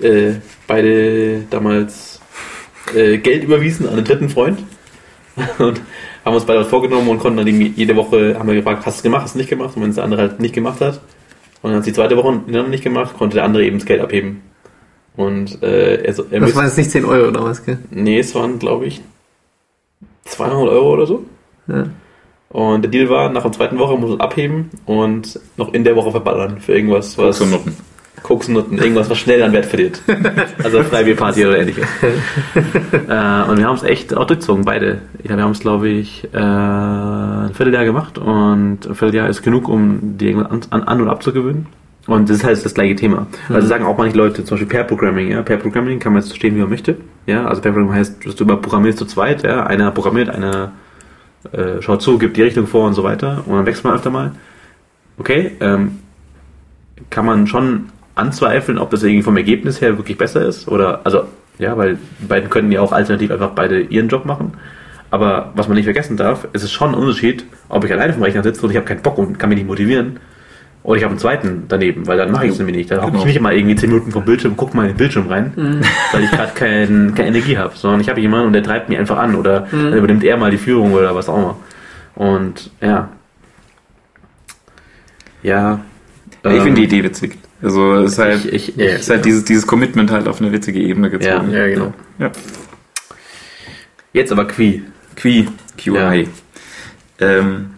äh, 0.00 0.34
beide 0.66 1.42
damals 1.50 2.20
äh, 2.94 3.18
Geld 3.18 3.44
überwiesen 3.44 3.86
an 3.86 3.94
einen 3.94 4.04
dritten 4.04 4.28
Freund 4.28 4.62
und 5.58 5.80
haben 6.24 6.34
uns 6.34 6.44
beide 6.44 6.60
was 6.60 6.68
vorgenommen 6.68 7.08
und 7.08 7.18
konnten 7.18 7.38
dann 7.38 7.48
jede 7.48 7.96
Woche 7.96 8.36
haben 8.38 8.48
wir 8.48 8.54
gefragt, 8.54 8.86
hast 8.86 8.96
du 8.96 8.98
es 8.98 9.02
gemacht, 9.02 9.22
hast 9.22 9.34
du 9.34 9.38
nicht 9.38 9.50
gemacht? 9.50 9.76
Und 9.76 9.82
wenn 9.82 9.90
es 9.90 9.96
der 9.96 10.04
andere 10.04 10.22
halt 10.22 10.40
nicht 10.40 10.54
gemacht 10.54 10.80
hat, 10.80 11.00
und 11.62 11.70
dann 11.70 11.76
hat 11.76 11.80
es 11.80 11.86
die 11.86 11.92
zweite 11.94 12.16
Woche 12.16 12.32
nicht 12.68 12.84
gemacht, 12.84 13.16
konnte 13.16 13.36
der 13.36 13.44
andere 13.44 13.64
eben 13.64 13.78
das 13.78 13.86
Geld 13.86 14.00
abheben. 14.00 14.42
Und 15.16 15.62
äh, 15.62 16.02
er, 16.02 16.14
er 16.30 16.40
Das 16.40 16.54
waren 16.54 16.66
jetzt 16.66 16.76
nicht 16.76 16.90
10 16.90 17.04
Euro 17.04 17.28
oder 17.28 17.44
was, 17.44 17.64
gell? 17.64 17.78
Nee, 17.90 18.18
es 18.18 18.34
waren, 18.34 18.58
glaube 18.58 18.86
ich, 18.86 19.00
200 20.24 20.68
Euro 20.68 20.92
oder 20.92 21.06
so. 21.06 21.24
Ja. 21.68 21.86
Und 22.54 22.82
der 22.82 22.90
Deal 22.92 23.08
war, 23.08 23.30
nach 23.30 23.42
der 23.42 23.50
zweiten 23.50 23.80
Woche 23.80 23.98
muss 23.98 24.12
es 24.12 24.20
abheben 24.20 24.70
und 24.86 25.40
noch 25.56 25.74
in 25.74 25.82
der 25.82 25.96
Woche 25.96 26.12
verballern 26.12 26.60
für 26.60 26.72
irgendwas, 26.72 27.18
was... 27.18 27.40
Koks 27.40 27.40
und 27.40 27.50
Nutten. 27.50 27.76
Koks 28.22 28.46
und 28.46 28.54
Nutten, 28.54 28.78
irgendwas, 28.78 29.10
was 29.10 29.18
schnell 29.18 29.42
an 29.42 29.52
Wert 29.52 29.66
verliert. 29.66 30.00
Also 30.62 30.84
Freibierparty 30.84 31.46
oder 31.46 31.58
ähnliches. 31.58 31.84
äh, 32.04 33.50
und 33.50 33.58
wir 33.58 33.64
haben 33.66 33.74
es 33.74 33.82
echt 33.82 34.16
auch 34.16 34.24
durchgezogen, 34.28 34.64
beide. 34.64 35.00
Ja, 35.24 35.36
wir 35.36 35.42
haben 35.42 35.50
es, 35.50 35.58
glaube 35.58 35.88
ich, 35.88 36.28
äh, 36.32 36.38
ein 36.38 37.50
Vierteljahr 37.54 37.84
gemacht 37.84 38.18
und 38.18 38.86
ein 38.86 38.94
Vierteljahr 38.94 39.28
ist 39.28 39.42
genug, 39.42 39.68
um 39.68 40.16
die 40.16 40.28
irgendwas 40.28 40.70
an, 40.70 40.84
an, 40.84 41.00
und 41.00 41.08
abzugewöhnen. 41.08 41.66
Und 42.06 42.30
das 42.30 42.36
ist 42.36 42.44
halt 42.44 42.64
das 42.64 42.74
gleiche 42.74 42.94
Thema. 42.94 43.26
Also 43.48 43.66
sagen 43.66 43.84
auch 43.84 43.98
manche 43.98 44.16
Leute, 44.16 44.44
zum 44.44 44.56
Beispiel 44.56 44.68
Pair 44.68 44.84
Programming, 44.84 45.32
ja. 45.32 45.42
Pair 45.42 45.56
Programming 45.56 45.98
kann 45.98 46.12
man 46.12 46.22
jetzt 46.22 46.28
verstehen, 46.28 46.54
wie 46.54 46.60
man 46.60 46.70
möchte. 46.70 46.98
Ja, 47.26 47.46
also 47.46 47.60
Pair 47.60 47.72
Programming 47.72 47.98
heißt, 47.98 48.24
dass 48.24 48.36
du 48.36 48.44
immer 48.44 48.58
programmierst 48.58 48.98
zu 48.98 49.06
zweit, 49.06 49.42
ja. 49.42 49.66
Einer 49.66 49.90
programmiert, 49.90 50.28
einer 50.28 50.70
äh, 51.52 51.80
schaut 51.80 52.02
zu, 52.02 52.18
gibt 52.18 52.36
die 52.36 52.42
Richtung 52.42 52.66
vor 52.66 52.86
und 52.86 52.94
so 52.94 53.04
weiter. 53.04 53.44
Und 53.46 53.56
dann 53.56 53.66
wächst 53.66 53.84
man 53.84 53.94
öfter 53.94 54.10
mal. 54.10 54.32
Okay, 55.18 55.52
ähm, 55.60 56.00
kann 57.10 57.26
man 57.26 57.46
schon 57.46 57.90
anzweifeln, 58.14 58.78
ob 58.78 58.90
das 58.90 59.02
irgendwie 59.02 59.22
vom 59.22 59.36
Ergebnis 59.36 59.80
her 59.80 59.96
wirklich 59.96 60.18
besser 60.18 60.46
ist. 60.46 60.68
Oder, 60.68 61.00
also, 61.04 61.24
ja, 61.58 61.76
weil 61.76 61.98
die 62.20 62.26
beiden 62.26 62.50
könnten 62.50 62.72
ja 62.72 62.80
auch 62.80 62.92
alternativ 62.92 63.30
einfach 63.30 63.50
beide 63.50 63.80
ihren 63.80 64.08
Job 64.08 64.24
machen. 64.24 64.54
Aber 65.10 65.52
was 65.54 65.68
man 65.68 65.76
nicht 65.76 65.84
vergessen 65.84 66.16
darf, 66.16 66.48
es 66.52 66.64
ist 66.64 66.72
schon 66.72 66.90
ein 66.90 66.94
Unterschied, 66.94 67.44
ob 67.68 67.84
ich 67.84 67.92
alleine 67.92 68.12
vom 68.12 68.22
Rechner 68.22 68.42
sitze 68.42 68.62
und 68.62 68.70
ich 68.70 68.76
habe 68.76 68.86
keinen 68.86 69.02
Bock 69.02 69.18
und 69.18 69.38
kann 69.38 69.48
mich 69.48 69.58
nicht 69.58 69.68
motivieren. 69.68 70.18
Oder 70.84 70.98
ich 70.98 71.02
habe 71.02 71.12
einen 71.12 71.18
zweiten 71.18 71.64
daneben, 71.66 72.06
weil 72.06 72.18
dann 72.18 72.30
mache 72.30 72.44
ich 72.46 72.52
es 72.52 72.58
nämlich 72.58 72.76
nicht. 72.76 72.90
Dann 72.90 72.98
hocke 73.00 73.08
ich 73.08 73.12
Genau. 73.14 73.24
nicht 73.26 73.36
immer 73.36 73.52
irgendwie 73.52 73.74
10 73.74 73.88
Minuten 73.90 74.12
vom 74.12 74.24
Bildschirm, 74.24 74.54
gucke 74.56 74.76
mal 74.76 74.82
in 74.84 74.88
den 74.90 74.96
Bildschirm 74.98 75.26
rein, 75.28 75.82
weil 76.12 76.24
ich 76.24 76.30
gerade 76.30 76.52
kein, 76.54 77.14
keine 77.16 77.28
Energie 77.28 77.56
habe, 77.58 77.74
sondern 77.74 78.00
ich 78.02 78.08
habe 78.10 78.20
jemanden 78.20 78.48
und 78.48 78.52
der 78.52 78.62
treibt 78.62 78.88
mich 78.90 78.98
einfach 78.98 79.16
an 79.18 79.34
oder 79.34 79.66
dann 79.72 79.94
übernimmt 79.94 80.22
er 80.24 80.36
mal 80.36 80.50
die 80.50 80.58
Führung 80.58 80.92
oder 80.92 81.14
was 81.14 81.28
auch 81.28 81.36
immer. 81.38 81.56
Und 82.14 82.70
ja. 82.80 83.08
Ja. 85.42 85.80
Ich 86.44 86.50
ähm, 86.50 86.62
finde 86.62 86.80
die 86.80 86.84
Idee 86.84 87.02
witzig. 87.04 87.38
Also 87.62 87.94
es 88.02 88.12
ist 88.12 88.18
halt, 88.18 88.44
Ich- 88.44 88.76
ich- 88.78 88.78
es 88.78 89.00
ist 89.02 89.10
halt 89.10 89.24
dieses, 89.24 89.44
dieses 89.44 89.66
Commitment 89.66 90.10
halt 90.10 90.28
auf 90.28 90.40
eine 90.40 90.52
witzige 90.52 90.80
Ebene 90.80 91.08
gezogen. 91.10 91.50
Ja, 91.50 91.66
genau. 91.66 91.94
Ja. 92.18 92.30
Jetzt 94.12 94.32
aber 94.32 94.46
Qui. 94.46 94.82
Qui, 95.16 95.48
QI. 95.78 96.28
Ähm, 97.20 97.70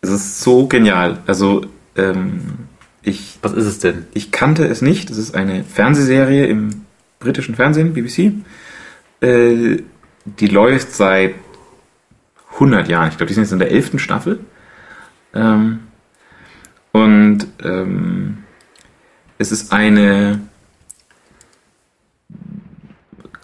es 0.00 0.10
ist 0.10 0.40
so 0.42 0.66
genial. 0.68 1.18
Also 1.26 1.62
ähm, 1.96 2.68
ich, 3.02 3.38
Was 3.42 3.52
ist 3.52 3.66
es 3.66 3.78
denn? 3.78 4.06
ich 4.14 4.32
kannte 4.32 4.64
es 4.64 4.82
nicht. 4.82 5.10
Es 5.10 5.18
ist 5.18 5.34
eine 5.34 5.64
Fernsehserie 5.64 6.46
im 6.46 6.86
britischen 7.18 7.54
Fernsehen, 7.54 7.94
BBC. 7.94 8.32
Äh, 9.20 9.82
die 10.24 10.48
läuft 10.48 10.92
seit 10.92 11.34
100 12.54 12.88
Jahren. 12.88 13.08
Ich 13.08 13.16
glaube, 13.16 13.28
die 13.28 13.34
sind 13.34 13.44
jetzt 13.44 13.52
in 13.52 13.58
der 13.58 13.70
11. 13.70 14.00
Staffel. 14.00 14.40
Ähm, 15.34 15.80
und 16.92 17.46
ähm, 17.62 18.38
es 19.38 19.52
ist 19.52 19.72
eine 19.72 20.40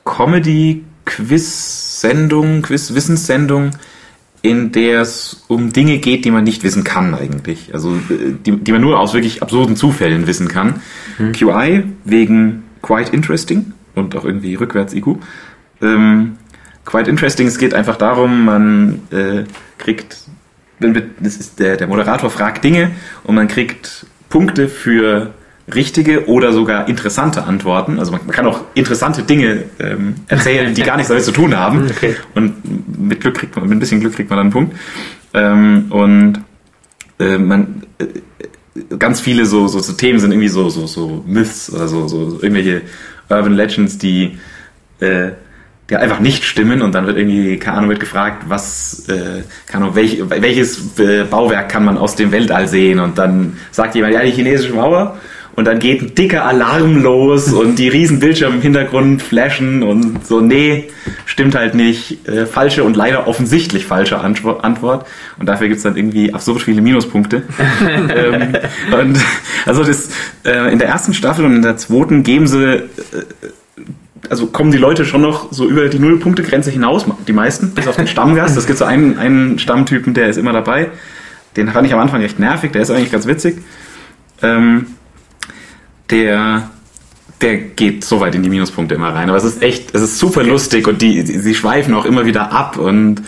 Comedy-Quiz-Sendung, 0.05 2.63
Quiz-Wissenssendung, 2.63 3.73
in 4.43 4.73
der 4.73 5.03
es 5.03 5.45
um 5.49 5.73
Dinge 5.73 5.99
geht, 5.99 6.25
die 6.25 6.31
man 6.33 6.43
nicht 6.45 6.65
wissen 6.65 6.83
kann 6.85 7.15
eigentlich. 7.15 7.73
Also 7.73 7.95
äh, 7.95 8.35
die, 8.45 8.57
die 8.57 8.73
man 8.73 8.81
nur 8.81 8.99
aus 8.99 9.15
wirklich 9.15 9.43
absurden 9.43 9.77
Zufällen 9.77 10.27
wissen 10.27 10.49
kann. 10.49 10.81
QI 11.33 11.85
wegen 12.05 12.65
Quite 12.83 13.13
Interesting 13.13 13.73
und 13.95 14.17
auch 14.17 14.25
irgendwie 14.25 14.55
rückwärts 14.57 14.93
IQ. 14.95 15.19
Ähm, 15.81 16.37
quite 16.85 17.09
Interesting, 17.09 17.47
es 17.47 17.59
geht 17.59 17.75
einfach 17.75 17.97
darum, 17.97 18.45
man 18.45 19.01
äh, 19.13 19.45
kriegt, 19.79 20.19
wenn 20.81 20.95
wir- 20.97 21.05
das 21.21 21.37
ist 21.37 21.61
der, 21.61 21.77
der 21.77 21.87
Moderator 21.87 22.29
fragt 22.31 22.65
Dinge 22.65 22.91
und 23.23 23.37
man 23.37 23.47
kriegt 23.47 24.07
Punkte 24.29 24.69
für 24.69 25.33
richtige 25.73 26.29
oder 26.29 26.53
sogar 26.53 26.89
interessante 26.89 27.45
Antworten. 27.45 27.99
Also 27.99 28.13
man, 28.13 28.21
man 28.25 28.35
kann 28.35 28.47
auch 28.47 28.63
interessante 28.75 29.23
Dinge 29.23 29.65
ähm, 29.79 30.17
erzählen, 30.29 30.75
die 30.75 30.83
gar 30.83 30.97
nichts 30.97 31.09
damit 31.09 31.25
zu 31.25 31.33
tun 31.33 31.57
haben. 31.57 31.87
Okay. 31.91 32.17
Und 32.35 32.99
mit 32.99 33.21
Glück 33.21 33.35
kriegt 33.35 33.55
man, 33.55 33.65
mit 33.67 33.77
ein 33.77 33.81
bisschen 33.81 34.01
Glück 34.01 34.15
kriegt 34.15 34.31
man 34.31 34.39
dann 34.39 34.47
einen 34.47 34.53
Punkt. 34.53 34.77
Ähm, 35.35 35.87
und 35.91 36.41
äh, 37.19 37.39
man 37.39 37.85
äh, 37.99 38.97
ganz 38.99 39.21
viele 39.21 39.47
so, 39.47 39.69
so, 39.69 39.79
so 39.79 39.93
Themen 39.93 40.19
sind 40.19 40.33
irgendwie 40.33 40.49
so, 40.49 40.69
so, 40.69 40.87
so 40.87 41.23
Myths 41.27 41.73
oder 41.73 41.89
so, 41.89 42.09
so 42.09 42.39
irgendwelche 42.43 42.83
Urban 43.29 43.55
Legends, 43.55 43.99
die, 43.99 44.39
äh, 45.01 45.31
die 45.91 45.97
einfach 45.97 46.21
nicht 46.21 46.45
stimmen 46.45 46.83
und 46.83 46.95
dann 46.95 47.07
wird 47.07 47.19
irgendwie, 47.19 47.59
keine 47.59 47.79
Ahnung, 47.79 47.91
wird 47.91 48.01
gefragt, 48.01 48.45
was, 48.49 49.09
äh, 49.09 49.43
keine 49.67 49.85
Ahnung, 49.85 49.97
welch, 49.97 50.23
welches 50.29 50.99
äh, 50.99 51.25
Bauwerk 51.25 51.69
kann 51.69 51.85
man 51.85 51.99
aus 51.99 52.17
dem 52.17 52.33
Weltall 52.33 52.67
sehen 52.67 52.99
und 52.99 53.19
dann 53.19 53.59
sagt 53.71 53.95
jemand, 53.95 54.15
ja, 54.15 54.23
die 54.23 54.31
chinesische 54.31 54.75
Mauer 54.75 55.19
und 55.55 55.67
dann 55.67 55.79
geht 55.79 56.01
ein 56.01 56.15
dicker 56.15 56.45
Alarm 56.45 57.03
los 57.03 57.53
und 57.53 57.79
die 57.79 57.89
riesen 57.89 58.21
Bildschirme 58.21 58.57
im 58.57 58.63
Hintergrund 58.63 59.23
flashen 59.23 59.83
und 59.83 60.27
so, 60.27 60.41
nee, 60.41 60.89
stimmt 61.27 61.55
halt 61.55 61.75
nicht. 61.75 62.27
Äh, 62.27 62.47
falsche 62.47 62.85
und 62.85 62.97
leider 62.97 63.29
offensichtlich 63.29 63.85
falsche 63.85 64.19
Antwo- 64.19 64.61
Antwort. 64.61 65.07
Und 65.39 65.47
dafür 65.47 65.69
gibt's 65.69 65.83
dann 65.83 65.97
irgendwie 65.97 66.33
absurd 66.33 66.63
viele 66.63 66.81
Minuspunkte. 66.81 67.43
ähm, 68.15 68.57
und 68.99 69.19
also 69.67 69.85
das 69.85 70.11
äh, 70.45 70.73
in 70.73 70.79
der 70.79 70.89
ersten 70.89 71.13
Staffel 71.13 71.45
und 71.45 71.57
in 71.57 71.63
der 71.63 71.77
zweiten 71.77 72.23
geben 72.23 72.47
sie 72.47 72.75
äh, 72.75 72.83
also 74.31 74.47
kommen 74.47 74.71
die 74.71 74.79
Leute 74.79 75.05
schon 75.05 75.21
noch 75.21 75.53
so 75.53 75.69
über 75.69 75.89
die 75.89 75.99
Nullpunktegrenze 75.99 76.71
hinaus, 76.71 77.05
die 77.27 77.33
meisten, 77.33 77.71
bis 77.75 77.89
auf 77.89 77.97
den 77.97 78.07
Stammgast. 78.07 78.57
Es 78.57 78.67
gibt 78.67 78.79
so 78.79 78.85
einen, 78.85 79.19
einen 79.19 79.59
Stammtypen, 79.59 80.15
der 80.15 80.29
ist 80.29 80.37
immer 80.37 80.53
dabei. 80.53 80.91
Den 81.57 81.69
fand 81.69 81.87
ich 81.87 81.93
am 81.93 82.01
Anfang 82.01 82.23
echt 82.23 82.39
nervig, 82.39 82.73
der 82.73 82.83
ist 82.83 82.91
eigentlich 82.91 83.13
ganz 83.13 83.27
witzig. 83.27 83.59
Ähm, 84.41 84.87
der, 86.13 86.71
der 87.41 87.57
geht 87.57 88.05
so 88.05 88.21
weit 88.21 88.37
in 88.37 88.43
die 88.43 88.49
Minuspunkte 88.49 88.95
immer 88.95 89.09
rein. 89.09 89.29
Aber 89.29 89.39
es 89.39 89.45
ist 89.45 89.63
echt, 89.63 89.95
es 89.95 90.03
ist 90.03 90.19
super 90.19 90.45
lustig 90.45 90.87
und 90.87 91.03
die, 91.03 91.25
die 91.25 91.39
sie 91.39 91.55
schweifen 91.55 91.95
auch 91.95 92.05
immer 92.05 92.25
wieder 92.27 92.53
ab 92.53 92.77
und 92.77 93.23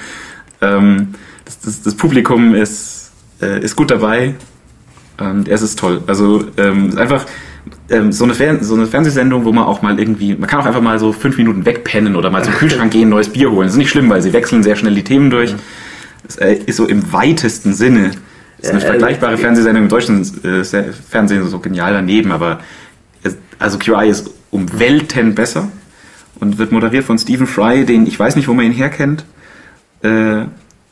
ähm, 0.61 1.15
das, 1.45 1.61
das, 1.61 1.83
das 1.83 1.95
Publikum 1.97 2.55
ist, 2.55 3.11
äh, 3.43 3.61
ist 3.61 3.75
gut 3.75 3.91
dabei 3.91 4.35
und 5.19 5.49
es 5.49 5.63
ist 5.63 5.79
toll. 5.79 6.03
Also 6.07 6.45
ähm, 6.57 6.89
es 6.89 6.95
ist 6.95 7.01
einfach 7.01 7.27
ähm, 7.91 8.13
so, 8.13 8.25
eine 8.25 8.35
Fern 8.35 8.63
so 8.63 8.75
eine 8.75 8.87
Fernsehsendung, 8.87 9.45
wo 9.45 9.53
man 9.53 9.65
auch 9.65 9.83
mal 9.83 9.99
irgendwie, 9.99 10.35
man 10.35 10.49
kann 10.49 10.61
auch 10.61 10.67
einfach 10.67 10.83
mal 10.83 10.99
so 10.99 11.13
fünf 11.13 11.37
Minuten 11.39 11.65
wegpennen 11.65 12.17
oder 12.17 12.31
mal 12.31 12.45
zum 12.45 12.55
Kühlschrank 12.59 12.93
gehen, 12.93 13.09
neues 13.09 13.31
Bier 13.31 13.51
holen. 13.51 13.67
Das 13.67 13.73
ist 13.73 13.79
nicht 13.79 13.91
schlimm, 13.91 14.09
weil 14.11 14.23
sie 14.23 14.33
wechseln 14.33 14.63
sehr 14.63 14.77
schnell 14.77 14.95
die 14.95 15.05
Themen 15.05 15.31
durch. 15.31 15.55
Es 16.29 16.37
äh, 16.37 16.55
ist 16.67 16.77
so 16.77 16.87
im 16.87 17.13
weitesten 17.13 17.73
Sinne. 17.73 18.13
Es 18.65 18.71
ist 18.71 18.75
eine 18.77 18.83
Ja, 18.83 18.87
vergleichbare 18.91 19.35
äh, 19.35 19.37
Fernsehsendung 19.37 19.83
im 19.85 19.89
deutschen 19.89 20.23
äh, 20.45 20.65
Se- 20.65 20.93
Fernsehen 21.09 21.47
so 21.49 21.59
genial 21.59 21.93
daneben, 21.93 22.33
aber 22.33 22.61
also 23.59 23.79
QI 23.79 24.09
ist 24.09 24.31
um 24.51 24.67
Welten 24.79 25.35
besser 25.35 25.69
und 26.41 26.59
wird 26.59 26.73
moderiert 26.73 27.05
von 27.05 27.19
Stephen 27.19 27.47
Fry, 27.47 27.85
den 27.85 28.07
ich 28.07 28.19
weiß 28.19 28.37
nicht, 28.37 28.49
wo 28.49 28.55
man 28.55 28.65
ihn 28.67 28.73
herkennt. 28.73 29.25
Äh, 30.03 30.09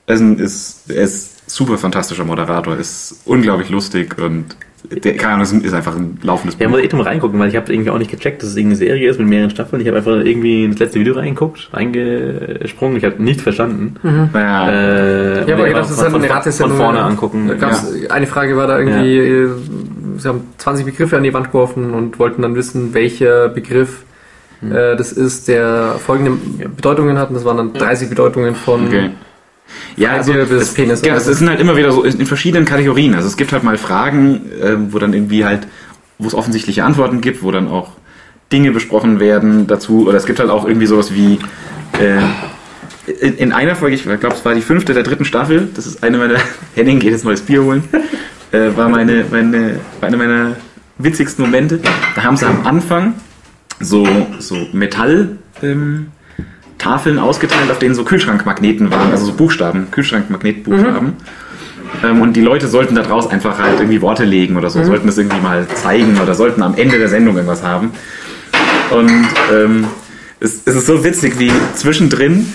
er 0.07 0.21
ist, 0.39 0.91
er 0.91 1.03
ist 1.03 1.51
super 1.51 1.79
fantastischer 1.79 2.25
Moderator, 2.25 2.77
ist 2.77 3.21
unglaublich 3.25 3.69
lustig 3.71 4.19
und 4.19 4.57
der, 4.91 5.17
keine 5.17 5.35
Ahnung, 5.35 5.43
ist, 5.45 5.53
ist 5.53 5.75
einfach 5.75 5.97
ein 5.97 6.19
laufendes 6.23 6.59
Ja, 6.59 6.69
muss 6.69 6.79
ich 6.81 6.85
echt 6.87 6.95
mal 6.95 7.03
reingucken, 7.03 7.39
weil 7.39 7.49
ich 7.49 7.57
habe 7.57 7.73
irgendwie 7.73 7.91
auch 7.91 7.99
nicht 7.99 8.11
gecheckt, 8.11 8.43
dass 8.43 8.51
es 8.51 8.57
irgendeine 8.57 8.77
Serie 8.79 9.11
ist 9.11 9.19
mit 9.19 9.29
mehreren 9.29 9.51
Staffeln. 9.51 9.81
Ich 9.81 9.89
habe 9.89 9.99
einfach 9.99 10.17
irgendwie 10.17 10.65
in 10.65 10.73
das 10.73 10.81
letzte 10.81 11.01
Video 11.01 11.15
reingeguckt, 11.15 11.71
reingesprungen. 11.73 12.97
Ich 12.97 13.05
habe 13.05 13.23
nichts 13.23 13.43
verstanden. 13.43 13.95
Naja, 14.33 14.69
Äh, 14.71 15.49
Ja, 15.49 15.55
aber 15.55 15.65
einfach 15.65 15.79
das 15.81 15.91
ist 15.91 15.97
von, 15.97 16.05
halt 16.05 16.15
eine 16.17 16.27
von, 16.27 16.37
Ratesendung. 16.37 16.77
von 16.77 16.85
vorne 16.87 17.03
angucken. 17.03 17.51
Gab's, 17.59 17.87
Eine 18.11 18.27
Frage 18.27 18.57
war 18.57 18.67
da 18.67 18.79
irgendwie, 18.79 19.19
äh, 19.19 19.49
sie 20.19 20.29
haben 20.29 20.41
20 20.59 20.85
Begriffe 20.85 21.17
an 21.17 21.23
die 21.23 21.33
Wand 21.35 21.47
geworfen 21.53 21.95
und 21.95 22.19
wollten 22.19 22.43
dann 22.43 22.55
wissen, 22.55 22.95
welcher 22.95 23.49
Begriff 23.49 24.05
Hm. 24.61 24.71
äh, 24.73 24.97
das 24.97 25.11
ist, 25.13 25.49
der 25.49 25.97
folgende 25.99 26.33
Bedeutungen 26.77 27.19
hat. 27.19 27.31
Und 27.31 27.35
das 27.35 27.45
waren 27.45 27.57
dann 27.57 27.73
30 27.73 28.09
Bedeutungen 28.09 28.55
von 28.55 28.87
okay. 28.87 29.11
Ja, 29.97 30.13
also 30.13 30.33
es, 30.33 30.75
Penis. 30.75 31.03
ja, 31.03 31.17
es 31.17 31.25
sind 31.25 31.49
halt 31.49 31.61
immer 31.61 31.77
wieder 31.77 31.93
so 31.93 32.03
in 32.03 32.21
in 32.21 32.27
verschiedenen 32.27 32.65
Kategorien. 32.65 33.15
Also 33.15 33.29
es 33.29 33.37
gibt 33.37 33.53
halt 33.53 33.63
mal 33.63 33.77
Fragen, 33.79 34.51
äh, 34.61 34.93
wo 34.93 34.99
dann 34.99 35.13
irgendwie 35.13 35.45
halt, 35.45 35.67
wo 36.19 36.27
es 36.27 36.35
offensichtliche 36.35 36.85
Antworten 36.85 37.21
gibt, 37.21 37.43
wo 37.43 37.51
dann 37.51 37.69
auch 37.69 37.93
Dinge 38.53 38.71
besprochen 38.73 39.21
werden 39.21 39.67
dazu. 39.67 40.07
Oder 40.07 40.19
es 40.19 40.27
gibt 40.27 40.39
halt 40.39 40.51
auch 40.51 40.67
irgendwie 40.67 40.87
sowas 40.87 41.15
wie 41.15 41.39
äh, 41.99 42.21
in, 43.21 43.37
in 43.37 43.53
einer 43.53 43.75
Folge, 43.75 43.97
ich 43.97 44.05
glaube, 44.05 44.29
es 44.29 44.45
war 44.45 44.55
die 44.55 44.61
fünfte 44.61 44.95
der 44.95 45.03
dritten 45.03 45.25
Staffel. 45.25 45.69
Das 45.75 45.87
ist 45.87 46.03
eine 46.03 46.19
meiner 46.19 46.39
Henning 46.75 47.01
geht 47.01 47.13
jetzt 47.13 47.25
neues 47.25 47.43
Bier 47.43 47.63
holen. 47.65 47.85
Äh, 48.53 48.77
war 48.77 48.89
meine, 48.89 49.25
meine, 49.31 49.81
war 50.01 50.09
eine 50.09 50.17
meiner 50.17 50.57
witzigsten 50.99 51.45
Momente. 51.45 51.81
Da 52.15 52.23
haben 52.23 52.37
sie 52.37 52.47
am 52.47 52.67
Anfang 52.67 53.15
so, 53.81 54.07
so 54.39 54.57
Metall. 54.73 55.39
Ähm, 55.63 56.09
Tafeln 56.83 57.19
ausgeteilt, 57.19 57.71
auf 57.71 57.79
denen 57.79 57.95
so 57.95 58.05
Kühlschrankmagneten 58.05 58.91
waren, 58.91 59.13
also 59.13 59.27
so 59.27 59.33
Buchstaben, 59.33 59.91
Kühlschrankmagnetbuchstaben. 59.91 61.15
Ähm, 62.05 62.21
und 62.21 62.35
die 62.35 62.41
Leute 62.41 62.67
sollten 62.67 62.95
da 62.95 63.03
draus 63.03 63.29
einfach 63.31 63.59
halt 63.59 63.79
irgendwie 63.79 64.03
Worte 64.03 64.25
legen 64.25 64.57
oder 64.57 64.69
so, 64.69 64.83
sollten 64.83 65.07
das 65.07 65.19
irgendwie 65.19 65.41
mal 65.41 65.67
zeigen 65.69 66.19
oder 66.21 66.35
sollten 66.35 66.63
am 66.63 66.75
Ende 66.75 66.99
der 66.99 67.09
Sendung 67.09 67.37
irgendwas 67.37 67.63
haben. 67.63 67.93
Und 68.91 69.29
ähm, 69.53 69.87
es, 70.41 70.63
es 70.65 70.75
ist 70.75 70.87
so 70.87 71.05
witzig, 71.05 71.39
wie 71.39 71.53
zwischendrin 71.75 72.53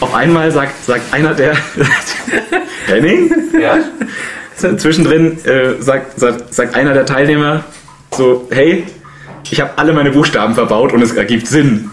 auf 0.00 0.14
einmal 0.14 0.52
sagt, 0.52 0.84
sagt 0.84 1.12
einer 1.12 1.34
der 1.34 1.56
Henning? 2.86 3.34
Ja. 3.60 3.78
Zwischendrin 4.54 5.44
äh, 5.44 5.82
sagt, 5.82 6.18
sagt, 6.18 6.54
sagt 6.54 6.74
einer 6.74 6.94
der 6.94 7.06
Teilnehmer 7.06 7.64
so, 8.12 8.46
hey, 8.50 8.84
ich 9.50 9.60
habe 9.60 9.72
alle 9.76 9.92
meine 9.92 10.10
Buchstaben 10.10 10.54
verbaut 10.54 10.92
und 10.92 11.02
es 11.02 11.12
ergibt 11.12 11.46
Sinn. 11.46 11.90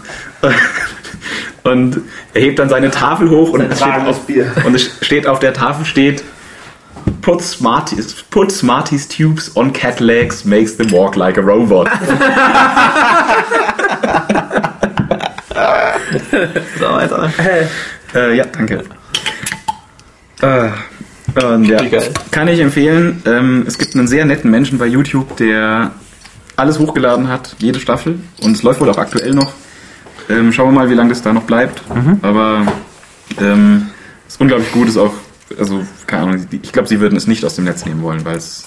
Und 1.64 2.02
er 2.34 2.42
hebt 2.42 2.58
dann 2.58 2.68
seine 2.68 2.90
Tafel 2.90 3.30
hoch 3.30 3.50
und 3.50 3.60
es, 3.62 3.78
steht 3.78 4.06
auf, 4.06 4.20
und 4.64 4.74
es 4.74 4.90
steht 5.00 5.26
auf 5.26 5.38
der 5.38 5.54
Tafel 5.54 5.84
steht 5.86 6.22
Put 7.22 7.42
Smarties, 7.42 8.22
put 8.30 8.52
Smarties 8.52 9.08
tubes 9.08 9.56
on 9.56 9.72
cat 9.72 9.98
legs 10.00 10.44
makes 10.44 10.76
them 10.76 10.92
walk 10.92 11.16
like 11.16 11.38
a 11.38 11.40
robot. 11.40 11.88
So, 16.78 16.86
Alter. 16.86 17.32
äh, 18.14 18.36
ja, 18.36 18.44
danke. 18.44 18.84
Äh, 20.40 20.70
und 21.42 21.64
ja, 21.64 21.80
kann 22.30 22.48
ich 22.48 22.60
empfehlen. 22.60 23.22
Ähm, 23.26 23.64
es 23.66 23.78
gibt 23.78 23.94
einen 23.94 24.06
sehr 24.06 24.24
netten 24.24 24.50
Menschen 24.50 24.78
bei 24.78 24.86
YouTube, 24.86 25.36
der 25.36 25.92
alles 26.56 26.78
hochgeladen 26.78 27.28
hat, 27.28 27.56
jede 27.58 27.80
Staffel. 27.80 28.20
Und 28.42 28.52
es 28.52 28.62
läuft 28.62 28.80
wohl 28.80 28.90
auch 28.90 28.98
aktuell 28.98 29.32
noch. 29.32 29.52
Ähm, 30.28 30.52
schauen 30.52 30.68
wir 30.68 30.80
mal, 30.80 30.90
wie 30.90 30.94
lange 30.94 31.10
das 31.10 31.22
da 31.22 31.32
noch 31.32 31.42
bleibt. 31.44 31.82
Aber 32.22 32.66
ähm, 33.40 33.88
ist 34.26 34.40
unglaublich 34.40 34.72
gut, 34.72 34.88
ist 34.88 34.96
auch, 34.96 35.12
also, 35.58 35.84
keine 36.06 36.22
Ahnung, 36.22 36.46
ich 36.50 36.72
glaube, 36.72 36.88
sie 36.88 37.00
würden 37.00 37.16
es 37.16 37.26
nicht 37.26 37.44
aus 37.44 37.56
dem 37.56 37.64
Netz 37.64 37.84
nehmen 37.84 38.02
wollen, 38.02 38.24
weil 38.24 38.36
es 38.36 38.64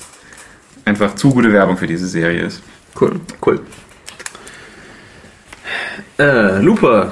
einfach 0.85 1.15
zu 1.15 1.31
gute 1.31 1.51
Werbung 1.51 1.77
für 1.77 1.87
diese 1.87 2.07
Serie 2.07 2.43
ist. 2.43 2.61
Cool. 2.99 3.19
Cool. 3.45 3.61
Äh, 6.19 6.61
Looper. 6.61 7.11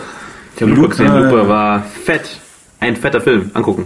Ich 0.55 0.61
habe 0.61 0.71
Looper 0.71 0.89
gesehen. 0.89 1.07
Looper 1.07 1.47
war 1.47 1.83
fett. 1.83 2.39
Ein 2.79 2.95
fetter 2.95 3.21
Film. 3.21 3.51
Angucken. 3.53 3.85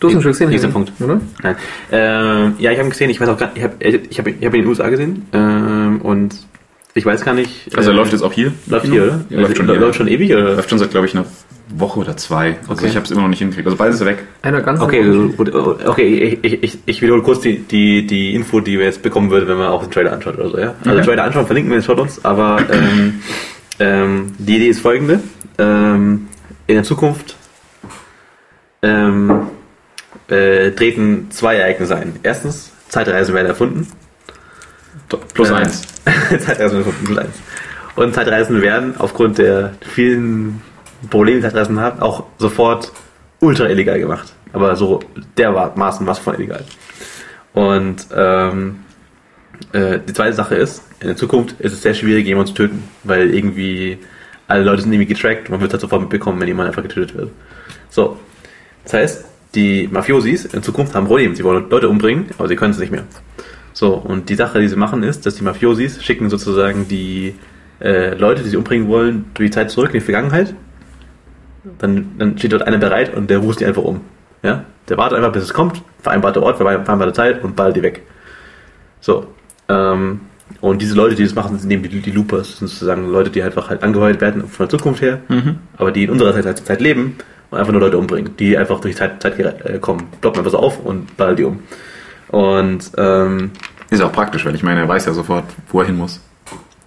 Du 0.00 0.06
hast 0.06 0.14
ihn 0.14 0.22
schon 0.22 0.30
gesehen, 0.32 0.50
Nächster 0.50 0.68
Punkt. 0.68 0.92
oder? 1.00 1.20
Nein. 1.42 1.56
Ähm, 1.90 2.54
ja, 2.58 2.70
ich 2.70 2.78
habe 2.78 2.88
ihn 2.88 2.90
gesehen. 2.90 3.10
Ich 3.10 3.20
weiß 3.20 3.28
auch 3.28 3.36
gar 3.36 3.50
ich 3.54 3.62
habe 3.64 3.74
ich 3.80 4.18
hab, 4.18 4.26
ich 4.28 4.46
hab 4.46 4.54
ihn 4.54 4.60
in 4.60 4.62
den 4.62 4.66
USA 4.66 4.88
gesehen. 4.88 5.26
Ähm, 5.32 6.00
und 6.02 6.36
ich 6.98 7.06
weiß 7.06 7.24
gar 7.24 7.34
nicht. 7.34 7.74
Also 7.76 7.90
er 7.90 7.94
äh, 7.94 7.96
läuft 7.96 8.12
jetzt 8.12 8.22
auch 8.22 8.32
hier. 8.32 8.52
Läuft 8.66 8.86
hier, 8.86 9.02
oder? 9.04 9.20
Ja, 9.30 9.40
läuft 9.40 9.56
schon 9.56 9.66
läuft, 9.66 9.78
hier. 9.78 9.86
läuft 9.86 9.98
schon 9.98 10.08
ewig, 10.08 10.32
oder? 10.32 10.54
Läuft 10.56 10.68
schon 10.70 10.78
seit, 10.78 10.90
glaube 10.90 11.06
ich, 11.06 11.14
einer 11.14 11.24
Woche 11.74 12.00
oder 12.00 12.16
zwei. 12.16 12.56
Also 12.62 12.72
Okay. 12.72 12.86
ich 12.88 12.96
habe 12.96 13.04
es 13.04 13.10
immer 13.10 13.22
noch 13.22 13.28
nicht 13.28 13.38
hingekriegt. 13.38 13.66
Also 13.66 13.76
beides 13.76 13.96
ist 14.00 14.06
weg. 14.06 14.24
Einer 14.42 14.60
ganz 14.62 14.80
Okay, 14.80 15.02
gut, 15.36 15.54
okay, 15.54 16.38
ich, 16.42 16.62
ich, 16.62 16.78
ich 16.84 17.02
wiederhole 17.02 17.22
kurz 17.22 17.40
die, 17.40 17.58
die, 17.58 18.06
die 18.06 18.34
Info, 18.34 18.60
die 18.60 18.78
wir 18.78 18.86
jetzt 18.86 19.02
bekommen 19.02 19.30
würden, 19.30 19.48
wenn 19.48 19.58
man 19.58 19.68
auch 19.68 19.82
den 19.82 19.90
Trailer 19.90 20.12
anschaut 20.12 20.36
oder 20.38 20.48
so, 20.50 20.58
ja? 20.58 20.74
Also 20.84 20.90
Okay. 20.98 21.02
Trailer 21.06 21.24
anschauen, 21.24 21.46
verlinken 21.46 21.70
wir 21.70 21.76
in 21.76 21.82
den 21.82 21.86
Shownotes, 21.86 22.24
aber 22.24 22.58
ähm, 22.72 23.20
ähm, 23.80 24.32
die 24.38 24.56
Idee 24.56 24.68
ist 24.68 24.80
folgende. 24.80 25.20
Ähm, 25.58 26.26
in 26.66 26.74
der 26.74 26.84
Zukunft 26.84 27.36
ähm, 28.82 29.30
äh, 30.28 30.70
treten 30.72 31.26
zwei 31.30 31.56
Ereignisse 31.56 31.96
ein. 31.96 32.16
Erstens, 32.22 32.72
Zeitreisen 32.88 33.34
werden 33.34 33.46
erfunden. 33.48 33.86
Plus 35.34 35.50
Äh, 35.50 35.54
eins. 35.54 35.82
Zeitreisen 36.04 36.58
werden 36.58 36.78
erfunden, 36.78 37.04
plus 37.04 37.18
eins. 37.18 37.34
Und 37.96 38.14
Zeitreisen 38.14 38.62
werden 38.62 38.94
aufgrund 38.98 39.38
der 39.38 39.74
vielen 39.80 40.62
Probleme, 41.10 41.38
die 41.38 41.42
Zeitreisen 41.42 41.80
haben, 41.80 42.00
auch 42.00 42.24
sofort 42.38 42.92
ultra 43.40 43.68
illegal 43.68 43.98
gemacht. 43.98 44.32
Aber 44.52 44.76
so 44.76 45.00
dermaßen 45.36 46.06
was 46.06 46.18
von 46.18 46.34
illegal. 46.34 46.64
Und 47.54 48.06
ähm, 48.14 48.80
äh, 49.72 49.98
die 50.06 50.12
zweite 50.12 50.34
Sache 50.34 50.54
ist, 50.54 50.82
in 51.00 51.08
der 51.08 51.16
Zukunft 51.16 51.60
ist 51.60 51.72
es 51.72 51.82
sehr 51.82 51.94
schwierig, 51.94 52.26
jemanden 52.26 52.48
zu 52.48 52.54
töten, 52.54 52.84
weil 53.04 53.34
irgendwie 53.34 53.98
alle 54.46 54.64
Leute 54.64 54.82
sind 54.82 54.92
irgendwie 54.92 55.12
getrackt 55.12 55.48
und 55.48 55.50
man 55.50 55.60
wird 55.60 55.72
halt 55.72 55.80
sofort 55.80 56.00
mitbekommen, 56.02 56.40
wenn 56.40 56.48
jemand 56.48 56.68
einfach 56.68 56.82
getötet 56.82 57.16
wird. 57.16 57.30
So. 57.90 58.18
Das 58.84 58.94
heißt, 58.94 59.24
die 59.54 59.88
Mafiosis 59.88 60.46
in 60.46 60.62
Zukunft 60.62 60.94
haben 60.94 61.06
Probleme. 61.06 61.36
Sie 61.36 61.44
wollen 61.44 61.68
Leute 61.68 61.88
umbringen, 61.88 62.26
aber 62.38 62.48
sie 62.48 62.56
können 62.56 62.72
es 62.72 62.78
nicht 62.78 62.92
mehr. 62.92 63.04
So, 63.78 63.94
und 63.94 64.28
die 64.28 64.34
Sache, 64.34 64.58
die 64.58 64.66
sie 64.66 64.74
machen, 64.74 65.04
ist, 65.04 65.24
dass 65.24 65.36
die 65.36 65.44
Mafiosis 65.44 66.02
schicken 66.02 66.30
sozusagen 66.30 66.88
die 66.88 67.36
äh, 67.80 68.12
Leute, 68.16 68.42
die 68.42 68.48
sie 68.48 68.56
umbringen 68.56 68.88
wollen, 68.88 69.26
durch 69.34 69.50
die 69.50 69.54
Zeit 69.54 69.70
zurück 69.70 69.90
in 69.90 70.00
die 70.00 70.04
Vergangenheit. 70.04 70.52
Dann, 71.78 72.08
dann 72.18 72.36
steht 72.36 72.50
dort 72.50 72.62
einer 72.62 72.78
bereit 72.78 73.14
und 73.14 73.30
der 73.30 73.38
ruft 73.38 73.60
die 73.60 73.66
einfach 73.66 73.84
um. 73.84 74.00
Ja? 74.42 74.64
Der 74.88 74.98
wartet 74.98 75.18
einfach, 75.18 75.30
bis 75.30 75.44
es 75.44 75.54
kommt, 75.54 75.80
vereinbarte 76.02 76.42
Ort, 76.42 76.56
vereinbarte 76.56 77.12
Zeit 77.12 77.44
und 77.44 77.54
ballert 77.54 77.76
die 77.76 77.84
weg. 77.84 78.02
So. 79.00 79.28
Ähm, 79.68 80.22
und 80.60 80.82
diese 80.82 80.96
Leute, 80.96 81.14
die 81.14 81.22
das 81.22 81.36
machen, 81.36 81.56
sind 81.56 81.70
eben 81.70 81.84
die, 81.84 82.00
die 82.00 82.10
Loopers, 82.10 82.48
das 82.48 82.58
sind 82.58 82.66
sozusagen 82.66 83.06
Leute, 83.06 83.30
die 83.30 83.44
einfach 83.44 83.70
halt 83.70 83.84
angeheuert 83.84 84.20
werden 84.20 84.48
von 84.48 84.66
der 84.66 84.76
Zukunft 84.76 85.02
her, 85.02 85.20
aber 85.76 85.92
die 85.92 86.02
in 86.02 86.10
unserer 86.10 86.32
Zeit, 86.42 86.66
Zeit 86.66 86.80
leben 86.80 87.18
und 87.52 87.58
einfach 87.58 87.70
nur 87.70 87.82
Leute 87.82 87.96
umbringen, 87.96 88.36
die 88.40 88.58
einfach 88.58 88.80
durch 88.80 88.96
die 88.96 88.98
Zeit, 88.98 89.22
Zeit 89.22 89.38
äh, 89.38 89.78
kommen. 89.78 90.08
Ploppen 90.20 90.40
einfach 90.40 90.50
so 90.50 90.58
auf 90.58 90.84
und 90.84 91.16
ballern 91.16 91.36
die 91.36 91.44
um. 91.44 91.60
Und 92.28 92.92
ähm, 92.96 93.52
Ist 93.90 94.00
auch 94.02 94.12
praktisch, 94.12 94.44
weil 94.44 94.54
ich 94.54 94.62
meine, 94.62 94.80
er 94.80 94.88
weiß 94.88 95.06
ja 95.06 95.12
sofort, 95.12 95.44
wo 95.70 95.80
er 95.80 95.86
hin 95.86 95.96
muss. 95.96 96.20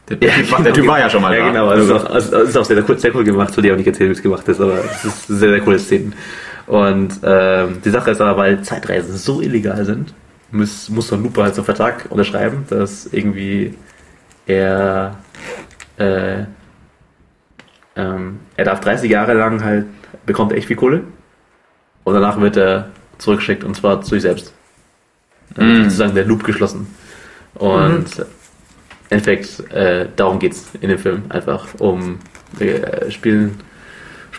Der, 0.09 0.17
Ja, 0.21 0.33
Typ, 0.35 0.51
war- 0.51 0.61
der 0.63 0.73
Typ 0.73 0.87
war 0.87 0.99
ja 0.99 1.09
schon 1.09 1.21
mal 1.21 1.35
Ja, 1.35 1.45
da. 1.45 1.47
genau. 1.51 1.67
Also, 1.67 1.83
es 1.95 2.01
ist 2.01 2.05
auch, 2.07 2.13
also, 2.13 2.37
es 2.37 2.49
ist 2.49 2.57
auch 2.57 2.65
sehr, 2.65 2.89
cool, 2.89 2.97
sehr 2.99 3.15
cool 3.15 3.23
gemacht. 3.23 3.53
Soll 3.53 3.63
dir 3.63 3.73
auch 3.73 3.77
nicht 3.77 3.87
erzählen, 3.87 4.09
wie 4.09 4.13
es 4.15 4.21
gemacht 4.21 4.47
ist, 4.47 4.59
aber 4.61 4.73
es 4.83 5.05
ist 5.05 5.27
sehr, 5.27 5.49
sehr 5.49 5.61
coole 5.61 5.79
Szenen. 5.79 6.13
Und 6.67 7.19
ähm, 7.23 7.81
die 7.83 7.89
Sache 7.89 8.11
ist 8.11 8.21
aber, 8.21 8.37
weil 8.37 8.61
Zeitreisen 8.61 9.15
so 9.17 9.41
illegal 9.41 9.83
sind, 9.85 10.13
muss, 10.51 10.89
muss 10.89 11.07
so 11.07 11.15
ein 11.15 11.23
Looper 11.23 11.43
halt 11.43 11.55
so 11.55 11.61
einen 11.61 11.65
Vertrag 11.65 12.05
unterschreiben, 12.09 12.65
dass 12.69 13.07
irgendwie 13.11 13.73
er 14.45 15.15
äh, 15.97 16.43
ähm, 17.95 18.39
er 18.57 18.65
darf 18.65 18.79
30 18.81 19.09
Jahre 19.09 19.33
lang 19.33 19.63
halt, 19.63 19.85
bekommt 20.25 20.51
er 20.51 20.57
echt 20.57 20.67
viel 20.67 20.75
Kohle 20.75 21.03
und 22.03 22.13
danach 22.13 22.39
wird 22.39 22.57
er 22.57 22.89
zurückgeschickt 23.17 23.63
und 23.63 23.75
zwar 23.75 24.01
zu 24.01 24.11
sich 24.11 24.21
selbst. 24.21 24.53
Dann 25.55 25.81
ist 25.81 25.83
sozusagen 25.83 26.15
der 26.15 26.25
Loop 26.25 26.43
geschlossen. 26.43 26.87
Und 27.55 28.19
im 28.19 28.25
Endeffekt, 29.09 29.71
äh, 29.71 30.07
darum 30.15 30.39
geht's 30.39 30.71
in 30.79 30.89
dem 30.89 30.97
Film. 30.97 31.23
Einfach 31.29 31.67
um 31.79 32.19
äh, 32.59 33.11
spielen 33.11 33.59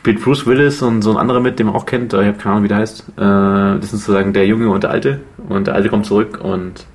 spielt 0.02 0.20
Bruce 0.20 0.46
Willis 0.46 0.82
und 0.82 1.02
so 1.02 1.12
ein 1.12 1.16
anderer 1.16 1.38
mit, 1.38 1.60
den 1.60 1.66
man 1.66 1.76
auch 1.76 1.86
kennt, 1.86 2.12
ich 2.12 2.18
habe 2.18 2.32
keine 2.32 2.54
Ahnung, 2.54 2.64
wie 2.64 2.68
der 2.68 2.78
heißt. 2.78 3.04
Äh, 3.10 3.20
das 3.20 3.90
sind 3.90 4.00
sozusagen 4.00 4.32
der 4.32 4.46
Junge 4.46 4.68
und 4.68 4.82
der 4.82 4.90
Alte. 4.90 5.20
Und 5.48 5.68
der 5.68 5.74
Alte 5.76 5.90
kommt 5.90 6.06
zurück 6.06 6.40
und 6.42 6.86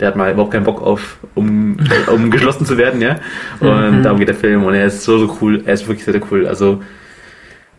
der 0.00 0.08
hat 0.08 0.16
mal 0.16 0.32
überhaupt 0.32 0.50
keinen 0.50 0.64
Bock 0.64 0.82
auf, 0.82 1.18
um, 1.36 1.76
um 2.12 2.30
geschlossen 2.32 2.66
zu 2.66 2.76
werden, 2.78 3.00
ja. 3.00 3.20
Und 3.60 4.02
darum 4.02 4.18
geht 4.18 4.26
der 4.26 4.34
Film 4.34 4.64
und 4.64 4.74
er 4.74 4.86
ist 4.86 5.04
so, 5.04 5.18
so 5.18 5.38
cool. 5.40 5.62
Er 5.64 5.74
ist 5.74 5.86
wirklich 5.86 6.04
sehr, 6.04 6.14
sehr 6.14 6.22
cool. 6.32 6.48
Also, 6.48 6.82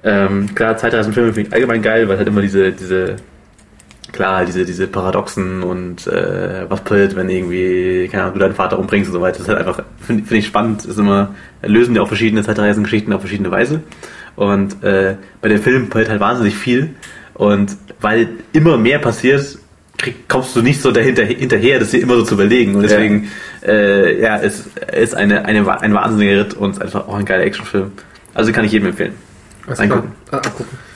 ähm, 0.02 0.56
klar, 0.56 0.78
Zeitreisenfilme 0.78 1.34
finde 1.34 1.50
ich 1.50 1.54
allgemein 1.54 1.82
geil, 1.82 2.08
weil 2.08 2.18
halt 2.18 2.28
immer 2.30 2.42
diese, 2.42 2.72
diese, 2.72 3.18
klar, 4.14 4.46
diese, 4.46 4.64
diese 4.64 4.88
Paradoxen 4.88 5.64
und 5.64 6.08
äh, 6.08 6.66
was 6.70 6.82
passiert, 6.82 7.16
wenn 7.16 7.30
irgendwie, 7.30 8.08
keine 8.10 8.24
Ahnung, 8.24 8.36
du 8.36 8.40
deinen 8.40 8.56
Vater 8.56 8.80
umbringst 8.80 9.10
und 9.10 9.16
so 9.16 9.22
weiter. 9.22 9.40
Das 9.40 9.48
ist 9.48 9.50
halt 9.50 9.60
einfach, 9.60 9.84
finde 10.00 10.24
find 10.24 10.40
ich 10.40 10.48
spannend, 10.48 10.86
ist 10.86 10.98
immer, 10.98 11.36
lösen 11.62 11.94
die 11.94 12.00
auch 12.00 12.08
verschiedene 12.08 12.44
Zeitreisengeschichten 12.44 13.12
auf 13.12 13.22
verschiedene 13.22 13.52
Weise. 13.52 13.82
Und 14.36 14.82
äh, 14.84 15.16
bei 15.42 15.50
dem 15.50 15.62
Film 15.62 15.90
passiert 15.90 16.10
halt 16.10 16.22
wahnsinnig 16.22 16.56
viel. 16.56 16.92
Und 17.34 17.76
weil 18.00 18.30
immer 18.54 18.78
mehr 18.78 19.00
passiert, 19.00 19.58
krieg, 19.98 20.30
kommst 20.30 20.56
du 20.56 20.62
nicht 20.62 20.82
so 20.82 20.92
dahinter 20.92 21.24
hinterher, 21.24 21.80
das 21.80 21.92
dir 21.92 22.02
immer 22.02 22.16
so 22.16 22.24
zu 22.24 22.36
überlegen. 22.36 22.76
Und 22.76 22.84
deswegen, 22.84 23.32
äh, 23.66 24.22
ja, 24.22 24.38
es 24.40 24.70
ist 24.96 25.16
eine, 25.16 25.46
eine, 25.46 25.82
ein 25.82 25.94
wahnsinniger 25.94 26.42
Ritt 26.42 26.54
und 26.54 26.82
einfach 26.82 27.08
auch 27.08 27.16
ein 27.16 27.26
geiler 27.26 27.44
Actionfilm. 27.44 27.92
Also 28.34 28.52
kann 28.52 28.66
ich 28.66 28.72
jedem 28.72 28.90
empfehlen. 28.90 29.14
Alles 29.66 29.80
Angucken. 29.80 30.12
Ah, 30.32 30.38
abgucken. 30.38 30.93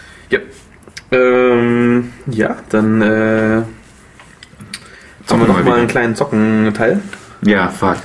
Ja. 1.11 1.17
Ähm, 1.17 2.11
ja, 2.27 2.57
dann 2.69 3.01
äh, 3.01 3.63
haben 5.29 5.39
wir 5.41 5.47
noch 5.47 5.63
mal 5.63 5.79
einen 5.79 5.87
kleinen 5.87 6.15
Zocken-Teil. 6.15 7.01
Ja, 7.43 7.69
fuck. 7.69 7.97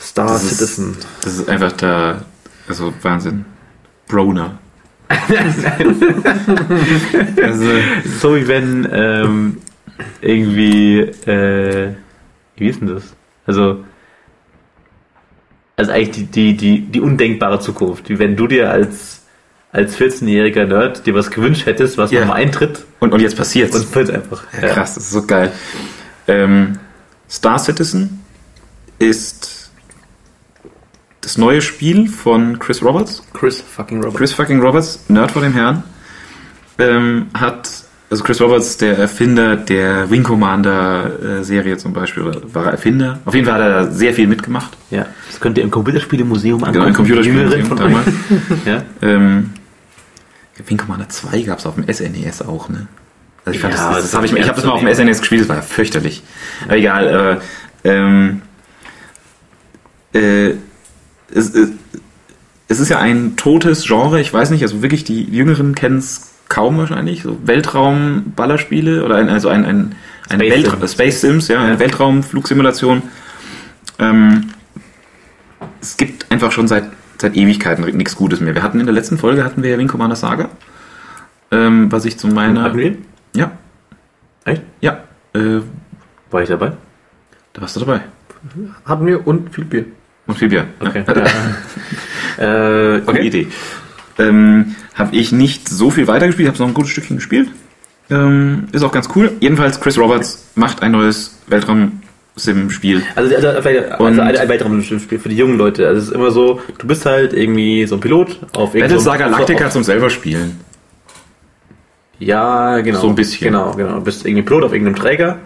Star 0.00 0.26
Das 0.28 0.44
ist- 0.44 0.58
Citizen. 0.58 0.96
Das 1.22 1.38
ist 1.38 1.48
einfach 1.48 1.72
der, 1.72 2.22
also 2.68 2.92
Wahnsinn. 3.02 3.44
Broner. 4.08 4.58
also, 7.42 7.66
So 8.20 8.36
wie 8.36 8.48
wenn 8.48 8.88
ähm, 8.92 9.58
irgendwie, 10.20 11.00
äh, 11.00 11.94
wie 12.56 12.68
ist 12.68 12.80
denn 12.80 12.88
das? 12.88 13.14
Also, 13.46 13.84
also 15.76 15.92
eigentlich 15.92 16.30
die, 16.30 16.54
die, 16.54 16.56
die, 16.56 16.80
die 16.92 17.00
undenkbare 17.00 17.60
Zukunft. 17.60 18.08
Wie 18.08 18.18
wenn 18.18 18.36
du 18.36 18.46
dir 18.46 18.70
als, 18.70 19.21
als 19.72 19.96
14-jähriger 19.96 20.66
Nerd 20.66 21.06
dir 21.06 21.14
was 21.14 21.30
gewünscht 21.30 21.64
hättest, 21.66 21.96
was 21.98 22.10
Ja. 22.10 22.20
nochmal 22.20 22.36
eintritt 22.42 22.84
und, 23.00 23.12
und 23.14 23.20
jetzt 23.20 23.36
passiert's. 23.36 23.74
und 23.74 23.82
es 23.84 23.94
wird 23.94 24.10
einfach. 24.10 24.44
Ja, 24.60 24.68
krass, 24.68 24.94
das 24.94 25.04
ist 25.04 25.10
so 25.12 25.26
geil. 25.26 25.50
Ähm, 26.28 26.78
Star 27.28 27.58
Citizen 27.58 28.20
ist 28.98 29.70
das 31.22 31.38
neue 31.38 31.62
Spiel 31.62 32.08
von 32.08 32.58
Chris 32.58 32.82
Roberts. 32.82 33.22
Chris 33.32 33.60
fucking 33.62 33.98
Robert. 34.02 34.16
Chris 34.18 34.32
fucking 34.32 34.60
Roberts, 34.60 35.04
Nerd 35.08 35.30
vor 35.30 35.40
dem 35.42 35.52
Herrn, 35.54 35.82
ähm, 36.78 37.26
hat, 37.32 37.70
also 38.10 38.24
Chris 38.24 38.40
Roberts, 38.40 38.76
der 38.76 38.98
Erfinder 38.98 39.56
der 39.56 40.10
Wing 40.10 40.22
Commander 40.24 41.38
äh, 41.40 41.44
Serie 41.44 41.76
zum 41.78 41.92
Beispiel, 41.92 42.24
war 42.52 42.66
er 42.66 42.72
Erfinder? 42.72 43.20
Auf 43.24 43.34
jeden 43.34 43.46
Fall 43.46 43.54
hat 43.54 43.62
er 43.62 43.84
da 43.84 43.90
sehr 43.90 44.12
viel 44.12 44.26
mitgemacht. 44.26 44.76
Ja, 44.90 45.06
das 45.28 45.40
könnt 45.40 45.56
ihr 45.58 45.64
im 45.64 45.70
Computerspielemuseum 45.70 46.56
angucken. 46.62 46.72
Genau, 46.74 46.86
im 46.88 46.94
Computerspielemuseum 46.94 47.76
damals. 47.76 48.06
ja. 48.66 48.82
Ähm, 49.00 49.50
Wing 50.66 50.78
Commander 50.78 51.08
2 51.08 51.42
gab 51.42 51.58
es 51.58 51.66
auf 51.66 51.74
dem 51.74 51.92
SNES 51.92 52.42
auch, 52.42 52.68
ne? 52.68 52.86
Also 53.44 53.56
ich 53.56 53.60
fand 53.60 53.74
Ja, 53.74 53.88
das, 53.88 53.94
das, 53.96 54.04
das 54.04 54.14
habe 54.14 54.26
ich, 54.26 54.32
ich 54.32 54.48
habe 54.48 54.54
das 54.54 54.64
mal 54.64 54.72
auf 54.72 54.80
dem 54.80 54.94
SNES 54.94 55.20
gespielt, 55.20 55.42
das 55.42 55.48
war 55.48 55.62
fürchterlich. 55.62 56.22
Aber 56.64 56.76
egal, 56.76 57.40
äh, 57.84 57.88
ähm, 57.88 58.42
äh, 60.12 60.54
es, 61.34 61.54
es, 61.54 61.70
es 62.68 62.80
ist 62.80 62.88
ja 62.88 62.98
ein 62.98 63.36
totes 63.36 63.84
Genre, 63.84 64.20
ich 64.20 64.32
weiß 64.32 64.50
nicht, 64.50 64.62
also 64.62 64.82
wirklich 64.82 65.04
die 65.04 65.24
Jüngeren 65.24 65.74
kennen 65.74 65.98
es 65.98 66.32
kaum 66.48 66.78
wahrscheinlich, 66.78 67.22
so 67.22 67.38
Weltraum-Ballerspiele 67.44 69.04
oder 69.04 69.16
ein, 69.16 69.28
also 69.28 69.48
ein, 69.48 69.64
ein, 69.64 69.94
ein 70.28 70.40
Space 70.40 70.50
Weltra 70.50 70.76
Sims. 70.76 70.92
Space 70.92 71.20
Sims, 71.20 71.48
ja, 71.48 71.62
eine 71.62 71.78
Weltraumflugsimulation. 71.78 73.02
Ähm, 73.98 74.50
es 75.80 75.96
gibt 75.96 76.30
einfach 76.30 76.52
schon 76.52 76.68
seit, 76.68 76.84
seit 77.22 77.36
Ewigkeiten 77.36 77.84
nichts 77.96 78.14
Gutes 78.16 78.40
mehr. 78.40 78.54
Wir 78.54 78.62
hatten 78.62 78.78
in 78.80 78.86
der 78.86 78.94
letzten 78.94 79.16
Folge 79.18 79.44
hatten 79.44 79.62
wir 79.62 79.70
ja 79.70 79.78
Wing 79.78 79.88
Commander 79.88 80.16
Saga, 80.16 80.50
ähm, 81.50 81.90
was 81.90 82.04
ich 82.04 82.18
zu 82.18 82.28
meiner... 82.28 82.62
Hatten 82.64 82.78
wir? 82.78 82.96
Ja, 83.34 83.52
Echt? 84.44 84.62
ja, 84.80 84.98
äh, 85.34 85.60
War 86.30 86.42
ich 86.42 86.48
dabei? 86.48 86.72
da 87.54 87.60
warst 87.62 87.76
du 87.76 87.80
dabei. 87.80 88.00
Hatten 88.84 89.06
wir 89.06 89.26
und 89.26 89.54
viel 89.54 89.64
Bier. 89.64 89.84
Und 90.26 90.36
viel 90.38 90.48
Bier. 90.48 90.66
Okay. 90.80 91.04
Ja. 92.38 92.96
äh, 92.96 93.00
Gute 93.02 93.18
Idee. 93.20 93.46
Ähm, 94.18 94.74
habe 94.94 95.14
ich 95.14 95.32
nicht 95.32 95.68
so 95.68 95.90
viel 95.90 96.06
weitergespielt, 96.06 96.48
habe 96.48 96.58
noch 96.58 96.68
ein 96.68 96.74
gutes 96.74 96.90
Stückchen 96.90 97.16
gespielt. 97.16 97.50
Ähm, 98.10 98.68
ist 98.72 98.82
auch 98.82 98.92
ganz 98.92 99.08
cool. 99.14 99.32
Jedenfalls, 99.40 99.80
Chris 99.80 99.98
Roberts 99.98 100.50
macht 100.54 100.82
ein 100.82 100.92
neues 100.92 101.38
Weltraum-Sim-Spiel. 102.34 103.02
Also, 103.14 103.34
also, 103.36 103.48
also, 103.48 103.68
also 103.68 104.04
Und- 104.04 104.20
ein, 104.20 104.36
ein 104.36 104.48
weiteres 104.48 105.02
Spiel 105.02 105.18
für 105.18 105.28
die 105.28 105.36
jungen 105.36 105.58
Leute. 105.58 105.86
Also 105.86 105.98
es 106.00 106.08
ist 106.08 106.14
immer 106.14 106.30
so, 106.30 106.60
du 106.78 106.86
bist 106.86 107.04
halt 107.06 107.32
irgendwie 107.32 107.86
so 107.86 107.96
ein 107.96 108.00
Pilot 108.00 108.38
auf 108.56 108.74
irgendeinem- 108.74 108.80
Battlestar 109.04 109.18
Galactica 109.18 109.70
zum 109.70 109.82
selber 109.82 110.10
spielen. 110.10 110.60
Ja, 112.18 112.80
genau. 112.80 113.00
So 113.00 113.08
ein 113.08 113.14
bisschen. 113.14 113.48
Genau, 113.48 113.72
genau. 113.72 113.94
Du 113.96 114.00
bist 114.02 114.24
irgendwie 114.24 114.42
Pilot 114.42 114.64
auf 114.64 114.72
irgendeinem 114.72 114.96
Träger 114.96 115.38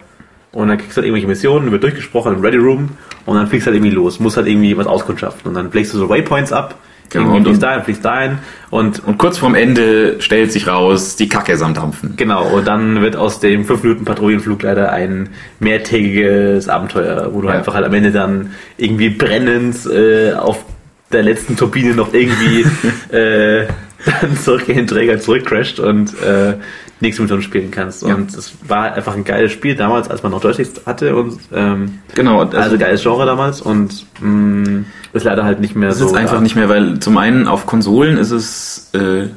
und 0.52 0.68
dann 0.68 0.78
kriegst 0.78 0.92
du 0.96 0.98
halt 0.98 1.06
irgendwelche 1.06 1.26
Missionen, 1.26 1.72
wird 1.72 1.82
durchgesprochen 1.82 2.34
im 2.34 2.40
Ready 2.40 2.58
Room 2.58 2.90
und 3.24 3.36
dann 3.36 3.46
fliegst 3.46 3.66
du 3.66 3.70
halt 3.70 3.76
irgendwie 3.76 3.94
los. 3.94 4.20
Musst 4.20 4.36
halt 4.36 4.46
irgendwie 4.46 4.76
was 4.76 4.86
auskundschaften 4.86 5.48
und 5.48 5.54
dann 5.54 5.70
legst 5.72 5.94
du 5.94 5.98
so 5.98 6.08
Waypoints 6.08 6.52
ab. 6.52 6.74
Genau, 7.10 7.40
fliegst 7.40 7.62
dahin, 7.62 7.82
fliegst 7.84 8.04
dahin 8.04 8.38
und 8.70 9.02
Und 9.06 9.18
kurz 9.18 9.38
vorm 9.38 9.54
Ende 9.54 10.20
stellt 10.20 10.52
sich 10.52 10.66
raus, 10.66 11.16
die 11.16 11.28
Kacke 11.28 11.52
ist 11.52 11.62
am 11.62 11.74
Dampfen. 11.74 12.14
Genau, 12.16 12.46
und 12.48 12.66
dann 12.66 13.00
wird 13.02 13.16
aus 13.16 13.40
dem 13.40 13.64
5 13.64 13.82
Minuten 13.82 14.04
Patrouillenflug 14.04 14.62
leider 14.62 14.92
ein 14.92 15.28
mehrtägiges 15.60 16.68
Abenteuer, 16.68 17.30
wo 17.32 17.40
du 17.40 17.48
Ja. 17.48 17.54
einfach 17.54 17.74
halt 17.74 17.84
am 17.84 17.94
Ende 17.94 18.10
dann 18.10 18.52
irgendwie 18.76 19.10
brennend 19.10 19.76
äh, 19.86 20.32
auf 20.32 20.64
der 21.12 21.22
letzten 21.22 21.56
Turbine 21.56 21.94
noch 21.94 22.12
irgendwie 22.12 22.64
äh, 23.16 23.66
dann 24.20 24.36
zurück 24.36 24.68
in 24.68 24.76
den 24.76 24.86
Träger 24.86 25.18
zurückcrasht 25.20 25.80
und 25.80 26.10
äh, 26.22 26.54
nächste 27.00 27.22
Mission 27.22 27.42
spielen 27.42 27.70
kannst. 27.70 28.02
Ja. 28.02 28.14
Und 28.14 28.32
es 28.34 28.52
war 28.66 28.92
einfach 28.94 29.14
ein 29.14 29.24
geiles 29.24 29.52
Spiel 29.52 29.74
damals, 29.76 30.08
als 30.08 30.22
man 30.22 30.32
noch 30.32 30.42
Joysticks 30.42 30.86
hatte 30.86 31.14
und 31.16 31.38
ähm, 31.52 31.98
Genau, 32.14 32.40
also, 32.42 32.78
geiles 32.78 33.02
Genre 33.02 33.26
damals 33.26 33.60
und 33.60 34.06
mh, 34.20 34.84
ist 35.12 35.24
leider 35.24 35.44
halt 35.44 35.60
nicht 35.60 35.76
mehr 35.76 35.90
Das 35.90 35.98
so. 35.98 36.06
ist 36.06 36.14
einfach 36.14 36.40
nicht 36.40 36.56
mehr, 36.56 36.68
weil 36.68 36.98
zum 37.00 37.18
einen 37.18 37.48
auf 37.48 37.66
Konsolen 37.66 38.16
ist 38.16 38.30
es 38.30 38.90
äh, 38.94 39.28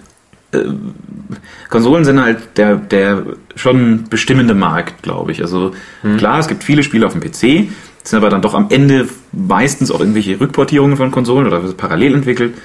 äh, 0.52 0.66
Konsolen 1.70 2.06
sind 2.06 2.22
halt 2.22 2.58
der, 2.58 2.76
der 2.76 3.24
schon 3.56 4.06
bestimmende 4.10 4.56
Markt, 4.56 5.04
glaube 5.04 5.32
ich. 5.32 5.42
Also 5.42 5.74
klar, 6.18 6.40
es 6.40 6.48
gibt 6.48 6.64
viele 6.64 6.82
Spiele 6.82 7.06
auf 7.06 7.14
dem 7.14 7.22
PC, 7.22 7.70
sind 8.04 8.18
aber 8.18 8.30
dann 8.30 8.42
doch 8.42 8.56
am 8.56 8.68
Ende 8.70 9.08
meistens 9.32 9.92
auch 9.92 10.00
irgendwelche 10.00 10.40
Rückportierungen 10.40 10.98
von 10.98 11.12
Konsolen 11.12 11.46
oder 11.46 11.60
parallel 11.74 12.16
entwickelt. 12.16 12.56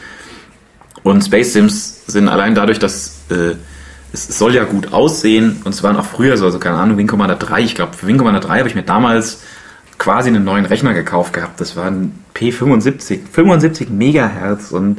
Und 1.02 1.22
Space 1.22 1.52
Sims 1.52 2.06
sind 2.06 2.28
allein 2.28 2.54
dadurch, 2.54 2.78
dass 2.78 3.20
äh, 3.30 3.56
es 4.14 4.38
soll 4.38 4.54
ja 4.54 4.64
gut 4.64 4.92
aussehen 4.92 5.60
und 5.64 5.74
es 5.74 5.82
waren 5.82 5.96
auch 5.96 6.04
früher 6.04 6.36
so, 6.36 6.44
also 6.44 6.60
keine 6.60 6.76
Ahnung, 6.76 6.96
Wing 6.96 7.08
Commander 7.08 7.34
3, 7.34 7.62
ich 7.62 7.74
glaube 7.74 7.94
für 7.94 8.06
Wing 8.06 8.16
Commander 8.16 8.40
3 8.40 8.58
habe 8.58 8.68
ich 8.68 8.76
mir 8.76 8.84
damals 8.84 9.42
quasi 9.98 10.28
einen 10.28 10.44
neuen 10.44 10.66
Rechner 10.66 10.94
gekauft 10.94 11.32
gehabt. 11.32 11.60
Das 11.60 11.76
war 11.76 11.86
ein 11.86 12.18
P75, 12.34 13.20
75 13.30 13.90
Megahertz 13.90 14.70
und 14.70 14.98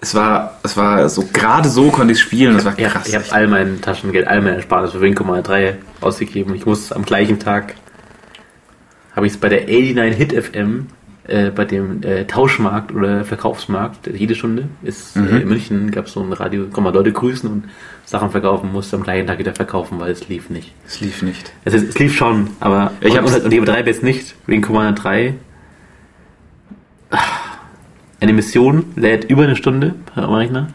es 0.00 0.14
war, 0.14 0.58
es 0.62 0.76
war 0.76 1.08
so, 1.08 1.24
gerade 1.32 1.68
so 1.68 1.90
konnte 1.90 2.12
ich 2.12 2.20
spielen, 2.20 2.54
das 2.54 2.64
war 2.64 2.74
krass. 2.74 3.08
ich 3.08 3.14
habe 3.14 3.24
all 3.30 3.48
mein 3.48 3.80
Taschengeld, 3.80 4.28
all 4.28 4.40
meine 4.40 4.56
Ersparnis 4.56 4.92
für 4.92 5.00
Wing 5.00 5.14
Commander 5.14 5.42
3 5.42 5.78
ausgegeben. 6.00 6.54
Ich 6.54 6.66
muss 6.66 6.92
am 6.92 7.04
gleichen 7.04 7.40
Tag 7.40 7.74
habe 9.16 9.26
ich 9.26 9.32
es 9.32 9.38
bei 9.38 9.48
der 9.48 9.62
89 9.62 10.16
Hit 10.16 10.44
FM 10.44 10.86
äh, 11.28 11.50
bei 11.50 11.64
dem 11.64 12.02
äh, 12.02 12.24
Tauschmarkt 12.24 12.92
oder 12.92 13.24
Verkaufsmarkt 13.24 14.06
jede 14.14 14.34
Stunde 14.34 14.68
ist 14.82 15.16
Mhm. 15.16 15.28
äh, 15.28 15.40
in 15.40 15.48
München 15.48 15.90
gab 15.90 16.06
es 16.06 16.12
so 16.12 16.22
ein 16.22 16.32
Radio, 16.32 16.66
kann 16.68 16.84
man 16.84 16.94
Leute 16.94 17.12
grüßen 17.12 17.50
und 17.50 17.64
Sachen 18.04 18.30
verkaufen, 18.30 18.72
musste 18.72 18.96
am 18.96 19.02
gleichen 19.02 19.26
Tag 19.26 19.38
wieder 19.38 19.54
verkaufen, 19.54 19.98
weil 19.98 20.12
es 20.12 20.28
lief 20.28 20.48
nicht. 20.50 20.72
Es 20.86 21.00
lief 21.00 21.22
nicht. 21.22 21.52
Es, 21.64 21.74
ist, 21.74 21.88
es 21.88 21.98
lief 21.98 22.14
schon, 22.16 22.50
aber 22.60 22.92
Ich 23.00 23.12
und, 23.12 23.18
hab's- 23.18 23.34
und, 23.36 23.44
und 23.44 23.50
die 23.50 23.60
betreibe 23.60 23.90
jetzt 23.90 24.02
nicht 24.04 24.34
wegen 24.46 24.62
Commander 24.62 24.92
3. 25.00 25.34
Ah, 27.10 27.18
Eine 28.20 28.32
Mission 28.32 28.84
lädt 28.96 29.24
über 29.24 29.42
eine 29.44 29.56
Stunde 29.56 29.94
am 30.14 30.32
Rechner. 30.32 30.68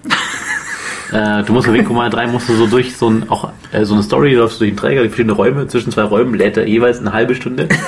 äh, 1.13 1.43
du 1.43 1.53
musst 1.53 1.71
Wing 1.71 1.85
Commander 1.85 2.17
3 2.17 2.27
musst 2.27 2.49
du 2.49 2.53
so 2.55 2.67
durch 2.67 2.95
so, 2.97 3.09
ein, 3.09 3.29
auch, 3.29 3.51
äh, 3.71 3.85
so 3.85 3.93
eine 3.93 4.03
Story, 4.03 4.33
läufst 4.33 4.57
du 4.57 4.65
durch 4.65 4.71
den 4.71 4.77
Träger, 4.77 4.99
durch 5.01 5.11
verschiedene 5.11 5.33
Räume, 5.33 5.67
zwischen 5.67 5.91
zwei 5.91 6.03
Räumen 6.03 6.33
lädt 6.35 6.57
er 6.57 6.67
jeweils 6.67 6.99
eine 6.99 7.13
halbe 7.13 7.35
Stunde. 7.35 7.69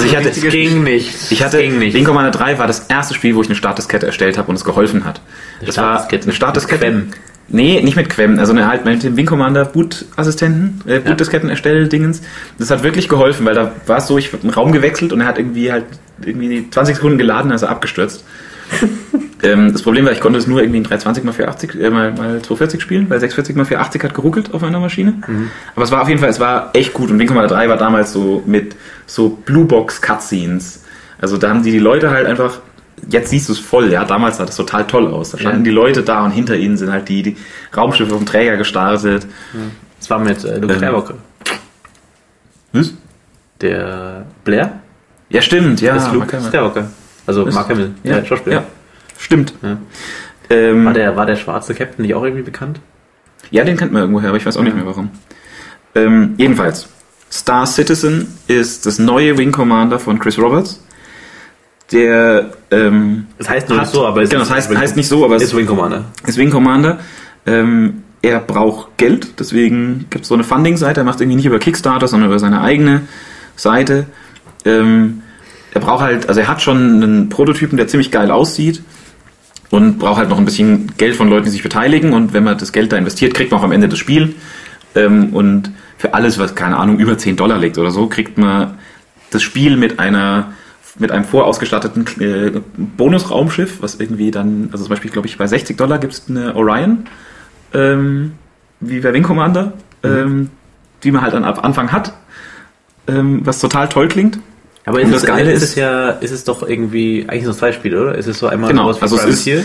Also 0.00 0.12
ich 0.12 0.16
hatte, 0.16 0.30
Es 0.30 0.40
ging 0.40 0.82
nicht. 0.84 1.30
ich 1.30 1.42
hatte, 1.42 1.58
ging 1.58 1.78
nicht. 1.78 1.94
Wing 1.94 2.04
Commander 2.04 2.30
3 2.30 2.58
war 2.58 2.66
das 2.66 2.86
erste 2.88 3.14
Spiel, 3.14 3.34
wo 3.36 3.42
ich 3.42 3.48
eine 3.48 3.56
Startdiskette 3.56 4.06
erstellt 4.06 4.38
habe 4.38 4.48
und 4.48 4.54
es 4.54 4.64
geholfen 4.64 5.04
hat. 5.04 5.20
Das 5.64 5.76
war 5.76 6.08
eine 6.10 6.32
Startdiskette. 6.32 6.84
Quem. 6.84 7.08
Nee, 7.52 7.82
nicht 7.82 7.96
mit 7.96 8.08
Quem, 8.08 8.38
also 8.38 8.52
eine, 8.52 8.68
halt 8.68 8.84
mit 8.84 9.02
dem 9.02 9.16
Wing 9.16 9.26
Commander 9.26 9.64
Boot-Assistenten, 9.64 10.88
äh, 10.88 11.00
Boot-Disketten 11.00 11.50
erstell-Dingens. 11.50 12.22
Das 12.58 12.70
hat 12.70 12.84
wirklich 12.84 13.08
geholfen, 13.08 13.44
weil 13.44 13.54
da 13.54 13.72
war 13.86 13.98
es 13.98 14.06
so, 14.06 14.18
ich 14.18 14.32
habe 14.32 14.42
einen 14.44 14.52
Raum 14.52 14.70
gewechselt 14.70 15.12
und 15.12 15.20
er 15.20 15.26
hat 15.26 15.38
irgendwie 15.38 15.72
halt 15.72 15.84
irgendwie 16.24 16.70
20 16.70 16.94
Sekunden 16.96 17.18
geladen, 17.18 17.50
also 17.50 17.66
abgestürzt. 17.66 18.24
ähm, 19.42 19.72
das 19.72 19.82
Problem 19.82 20.04
war, 20.04 20.12
ich 20.12 20.20
konnte 20.20 20.38
es 20.38 20.46
nur 20.46 20.60
irgendwie 20.60 20.78
in 20.78 20.84
320 20.84 21.24
x 21.24 21.36
480 21.36 21.74
äh, 21.80 21.90
mal, 21.90 22.10
mal 22.12 22.42
240 22.42 22.80
spielen, 22.80 23.08
weil 23.10 23.20
640 23.20 23.56
x 23.56 23.68
480 23.68 24.04
hat 24.04 24.14
geruckelt 24.14 24.52
auf 24.54 24.62
meiner 24.62 24.80
Maschine. 24.80 25.14
Aber 25.74 25.84
es 25.84 25.90
war 25.90 26.02
auf 26.02 26.08
jeden 26.08 26.20
Fall, 26.20 26.28
es 26.30 26.40
war 26.40 26.70
echt 26.74 26.92
gut 26.94 27.10
und 27.10 27.18
Wing 27.18 27.26
Commander 27.28 27.54
3 27.54 27.68
war 27.68 27.76
damals 27.76 28.12
so 28.12 28.42
mit 28.46 28.76
so 29.06 29.30
Blue 29.44 29.64
Box 29.64 30.00
Cutscenes. 30.00 30.84
Also 31.20 31.36
da 31.36 31.50
haben 31.50 31.62
die 31.62 31.70
die 31.72 31.78
Leute 31.78 32.10
halt 32.10 32.26
einfach 32.26 32.60
jetzt 33.08 33.30
siehst 33.30 33.48
du 33.48 33.54
es 33.54 33.58
voll, 33.58 33.90
ja, 33.90 34.04
damals 34.04 34.36
sah 34.36 34.44
das 34.44 34.56
total 34.56 34.86
toll 34.86 35.06
aus. 35.06 35.30
Da 35.30 35.38
standen 35.38 35.60
Ja. 35.60 35.64
die 35.64 35.70
Leute 35.70 36.02
da 36.02 36.22
und 36.22 36.32
hinter 36.32 36.56
ihnen 36.56 36.76
sind 36.76 36.92
halt 36.92 37.08
die, 37.08 37.22
die 37.22 37.36
Raumschiffe 37.74 38.10
vom 38.10 38.26
Träger 38.26 38.58
gestartet. 38.58 39.26
Das 39.98 40.10
war 40.10 40.18
mit 40.18 40.44
äh, 40.44 40.58
Luke 40.58 40.74
Ähm. 40.74 40.78
Skywalker. 40.80 41.14
Was? 42.72 42.92
Der 43.62 44.26
Blair 44.44 44.80
Ja, 45.30 45.40
stimmt, 45.42 45.80
ja. 45.80 45.96
ist 45.96 46.12
Luke. 46.12 46.40
Skywalker. 46.40 46.90
Also 47.30 47.46
Mark 47.46 47.68
Hamill, 47.68 47.92
Ja, 48.02 48.16
der 48.20 48.24
Schauspieler. 48.26 48.56
Ja, 48.56 48.64
stimmt. 49.18 49.54
Ja. 49.62 49.76
Ähm, 50.50 50.84
War, 50.84 50.92
der, 50.94 51.16
war 51.16 51.26
der 51.26 51.36
schwarze 51.36 51.74
Captain 51.74 52.02
nicht 52.04 52.14
auch 52.14 52.24
irgendwie 52.24 52.42
bekannt? 52.42 52.80
ja, 53.52 53.64
den 53.64 53.76
kennt 53.76 53.92
man 53.92 54.02
irgendwoher, 54.02 54.28
aber 54.28 54.36
ich 54.36 54.46
weiß 54.46 54.56
auch 54.56 54.62
nicht 54.62 54.76
mehr 54.76 54.86
warum. 54.86 55.10
Ähm, 55.94 56.34
jedenfalls, 56.36 56.88
Star 57.32 57.66
Citizen 57.66 58.28
ist 58.46 58.86
das 58.86 58.98
neue 58.98 59.36
Wing 59.38 59.50
Commander 59.52 59.98
von 59.98 60.18
Chris 60.18 60.38
Roberts. 60.38 60.82
Der 61.92 62.50
ähm, 62.70 63.26
Es 63.38 63.48
heißt 63.48 63.68
nur 63.68 63.78
hat- 63.78 63.86
nicht 63.86 63.94
so, 63.94 64.06
aber 64.06 64.22
es 64.22 64.30
genau, 64.30 64.42
ist, 64.42 64.50
das 64.50 64.56
heißt, 64.68 64.76
heißt 64.76 64.96
nicht 64.96 65.08
so, 65.08 65.24
aber 65.24 65.36
es 65.36 65.42
ist 65.42 65.56
Wing 65.56 65.66
Commander. 65.66 66.04
ist 66.26 66.36
Wing 66.38 66.50
Commander. 66.50 67.00
Ähm, 67.46 68.04
er 68.22 68.38
braucht 68.38 68.96
Geld, 68.98 69.40
deswegen 69.40 70.06
gibt 70.10 70.22
es 70.22 70.28
so 70.28 70.34
eine 70.34 70.44
Funding-Seite. 70.44 71.00
Er 71.00 71.04
macht 71.04 71.20
irgendwie 71.20 71.36
nicht 71.36 71.46
über 71.46 71.58
Kickstarter, 71.58 72.06
sondern 72.06 72.28
über 72.28 72.38
seine 72.38 72.60
eigene 72.60 73.02
Seite. 73.56 74.06
Ähm, 74.64 75.22
er 75.72 75.80
braucht 75.80 76.02
halt, 76.02 76.28
also 76.28 76.40
er 76.40 76.48
hat 76.48 76.62
schon 76.62 77.02
einen 77.02 77.28
Prototypen, 77.28 77.76
der 77.76 77.88
ziemlich 77.88 78.10
geil 78.10 78.30
aussieht 78.30 78.82
und 79.70 79.98
braucht 79.98 80.18
halt 80.18 80.28
noch 80.28 80.38
ein 80.38 80.44
bisschen 80.44 80.92
Geld 80.96 81.16
von 81.16 81.30
Leuten, 81.30 81.44
die 81.44 81.50
sich 81.50 81.62
beteiligen. 81.62 82.12
Und 82.12 82.32
wenn 82.32 82.44
man 82.44 82.58
das 82.58 82.72
Geld 82.72 82.92
da 82.92 82.96
investiert, 82.96 83.34
kriegt 83.34 83.50
man 83.50 83.60
auch 83.60 83.64
am 83.64 83.72
Ende 83.72 83.88
das 83.88 83.98
Spiel. 83.98 84.34
Ähm, 84.94 85.32
und 85.32 85.70
für 85.96 86.14
alles, 86.14 86.38
was, 86.38 86.54
keine 86.54 86.76
Ahnung, 86.76 86.98
über 86.98 87.16
10 87.16 87.36
Dollar 87.36 87.58
liegt 87.58 87.78
oder 87.78 87.90
so, 87.90 88.08
kriegt 88.08 88.36
man 88.36 88.78
das 89.30 89.42
Spiel 89.42 89.76
mit 89.76 89.98
einer 89.98 90.52
mit 90.98 91.12
einem 91.12 91.24
vorausgestatteten 91.24 92.06
äh, 92.20 92.60
Bonusraumschiff, 92.76 93.80
was 93.80 93.94
irgendwie 93.94 94.30
dann, 94.30 94.68
also 94.72 94.84
zum 94.84 94.90
Beispiel, 94.90 95.10
glaube 95.10 95.28
ich, 95.28 95.38
bei 95.38 95.46
60 95.46 95.76
Dollar 95.76 95.98
gibt 95.98 96.12
es 96.12 96.24
eine 96.28 96.54
Orion, 96.56 97.04
ähm, 97.72 98.32
wie 98.80 99.00
bei 99.00 99.12
Wing 99.12 99.22
Commander, 99.22 99.74
ähm, 100.02 100.50
die 101.02 101.12
man 101.12 101.22
halt 101.22 101.32
dann 101.32 101.44
ab 101.44 101.64
Anfang 101.64 101.92
hat, 101.92 102.12
ähm, 103.06 103.40
was 103.44 103.60
total 103.60 103.88
toll 103.88 104.08
klingt. 104.08 104.40
Aber 104.90 105.00
ist, 105.00 105.12
das 105.12 105.22
es, 105.22 105.28
Geile 105.28 105.52
ist 105.52 105.62
ist- 105.62 105.68
es 105.70 105.74
ja, 105.76 106.10
ist 106.10 106.30
es 106.30 106.44
doch 106.44 106.62
irgendwie, 106.68 107.24
eigentlich 107.28 107.42
sind 107.44 107.52
es 107.52 107.58
zwei 107.58 107.72
Spiele, 107.72 108.00
oder? 108.02 108.14
Ist 108.16 108.26
es 108.26 108.38
so 108.38 108.46
einmal 108.46 108.70
Genau, 108.70 108.92
sowas 108.92 109.02
also 109.02 109.16
es 109.16 109.24
ist- 109.24 109.44
Privateer? 109.44 109.64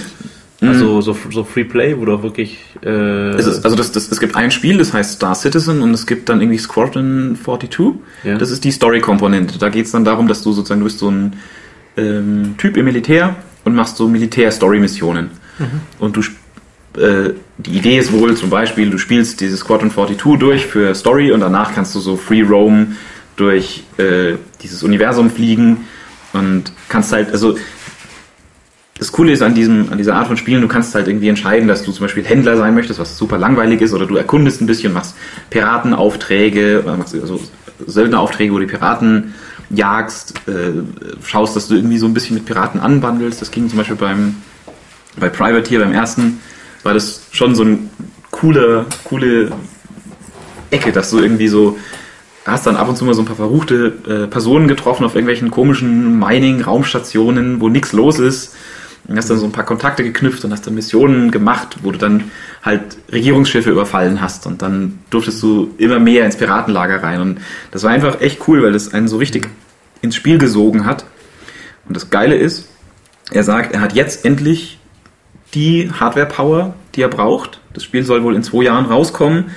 Also 0.61 1.01
so, 1.01 1.15
so 1.32 1.43
Free 1.43 1.65
Play, 1.65 1.95
wo 1.99 2.05
du 2.05 2.23
wirklich 2.23 2.57
äh, 2.84 2.89
Es 2.89 3.45
ist, 3.45 3.65
also 3.65 3.76
das, 3.76 3.91
das, 3.91 4.09
es 4.11 4.19
gibt 4.19 4.36
ein 4.36 4.49
Spiel, 4.51 4.78
das 4.78 4.93
heißt 4.93 5.13
Star 5.15 5.36
Citizen 5.36 5.82
und 5.82 5.93
es 5.93 6.07
gibt 6.07 6.30
dann 6.30 6.39
irgendwie 6.41 6.57
Squadron 6.57 7.38
42. 7.43 7.95
Ja. 8.23 8.38
Das 8.38 8.49
ist 8.51 8.63
die 8.63 8.71
Story-Komponente. 8.71 9.59
Da 9.59 9.69
geht 9.69 9.86
es 9.86 9.91
dann 9.91 10.05
darum, 10.05 10.28
dass 10.28 10.41
du 10.41 10.53
sozusagen, 10.53 10.80
du 10.80 10.86
bist 10.86 10.99
so 10.99 11.09
ein 11.11 11.34
ähm, 11.97 12.55
Typ 12.57 12.78
im 12.78 12.86
Militär 12.86 13.36
und 13.65 13.76
machst 13.76 13.97
so 13.97 14.07
Militär-Story-Missionen. 14.07 15.30
Und 15.99 16.15
du 16.17 16.21
äh, 17.01 17.34
die 17.58 17.71
Idee 17.78 17.97
ist 17.99 18.12
wohl 18.13 18.36
zum 18.36 18.49
Beispiel, 18.49 18.89
du 18.89 18.97
spielst 18.97 19.41
dieses 19.41 19.59
Squadron 19.59 19.91
42 19.91 20.39
durch 20.39 20.66
für 20.66 20.95
Story 20.95 21.32
und 21.32 21.41
danach 21.41 21.75
kannst 21.75 21.93
du 21.95 21.99
so 21.99 22.16
Free 22.16 22.41
Roam 22.41 22.95
durch 23.36 23.83
äh, 23.97 24.36
dieses 24.62 24.83
Universum 24.83 25.29
fliegen 25.29 25.86
und 26.33 26.71
kannst 26.89 27.12
halt, 27.12 27.32
also 27.32 27.57
das 28.97 29.12
Coole 29.12 29.33
ist 29.33 29.41
an, 29.41 29.53
diesem, 29.53 29.91
an 29.91 29.97
dieser 29.97 30.16
Art 30.16 30.28
von 30.28 30.37
Spielen, 30.37 30.62
du 30.62 30.70
kannst 30.70 30.95
halt 30.95 31.07
irgendwie 31.07 31.28
entscheiden, 31.28 31.67
dass 31.67 31.83
du 31.83 31.91
zum 31.91 32.05
Beispiel 32.05 32.24
Händler 32.24 32.55
sein 32.55 32.74
möchtest, 32.74 32.99
was 32.99 33.17
super 33.17 33.37
langweilig 33.37 33.82
ist, 33.82 33.93
oder 33.93 34.05
du 34.05 34.16
erkundest 34.16 34.62
ein 34.62 34.67
bisschen, 34.67 34.93
machst 34.93 35.16
Piratenaufträge, 35.49 36.83
machst 36.97 37.13
also 37.13 37.41
Söldneraufträge, 37.86 38.53
wo 38.53 38.59
du 38.59 38.66
die 38.66 38.71
Piraten 38.71 39.33
jagst, 39.70 40.36
äh, 40.47 40.71
schaust, 41.25 41.55
dass 41.55 41.67
du 41.67 41.75
irgendwie 41.75 41.97
so 41.97 42.05
ein 42.05 42.13
bisschen 42.13 42.36
mit 42.36 42.45
Piraten 42.45 42.79
anbandelst. 42.79 43.41
Das 43.41 43.51
ging 43.51 43.67
zum 43.67 43.78
Beispiel 43.78 43.97
beim, 43.97 44.36
bei 45.17 45.28
Privateer, 45.28 45.79
beim 45.79 45.91
ersten, 45.91 46.39
war 46.83 46.93
das 46.93 47.24
schon 47.32 47.55
so 47.55 47.63
eine 47.63 47.79
coole, 48.32 48.86
coole 49.03 49.51
Ecke, 50.71 50.91
dass 50.91 51.09
du 51.09 51.20
irgendwie 51.20 51.47
so 51.47 51.78
hast 52.46 52.67
dann 52.67 52.78
ab 52.78 52.88
und 52.88 52.96
zu 52.96 53.05
mal 53.05 53.13
so 53.13 53.22
ein 53.22 53.26
paar 53.26 53.36
verruchte 53.36 53.93
äh, 54.08 54.28
Personen 54.28 54.67
getroffen 54.67 55.04
auf 55.04 55.16
irgendwelchen 55.16 55.51
komischen 55.51 56.20
Mining-Raumstationen, 56.20 57.59
wo 57.59 57.70
nichts 57.70 57.92
los 57.92 58.20
ist. 58.20 58.55
Und 59.08 59.17
hast 59.17 59.30
dann 59.30 59.38
so 59.38 59.46
ein 59.46 59.51
paar 59.51 59.66
Kontakte 59.66 60.04
geknüpft 60.04 60.43
und 60.46 60.51
hast 60.51 60.66
dann 60.66 60.74
Missionen 60.74 61.30
gemacht, 61.30 61.78
wo 61.84 61.92
du 61.92 62.00
dann 62.00 62.32
halt 62.63 62.82
Regierungsschiffe 63.12 63.70
überfallen 63.70 64.20
hast 64.20 64.47
und 64.47 64.63
dann 64.63 64.97
durftest 65.12 65.43
du 65.43 65.76
immer 65.78 66.00
mehr 66.00 66.26
ins 66.26 66.38
Piratenlager 66.38 67.04
rein. 67.04 67.22
Und 67.22 67.39
das 67.70 67.84
war 67.84 67.92
einfach 67.92 68.22
echt 68.22 68.47
cool, 68.47 68.63
weil 68.63 68.74
das 68.74 68.96
einen 68.96 69.08
so 69.08 69.17
richtig 69.17 69.47
ins 70.01 70.16
Spiel 70.16 70.39
gesogen 70.39 70.86
hat. 70.86 71.05
Und 71.88 71.96
das 71.96 72.09
Geile 72.09 72.36
ist, 72.36 72.67
er 73.32 73.43
sagt, 73.43 73.74
er 73.74 73.82
hat 73.82 73.93
jetzt 73.93 74.26
endlich 74.26 74.80
die 75.54 75.92
Hardware-Power, 75.92 76.74
die 76.96 77.01
er 77.01 77.09
braucht, 77.09 77.59
Das 77.74 77.84
Spiel 77.84 78.04
soll 78.04 78.24
wohl 78.24 78.36
in 78.36 78.43
zwei 78.43 78.63
Jahren 78.63 78.86
rauskommen 78.86 79.51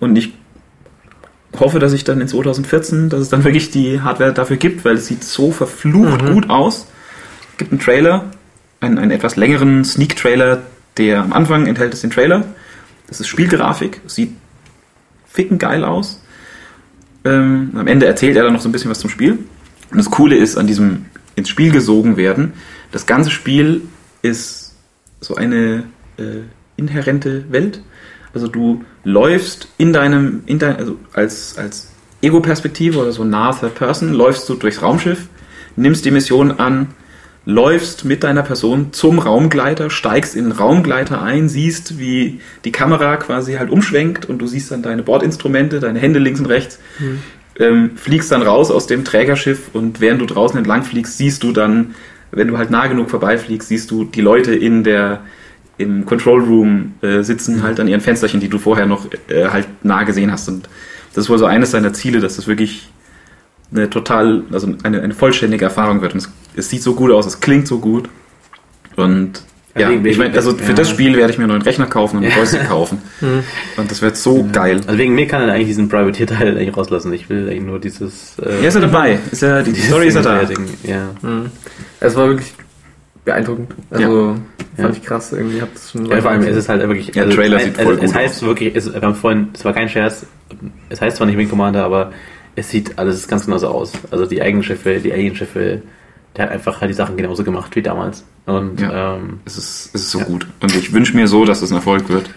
und 0.00 0.16
ich 0.16 0.32
hoffe, 1.58 1.78
dass 1.78 1.92
ich 1.92 2.04
dann 2.04 2.20
in 2.20 2.28
2014, 2.28 3.08
dass 3.08 3.20
es 3.20 3.28
dann 3.28 3.44
wirklich 3.44 3.70
die 3.70 4.00
Hardware 4.00 4.32
dafür 4.32 4.56
gibt, 4.56 4.84
weil 4.84 4.94
es 4.96 5.06
sieht 5.06 5.24
so 5.24 5.50
verflucht 5.50 6.22
Mhm. 6.22 6.32
gut 6.34 6.50
aus. 6.50 6.86
Es 7.52 7.58
gibt 7.58 7.72
einen 7.72 7.80
Trailer, 7.80 8.30
einen, 8.80 8.98
einen 8.98 9.10
etwas 9.10 9.36
längeren 9.36 9.84
Sneak-Trailer, 9.84 10.62
der 10.96 11.22
am 11.22 11.32
Anfang 11.32 11.66
enthält 11.66 11.92
es 11.94 12.00
den 12.02 12.10
Trailer. 12.10 12.44
Das 13.08 13.20
ist 13.20 13.26
Spielgrafik, 13.28 14.00
sieht 14.06 14.32
ficken 15.26 15.58
geil 15.58 15.84
aus. 15.84 16.22
Ähm, 17.24 17.70
am 17.74 17.86
Ende 17.86 18.06
erzählt 18.06 18.36
er 18.36 18.44
dann 18.44 18.52
noch 18.52 18.60
so 18.60 18.68
ein 18.68 18.72
bisschen 18.72 18.90
was 18.90 19.00
zum 19.00 19.10
Spiel. 19.10 19.32
Und 19.90 19.98
das 19.98 20.10
Coole 20.10 20.36
ist 20.36 20.56
an 20.56 20.66
diesem 20.66 21.06
ins 21.36 21.48
Spiel 21.48 21.70
gesogen 21.72 22.16
werden, 22.16 22.52
das 22.92 23.06
ganze 23.06 23.30
Spiel 23.30 23.82
ist 24.22 24.74
so 25.20 25.36
eine 25.36 25.84
äh, 26.18 26.42
inhärente 26.76 27.44
Welt. 27.52 27.82
Also 28.34 28.48
du 28.48 28.84
läufst 29.04 29.68
in 29.78 29.92
deinem, 29.92 30.42
in 30.46 30.58
dein, 30.58 30.76
also 30.76 30.98
als, 31.12 31.56
als 31.58 31.90
Ego-Perspektive 32.22 32.98
oder 32.98 33.12
so 33.12 33.24
nah 33.24 33.52
Third 33.52 33.74
Person, 33.74 34.12
läufst 34.12 34.48
du 34.48 34.54
durchs 34.54 34.82
Raumschiff, 34.82 35.28
nimmst 35.76 36.04
die 36.04 36.10
Mission 36.10 36.52
an, 36.52 36.88
läufst 37.46 38.04
mit 38.04 38.22
deiner 38.22 38.42
Person 38.42 38.92
zum 38.92 39.18
Raumgleiter, 39.18 39.88
steigst 39.88 40.36
in 40.36 40.44
den 40.44 40.52
Raumgleiter 40.52 41.22
ein, 41.22 41.48
siehst, 41.48 41.98
wie 41.98 42.40
die 42.64 42.72
Kamera 42.72 43.16
quasi 43.16 43.54
halt 43.54 43.70
umschwenkt 43.70 44.26
und 44.26 44.38
du 44.38 44.46
siehst 44.46 44.70
dann 44.70 44.82
deine 44.82 45.02
Bordinstrumente, 45.02 45.80
deine 45.80 45.98
Hände 45.98 46.18
links 46.18 46.40
und 46.40 46.46
rechts, 46.46 46.78
ähm, 47.58 47.96
fliegst 47.96 48.30
dann 48.30 48.42
raus 48.42 48.70
aus 48.70 48.86
dem 48.86 49.04
Trägerschiff 49.04 49.70
und 49.72 50.00
während 50.00 50.20
du 50.20 50.26
draußen 50.26 50.58
entlang 50.58 50.82
fliegst, 50.82 51.16
siehst 51.16 51.42
du 51.42 51.52
dann, 51.52 51.94
wenn 52.30 52.48
du 52.48 52.58
halt 52.58 52.70
nah 52.70 52.86
genug 52.86 53.10
vorbeifliegst, 53.10 53.68
siehst 53.68 53.90
du 53.90 54.04
die 54.04 54.20
Leute 54.20 54.54
in 54.54 54.84
der 54.84 55.22
im 55.80 56.04
Control 56.06 56.42
Room 56.44 56.94
äh, 57.02 57.22
sitzen 57.22 57.62
halt 57.62 57.80
an 57.80 57.88
ihren 57.88 58.00
Fensterchen, 58.00 58.40
die 58.40 58.48
du 58.48 58.58
vorher 58.58 58.86
noch 58.86 59.06
äh, 59.28 59.46
halt 59.48 59.66
nah 59.82 60.02
gesehen 60.04 60.30
hast 60.30 60.48
und 60.48 60.68
das 61.14 61.24
ist 61.24 61.30
wohl 61.30 61.38
so 61.38 61.46
eines 61.46 61.70
seiner 61.72 61.92
Ziele, 61.92 62.20
dass 62.20 62.36
das 62.36 62.46
wirklich 62.46 62.88
eine 63.72 63.88
total, 63.90 64.42
also 64.52 64.72
eine, 64.84 65.00
eine 65.02 65.14
vollständige 65.14 65.64
Erfahrung 65.64 66.02
wird 66.02 66.12
und 66.14 66.18
es, 66.18 66.30
es 66.56 66.68
sieht 66.70 66.82
so 66.82 66.94
gut 66.94 67.10
aus, 67.12 67.26
es 67.26 67.40
klingt 67.40 67.66
so 67.66 67.78
gut 67.78 68.08
und 68.96 69.42
ja, 69.76 69.88
wegen- 69.88 70.04
ich 70.04 70.18
meine, 70.18 70.34
also 70.34 70.52
für 70.56 70.70
ja. 70.70 70.72
das 70.72 70.90
Spiel 70.90 71.16
werde 71.16 71.32
ich 71.32 71.38
mir 71.38 71.44
einen 71.44 71.52
neuen 71.52 71.62
Rechner 71.62 71.86
kaufen 71.86 72.16
und 72.18 72.24
einen 72.24 72.34
Joystick 72.34 72.66
kaufen 72.68 72.98
und 73.76 73.90
das 73.90 74.02
wird 74.02 74.16
so 74.16 74.48
geil. 74.52 74.80
Also 74.86 74.98
wegen 74.98 75.14
mir 75.14 75.28
kann 75.28 75.42
er 75.42 75.54
eigentlich 75.54 75.68
diesen 75.68 75.88
Privateer-Teil 75.88 76.56
eigentlich 76.58 76.76
rauslassen. 76.76 77.12
Ich 77.12 77.28
will 77.30 77.48
eigentlich 77.48 77.62
nur 77.62 77.78
dieses. 77.78 78.36
Äh, 78.40 78.62
Ja, 78.62 78.68
ist 78.68 78.74
er 78.74 78.80
dabei. 78.80 79.20
Ist 79.30 79.42
er, 79.44 79.62
die, 79.62 79.72
Story 79.80 80.08
ist 80.08 80.16
er 80.16 80.22
da. 80.22 80.42
Ja. 80.82 81.10
Mhm. 81.22 81.46
Es 82.00 82.16
war 82.16 82.26
wirklich 82.28 82.52
beeindruckend. 83.30 83.74
Also 83.90 84.36
fand 84.76 84.96
ich 84.96 85.02
krass, 85.02 85.32
irgendwie 85.32 85.60
hab 85.60 85.72
das 85.72 85.90
schon 85.90 86.06
Ja, 86.06 86.20
vor 86.20 86.30
allem 86.30 86.42
ist 86.42 86.56
es 86.56 86.68
halt 86.68 86.80
wirklich. 86.82 87.14
Ja, 87.14 87.24
der 87.24 87.34
Trailer 87.34 87.56
es, 87.58 87.64
sieht 87.64 87.78
also, 87.78 87.90
voll 87.90 87.98
es 88.04 88.12
gut 88.12 88.14
heißt 88.20 88.42
wirklich, 88.42 88.76
es, 88.76 88.92
wir 88.92 89.00
haben 89.00 89.14
vorhin, 89.14 89.48
es 89.52 89.64
war 89.64 89.72
kein 89.72 89.88
Scherz, 89.88 90.26
es 90.88 91.00
heißt 91.00 91.16
zwar 91.16 91.26
nicht 91.26 91.36
Wing 91.38 91.48
Commander, 91.48 91.84
aber 91.84 92.12
es 92.56 92.70
sieht 92.70 92.98
alles 92.98 93.28
ganz 93.28 93.44
genauso 93.46 93.68
aus. 93.68 93.92
Also 94.10 94.26
die 94.26 94.42
Eigenschiffe, 94.42 94.98
die 95.00 95.12
Alien-Schiffe, 95.12 95.82
der 96.36 96.44
hat 96.44 96.52
einfach 96.52 96.80
halt 96.80 96.90
die 96.90 96.94
Sachen 96.94 97.16
genauso 97.16 97.44
gemacht 97.44 97.74
wie 97.76 97.82
damals. 97.82 98.24
Und 98.46 98.80
Ja. 98.80 99.16
ähm, 99.16 99.40
Es 99.44 99.56
ist, 99.56 99.94
es 99.94 100.02
ist 100.02 100.10
so 100.10 100.18
Ja. 100.18 100.24
gut. 100.24 100.46
Und 100.60 100.74
ich 100.76 100.92
wünsche 100.92 101.16
mir 101.16 101.28
so, 101.28 101.44
dass 101.44 101.62
es 101.62 101.70
ein 101.70 101.76
Erfolg 101.76 102.08
wird. 102.08 102.30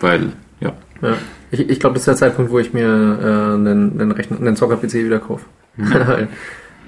Weil, 0.00 0.32
ja. 0.60 0.72
Ja. 1.00 1.14
Ich, 1.50 1.60
ich 1.68 1.80
glaube, 1.80 1.94
das 1.94 2.02
ist 2.02 2.06
der 2.06 2.16
Zeitpunkt, 2.16 2.50
wo 2.50 2.58
ich 2.58 2.72
mir 2.72 2.82
äh, 2.86 3.54
einen, 3.54 4.00
einen, 4.00 4.12
Rechner, 4.12 4.38
einen 4.38 4.56
Zocker-PC 4.56 4.94
wieder 5.04 5.18
kaufe. 5.18 5.44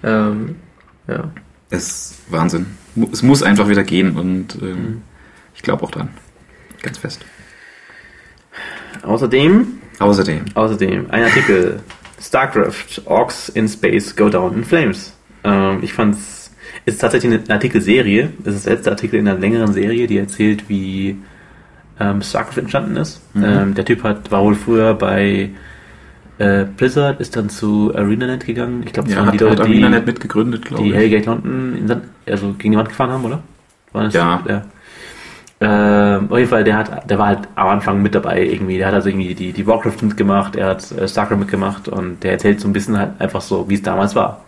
ähm, 0.02 0.56
ja. 1.09 1.31
Es 1.70 1.82
ist 1.86 2.14
Wahnsinn. 2.28 2.66
Es 3.12 3.22
muss 3.22 3.42
einfach 3.42 3.68
wieder 3.68 3.82
gehen 3.82 4.16
und 4.16 4.56
ähm, 4.62 5.02
ich 5.54 5.62
glaube 5.62 5.82
auch 5.82 5.90
dran. 5.90 6.10
Ganz 6.82 6.98
fest. 6.98 7.24
außerdem, 9.02 9.66
Außerdem. 9.98 10.44
außerdem 10.54 11.10
ein 11.10 11.22
Artikel. 11.24 11.80
StarCraft, 12.20 13.02
Orcs 13.04 13.48
in 13.50 13.68
Space 13.68 14.14
go 14.16 14.28
down 14.28 14.54
in 14.54 14.64
flames. 14.64 15.12
Ähm, 15.42 15.80
ich 15.82 15.92
fand's, 15.92 16.52
es 16.86 16.94
ist 16.94 17.00
tatsächlich 17.00 17.32
eine 17.32 17.50
Artikelserie. 17.50 18.32
Es 18.44 18.54
ist 18.54 18.66
der 18.66 18.74
letzte 18.74 18.90
Artikel 18.90 19.18
in 19.18 19.28
einer 19.28 19.38
längeren 19.38 19.72
Serie, 19.72 20.06
die 20.06 20.18
erzählt, 20.18 20.68
wie 20.68 21.18
ähm, 22.00 22.22
StarCraft 22.22 22.58
entstanden 22.58 22.96
ist. 22.96 23.20
Mhm. 23.34 23.44
Ähm, 23.44 23.74
der 23.74 23.84
Typ 23.84 24.02
hat, 24.04 24.30
war 24.30 24.42
wohl 24.42 24.54
früher 24.54 24.94
bei 24.94 25.50
äh, 26.39 26.65
Blizzard, 26.65 27.20
ist 27.20 27.36
dann 27.36 27.48
zu 27.48 27.93
ArenaNet 27.94 28.44
gegangen. 28.47 28.82
Ich 28.86 28.93
glaube, 28.93 29.09
das 29.09 29.16
Ja, 29.16 29.19
waren 29.19 29.27
hat, 29.27 29.35
die 29.35 29.39
hat 29.48 29.59
Leute, 29.59 29.62
die, 29.62 29.85
ArenaNet 29.85 30.06
mitgegründet, 30.06 30.65
glaube 30.65 30.85
die 30.85 30.90
ich. 30.90 30.94
Hellgate 30.94 31.27
London 31.27 31.77
in 31.77 31.89
Sand, 31.89 32.05
also 32.27 32.52
gegen 32.55 32.73
die 32.73 32.78
Wand 32.78 32.89
gefahren 32.89 33.11
haben, 33.11 33.24
oder? 33.24 33.43
War 33.93 34.05
das, 34.05 34.15
Ja. 34.15 34.43
ja. 34.48 34.62
Ähm, 35.61 36.31
auf 36.31 36.39
jeden 36.39 36.51
Fall, 36.51 36.65
der 36.65 36.77
hat, 36.77 37.09
der 37.09 37.19
war 37.19 37.28
halt 37.28 37.48
am 37.55 37.69
Anfang 37.69 38.02
mit 38.02 38.15
dabei 38.15 38.43
irgendwie. 38.44 38.77
Der 38.78 38.89
hat 38.89 38.94
also 38.94 39.09
irgendwie 39.09 39.35
die, 39.35 39.52
die 39.52 39.66
Warcraft 39.66 40.02
mitgemacht, 40.02 40.56
er 40.56 40.66
hat 40.69 40.90
äh, 40.93 41.06
StarCraft 41.09 41.36
mitgemacht 41.39 41.89
und 41.89 42.23
der 42.24 42.32
erzählt 42.32 42.61
so 42.61 42.69
ein 42.69 42.73
bisschen 42.73 42.98
halt 42.98 43.20
einfach 43.20 43.40
so, 43.40 43.69
wie 43.70 43.74
es 43.74 43.82
damals 43.82 44.15
war. 44.15 44.44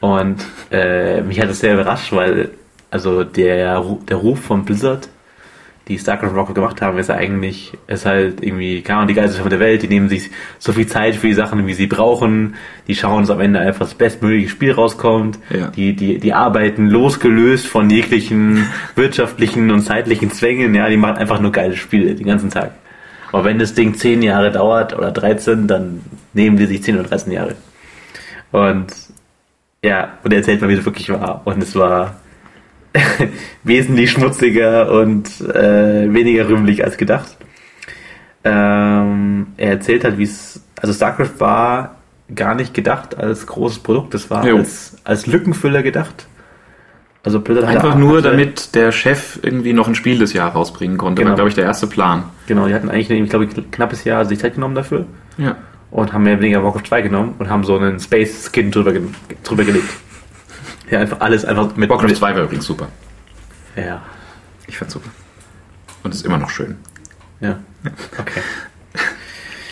Und 0.00 0.44
äh, 0.70 1.20
mich 1.22 1.40
hat 1.40 1.50
das 1.50 1.60
sehr 1.60 1.74
überrascht, 1.74 2.12
weil 2.12 2.50
also 2.90 3.24
der, 3.24 3.80
der 4.08 4.16
Ruf 4.16 4.40
von 4.40 4.64
Blizzard, 4.64 5.08
die 5.96 5.98
StarCraft 5.98 6.34
Warcraft 6.34 6.54
gemacht 6.54 6.80
haben, 6.82 6.98
ist 6.98 7.10
eigentlich, 7.10 7.72
ist 7.86 8.06
halt 8.06 8.42
irgendwie, 8.42 8.80
keine 8.82 8.98
Ahnung, 8.98 9.08
die 9.08 9.14
geilste 9.14 9.36
Firma 9.36 9.50
der 9.50 9.58
Welt, 9.60 9.82
die 9.82 9.88
nehmen 9.88 10.08
sich 10.08 10.30
so 10.58 10.72
viel 10.72 10.86
Zeit 10.86 11.16
für 11.16 11.26
die 11.26 11.34
Sachen, 11.34 11.66
wie 11.66 11.74
sie 11.74 11.86
brauchen, 11.86 12.54
die 12.86 12.94
schauen, 12.94 13.22
dass 13.22 13.30
am 13.30 13.40
Ende 13.40 13.58
einfach 13.60 13.80
das 13.86 13.94
bestmögliche 13.94 14.48
Spiel 14.48 14.72
rauskommt, 14.72 15.38
Ja. 15.50 15.66
die, 15.68 15.94
die, 15.94 16.18
die 16.18 16.32
arbeiten 16.32 16.88
losgelöst 16.88 17.66
von 17.66 17.90
jeglichen 17.90 18.64
wirtschaftlichen 18.94 19.70
und 19.70 19.82
zeitlichen 19.82 20.30
Zwängen, 20.30 20.74
ja, 20.74 20.88
die 20.88 20.96
machen 20.96 21.16
einfach 21.16 21.40
nur 21.40 21.52
geile 21.52 21.76
Spiele 21.76 22.14
den 22.14 22.26
ganzen 22.26 22.50
Tag. 22.50 22.72
Aber 23.32 23.44
wenn 23.44 23.58
das 23.58 23.74
Ding 23.74 23.94
10 23.94 24.22
Jahre 24.22 24.50
dauert 24.50 24.96
oder 24.96 25.10
13, 25.12 25.66
dann 25.68 26.00
nehmen 26.32 26.56
die 26.56 26.66
sich 26.66 26.82
10 26.82 26.98
oder 26.98 27.08
13 27.08 27.32
Jahre. 27.32 27.54
Und 28.52 28.86
ja, 29.82 30.18
und 30.22 30.32
er 30.32 30.38
erzählt 30.38 30.60
mal, 30.60 30.68
wie 30.68 30.74
es 30.74 30.84
wirklich 30.84 31.08
war. 31.10 31.42
Und 31.44 31.62
es 31.62 31.74
war 31.74 32.16
wesentlich 33.64 34.10
schmutziger 34.10 34.90
und 34.92 35.28
äh, 35.42 36.12
weniger 36.12 36.48
rühmlich 36.48 36.84
als 36.84 36.96
gedacht. 36.96 37.36
Ähm, 38.42 39.48
er 39.56 39.70
erzählt 39.72 40.04
halt, 40.04 40.18
wie 40.18 40.22
es, 40.24 40.62
also 40.80 40.92
StarCraft 40.94 41.38
war 41.38 41.96
gar 42.34 42.54
nicht 42.54 42.72
gedacht 42.74 43.16
als 43.16 43.46
großes 43.46 43.80
Produkt, 43.80 44.14
das 44.14 44.30
war 44.30 44.46
Jo. 44.46 44.56
als, 44.58 44.96
als 45.04 45.26
Lückenfüller 45.26 45.82
gedacht. 45.82 46.26
Also 47.22 47.40
Blizzard 47.40 47.66
Einfach 47.66 47.96
nur, 47.96 48.18
hatte- 48.18 48.30
damit 48.30 48.74
der 48.74 48.92
Chef 48.92 49.38
irgendwie 49.42 49.74
noch 49.74 49.88
ein 49.88 49.94
Spiel 49.94 50.18
des 50.18 50.32
Jahr 50.32 50.52
rausbringen 50.52 50.96
konnte. 50.96 51.20
Genau. 51.20 51.30
War, 51.32 51.36
glaube 51.36 51.48
ich, 51.50 51.54
der 51.54 51.64
erste 51.64 51.86
Plan. 51.86 52.22
Genau, 52.46 52.66
die 52.66 52.72
hatten 52.72 52.88
eigentlich, 52.88 53.10
ich 53.10 53.28
glaube, 53.28 53.44
ein 53.44 53.70
knappes 53.70 54.04
Jahr 54.04 54.24
sich 54.24 54.38
Zeit 54.38 54.54
genommen 54.54 54.74
dafür 54.74 55.04
Ja. 55.36 55.56
und 55.90 56.14
haben 56.14 56.22
mehr 56.22 56.32
oder 56.34 56.42
weniger 56.42 56.64
Warcraft 56.64 56.86
2 56.88 57.02
genommen 57.02 57.34
und 57.38 57.50
haben 57.50 57.62
so 57.64 57.76
einen 57.76 58.00
Space 58.00 58.48
Skin 58.50 58.70
drüber, 58.70 58.92
ge 58.94 59.02
drüber 59.44 59.64
gelegt. 59.64 59.84
Ja, 60.90 60.98
einfach 61.00 61.20
alles 61.20 61.44
einfach 61.44 61.76
mit 61.76 61.88
Warcraft 61.88 62.08
mit, 62.08 62.16
2 62.16 62.34
war 62.34 62.42
übrigens 62.44 62.64
super. 62.66 62.88
Ja, 63.76 64.02
Ich 64.66 64.76
fand's 64.78 64.94
super. 64.94 65.08
Und 66.02 66.14
ist 66.14 66.24
immer 66.26 66.38
noch 66.38 66.50
schön. 66.50 66.76
ja. 67.40 67.58
Okay. 68.18 68.40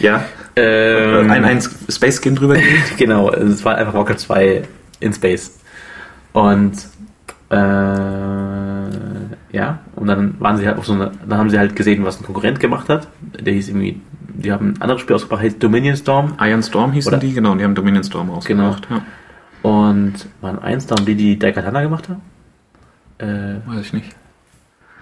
Ja. 0.00 0.24
Ähm, 0.54 1.28
ein, 1.28 1.44
ein 1.44 1.60
Space 1.88 2.20
Skin 2.22 2.36
drüber. 2.36 2.56
Genau, 2.96 3.32
es 3.32 3.64
war 3.64 3.74
einfach 3.76 3.94
Warcraft 3.94 4.18
2 4.18 4.62
in 5.00 5.12
Space. 5.12 5.58
Und 6.32 6.74
äh, 7.50 7.56
ja, 9.56 9.80
und 9.96 10.06
dann 10.06 10.34
waren 10.40 10.56
sie 10.56 10.66
halt 10.66 10.78
auf 10.78 10.86
so 10.86 10.92
eine, 10.92 11.10
dann 11.28 11.38
haben 11.38 11.50
sie 11.50 11.58
halt 11.58 11.74
gesehen, 11.74 12.04
was 12.04 12.20
ein 12.20 12.24
Konkurrent 12.24 12.60
gemacht 12.60 12.88
hat. 12.88 13.08
Der 13.40 13.52
hieß 13.52 13.68
irgendwie, 13.68 14.00
die 14.20 14.52
haben 14.52 14.74
ein 14.74 14.82
anderes 14.82 15.00
Spiel 15.02 15.16
ausgebracht, 15.16 15.42
heißt 15.42 15.60
Dominion 15.62 15.96
Storm. 15.96 16.34
Iron 16.40 16.62
Storm 16.62 16.92
hießen 16.92 17.10
Oder- 17.12 17.18
die, 17.20 17.32
genau, 17.32 17.52
und 17.52 17.58
die 17.58 17.64
haben 17.64 17.74
Dominion 17.74 18.04
Storm 18.04 18.30
rausgebracht. 18.30 18.86
Ja. 18.90 19.02
Und 19.62 20.14
waren 20.40 20.58
eins 20.60 20.86
da, 20.86 20.94
die 20.96 21.14
die 21.14 21.38
Daikatana 21.38 21.82
gemacht 21.82 22.08
haben? 22.08 22.22
Äh, 23.18 23.56
Weiß 23.68 23.86
ich 23.86 23.92
nicht. 23.92 24.10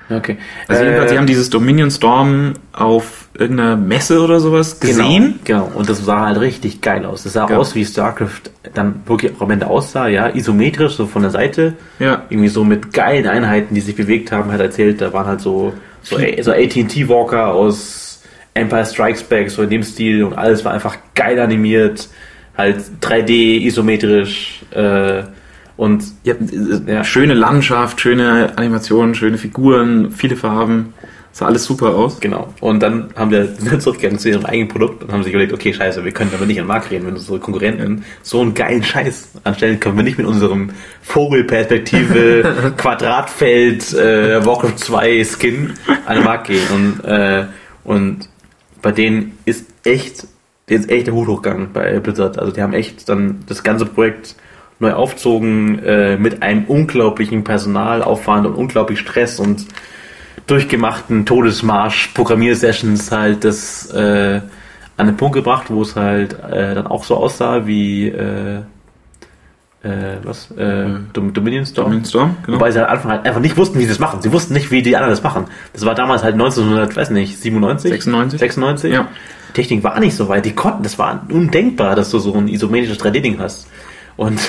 okay. 0.08 0.38
Also 0.68 0.82
jedenfalls, 0.84 1.10
Äh, 1.10 1.14
die 1.14 1.18
haben 1.18 1.26
dieses 1.26 1.50
Dominion 1.50 1.90
Storm 1.90 2.54
auf 2.72 3.28
irgendeiner 3.34 3.76
Messe 3.76 4.22
oder 4.22 4.40
sowas 4.40 4.80
gesehen. 4.80 5.40
Genau, 5.44 5.64
genau. 5.66 5.78
Und 5.78 5.90
das 5.90 6.02
sah 6.04 6.24
halt 6.26 6.40
richtig 6.40 6.80
geil 6.80 7.04
aus. 7.04 7.24
Das 7.24 7.34
sah 7.34 7.48
Ja. 7.50 7.58
aus, 7.58 7.74
wie 7.74 7.84
StarCraft 7.84 8.50
dann 8.72 9.02
wirklich 9.04 9.34
auch 9.36 9.42
am 9.42 9.50
Ende 9.50 9.66
aussah, 9.66 10.08
ja, 10.08 10.28
isometrisch, 10.34 10.94
so 10.94 11.06
von 11.06 11.22
der 11.22 11.30
Seite. 11.30 11.74
Ja. 11.98 12.22
irgendwie 12.30 12.48
so 12.48 12.64
mit 12.64 12.92
geilen 12.94 13.26
Einheiten, 13.26 13.74
die 13.74 13.80
sich 13.82 13.94
bewegt 13.96 14.32
haben, 14.32 14.50
hat 14.52 14.60
erzählt, 14.60 15.00
da 15.02 15.12
waren 15.12 15.26
halt 15.26 15.40
so, 15.40 15.74
so, 16.02 16.16
so 16.40 16.52
AT&T 16.52 17.08
Walker 17.08 17.48
aus 17.48 18.22
Empire 18.54 18.86
Strikes 18.86 19.22
Back, 19.22 19.50
so 19.50 19.62
in 19.62 19.68
dem 19.70 19.82
Stil 19.82 20.24
und 20.24 20.32
alles 20.32 20.64
war 20.64 20.72
einfach 20.72 20.96
geil 21.14 21.38
animiert, 21.38 22.08
halt 22.56 22.82
3D, 23.00 23.60
isometrisch, 23.66 24.62
äh, 24.70 25.22
und 25.76 26.04
Ja, 26.24 26.34
äh, 26.34 26.92
Ja. 26.92 27.04
Schöne 27.04 27.34
Landschaft, 27.34 28.00
schöne 28.00 28.56
Animationen, 28.56 29.14
schöne 29.14 29.38
Figuren, 29.38 30.10
viele 30.10 30.36
Farben. 30.36 30.94
Sah 31.32 31.44
alles 31.46 31.64
super 31.64 31.94
aus. 31.94 32.18
Genau. 32.20 32.54
Und 32.60 32.82
dann 32.82 33.10
haben 33.14 33.30
wir 33.30 33.44
sind 33.58 33.82
zurückgegangen 33.82 34.18
zu 34.18 34.30
ihrem 34.30 34.46
eigenen 34.46 34.68
Produkt 34.68 35.04
und 35.04 35.12
haben 35.12 35.22
sich 35.22 35.32
überlegt, 35.32 35.52
okay, 35.52 35.74
scheiße, 35.74 36.02
wir 36.02 36.12
können 36.12 36.30
aber 36.34 36.46
nicht 36.46 36.58
an 36.58 36.64
den 36.64 36.68
Markt 36.68 36.90
reden, 36.90 37.06
wenn 37.06 37.14
unsere 37.14 37.38
Konkurrenten 37.38 38.06
so 38.22 38.40
einen 38.40 38.54
geilen 38.54 38.82
Scheiß 38.82 39.32
anstellen, 39.44 39.78
können 39.78 39.98
wir 39.98 40.02
nicht 40.02 40.16
mit 40.16 40.26
unserem 40.26 40.70
Vogelperspektive, 41.02 42.72
Quadratfeld, 42.78 43.92
äh, 43.92 44.46
Warcraft 44.46 44.78
2 44.78 45.24
Skin 45.24 45.74
an 46.06 46.16
den 46.16 46.24
Markt 46.24 46.46
gehen. 46.46 46.66
Und, 46.74 47.04
äh, 47.04 47.44
und 47.84 48.30
bei 48.80 48.92
denen 48.92 49.36
ist 49.44 49.66
echt, 49.84 50.26
denen 50.68 50.80
ist 50.80 50.90
echt 50.90 51.06
der 51.06 51.14
Hut 51.14 51.28
hochgegangen 51.28 51.72
bei 51.72 51.98
Blizzard. 52.00 52.38
Also 52.38 52.52
die 52.52 52.62
haben 52.62 52.72
echt 52.72 53.08
dann 53.08 53.44
das 53.46 53.62
ganze 53.62 53.86
Projekt 53.86 54.34
neu 54.78 54.92
aufzogen 54.92 55.78
äh, 55.82 56.16
mit 56.16 56.42
einem 56.42 56.64
unglaublichen 56.64 57.44
Personalaufwand 57.44 58.46
und 58.46 58.54
unglaublich 58.54 58.98
Stress 58.98 59.40
und 59.40 59.66
durchgemachten 60.46 61.24
Todesmarsch, 61.24 62.08
Programmiersessions 62.14 63.10
halt 63.10 63.44
das 63.44 63.90
äh, 63.92 64.40
an 64.96 65.06
den 65.06 65.16
Punkt 65.16 65.34
gebracht, 65.34 65.66
wo 65.70 65.82
es 65.82 65.96
halt 65.96 66.34
äh, 66.50 66.74
dann 66.74 66.86
auch 66.86 67.04
so 67.04 67.16
aussah 67.16 67.66
wie 67.66 68.08
äh, 68.08 68.60
äh, 69.82 70.18
was? 70.24 70.50
Äh, 70.52 70.86
Dom 71.12 71.32
Dominion 71.32 71.64
Storm. 71.64 71.86
Dominion 71.86 72.04
Storm, 72.04 72.36
genau. 72.44 72.58
Wobei 72.58 72.70
sie 72.70 72.78
halt 72.80 72.88
am 72.88 72.96
Anfang 72.96 73.10
halt 73.12 73.24
einfach 73.24 73.40
nicht 73.40 73.56
wussten, 73.56 73.78
wie 73.78 73.82
sie 73.82 73.88
das 73.88 73.98
machen. 73.98 74.20
Sie 74.20 74.32
wussten 74.32 74.52
nicht, 74.52 74.70
wie 74.70 74.82
die 74.82 74.96
anderen 74.96 75.12
das 75.12 75.22
machen. 75.22 75.46
Das 75.72 75.84
war 75.84 75.94
damals 75.94 76.22
halt 76.22 76.34
1900, 76.34 76.96
weiß 76.96 77.10
nicht, 77.10 77.38
97? 77.40 77.90
96. 77.90 78.40
96? 78.40 78.92
Ja. 78.92 79.08
Technik 79.54 79.82
war 79.84 79.98
nicht 80.00 80.14
so 80.16 80.28
weit. 80.28 80.44
Die 80.44 80.52
konnten, 80.52 80.82
das 80.82 80.98
war 80.98 81.26
undenkbar, 81.30 81.94
dass 81.96 82.10
du 82.10 82.18
so 82.18 82.34
ein 82.34 82.48
isometrisches 82.48 83.00
3D-Ding 83.00 83.38
hast. 83.38 83.66
Und 84.16 84.40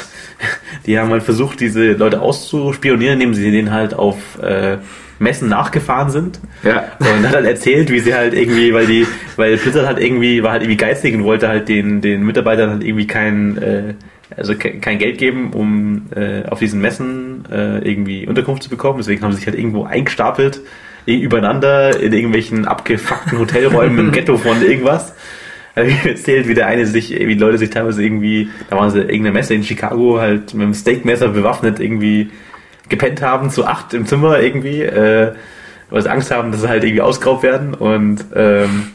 die 0.85 0.97
haben 0.99 1.09
halt 1.09 1.23
versucht, 1.23 1.59
diese 1.59 1.93
Leute 1.93 2.21
auszuspionieren, 2.21 3.15
indem 3.19 3.33
sie 3.33 3.51
denen 3.51 3.71
halt 3.71 3.93
auf 3.93 4.17
äh, 4.41 4.77
Messen 5.19 5.49
nachgefahren 5.49 6.09
sind. 6.11 6.39
Ja. 6.63 6.83
Und 6.99 7.27
hat 7.27 7.35
halt 7.35 7.45
erzählt, 7.45 7.91
wie 7.91 7.99
sie 7.99 8.13
halt 8.13 8.33
irgendwie, 8.33 8.73
weil 8.73 8.85
die, 8.85 9.05
weil 9.35 9.57
Blizzard 9.57 9.85
halt 9.87 9.99
irgendwie, 9.99 10.43
war 10.43 10.51
halt 10.51 10.61
irgendwie 10.63 10.77
geizig 10.77 11.15
und 11.15 11.23
wollte 11.23 11.47
halt 11.47 11.67
den, 11.69 12.01
den 12.01 12.23
Mitarbeitern 12.23 12.69
halt 12.69 12.83
irgendwie 12.83 13.07
kein, 13.07 13.57
äh, 13.57 13.93
also 14.35 14.55
ke- 14.55 14.79
kein 14.79 14.99
Geld 14.99 15.17
geben, 15.17 15.51
um 15.53 16.03
äh, 16.15 16.43
auf 16.47 16.59
diesen 16.59 16.81
Messen 16.81 17.45
äh, 17.51 17.79
irgendwie 17.79 18.27
Unterkunft 18.27 18.63
zu 18.63 18.69
bekommen. 18.69 18.99
Deswegen 18.99 19.21
haben 19.23 19.31
sie 19.31 19.37
sich 19.39 19.47
halt 19.47 19.57
irgendwo 19.57 19.85
eingestapelt, 19.85 20.61
übereinander 21.15 21.99
in 21.99 22.13
irgendwelchen 22.13 22.65
abgefuckten 22.65 23.39
Hotelräumen 23.39 23.99
im 23.99 24.11
Ghetto 24.11 24.37
von 24.37 24.61
irgendwas. 24.61 25.13
Hab 25.75 25.85
ich 25.85 26.05
erzählt, 26.05 26.47
wie 26.47 26.53
der 26.53 26.67
eine 26.67 26.85
sich, 26.85 27.11
wie 27.11 27.35
Leute 27.35 27.57
sich 27.57 27.69
teilweise 27.69 28.03
irgendwie, 28.03 28.49
da 28.69 28.77
waren 28.77 28.89
sie 28.89 28.99
irgendeine 28.99 29.31
Messe 29.31 29.53
in 29.53 29.63
Chicago, 29.63 30.19
halt 30.19 30.53
mit 30.53 30.63
einem 30.63 30.73
Steakmesser 30.73 31.29
bewaffnet 31.29 31.79
irgendwie 31.79 32.31
gepennt 32.89 33.21
haben, 33.21 33.49
zu 33.49 33.65
acht 33.65 33.93
im 33.93 34.05
Zimmer 34.05 34.39
irgendwie, 34.39 34.81
äh, 34.81 35.33
weil 35.89 36.01
sie 36.01 36.09
Angst 36.09 36.31
haben, 36.31 36.51
dass 36.51 36.61
sie 36.61 36.69
halt 36.69 36.83
irgendwie 36.83 37.01
ausgeraubt 37.01 37.43
werden 37.43 37.73
und 37.73 38.25
ähm, 38.35 38.87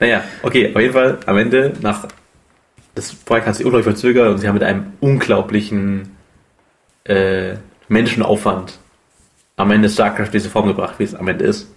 naja, 0.00 0.22
okay, 0.42 0.70
auf 0.74 0.80
jeden 0.80 0.92
Fall 0.92 1.18
am 1.26 1.38
Ende 1.38 1.72
nach 1.80 2.06
das 2.94 3.14
Projekt 3.14 3.46
hat 3.46 3.54
sich 3.54 3.64
unglaublich 3.64 3.92
verzögert 3.92 4.28
und 4.28 4.38
sie 4.38 4.48
haben 4.48 4.54
mit 4.54 4.64
einem 4.64 4.92
unglaublichen 5.00 6.16
äh, 7.04 7.54
Menschenaufwand 7.88 8.78
am 9.58 9.70
Ende 9.72 9.90
StarCraft 9.90 10.30
diese 10.32 10.48
Form 10.48 10.68
gebracht, 10.68 10.94
wie 10.98 11.04
es 11.04 11.14
am 11.14 11.28
Ende 11.28 11.44
ist. 11.44 11.68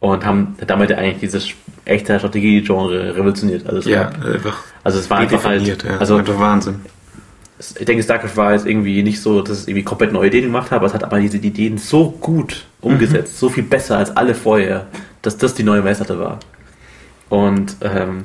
Und 0.00 0.26
haben 0.26 0.56
damit 0.66 0.92
eigentlich 0.92 1.20
dieses 1.20 1.50
echte 1.84 2.18
Strategie-Genre 2.18 3.14
revolutioniert. 3.14 3.64
Also 3.66 3.78
es 3.78 3.84
Ja, 3.86 4.10
war, 4.20 4.34
einfach. 4.34 4.58
also 4.82 4.98
es 4.98 5.08
war 5.08 5.18
einfach 5.18 5.44
halt, 5.44 5.84
ja. 5.84 5.96
also 5.98 6.16
einfach 6.16 6.38
Wahnsinn. 6.40 6.80
ich 7.60 7.86
denke, 7.86 8.02
StarCraft 8.02 8.36
war 8.36 8.52
jetzt 8.52 8.66
irgendwie 8.66 9.00
nicht 9.04 9.20
so, 9.22 9.40
dass 9.42 9.58
es 9.58 9.68
irgendwie 9.68 9.84
komplett 9.84 10.12
neue 10.12 10.26
Ideen 10.26 10.46
gemacht 10.46 10.72
hat, 10.72 10.78
aber 10.78 10.86
es 10.86 10.94
hat 10.94 11.04
aber 11.04 11.20
diese 11.20 11.36
Ideen 11.36 11.78
so 11.78 12.10
gut 12.10 12.64
umgesetzt, 12.80 13.38
so 13.38 13.48
viel 13.48 13.62
besser 13.62 13.96
als 13.96 14.16
alle 14.16 14.34
vorher, 14.34 14.88
dass 15.22 15.38
das 15.38 15.54
die 15.54 15.62
neue 15.62 15.82
Messlatte 15.82 16.18
war. 16.18 16.40
Und, 17.28 17.76
ähm, 17.82 18.24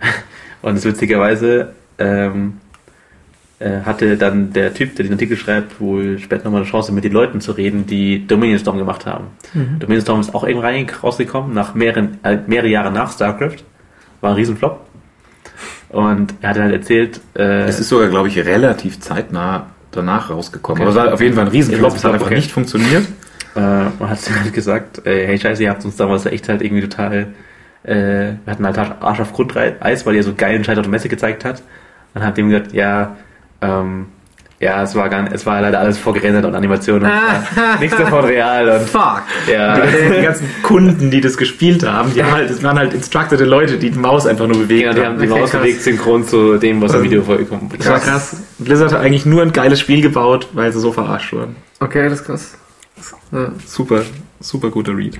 und 0.62 0.76
das 0.76 0.84
witzigerweise 0.84 1.74
ähm, 1.98 2.58
äh, 2.62 2.65
hatte 3.64 4.16
dann 4.16 4.52
der 4.52 4.74
Typ, 4.74 4.96
der 4.96 5.04
den 5.04 5.12
Artikel 5.14 5.36
schreibt, 5.36 5.80
wohl 5.80 6.18
später 6.18 6.44
nochmal 6.44 6.62
eine 6.62 6.70
Chance, 6.70 6.92
mit 6.92 7.04
den 7.04 7.12
Leuten 7.12 7.40
zu 7.40 7.52
reden, 7.52 7.86
die 7.86 8.26
Dominion 8.26 8.58
Storm 8.58 8.76
gemacht 8.78 9.06
haben. 9.06 9.28
Dominion 9.78 10.02
Storm 10.02 10.20
ist 10.20 10.34
auch 10.34 10.44
irgendwann 10.44 10.70
rein- 10.74 10.86
rausgekommen, 11.02 11.54
nach 11.54 11.74
mehreren, 11.74 12.18
äh, 12.22 12.38
mehrere 12.46 12.68
Jahre 12.68 12.92
nach 12.92 13.12
StarCraft. 13.12 13.56
War 14.20 14.30
ein 14.30 14.36
Riesenflop. 14.36 14.80
Und 15.88 16.34
er 16.42 16.50
hat 16.50 16.58
halt 16.58 16.72
erzählt, 16.72 17.20
äh, 17.36 17.62
Es 17.64 17.78
ist 17.80 17.88
sogar, 17.88 18.08
glaube 18.08 18.28
ich, 18.28 18.38
relativ 18.38 19.00
zeitnah 19.00 19.66
danach 19.92 20.30
rausgekommen. 20.30 20.82
Okay. 20.82 20.90
Aber 20.90 21.00
es 21.00 21.06
war 21.06 21.14
auf 21.14 21.20
jeden 21.20 21.34
Fall 21.34 21.44
ein 21.44 21.50
Riesenflop. 21.50 21.94
Es 21.94 22.04
hat 22.04 22.12
einfach 22.12 22.26
Okay. 22.26 22.36
nicht 22.36 22.50
funktioniert. 22.52 23.04
äh, 23.54 23.60
man 23.60 24.10
hat 24.10 24.18
halt 24.42 24.52
gesagt, 24.52 25.06
äh, 25.06 25.26
hey 25.28 25.38
Scheiße, 25.38 25.62
ihr 25.62 25.70
habt 25.70 25.82
uns 25.84 25.96
damals 25.96 26.26
echt 26.26 26.48
halt 26.50 26.60
irgendwie 26.60 26.82
total, 26.86 27.28
äh, 27.84 27.94
wir 28.44 28.52
hatten 28.52 28.66
halt 28.66 28.78
Arsch 29.00 29.20
auf 29.20 29.32
Grundeis, 29.32 30.04
weil 30.04 30.14
ihr 30.14 30.22
so 30.22 30.34
geilen 30.34 30.62
Scheiß 30.64 30.76
auf 30.76 30.82
der 30.82 30.90
Messe 30.90 31.08
gezeigt 31.08 31.44
hat. 31.46 31.62
Dann 32.12 32.22
hat 32.24 32.36
dem 32.36 32.50
gesagt, 32.50 32.72
ja, 32.74 33.16
ähm, 33.62 34.06
ja, 34.58 34.82
es 34.82 34.94
war 34.94 35.10
gar 35.10 35.30
es 35.30 35.44
war 35.44 35.60
leider 35.60 35.78
alles 35.80 35.98
vorgerendert 35.98 36.46
und 36.46 36.54
Animationen 36.54 37.02
und 37.02 37.08
war 37.10 37.78
nichts 37.78 37.94
davon 37.98 38.24
real 38.24 38.66
und 38.70 38.88
Fuck. 38.88 39.22
ja. 39.52 39.78
Die 39.84 40.22
ganzen 40.22 40.48
Kunden, 40.62 41.10
die 41.10 41.20
das 41.20 41.36
gespielt 41.36 41.86
haben, 41.86 42.14
die 42.14 42.24
haben 42.24 42.32
halt, 42.32 42.48
das 42.48 42.62
waren 42.62 42.78
halt 42.78 42.94
instructete 42.94 43.44
Leute, 43.44 43.76
die 43.76 43.90
die 43.90 43.98
Maus 43.98 44.26
einfach 44.26 44.46
nur 44.46 44.56
bewegt 44.60 44.86
Ja, 44.86 44.94
die 44.94 45.02
haben 45.02 45.18
die 45.18 45.28
Okay, 45.30 45.40
Maus 45.40 45.50
krass. 45.50 45.60
bewegt 45.60 45.82
synchron 45.82 46.24
zu 46.24 46.56
dem, 46.56 46.80
was 46.80 46.94
im 46.94 47.02
Video 47.02 47.22
vorgekommen 47.22 47.68
Das 47.76 47.86
war 47.86 48.00
krass. 48.00 48.42
Blizzard 48.58 48.92
hat 48.94 49.00
eigentlich 49.02 49.26
nur 49.26 49.42
ein 49.42 49.52
geiles 49.52 49.78
Spiel 49.78 50.00
gebaut, 50.00 50.48
weil 50.54 50.72
sie 50.72 50.80
so 50.80 50.90
verarscht 50.90 51.34
wurden. 51.34 51.56
Okay, 51.80 52.08
das 52.08 52.20
ist 52.20 52.24
krass. 52.26 52.54
Ja. 53.32 53.52
Super, 53.66 54.02
super 54.40 54.70
guter 54.70 54.96
Read. 54.96 55.18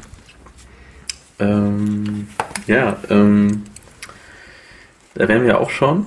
Ähm, 1.39 2.29
ja, 2.67 2.97
ähm, 3.11 3.65
da 5.15 5.29
wären 5.29 5.45
wir 5.45 5.61
auch 5.61 5.69
schon 5.69 6.07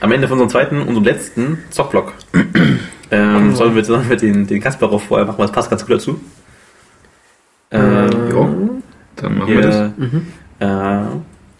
am 0.00 0.12
Ende 0.12 0.28
von 0.28 0.34
unserem 0.40 0.50
zweiten 0.50 0.80
und 0.80 0.88
unserem 0.88 1.04
letzten 1.04 1.58
Zockblock. 1.70 2.12
ähm, 3.10 3.54
sollen 3.54 3.74
wir 3.74 3.82
zusammen 3.84 4.08
mit 4.08 4.22
den, 4.22 4.46
den 4.46 4.60
Kasparov 4.60 5.02
vorher 5.04 5.26
machen, 5.26 5.38
weil 5.38 5.46
das 5.46 5.54
passt 5.54 5.70
ganz 5.70 5.82
gut 5.86 5.96
dazu. 5.96 6.20
Ähm, 7.70 8.30
Jo, 8.30 8.80
dann 9.16 9.38
machen 9.38 9.52
wir 9.52 9.60
das. 9.62 9.90
hier, 10.58 10.66
äh, 10.66 11.02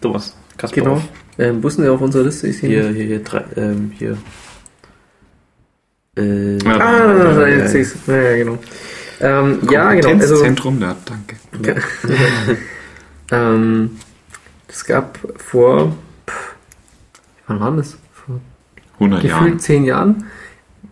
Thomas, 0.01 0.35
Kasparov. 0.57 1.01
Genau. 1.37 1.49
Ähm, 1.49 1.63
wo 1.63 1.67
ist 1.67 1.77
denn 1.77 1.85
der 1.85 1.93
auf 1.93 2.01
unserer 2.01 2.23
Liste? 2.23 2.47
Ich 2.47 2.57
sehe 2.59 2.69
Hier, 2.69 2.89
ihn. 2.89 2.95
hier, 2.95 3.05
hier, 3.05 3.23
drei, 3.23 3.43
ähm, 3.55 3.91
hier. 3.97 4.17
Äh, 6.17 6.57
Ja. 6.57 6.71
Ah, 6.79 7.13
da, 7.13 7.33
da, 7.33 7.47
jetzt 7.47 7.71
sehe 7.71 7.81
ich's. 7.81 7.95
Ja, 8.07 8.15
ja, 8.15 8.35
genau. 8.37 8.57
Ähm, 9.21 9.59
ja, 9.69 9.93
genau. 9.93 10.09
Also, 10.09 10.35
Kompetenzzentrum, 10.35 10.79
da, 10.79 10.95
danke. 11.05 11.35
ähm, 13.31 13.97
es 14.67 14.85
gab 14.85 15.17
vor, 15.37 15.95
pff, 16.29 16.55
wann 17.47 17.59
war 17.59 17.71
das? 17.75 17.97
Vor 18.99 19.07
100 19.07 19.23
gefühlt 19.23 19.47
Jahren. 19.47 19.59
zehn 19.59 19.85
Jahren 19.85 20.25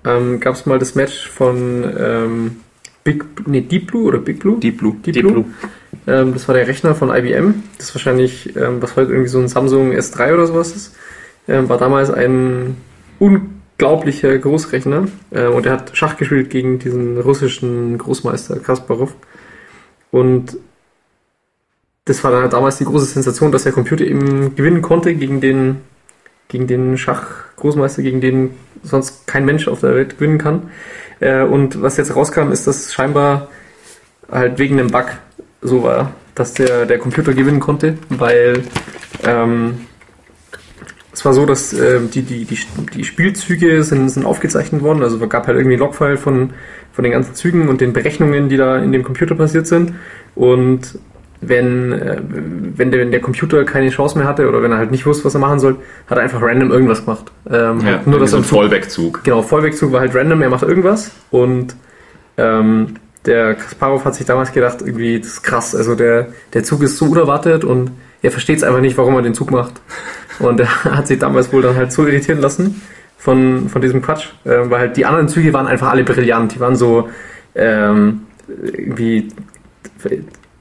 ähm, 0.04 0.40
gab 0.40 0.56
es 0.56 0.66
mal 0.66 0.80
das 0.80 0.96
Match 0.96 1.30
von 1.30 1.84
ähm, 1.98 2.56
Big, 3.04 3.24
nee, 3.48 3.62
Deep 3.62 3.88
Blue 3.88 4.04
oder 4.04 4.18
Big 4.18 4.40
Blue? 4.40 4.60
Deep 4.60 4.80
Blue. 4.80 4.96
Deep, 5.06 5.14
Deep 5.14 5.24
Blue. 5.24 5.34
Blue. 5.34 5.46
Ähm, 6.08 6.34
das 6.34 6.48
war 6.48 6.56
der 6.56 6.68
Rechner 6.68 6.96
von 6.96 7.10
IBM. 7.10 7.64
Das 7.78 7.90
ist 7.90 7.96
wahrscheinlich, 7.96 8.56
ähm, 8.56 8.82
was 8.82 8.96
heute 8.96 9.12
irgendwie 9.12 9.30
so 9.30 9.40
ein 9.40 9.48
Samsung 9.48 9.92
S3 9.92 10.34
oder 10.34 10.48
sowas 10.48 10.76
ist. 10.76 10.96
Ähm, 11.48 11.70
war 11.70 11.78
damals 11.78 12.12
ein 12.12 12.76
unglaublicher 13.20 14.38
Großrechner. 14.38 15.08
Ähm, 15.32 15.54
und 15.54 15.66
er 15.66 15.74
hat 15.74 15.96
Schach 15.96 16.18
gespielt 16.18 16.50
gegen 16.50 16.80
diesen 16.80 17.18
russischen 17.20 17.98
Großmeister 17.98 18.60
Kasparov. 18.60 19.16
Und 20.12 20.58
das 22.06 22.24
war 22.24 22.32
dann 22.32 22.42
halt 22.42 22.54
damals 22.54 22.78
die 22.78 22.86
große 22.86 23.06
Sensation, 23.06 23.52
dass 23.52 23.64
der 23.64 23.74
Computer 23.74 24.06
eben 24.06 24.56
gewinnen 24.56 24.82
konnte 24.82 25.14
gegen 25.16 25.42
den, 25.42 25.78
gegen 26.48 26.68
den 26.68 26.98
Schachgroßmeister, 26.98 28.02
gegen 28.02 28.22
den 28.22 28.52
sonst 28.84 29.28
kein 29.28 29.45
Mensch 29.45 29.68
auf 29.68 29.82
der 29.82 29.95
Welt 29.95 30.18
gewinnen 30.18 30.38
kann. 30.38 30.69
Äh, 31.19 31.44
und 31.44 31.82
was 31.82 31.98
jetzt 31.98 32.15
rauskam, 32.15 32.52
ist, 32.52 32.68
dass 32.68 32.94
scheinbar 32.94 33.49
halt 34.32 34.60
wegen 34.60 34.80
einem 34.80 34.90
Bug 34.90 35.06
so 35.61 35.84
war, 35.84 36.11
dass 36.36 36.53
der, 36.53 36.86
der 36.86 36.99
Computer 36.99 37.34
gewinnen 37.34 37.60
konnte, 37.60 37.98
weil 38.10 38.64
ähm, 39.26 39.88
es 41.11 41.26
war 41.26 41.34
so, 41.34 41.45
dass 41.45 41.74
ähm, 41.74 42.11
die, 42.11 42.22
die, 42.22 42.45
die, 42.45 42.60
die 42.94 43.03
Spielzüge 43.03 43.82
sind, 43.84 44.10
sind 44.10 44.26
aufgezeichnet 44.26 44.84
worden, 44.84 45.02
also 45.02 45.18
es 45.22 45.30
gab 45.30 45.48
halt 45.48 45.57
irgendwie 45.57 45.78
Logfile 45.78 46.18
von, 46.18 46.52
von 46.91 47.03
den 47.03 47.11
ganzen 47.11 47.34
Zügen 47.34 47.69
und 47.69 47.82
den 47.82 47.94
Berechnungen, 47.94 48.49
die 48.49 48.57
da 48.57 48.78
in 48.78 48.91
dem 48.91 49.03
Computer 49.03 49.34
passiert 49.34 49.65
sind 49.65 49.94
und 50.36 50.99
wenn, 51.42 51.92
äh, 51.92 52.22
wenn, 52.30 52.92
der, 52.92 53.02
wenn 53.02 53.12
der 53.12 53.22
Computer 53.22 53.64
keine 53.64 53.90
Chance 53.90 54.18
mehr 54.18 54.28
hatte 54.28 54.48
oder 54.48 54.62
wenn 54.64 54.72
er 54.72 54.78
halt 54.78 54.92
nicht 54.92 55.06
wusste, 55.06 55.26
was 55.26 55.36
er 55.36 55.40
machen 55.40 55.60
soll, 55.60 55.76
hat 56.08 56.18
er 56.18 56.24
einfach 56.24 56.42
random 56.42 56.72
irgendwas 56.72 57.06
gemacht. 57.06 57.32
Ähm, 57.50 57.80
Ja, 57.86 58.02
nur, 58.06 58.20
dass 58.20 58.32
so 58.32 58.38
ein 58.38 58.44
Vollwegzug. 58.44 59.24
Genau, 59.24 59.42
Vollwegzug 59.42 59.92
war 59.92 60.02
halt 60.02 60.16
random, 60.16 60.42
er 60.42 60.50
macht 60.50 60.64
irgendwas 60.64 61.12
und 61.30 61.76
ähm, 62.38 62.96
der 63.26 63.56
Kasparov 63.56 64.06
hat 64.06 64.16
sich 64.16 64.26
damals 64.26 64.52
gedacht, 64.52 64.78
irgendwie, 64.82 65.20
das 65.20 65.30
ist 65.30 65.44
krass, 65.44 65.76
also 65.76 65.96
der, 65.96 66.28
der 66.54 66.64
Zug 66.64 66.82
ist 66.84 66.98
so 66.98 67.06
unerwartet 67.06 67.64
und 67.64 67.92
er 68.22 68.32
versteht 68.32 68.58
es 68.58 68.64
einfach 68.64 68.82
nicht, 68.82 68.98
warum 68.98 69.16
er 69.16 69.22
den 69.22 69.34
Zug 69.34 69.52
macht. 69.52 69.74
Und 70.40 70.60
er 70.60 70.84
hat 70.84 71.08
sich 71.08 71.20
damals 71.20 71.52
wohl 71.52 71.62
dann 71.62 71.76
halt 71.76 71.92
so 71.92 72.06
irritieren 72.06 72.40
lassen 72.40 72.82
von, 73.18 73.70
von 73.70 73.82
diesem 73.82 74.02
Quatsch, 74.02 74.30
äh, 74.46 74.70
weil 74.70 74.80
halt 74.80 74.98
die 74.98 75.06
anderen 75.06 75.28
Züge 75.28 75.54
waren 75.54 75.68
einfach 75.68 75.90
alle 75.90 76.04
brillant, 76.04 76.56
die 76.56 76.60
waren 76.60 76.76
so, 76.76 77.10
ähm, 77.56 78.22
irgendwie 78.48 79.30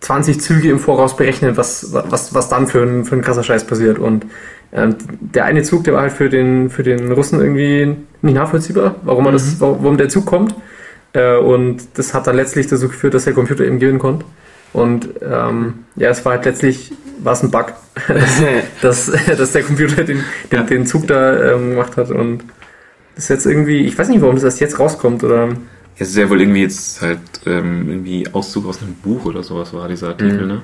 20 0.07 0.41
Züge 0.41 0.71
im 0.71 0.79
Voraus 0.79 1.17
berechnen, 1.17 1.57
was, 1.57 1.93
was, 1.93 2.33
was 2.33 2.49
dann 2.49 2.69
für 2.69 2.83
ein, 2.83 3.05
für 3.05 3.17
ein 3.17 3.23
krasser 3.23 3.43
Scheiß 3.43 3.67
passiert. 3.67 3.99
Und 3.99 4.25
ähm, 4.73 4.95
der 5.21 5.47
eine 5.47 5.65
Zug, 5.65 5.83
der 5.83 5.95
war 5.95 6.03
halt 6.03 6.13
für 6.13 6.29
den, 6.29 6.71
für 6.71 6.85
den 6.85 7.11
Russen 7.11 7.41
irgendwie 7.41 7.97
nicht 8.23 8.35
nachvollziehbar, 8.35 8.95
warum, 9.03 9.25
man 9.25 9.33
das, 9.33 9.61
warum 9.61 9.97
der 9.97 10.09
Zug 10.09 10.25
kommt. 10.25 10.55
Äh, 11.13 11.37
und 11.39 11.79
das 11.95 12.15
hat 12.15 12.29
dann 12.29 12.37
letztlich 12.37 12.69
dazu 12.69 12.87
geführt, 12.87 13.15
dass 13.15 13.25
der 13.25 13.33
Computer 13.33 13.65
eben 13.65 13.81
gewinnen 13.81 13.99
konnte. 13.99 14.25
Und 14.73 15.09
ähm, 15.23 15.87
ja, 15.97 16.11
es 16.11 16.25
war 16.25 16.35
halt 16.35 16.45
letztlich 16.45 16.93
war 17.19 17.33
es 17.33 17.43
ein 17.43 17.51
Bug, 17.51 17.73
dass, 18.09 18.43
dass, 18.83 19.13
dass 19.39 19.53
der 19.53 19.63
Computer 19.65 20.05
den, 20.05 20.23
den, 20.53 20.59
Ja. 20.59 20.63
den 20.63 20.87
Zug 20.87 21.09
da 21.09 21.55
ähm, 21.55 21.71
gemacht 21.71 21.97
hat. 21.97 22.13
Und 22.13 22.45
das 23.17 23.25
ist 23.25 23.31
jetzt 23.31 23.47
irgendwie, 23.47 23.87
ich 23.87 23.99
weiß 23.99 24.09
nicht, 24.09 24.21
warum 24.21 24.37
das 24.37 24.45
erst 24.45 24.61
jetzt 24.61 24.79
rauskommt. 24.79 25.25
Oder 25.25 25.49
Es 25.99 26.09
ist 26.11 26.17
ja 26.17 26.29
wohl 26.29 26.41
irgendwie 26.41 26.63
jetzt 26.63 27.01
halt 27.01 27.21
ähm, 27.47 27.89
irgendwie 27.89 28.29
Auszug 28.33 28.67
aus 28.67 28.83
einem 28.83 28.95
Buch 28.95 29.25
oder 29.25 29.43
sowas 29.43 29.73
war 29.73 29.89
dieser 29.89 30.09
Artikel, 30.09 30.43
Mhm. 30.43 30.47
ne? 30.49 30.63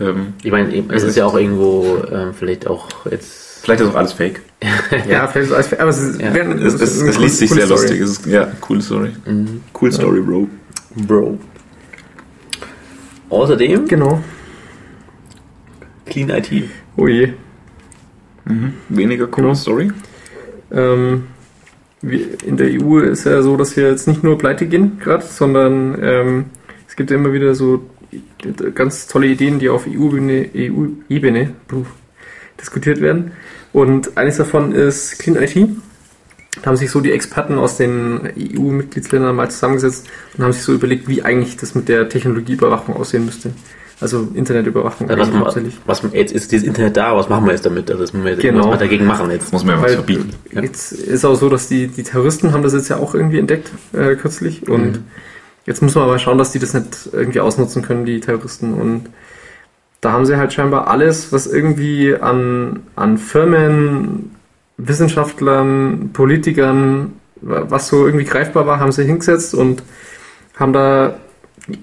Ähm, 0.00 0.34
Ich 0.42 0.50
meine, 0.50 0.74
es 0.94 1.02
ist 1.02 1.16
ja 1.16 1.24
auch 1.26 1.36
irgendwo 1.36 2.02
ähm, 2.10 2.34
vielleicht 2.34 2.66
auch 2.66 2.88
jetzt. 3.10 3.60
vielleicht 3.62 3.80
ist 3.82 3.88
auch 3.88 3.94
alles 3.94 4.12
fake. 4.12 4.42
ja, 5.08 5.26
vielleicht 5.28 5.50
ist 5.50 5.52
alles, 5.54 5.72
aber 5.78 5.90
es, 5.90 5.98
ist, 6.00 6.20
Ja. 6.20 6.34
wäre- 6.34 6.52
Es, 6.60 6.74
es, 6.74 7.00
es 7.00 7.18
liest 7.18 7.38
sich 7.38 7.48
coole 7.50 7.66
sehr 7.66 7.76
Story. 7.76 7.80
lustig. 7.98 8.00
Es 8.00 8.10
ist, 8.10 8.26
ja, 8.26 8.52
coole 8.60 8.82
Story. 8.82 9.10
Mhm. 9.26 9.60
Cool 9.80 9.92
Story, 9.92 10.20
Bro. 10.20 10.48
Bro. 10.96 11.38
Außerdem 13.30 13.88
Genau. 13.88 14.22
Clean 16.06 16.28
IT. 16.30 16.64
Oh 16.96 17.06
je. 17.08 17.32
Mhm. 18.44 18.74
Weniger 18.90 19.26
coole 19.28 19.46
Genau. 19.48 19.54
Story. 19.54 19.90
Ähm, 20.70 21.26
in 22.02 22.56
der 22.56 22.68
EU 22.82 22.98
ist 22.98 23.24
ja 23.24 23.42
so, 23.42 23.56
dass 23.56 23.76
wir 23.76 23.88
jetzt 23.88 24.08
nicht 24.08 24.24
nur 24.24 24.36
pleite 24.36 24.66
gehen 24.66 24.98
gerade, 24.98 25.24
sondern 25.24 25.96
ähm, 26.02 26.44
es 26.88 26.96
gibt 26.96 27.10
ja 27.10 27.16
immer 27.16 27.32
wieder 27.32 27.54
so 27.54 27.84
ganz 28.74 29.06
tolle 29.06 29.28
Ideen, 29.28 29.58
die 29.58 29.68
auf 29.68 29.86
EU-Ebene 29.86 30.50
EU 30.54 30.86
-Ebene, 31.08 31.50
diskutiert 32.60 33.00
werden. 33.00 33.32
Und 33.72 34.16
eines 34.16 34.36
davon 34.36 34.72
ist 34.72 35.18
Clean 35.18 35.40
IT. 35.40 35.68
Da 36.60 36.66
haben 36.66 36.76
sich 36.76 36.90
so 36.90 37.00
die 37.00 37.12
Experten 37.12 37.58
aus 37.58 37.78
den 37.78 38.28
EU-Mitgliedsländern 38.36 39.34
mal 39.34 39.50
zusammengesetzt 39.50 40.06
und 40.36 40.44
haben 40.44 40.52
sich 40.52 40.62
so 40.62 40.74
überlegt, 40.74 41.08
wie 41.08 41.22
eigentlich 41.22 41.56
das 41.56 41.74
mit 41.74 41.88
der 41.88 42.08
Technologieüberwachung 42.08 42.94
aussehen 42.94 43.24
müsste. 43.24 43.52
Also 44.00 44.26
Internetüberwachung 44.34 45.08
Also 45.10 45.22
was, 45.32 45.38
hauptsächlich. 45.38 45.78
was, 45.86 46.02
jetzt 46.12 46.32
ist 46.32 46.50
dieses 46.50 46.66
Internet 46.66 46.96
da, 46.96 47.14
was 47.16 47.28
machen 47.28 47.44
wir 47.46 47.52
jetzt 47.52 47.64
damit? 47.66 47.88
Also 47.90 48.02
das 48.02 48.12
müssen 48.12 48.24
wir 48.24 48.32
jetzt 48.32 48.42
Genau. 48.42 48.68
mal 48.68 48.78
dagegen 48.78 49.04
machen 49.06 49.30
jetzt. 49.30 49.44
Das 49.44 49.52
muss 49.52 49.64
man 49.64 49.76
ja 49.76 49.82
was 49.82 49.94
verbieten. 49.94 50.30
Ja. 50.50 50.62
Jetzt 50.62 50.92
ist 50.92 51.24
auch 51.24 51.34
so, 51.36 51.48
dass 51.48 51.68
die, 51.68 51.86
die 51.88 52.02
Terroristen 52.02 52.52
haben 52.52 52.62
das 52.62 52.72
jetzt 52.72 52.88
ja 52.88 52.96
auch 52.96 53.14
irgendwie 53.14 53.38
entdeckt, 53.38 53.70
äh, 53.92 54.16
kürzlich. 54.16 54.68
Und 54.68 54.84
Mhm. 54.92 55.04
jetzt 55.66 55.82
muss 55.82 55.94
man 55.94 56.04
aber 56.04 56.18
schauen, 56.18 56.38
dass 56.38 56.50
die 56.52 56.58
das 56.58 56.74
nicht 56.74 57.10
irgendwie 57.12 57.40
ausnutzen 57.40 57.82
können, 57.82 58.04
die 58.04 58.18
Terroristen. 58.20 58.74
Und 58.74 59.04
da 60.00 60.10
haben 60.12 60.26
sie 60.26 60.36
halt 60.36 60.52
scheinbar 60.52 60.88
alles, 60.88 61.32
was 61.32 61.46
irgendwie 61.46 62.16
an, 62.16 62.80
an 62.96 63.18
Firmen, 63.18 64.32
Wissenschaftlern, 64.78 66.10
Politikern, 66.12 67.12
wa- 67.40 67.66
was 67.68 67.88
so 67.88 68.04
irgendwie 68.06 68.24
greifbar 68.24 68.66
war, 68.66 68.80
haben 68.80 68.92
sie 68.92 69.04
hingesetzt 69.04 69.54
und 69.54 69.82
haben 70.56 70.72
da 70.72 71.14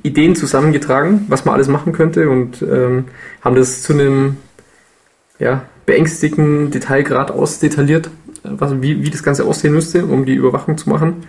Ideen 0.03 0.35
zusammengetragen, 0.35 1.26
was 1.27 1.45
man 1.45 1.56
alles 1.56 1.68
machen 1.68 1.93
könnte 1.93 2.30
und 2.30 2.61
ähm, 2.61 3.06
haben 3.41 3.56
das 3.56 3.81
zu 3.81 3.93
einem 3.93 4.38
ja, 5.39 5.65
beängstigenden 5.85 6.72
Detailgrad 6.72 7.31
ausdetailliert, 7.31 8.10
was, 8.43 8.81
wie, 8.81 9.03
wie 9.03 9.10
das 9.10 9.23
Ganze 9.23 9.45
aussehen 9.45 9.73
müsste, 9.73 10.06
um 10.06 10.26
die 10.26 10.35
Überwachung 10.35 10.77
zu 10.77 10.89
machen. 10.89 11.23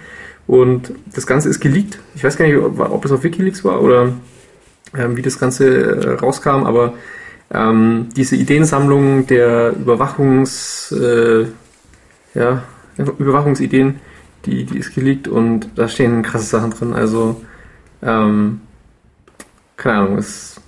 Und 0.47 0.93
das 1.14 1.27
Ganze 1.27 1.48
ist 1.48 1.60
geleakt. 1.60 2.01
Ich 2.14 2.24
weiß 2.24 2.36
gar 2.36 2.47
nicht, 2.47 2.56
ob, 2.56 2.81
ob 2.81 3.05
es 3.05 3.12
auf 3.12 3.22
Wikileaks 3.22 3.64
war 3.64 3.81
oder 3.82 4.12
ähm, 4.97 5.16
wie 5.16 5.22
das 5.22 5.39
Ganze 5.39 5.68
äh, 5.68 6.10
rauskam, 6.14 6.64
aber 6.64 6.94
ähm, 7.52 8.09
diese 8.16 8.36
Ideensammlung 8.36 9.27
der 9.27 9.74
Überwachungs, 9.77 10.93
äh, 10.93 11.47
ja, 12.35 12.62
Überwachungsideen, 12.97 14.01
die, 14.47 14.64
die 14.64 14.78
ist 14.78 14.94
geleakt 14.94 15.28
und 15.28 15.68
da 15.77 15.89
stehen 15.89 16.22
krasse 16.22 16.47
Sachen 16.47 16.70
drin. 16.70 16.93
Also, 16.93 17.40
ähm, 18.02 18.60
keine 19.77 19.98
Ahnung, 19.98 20.18
es, 20.18 20.60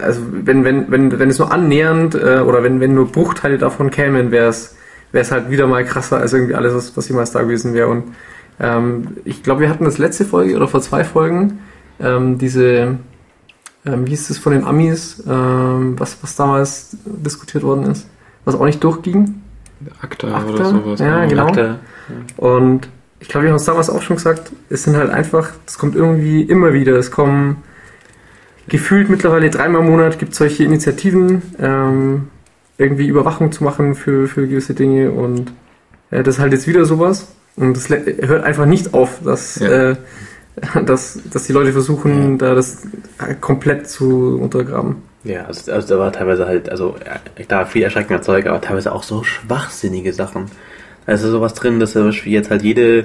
also 0.00 0.20
wenn, 0.30 0.64
wenn, 0.64 0.90
wenn, 0.90 1.18
wenn 1.18 1.30
es 1.30 1.38
nur 1.38 1.52
annähernd 1.52 2.14
äh, 2.14 2.40
oder 2.40 2.62
wenn, 2.62 2.80
wenn 2.80 2.94
nur 2.94 3.10
Bruchteile 3.10 3.58
davon 3.58 3.90
kämen, 3.90 4.30
wäre 4.30 4.48
es 4.48 4.76
wäre 5.12 5.22
es 5.22 5.32
halt 5.32 5.50
wieder 5.50 5.66
mal 5.66 5.84
krasser 5.84 6.18
als 6.18 6.32
irgendwie 6.32 6.54
alles, 6.54 6.74
was, 6.74 6.96
was 6.96 7.08
jemals 7.08 7.32
da 7.32 7.42
gewesen 7.42 7.74
wäre. 7.74 7.88
Und 7.88 8.14
ähm, 8.58 9.16
ich 9.24 9.42
glaube, 9.42 9.62
wir 9.62 9.68
hatten 9.68 9.84
das 9.84 9.98
letzte 9.98 10.24
Folge 10.24 10.54
oder 10.56 10.68
vor 10.68 10.80
zwei 10.80 11.04
Folgen 11.04 11.60
ähm, 12.00 12.38
diese, 12.38 12.98
ähm, 13.84 14.06
wie 14.06 14.10
hieß 14.10 14.30
es 14.30 14.38
von 14.38 14.52
den 14.52 14.64
Amis, 14.64 15.22
ähm, 15.28 15.98
was, 15.98 16.18
was 16.22 16.36
damals 16.36 16.96
diskutiert 17.04 17.64
worden 17.64 17.90
ist, 17.90 18.08
was 18.44 18.54
auch 18.54 18.64
nicht 18.64 18.82
durchging. 18.82 19.42
Akta, 20.00 20.28
Akta? 20.28 20.52
oder 20.52 20.64
sowas. 20.66 21.00
Ja, 21.00 21.24
genau. 21.24 21.46
Akte. 21.46 21.78
Und 22.36 22.88
ich 23.20 23.28
glaube, 23.28 23.44
wir 23.44 23.50
haben 23.50 23.56
es 23.58 23.64
damals 23.64 23.90
auch 23.90 24.02
schon 24.02 24.16
gesagt, 24.16 24.50
es 24.70 24.82
sind 24.84 24.96
halt 24.96 25.10
einfach, 25.10 25.50
es 25.66 25.78
kommt 25.78 25.94
irgendwie 25.94 26.42
immer 26.42 26.72
wieder, 26.72 26.96
es 26.96 27.10
kommen 27.10 27.62
gefühlt 28.68 29.10
mittlerweile 29.10 29.50
dreimal 29.50 29.82
im 29.82 29.88
Monat 29.90 30.18
gibt 30.18 30.32
es 30.32 30.38
solche 30.38 30.64
Initiativen, 30.64 31.42
ähm, 31.58 32.28
irgendwie 32.78 33.06
Überwachung 33.08 33.52
zu 33.52 33.64
machen 33.64 33.94
für, 33.94 34.26
für 34.26 34.46
gewisse 34.46 34.74
Dinge 34.74 35.10
und 35.10 35.52
äh, 36.10 36.22
das 36.22 36.36
ist 36.36 36.40
halt 36.40 36.52
jetzt 36.52 36.66
wieder 36.66 36.84
sowas 36.84 37.32
und 37.56 37.76
das 37.76 37.88
le- 37.88 38.16
hört 38.22 38.44
einfach 38.44 38.66
nicht 38.66 38.94
auf, 38.94 39.18
dass, 39.24 39.56
Ja. 39.56 39.90
äh, 39.90 39.96
dass, 40.86 41.18
dass 41.32 41.44
die 41.44 41.52
Leute 41.52 41.72
versuchen, 41.72 42.38
da 42.38 42.54
das 42.54 42.82
komplett 43.40 43.88
zu 43.88 44.38
untergraben. 44.40 44.96
Ja, 45.24 45.44
also, 45.44 45.70
also 45.72 45.88
da 45.88 45.98
war 46.00 46.12
teilweise 46.12 46.46
halt, 46.46 46.70
also 46.70 46.96
ja, 47.04 47.20
da 47.48 47.64
viel 47.66 47.82
erschreckender 47.82 48.22
Zeug, 48.22 48.46
aber 48.46 48.60
teilweise 48.60 48.92
auch 48.92 49.02
so 49.02 49.22
schwachsinnige 49.22 50.12
Sachen. 50.12 50.46
Da 51.06 51.12
ist 51.12 51.22
ja 51.22 51.30
sowas 51.30 51.54
drin, 51.54 51.80
dass 51.80 51.92
zum 51.92 52.06
Beispiel 52.06 52.32
jetzt 52.32 52.50
halt 52.50 52.62
jede, 52.62 53.04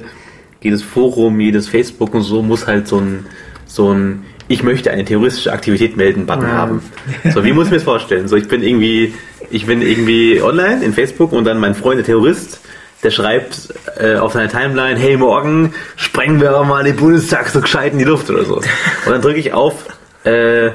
jedes 0.62 0.84
Forum, 0.84 1.40
jedes 1.40 1.68
Facebook 1.68 2.14
und 2.14 2.22
so 2.22 2.42
muss 2.42 2.68
halt 2.68 2.88
so 2.88 2.98
ein, 3.00 3.26
so 3.66 3.92
ein 3.94 4.24
ich 4.48 4.62
möchte 4.62 4.92
eine 4.92 5.04
terroristische 5.06 5.52
Aktivität 5.52 5.98
melden 5.98 6.26
Button 6.28 6.44
Ja. 6.44 6.54
haben. 6.54 6.82
So, 7.34 7.44
wie 7.44 7.52
muss 7.54 7.66
ich 7.66 7.72
mir 7.72 7.78
das 7.78 7.84
vorstellen? 7.84 8.28
So, 8.28 8.36
ich 8.36 8.48
bin 8.48 8.62
irgendwie, 8.62 9.14
ich 9.50 9.66
bin 9.66 9.82
irgendwie 9.82 10.40
online 10.42 10.84
in 10.84 10.94
Facebook 10.94 11.32
und 11.32 11.46
dann 11.46 11.60
mein 11.60 11.74
Freund, 11.74 11.98
der 11.98 12.06
Terrorist, 12.06 12.60
der 13.02 13.10
schreibt 13.12 13.74
äh, 14.00 14.16
auf 14.18 14.34
seiner 14.34 14.50
Timeline, 14.50 15.00
hey 15.00 15.18
morgen 15.18 15.74
sprengen 15.96 16.40
wir 16.42 16.52
mal 16.64 16.84
den 16.84 16.96
Bundestag 16.96 17.50
so 17.50 17.60
gescheit 17.62 17.94
in 17.94 18.00
die 18.00 18.06
Luft 18.06 18.30
oder 18.30 18.46
so. 18.46 18.56
Und 18.58 18.66
dann 19.08 19.22
drücke 19.22 19.40
ich 19.40 19.52
auf, 19.54 19.86
äh, 20.26 20.70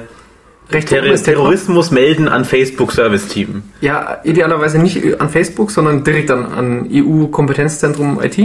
Recht 0.73 0.89
Terror 0.89 1.05
oben 1.07 1.15
ist 1.15 1.27
der 1.27 1.35
Terrorismus 1.35 1.91
melden 1.91 2.29
an 2.29 2.45
Facebook 2.45 2.93
Service 2.93 3.29
Team. 3.29 3.63
Ja, 3.81 4.19
idealerweise 4.25 4.79
nicht 4.79 5.21
an 5.21 5.29
Facebook, 5.29 5.71
sondern 5.71 6.05
direkt 6.05 6.31
an, 6.31 6.47
an 6.47 6.89
EU-Kompetenzzentrum 6.93 8.21
IT. 8.23 8.39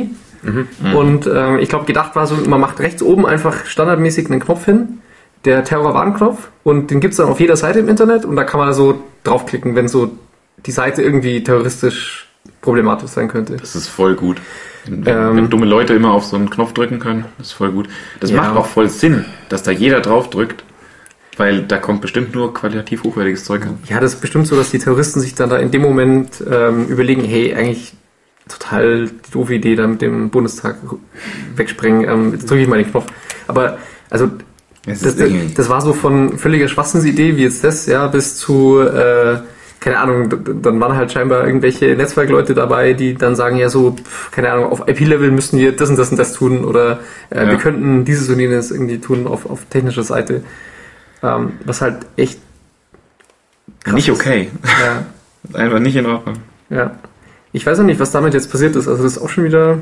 Und 0.95 1.25
ähm, 1.27 1.57
ich 1.59 1.69
glaube, 1.69 1.85
gedacht 1.85 2.15
war 2.15 2.27
so, 2.27 2.35
man 2.47 2.61
macht 2.61 2.79
rechts 2.79 3.01
oben 3.01 3.25
einfach 3.25 3.65
standardmäßig 3.65 4.29
einen 4.29 4.39
Knopf 4.39 4.65
hin, 4.65 4.99
der 5.43 5.63
Terrorwarnknopf, 5.63 6.49
und 6.63 6.91
den 6.91 6.99
gibt's 6.99 7.17
dann 7.17 7.27
auf 7.29 7.39
jeder 7.39 7.55
Seite 7.55 7.79
im 7.79 7.89
Internet 7.89 8.25
und 8.25 8.35
da 8.35 8.43
kann 8.43 8.59
man 8.59 8.73
so 8.73 8.99
draufklicken, 9.23 9.75
wenn 9.75 9.87
so 9.87 10.11
die 10.65 10.71
Seite 10.71 11.01
irgendwie 11.01 11.43
terroristisch 11.43 12.27
problematisch 12.61 13.09
sein 13.11 13.27
könnte. 13.27 13.57
Das 13.57 13.75
ist 13.75 13.87
voll 13.87 14.15
gut. 14.15 14.37
Wenn, 14.87 15.03
Ähm. 15.07 15.35
wenn 15.37 15.49
dumme 15.49 15.65
Leute 15.65 15.93
immer 15.95 16.11
auf 16.11 16.25
so 16.25 16.35
einen 16.35 16.49
Knopf 16.51 16.73
drücken 16.73 16.99
können, 16.99 17.25
das 17.39 17.47
ist 17.47 17.53
voll 17.53 17.71
gut. 17.71 17.87
Das 18.19 18.29
Ja. 18.29 18.37
macht 18.37 18.55
auch 18.55 18.65
voll 18.67 18.89
Sinn, 18.89 19.25
dass 19.49 19.63
da 19.63 19.71
jeder 19.71 19.99
drauf 20.01 20.29
drückt, 20.29 20.63
weil 21.37 21.63
da 21.63 21.77
kommt 21.77 22.01
bestimmt 22.01 22.33
nur 22.35 22.53
qualitativ 22.53 23.03
hochwertiges 23.03 23.43
Zeug 23.43 23.63
an. 23.65 23.77
Ja, 23.89 23.99
das 23.99 24.13
ist 24.15 24.21
bestimmt 24.21 24.47
so, 24.47 24.55
dass 24.55 24.71
die 24.71 24.79
Terroristen 24.79 25.19
sich 25.19 25.35
dann 25.35 25.49
da 25.49 25.57
in 25.57 25.71
dem 25.71 25.81
Moment 25.81 26.43
ähm, 26.49 26.87
überlegen, 26.87 27.23
hey, 27.23 27.53
eigentlich 27.53 27.93
total 28.47 29.07
die 29.07 29.31
doofe 29.31 29.55
Idee, 29.55 29.75
da 29.75 29.87
mit 29.87 30.01
dem 30.01 30.29
Bundestag 30.29 30.77
wegsprengen. 31.55 32.07
Ähm, 32.07 32.31
jetzt 32.33 32.49
drücke 32.49 32.61
ich 32.61 32.67
mal 32.67 32.77
den 32.81 32.91
Knopf. 32.91 33.05
Aber 33.47 33.77
also 34.09 34.29
das, 34.85 35.01
irgendwie- 35.17 35.53
das 35.53 35.67
war 35.69 35.81
so 35.81 35.93
von 35.93 36.37
völliger 36.37 36.67
Schwachsinnsidee 36.67 37.37
wie 37.37 37.43
jetzt 37.43 37.63
das, 37.63 37.85
ja, 37.87 38.05
bis 38.07 38.37
zu 38.37 38.79
äh, 38.81 39.37
keine 39.79 39.99
Ahnung, 39.99 40.29
dann 40.63 40.79
waren 40.79 40.95
halt 40.95 41.11
scheinbar 41.11 41.45
irgendwelche 41.45 41.95
Netzwerkleute 41.95 42.55
dabei, 42.55 42.93
die 42.93 43.13
dann 43.13 43.35
sagen, 43.35 43.57
ja 43.57 43.69
so, 43.69 43.91
pf, 43.91 44.31
keine 44.31 44.51
Ahnung, 44.51 44.65
auf 44.71 44.87
IP-Level 44.87 45.29
müssen 45.29 45.59
wir 45.59 45.73
das 45.75 45.89
und 45.91 45.97
das 45.99 46.09
und 46.09 46.17
das 46.17 46.33
tun 46.33 46.65
oder 46.65 47.01
äh, 47.29 47.43
Ja. 47.45 47.51
wir 47.51 47.57
könnten 47.57 48.03
dieses 48.05 48.27
und 48.29 48.39
jenes 48.39 48.71
irgendwie 48.71 48.99
tun 48.99 49.27
auf, 49.27 49.45
auf 49.47 49.65
technischer 49.69 50.03
Seite. 50.03 50.43
Ähm, 51.23 51.53
was 51.65 51.81
halt 51.81 52.05
echt 52.17 52.39
krass 53.83 53.95
nicht 53.95 54.09
ist. 54.09 54.19
okay. 54.19 54.49
Ja, 54.63 55.05
Einfach 55.59 55.79
nicht 55.79 55.95
in 55.95 56.05
Ordnung. 56.05 56.35
ja. 56.69 56.91
Ich 57.53 57.65
weiß 57.65 57.79
auch 57.79 57.83
nicht, 57.85 58.01
was 58.01 58.11
damit 58.11 58.33
jetzt 58.33 58.51
passiert 58.51 58.75
ist. 58.75 58.89
Also 58.89 59.01
das 59.01 59.13
ist 59.13 59.17
auch 59.17 59.29
schon 59.29 59.45
wieder, 59.45 59.77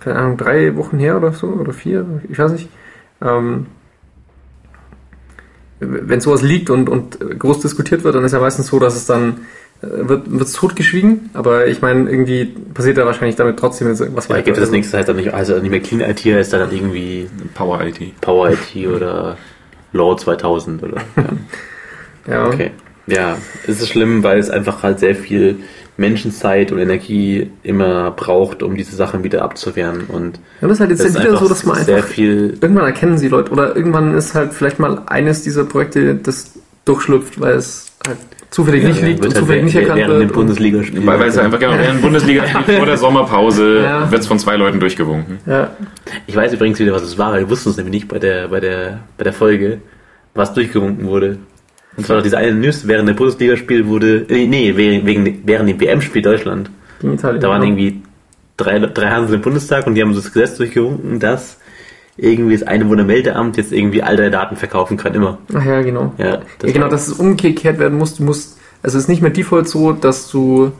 keine 0.00 0.16
Ahnung, 0.16 0.36
drei 0.36 0.76
Wochen 0.76 0.98
her 0.98 1.16
oder 1.16 1.32
so, 1.32 1.46
oder 1.46 1.72
vier, 1.72 2.04
ich 2.28 2.38
weiß 2.38 2.52
nicht. 2.52 2.68
Ähm, 3.22 3.64
wenn 5.80 6.20
sowas 6.20 6.42
liegt 6.42 6.68
und, 6.68 6.90
und 6.90 7.18
groß 7.38 7.60
diskutiert 7.60 8.04
wird, 8.04 8.14
dann 8.14 8.24
ist 8.24 8.32
ja 8.32 8.40
meistens 8.40 8.66
so, 8.66 8.78
dass 8.78 8.94
es 8.94 9.06
dann 9.06 9.38
äh, 9.80 10.08
wird 10.08 10.30
wird's 10.30 10.52
totgeschwiegen, 10.52 11.30
aber 11.32 11.66
ich 11.66 11.80
meine, 11.80 12.10
irgendwie 12.10 12.44
passiert 12.44 12.98
da 12.98 13.06
wahrscheinlich 13.06 13.36
damit 13.36 13.58
trotzdem 13.58 13.88
jetzt 13.88 14.00
irgendwas 14.00 14.26
Vielleicht 14.26 14.44
gibt 14.44 14.58
es 14.58 14.64
das 14.64 14.70
nächste 14.70 14.98
heißt 14.98 15.08
dann 15.08 15.16
nicht, 15.16 15.32
also 15.32 15.58
nicht 15.58 15.70
mehr 15.70 15.80
Clean 15.80 16.00
IT, 16.02 16.24
heißt 16.24 16.52
dann 16.52 16.70
irgendwie 16.70 17.28
Power 17.54 17.80
IT. 17.82 18.20
Power 18.20 18.50
IT 18.50 18.86
oder 18.86 19.36
Law 19.94 20.16
2000 20.16 20.82
oder. 20.82 20.96
Ja. 21.16 21.24
Ja, 22.26 22.46
Okay. 22.46 22.70
Ja, 23.06 23.36
es 23.66 23.82
ist 23.82 23.90
schlimm, 23.90 24.22
weil 24.22 24.38
es 24.38 24.48
einfach 24.48 24.82
halt 24.82 24.98
sehr 24.98 25.14
viel 25.14 25.58
Menschenzeit 25.98 26.72
und 26.72 26.78
Energie 26.78 27.50
immer 27.62 28.10
braucht, 28.12 28.62
um 28.62 28.76
diese 28.76 28.96
Sachen 28.96 29.22
wieder 29.24 29.42
abzuwehren. 29.42 30.04
Und 30.08 30.40
ja, 30.60 30.68
das 30.68 30.78
ist 30.78 30.80
halt 30.80 30.90
jetzt 30.90 31.04
das 31.04 31.18
wieder 31.20 31.36
so, 31.36 31.46
dass 31.46 31.64
man 31.64 31.84
sehr 31.84 31.96
einfach 31.96 32.08
viel. 32.08 32.56
irgendwann 32.60 32.86
erkennen 32.86 33.18
sie 33.18 33.28
Leute 33.28 33.52
oder 33.52 33.76
irgendwann 33.76 34.14
ist 34.14 34.34
halt 34.34 34.54
vielleicht 34.54 34.78
mal 34.78 35.02
eines 35.06 35.42
dieser 35.42 35.64
Projekte, 35.64 36.14
das 36.14 36.52
durchschlüpft, 36.86 37.40
weil 37.40 37.56
es 37.56 37.92
halt 38.06 38.18
zufällig 38.54 38.84
nicht 38.84 39.02
liegt 39.02 39.18
und 39.24 39.26
halt 39.34 39.36
zufällig 39.36 39.64
nicht 39.64 39.74
während 39.74 39.88
erkannt 39.90 40.12
dem 40.12 40.18
wird. 40.20 40.30
und- 40.30 40.34
Bundesligaspiel. 40.36 41.06
Weil, 41.06 41.18
weil 41.20 41.28
es 41.28 41.38
einfach 41.38 41.58
genau 41.58 41.72
während 41.78 42.02
Bundesliga 42.02 42.44
vor 42.76 42.86
der 42.86 42.96
Sommerpause 42.96 43.80
Ja. 43.82 44.10
wird 44.10 44.20
es 44.22 44.26
von 44.26 44.38
zwei 44.38 44.56
Leuten 44.56 44.78
durchgewunken. 44.80 45.38
Ja, 45.46 45.70
Ich 46.26 46.36
weiß 46.36 46.52
übrigens 46.52 46.78
wieder, 46.78 46.92
was 46.92 47.02
es 47.02 47.18
war. 47.18 47.34
Wir 47.36 47.48
wussten 47.50 47.70
es 47.70 47.76
nämlich 47.76 47.92
nicht 47.94 48.08
bei 48.08 48.18
der, 48.18 48.48
bei 48.48 48.60
der, 48.60 49.00
bei 49.18 49.24
der 49.24 49.32
Folge, 49.32 49.80
was 50.34 50.54
durchgewunken 50.54 51.06
wurde. 51.06 51.38
Und 51.96 52.06
zwar 52.06 52.22
diese 52.22 52.38
eine 52.38 52.52
News, 52.54 52.86
während 52.88 53.08
der 53.08 53.14
Bundesligaspiel 53.14 53.86
wurde, 53.86 54.26
äh, 54.28 54.46
nee, 54.46 54.76
wegen, 54.76 55.40
während 55.44 55.68
dem 55.68 55.80
WM-Spiel 55.80 56.22
Deutschland. 56.22 56.70
Italien. 57.02 57.40
Da 57.40 57.48
waren 57.48 57.62
ja. 57.62 57.68
irgendwie 57.68 58.02
drei, 58.56 58.78
drei 58.78 59.10
Hansen 59.10 59.34
im 59.34 59.40
Bundestag 59.42 59.86
und 59.86 59.94
die 59.94 60.02
haben 60.02 60.14
so 60.14 60.20
das 60.20 60.32
Gesetz 60.32 60.56
durchgewunken, 60.56 61.18
dass 61.20 61.58
irgendwie 62.16 62.56
das 62.56 62.66
Einwohnermeldeamt 62.66 63.56
jetzt 63.56 63.72
irgendwie 63.72 64.02
all 64.02 64.16
deine 64.16 64.30
Daten 64.30 64.56
verkaufen 64.56 64.96
kann, 64.96 65.14
immer. 65.14 65.38
Ach 65.54 65.64
ja, 65.64 65.82
genau. 65.82 66.12
Ja, 66.18 66.26
ja, 66.26 66.38
das 66.60 66.72
genau, 66.72 66.84
war- 66.84 66.90
dass 66.90 67.08
es 67.08 67.14
umgekehrt 67.14 67.78
werden 67.78 67.98
muss. 67.98 68.14
Du 68.14 68.22
musst, 68.22 68.58
also 68.82 68.96
es 68.98 69.04
ist 69.04 69.08
nicht 69.08 69.22
mehr 69.22 69.30
Default 69.32 69.68
so, 69.68 69.92
dass 69.92 70.30
du, 70.30 70.72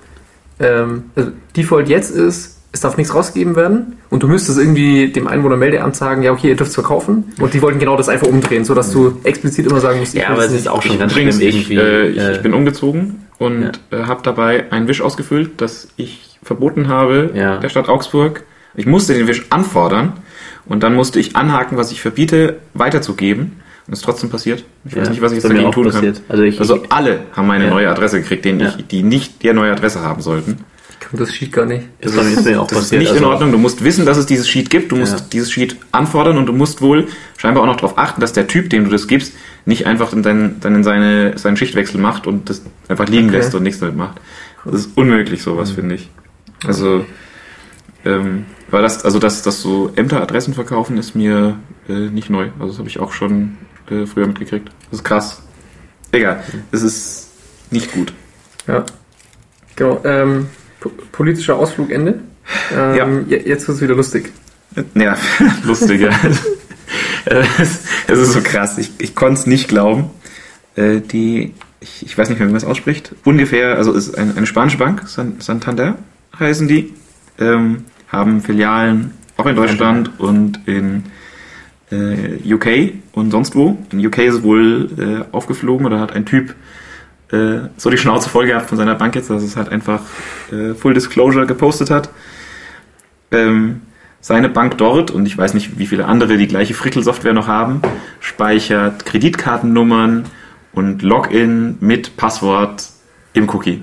ähm, 0.60 1.04
also 1.16 1.30
Default 1.56 1.88
jetzt 1.88 2.10
ist, 2.10 2.52
es 2.72 2.80
darf 2.80 2.96
nichts 2.96 3.14
rausgegeben 3.14 3.54
werden 3.54 3.94
und 4.10 4.22
du 4.24 4.28
müsstest 4.28 4.58
irgendwie 4.58 5.08
dem 5.12 5.28
Einwohnermeldeamt 5.28 5.94
sagen, 5.94 6.22
ja 6.24 6.32
okay, 6.32 6.48
ihr 6.48 6.56
dürft 6.56 6.70
es 6.70 6.74
verkaufen 6.74 7.32
und 7.40 7.54
die 7.54 7.62
wollten 7.62 7.78
genau 7.78 7.96
das 7.96 8.08
einfach 8.08 8.26
umdrehen, 8.26 8.64
so 8.64 8.74
dass 8.74 8.90
du 8.90 9.16
explizit 9.22 9.66
immer 9.66 9.78
sagen 9.78 10.00
musst, 10.00 10.14
ich 10.14 10.22
Ja, 10.22 10.30
aber 10.30 10.44
es 10.44 10.52
ist 10.52 10.68
auch 10.68 10.82
schon 10.82 10.98
ganz 10.98 11.12
Übrigens, 11.12 11.36
schlimm 11.36 11.48
ich, 11.48 11.70
irgendwie. 11.70 11.76
äh, 11.76 12.08
ich, 12.08 12.18
äh, 12.18 12.32
ich 12.32 12.42
bin 12.42 12.52
umgezogen 12.52 13.26
und 13.38 13.70
äh, 13.92 14.02
habe 14.04 14.20
dabei 14.24 14.72
einen 14.72 14.88
Wisch 14.88 15.02
ausgefüllt, 15.02 15.52
das 15.60 15.86
ich 15.96 16.38
verboten 16.42 16.88
habe 16.88 17.30
Ja. 17.34 17.58
der 17.58 17.68
Stadt 17.68 17.88
Augsburg. 17.88 18.42
Ich 18.74 18.86
musste 18.86 19.14
den 19.14 19.28
Wisch 19.28 19.46
anfordern 19.50 20.14
und 20.66 20.82
dann 20.82 20.94
musste 20.94 21.20
ich 21.20 21.36
anhaken, 21.36 21.76
was 21.76 21.92
ich 21.92 22.00
verbiete, 22.00 22.60
weiterzugeben. 22.74 23.60
Und 23.86 23.92
es 23.92 23.98
ist 23.98 24.04
trotzdem 24.04 24.30
passiert. 24.30 24.64
Ich 24.86 24.96
weiß 24.96 25.04
Ja, 25.08 25.10
nicht, 25.10 25.20
was 25.20 25.32
ich 25.32 25.36
jetzt 25.42 25.50
dagegen 25.50 25.70
tun 25.72 25.84
passiert. 25.90 26.16
kann. 26.16 26.24
Also 26.28 26.42
ich- 26.44 26.58
also 26.58 26.82
alle 26.88 27.20
haben 27.36 27.46
meine 27.46 27.64
Ja. 27.64 27.70
neue 27.70 27.90
Adresse 27.90 28.20
gekriegt, 28.20 28.44
denen 28.46 28.60
Ja. 28.60 28.74
ich, 28.78 28.86
die 28.86 29.02
nicht 29.02 29.42
die 29.42 29.52
neue 29.52 29.72
Adresse 29.72 30.00
haben 30.00 30.22
sollten. 30.22 30.58
Das 31.12 31.32
schied 31.34 31.52
gar 31.52 31.66
nicht. 31.66 31.84
ist, 32.00 32.16
bei 32.16 32.22
mir- 32.24 32.30
ist 32.30 32.44
mir 32.46 32.60
auch 32.62 32.66
Das 32.66 32.78
ist 32.84 32.92
nicht 32.92 33.02
in 33.10 33.16
also- 33.18 33.26
Ordnung. 33.28 33.52
Du 33.52 33.58
musst 33.58 33.84
wissen, 33.84 34.06
dass 34.06 34.16
es 34.16 34.24
dieses 34.24 34.48
Sheet 34.48 34.70
gibt. 34.70 34.90
Du 34.90 34.96
musst 34.96 35.12
Ja. 35.20 35.26
dieses 35.32 35.52
Sheet 35.52 35.76
anfordern 35.92 36.38
und 36.38 36.46
du 36.46 36.52
musst 36.54 36.80
wohl 36.80 37.06
scheinbar 37.36 37.62
auch 37.62 37.66
noch 37.66 37.76
darauf 37.76 37.98
achten, 37.98 38.20
dass 38.22 38.32
der 38.32 38.46
Typ, 38.46 38.70
dem 38.70 38.84
du 38.84 38.90
das 38.90 39.06
gibst, 39.06 39.34
nicht 39.66 39.86
einfach 39.86 40.12
in 40.14 40.22
dein, 40.22 40.60
dann 40.60 40.74
in 40.76 40.82
seine, 40.82 41.36
seinen 41.36 41.56
Schichtwechsel 41.58 42.00
macht 42.00 42.26
und 42.26 42.48
das 42.48 42.62
einfach 42.88 43.06
liegen 43.06 43.28
Okay. 43.28 43.36
lässt 43.36 43.54
und 43.54 43.62
nichts 43.64 43.80
damit 43.80 43.96
macht. 43.96 44.18
Das 44.64 44.74
ist 44.76 44.96
unmöglich, 44.96 45.42
sowas, 45.42 45.70
finde 45.72 45.96
ich. 45.96 46.08
Also, 46.66 47.04
ähm, 48.06 48.46
weil 48.74 48.82
das, 48.82 49.04
also 49.04 49.18
dass, 49.18 49.42
dass 49.42 49.62
so 49.62 49.90
Ämteradressen 49.96 50.52
verkaufen, 50.52 50.98
ist 50.98 51.14
mir 51.14 51.56
äh, 51.88 51.92
nicht 51.92 52.28
neu. 52.28 52.48
Also 52.58 52.68
das 52.72 52.78
habe 52.78 52.88
ich 52.88 52.98
auch 53.00 53.12
schon 53.12 53.56
äh, 53.90 54.04
früher 54.06 54.26
mitgekriegt. 54.26 54.68
Das 54.90 55.00
ist 55.00 55.04
krass. 55.04 55.40
Egal, 56.12 56.42
es 56.70 56.82
ist 56.82 57.28
nicht 57.70 57.92
gut. 57.92 58.12
Ja. 58.66 58.84
Genau. 59.76 60.00
Ähm, 60.04 60.46
po- 60.80 60.92
politischer 61.12 61.56
Ausflug 61.56 61.90
Ende. 61.90 62.20
Ähm, 62.76 63.24
je- 63.28 63.42
Jetzt 63.48 63.66
wird 63.66 63.76
es 63.76 63.82
wieder 63.82 63.94
lustig. 63.94 64.32
Ja, 64.94 65.16
lustig, 65.64 66.00
ja. 66.02 66.10
Äh, 67.26 67.42
es, 67.58 67.80
es 68.06 68.18
ist 68.18 68.32
so 68.34 68.40
krass. 68.42 68.76
Ich, 68.78 68.92
ich 68.98 69.14
konnte 69.14 69.40
es 69.40 69.46
nicht 69.46 69.68
glauben. 69.68 70.10
Äh, 70.76 71.00
die, 71.00 71.54
ich, 71.80 72.04
ich 72.06 72.16
weiß 72.18 72.28
nicht 72.28 72.38
mehr, 72.38 72.48
wie 72.48 72.52
man 72.52 72.60
es 72.60 72.64
ausspricht. 72.66 73.12
Ungefähr, 73.24 73.76
also 73.76 73.94
es 73.94 74.08
ist 74.08 74.18
eine, 74.18 74.36
eine 74.36 74.46
spanische 74.46 74.78
Bank, 74.78 75.02
San, 75.08 75.40
Santander 75.40 75.96
heißen 76.38 76.66
die, 76.68 76.92
ähm, 77.38 77.84
haben 78.14 78.40
Filialen 78.40 79.12
auch 79.36 79.46
in 79.46 79.56
Deutschland 79.56 80.18
und 80.18 80.60
in 80.66 81.04
äh, 81.90 82.52
UK 82.52 82.94
und 83.12 83.30
sonst 83.30 83.54
wo. 83.54 83.78
In 83.92 84.04
UK 84.04 84.18
ist 84.18 84.42
wohl 84.42 84.90
äh, 84.98 85.34
aufgeflogen 85.34 85.86
oder 85.86 86.00
hat 86.00 86.12
ein 86.12 86.24
Typ 86.24 86.54
äh, 87.32 87.68
so 87.76 87.90
die 87.90 87.98
Schnauze 87.98 88.28
voll 88.28 88.46
gehabt 88.46 88.68
von 88.68 88.78
seiner 88.78 88.94
Bank 88.94 89.14
jetzt, 89.14 89.30
dass 89.30 89.42
es 89.42 89.56
halt 89.56 89.68
einfach 89.68 90.00
äh, 90.52 90.74
Full 90.74 90.94
Disclosure 90.94 91.46
gepostet 91.46 91.90
hat. 91.90 92.10
Ähm, 93.30 93.82
seine 94.20 94.48
Bank 94.48 94.78
dort, 94.78 95.10
und 95.10 95.26
ich 95.26 95.36
weiß 95.36 95.52
nicht, 95.52 95.78
wie 95.78 95.86
viele 95.86 96.06
andere 96.06 96.38
die 96.38 96.46
gleiche 96.46 96.72
Frickel-Software 96.72 97.34
noch 97.34 97.46
haben, 97.46 97.82
speichert 98.20 99.04
Kreditkartennummern 99.04 100.24
und 100.72 101.02
Login 101.02 101.76
mit 101.80 102.16
Passwort 102.16 102.88
im 103.34 103.48
Cookie. 103.50 103.82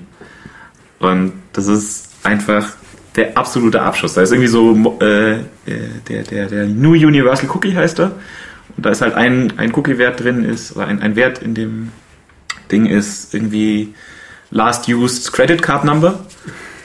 Und 0.98 1.32
das 1.52 1.68
ist 1.68 2.10
einfach 2.24 2.72
der 3.16 3.36
absolute 3.36 3.82
Abschuss. 3.82 4.14
Da 4.14 4.22
ist 4.22 4.32
irgendwie 4.32 4.48
so 4.48 4.98
äh, 5.00 5.32
äh, 5.32 5.40
der, 6.08 6.22
der, 6.22 6.46
der 6.46 6.66
New 6.66 6.92
Universal 6.92 7.48
Cookie 7.50 7.74
heißt 7.74 8.00
er. 8.00 8.12
Und 8.76 8.86
da 8.86 8.90
ist 8.90 9.02
halt 9.02 9.14
ein, 9.14 9.52
ein 9.58 9.74
Cookie-Wert 9.74 10.22
drin, 10.22 10.44
ist, 10.44 10.76
oder 10.76 10.86
ein, 10.86 11.02
ein 11.02 11.14
Wert 11.16 11.42
in 11.42 11.54
dem 11.54 11.92
Ding 12.70 12.86
ist 12.86 13.34
irgendwie 13.34 13.94
Last 14.50 14.88
Used 14.88 15.32
Credit 15.32 15.60
Card 15.60 15.84
Number 15.84 16.20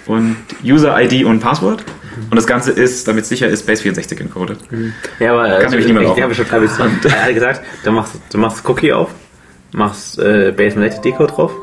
und 0.06 0.38
User 0.64 1.02
ID 1.02 1.26
und 1.26 1.40
Passwort. 1.40 1.84
Und 2.30 2.36
das 2.36 2.48
Ganze 2.48 2.72
ist, 2.72 3.08
damit 3.08 3.26
sicher 3.26 3.48
ist, 3.48 3.68
Base 3.68 3.84
64 3.84 4.20
encoded. 4.20 4.58
Ja, 5.20 5.34
aber 5.34 5.44
also, 5.44 5.70
nämlich 5.70 5.86
niemand 5.86 6.06
ich, 6.06 6.12
auf. 6.12 6.18
ich 6.18 6.24
habe 6.24 6.36
schon 6.36 6.52
hab 6.52 7.30
ich, 7.30 7.36
gesagt, 7.36 7.62
du 7.84 7.92
machst, 7.92 8.16
du 8.32 8.38
machst 8.38 8.68
Cookie 8.68 8.92
auf, 8.92 9.12
machst 9.72 10.18
äh, 10.20 10.52
Basement 10.52 11.04
Deko 11.06 11.28
drauf. 11.28 11.54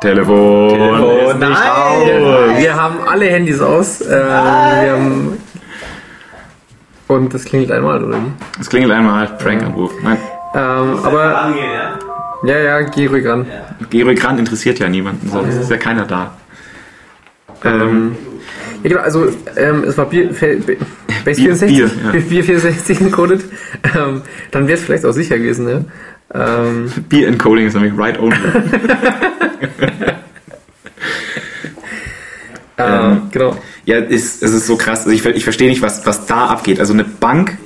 Telefon, 0.00 0.70
Telefon, 0.70 1.18
ist 1.18 1.38
nicht 1.38 1.50
nein! 1.50 1.52
aus. 1.70 2.58
Wir 2.58 2.74
haben 2.74 2.96
alle 3.06 3.26
Handys 3.26 3.60
aus. 3.60 4.00
Ähm, 4.00 4.08
wir 4.08 4.92
haben 4.92 5.38
und 7.08 7.34
das 7.34 7.44
klingelt 7.44 7.72
einmal, 7.72 8.02
oder 8.04 8.16
wie? 8.18 8.60
Es 8.60 8.68
klingelt 8.70 8.92
einmal, 8.92 9.26
Prank-Anruf. 9.38 9.92
Nein, 10.02 10.16
Ähm, 10.54 10.98
aber 11.02 11.52
ja, 12.44 12.58
ja, 12.58 12.80
geh 12.82 13.06
ruhig 13.08 13.26
ran. 13.26 13.46
geh 13.90 14.02
ruhig 14.02 14.24
ran, 14.24 14.38
interessiert 14.38 14.78
ja 14.78 14.88
niemanden, 14.88 15.28
sonst 15.28 15.56
ist 15.56 15.70
ja 15.70 15.76
keiner 15.76 16.04
da. 16.06 16.32
Ähm, 17.64 18.16
Ja, 18.82 18.88
genau, 18.90 19.00
also 19.02 19.26
ähm, 19.56 19.84
es 19.86 19.98
war 19.98 20.06
Bier, 20.06 20.32
Fe- 20.32 20.56
Be- 20.64 20.76
Base 21.24 21.38
Bier- 21.42 21.54
64, 21.56 21.68
Bier, 21.76 21.90
ja. 22.14 22.20
Bier 22.20 22.44
64 22.44 23.00
encoded. 23.02 23.44
Ähm, 23.94 24.22
dann 24.52 24.66
wäre 24.68 24.78
es 24.78 24.84
vielleicht 24.84 25.04
auch 25.04 25.12
sicher 25.12 25.36
gewesen, 25.36 25.66
ne? 25.66 25.84
Ähm, 26.32 26.90
Beer 27.08 27.28
Encoding 27.28 27.66
ist 27.66 27.74
nämlich 27.74 27.96
Write 27.96 28.20
Only. 28.20 28.36
äh, 32.76 33.16
genau. 33.30 33.56
Ja, 33.84 33.98
ist, 33.98 34.42
es 34.42 34.52
ist 34.52 34.66
so 34.66 34.76
krass. 34.76 35.06
Also 35.06 35.10
ich, 35.10 35.24
ich 35.24 35.44
verstehe 35.44 35.68
nicht, 35.68 35.82
was, 35.82 36.06
was 36.06 36.26
da 36.26 36.46
abgeht. 36.46 36.78
Also 36.78 36.92
eine 36.92 37.04
Bank, 37.04 37.58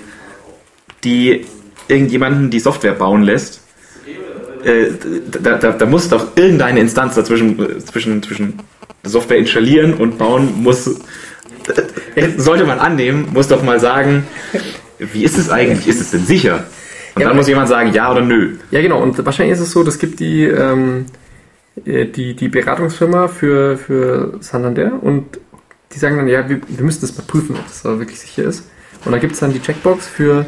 die 1.04 1.44
irgendjemanden 1.88 2.50
die 2.50 2.60
Software 2.60 2.94
bauen 2.94 3.22
lässt, 3.22 3.60
äh, 4.64 4.86
da, 5.30 5.58
da, 5.58 5.72
da 5.72 5.86
muss 5.86 6.08
doch 6.08 6.28
irgendeine 6.36 6.80
Instanz 6.80 7.14
dazwischen 7.16 7.58
äh, 7.58 7.78
zwischen, 7.84 8.22
zwischen 8.22 8.60
Software 9.02 9.36
installieren 9.38 9.92
und 9.94 10.16
bauen 10.16 10.62
muss. 10.62 10.86
äh, 12.14 12.30
Sollte 12.38 12.64
man 12.64 12.78
annehmen, 12.78 13.28
muss 13.32 13.48
doch 13.48 13.62
mal 13.62 13.78
sagen, 13.78 14.26
wie 14.98 15.24
ist 15.24 15.36
es 15.36 15.50
eigentlich? 15.50 15.86
Ist 15.86 16.00
es 16.00 16.12
denn 16.12 16.24
sicher? 16.24 16.64
Und 17.14 17.22
Ja, 17.22 17.28
dann 17.28 17.36
muss 17.36 17.48
jemand 17.48 17.68
sagen, 17.68 17.92
ja 17.92 18.10
oder 18.10 18.22
nö. 18.22 18.56
Ja, 18.70 18.80
genau. 18.80 19.00
Und 19.00 19.24
wahrscheinlich 19.24 19.54
ist 19.54 19.60
es 19.60 19.70
so, 19.70 19.84
das 19.84 19.98
gibt 19.98 20.20
die, 20.20 20.44
ähm, 20.44 21.06
äh, 21.84 22.06
die, 22.06 22.34
die 22.34 22.48
Beratungsfirma 22.48 23.28
für, 23.28 23.76
für 23.76 24.38
Santander 24.40 25.02
und 25.02 25.38
die 25.92 25.98
sagen 25.98 26.16
dann, 26.16 26.28
ja, 26.28 26.48
wir, 26.48 26.60
wir 26.66 26.84
müssen 26.84 27.02
das 27.02 27.16
mal 27.16 27.24
prüfen, 27.24 27.54
ob 27.56 27.66
das 27.66 27.86
aber 27.86 28.00
wirklich 28.00 28.18
sicher 28.18 28.44
ist. 28.44 28.68
Und 29.04 29.12
da 29.12 29.18
gibt 29.18 29.34
es 29.34 29.40
dann 29.40 29.52
die 29.52 29.60
Checkbox 29.60 30.08
für, 30.08 30.44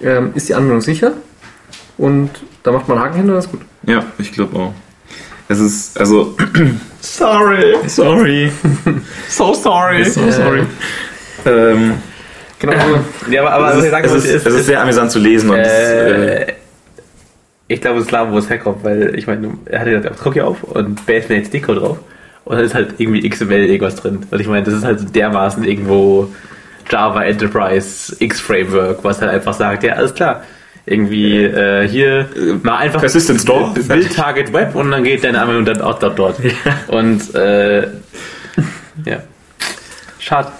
ähm, 0.00 0.32
ist 0.34 0.48
die 0.48 0.54
Anwendung 0.54 0.80
sicher? 0.80 1.12
Und 1.98 2.30
da 2.62 2.72
macht 2.72 2.88
man 2.88 2.98
einen 2.98 3.06
Haken 3.06 3.16
hin 3.16 3.28
und 3.28 3.36
das 3.36 3.46
ist 3.46 3.52
gut. 3.52 3.60
Ja, 3.84 4.04
ich 4.18 4.32
glaube 4.32 4.56
auch. 4.58 4.74
Es 5.48 5.60
ist, 5.60 5.98
also. 5.98 6.36
sorry, 7.00 7.76
sorry. 7.86 8.52
so 9.28 9.54
sorry. 9.54 10.04
So 10.04 10.30
sorry. 10.30 10.62
Ähm, 11.46 11.94
Genau. 12.58 12.72
Also, 12.72 12.98
Ja, 13.30 13.42
aber, 13.42 13.52
aber 13.52 13.68
es, 13.68 13.76
was 13.76 13.78
ist, 13.78 13.84
ich 13.84 13.90
sagen 13.90 14.06
es, 14.06 14.24
ist, 14.24 14.46
es 14.46 14.54
ist 14.54 14.66
sehr 14.66 14.80
amüsant 14.80 15.10
zu 15.10 15.18
lesen. 15.18 15.50
Und 15.50 15.58
es, 15.58 15.68
äh, 15.68 16.42
äh, 16.42 16.52
ich 17.68 17.80
glaube, 17.80 17.98
es 17.98 18.04
ist 18.04 18.08
klar, 18.08 18.32
wo 18.32 18.38
es 18.38 18.48
herkommt, 18.48 18.82
weil 18.82 19.14
ich 19.16 19.26
meine, 19.26 19.52
er 19.66 19.80
hatte 19.80 19.90
gesagt, 19.90 20.26
Cookie 20.26 20.40
auf 20.40 20.62
und 20.64 21.06
Basement 21.06 21.42
jetzt 21.42 21.52
Deko 21.52 21.74
drauf 21.74 21.98
und 22.44 22.56
dann 22.56 22.64
ist 22.64 22.74
halt 22.74 22.94
irgendwie 22.96 23.28
XML 23.28 23.66
irgendwas 23.66 23.96
drin. 23.96 24.20
Und 24.30 24.40
ich 24.40 24.48
meine, 24.48 24.64
das 24.64 24.74
ist 24.74 24.84
halt 24.84 25.14
dermaßen 25.14 25.64
irgendwo 25.64 26.32
Java 26.90 27.24
Enterprise 27.24 28.16
X 28.18 28.40
Framework, 28.40 29.04
was 29.04 29.20
halt 29.20 29.30
einfach 29.32 29.52
sagt, 29.52 29.82
ja, 29.82 29.92
alles 29.92 30.14
klar, 30.14 30.42
irgendwie 30.86 31.44
äh, 31.44 31.86
hier 31.86 32.26
mal 32.62 32.78
einfach 32.78 33.00
Persistent 33.00 33.42
Store. 33.42 33.74
Build 33.74 34.16
Target 34.16 34.50
Web 34.54 34.74
und 34.74 34.90
dann 34.90 35.04
geht 35.04 35.22
deine 35.22 35.42
Anwendung 35.42 35.66
dann 35.66 35.82
auch 35.82 35.98
dort. 35.98 36.18
dort. 36.18 36.36
Und 36.88 37.34
äh, 37.34 37.82
ja. 39.04 39.22
Schade. 40.18 40.52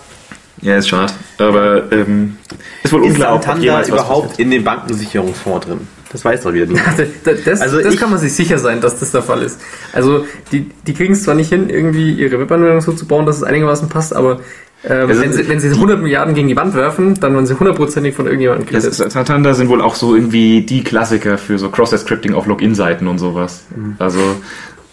Ja, 0.61 0.77
ist 0.77 0.89
schade. 0.89 1.13
Aber 1.39 1.91
ähm, 1.93 2.37
ist 2.83 2.93
wohl 2.93 3.05
Ist 3.07 3.17
ob 3.17 3.19
Santander 3.21 3.63
jemals 3.65 3.91
was 3.91 4.01
überhaupt 4.01 4.39
in 4.41 4.51
den 4.51 4.65
Bankensicherungsfonds 4.65 5.67
drin? 5.67 5.81
Das 6.11 6.25
weiß 6.25 6.43
doch 6.43 6.53
wieder 6.53 6.67
nicht. 6.67 6.83
Das, 7.25 7.45
das, 7.45 7.61
Also 7.61 7.81
das 7.83 7.95
ich- 7.95 8.01
kann 8.01 8.11
man 8.11 8.19
sich 8.19 8.33
sicher 8.33 8.59
sein, 8.59 8.81
dass 8.81 8.99
das 8.99 9.11
der 9.13 9.23
Fall 9.23 9.43
ist. 9.43 9.61
Also 9.93 10.25
die, 10.53 10.71
die 10.87 10.95
kriegen 10.95 11.13
es 11.13 11.23
zwar 11.25 11.35
nicht 11.35 11.51
hin, 11.51 11.69
irgendwie 11.71 12.13
ihre 12.13 12.39
Webanwendung 12.41 12.81
so 12.81 12.93
zu 12.93 13.07
bauen, 13.07 13.27
dass 13.27 13.37
es 13.37 13.43
einigermaßen 13.45 13.89
passt, 13.89 14.15
aber 14.17 14.41
ähm, 14.85 15.09
Also- 15.09 15.21
wenn, 15.23 15.33
sie, 15.33 15.49
wenn 15.49 15.61
sie 15.61 15.69
100 15.69 16.01
Milliarden 16.01 16.35
gegen 16.35 16.49
die 16.49 16.57
Wand 16.57 16.75
werfen, 16.75 17.15
dann 17.21 17.35
werden 17.35 17.47
sie 17.47 17.59
hundertprozentig 17.59 18.15
von 18.15 18.25
irgendjemandem 18.27 18.67
kritisiert. 18.69 19.13
Santander 19.13 19.55
sind 19.55 19.69
wohl 19.69 19.83
auch 19.83 19.95
so 19.97 20.15
irgendwie 20.15 20.63
die 20.63 20.83
Klassiker 20.83 21.37
für 21.39 21.59
so 21.59 21.69
Cross-Scripting 21.69 22.33
auf 22.35 22.47
Login-Seiten 22.47 23.07
und 23.07 23.19
sowas. 23.19 23.67
Also 23.99 24.19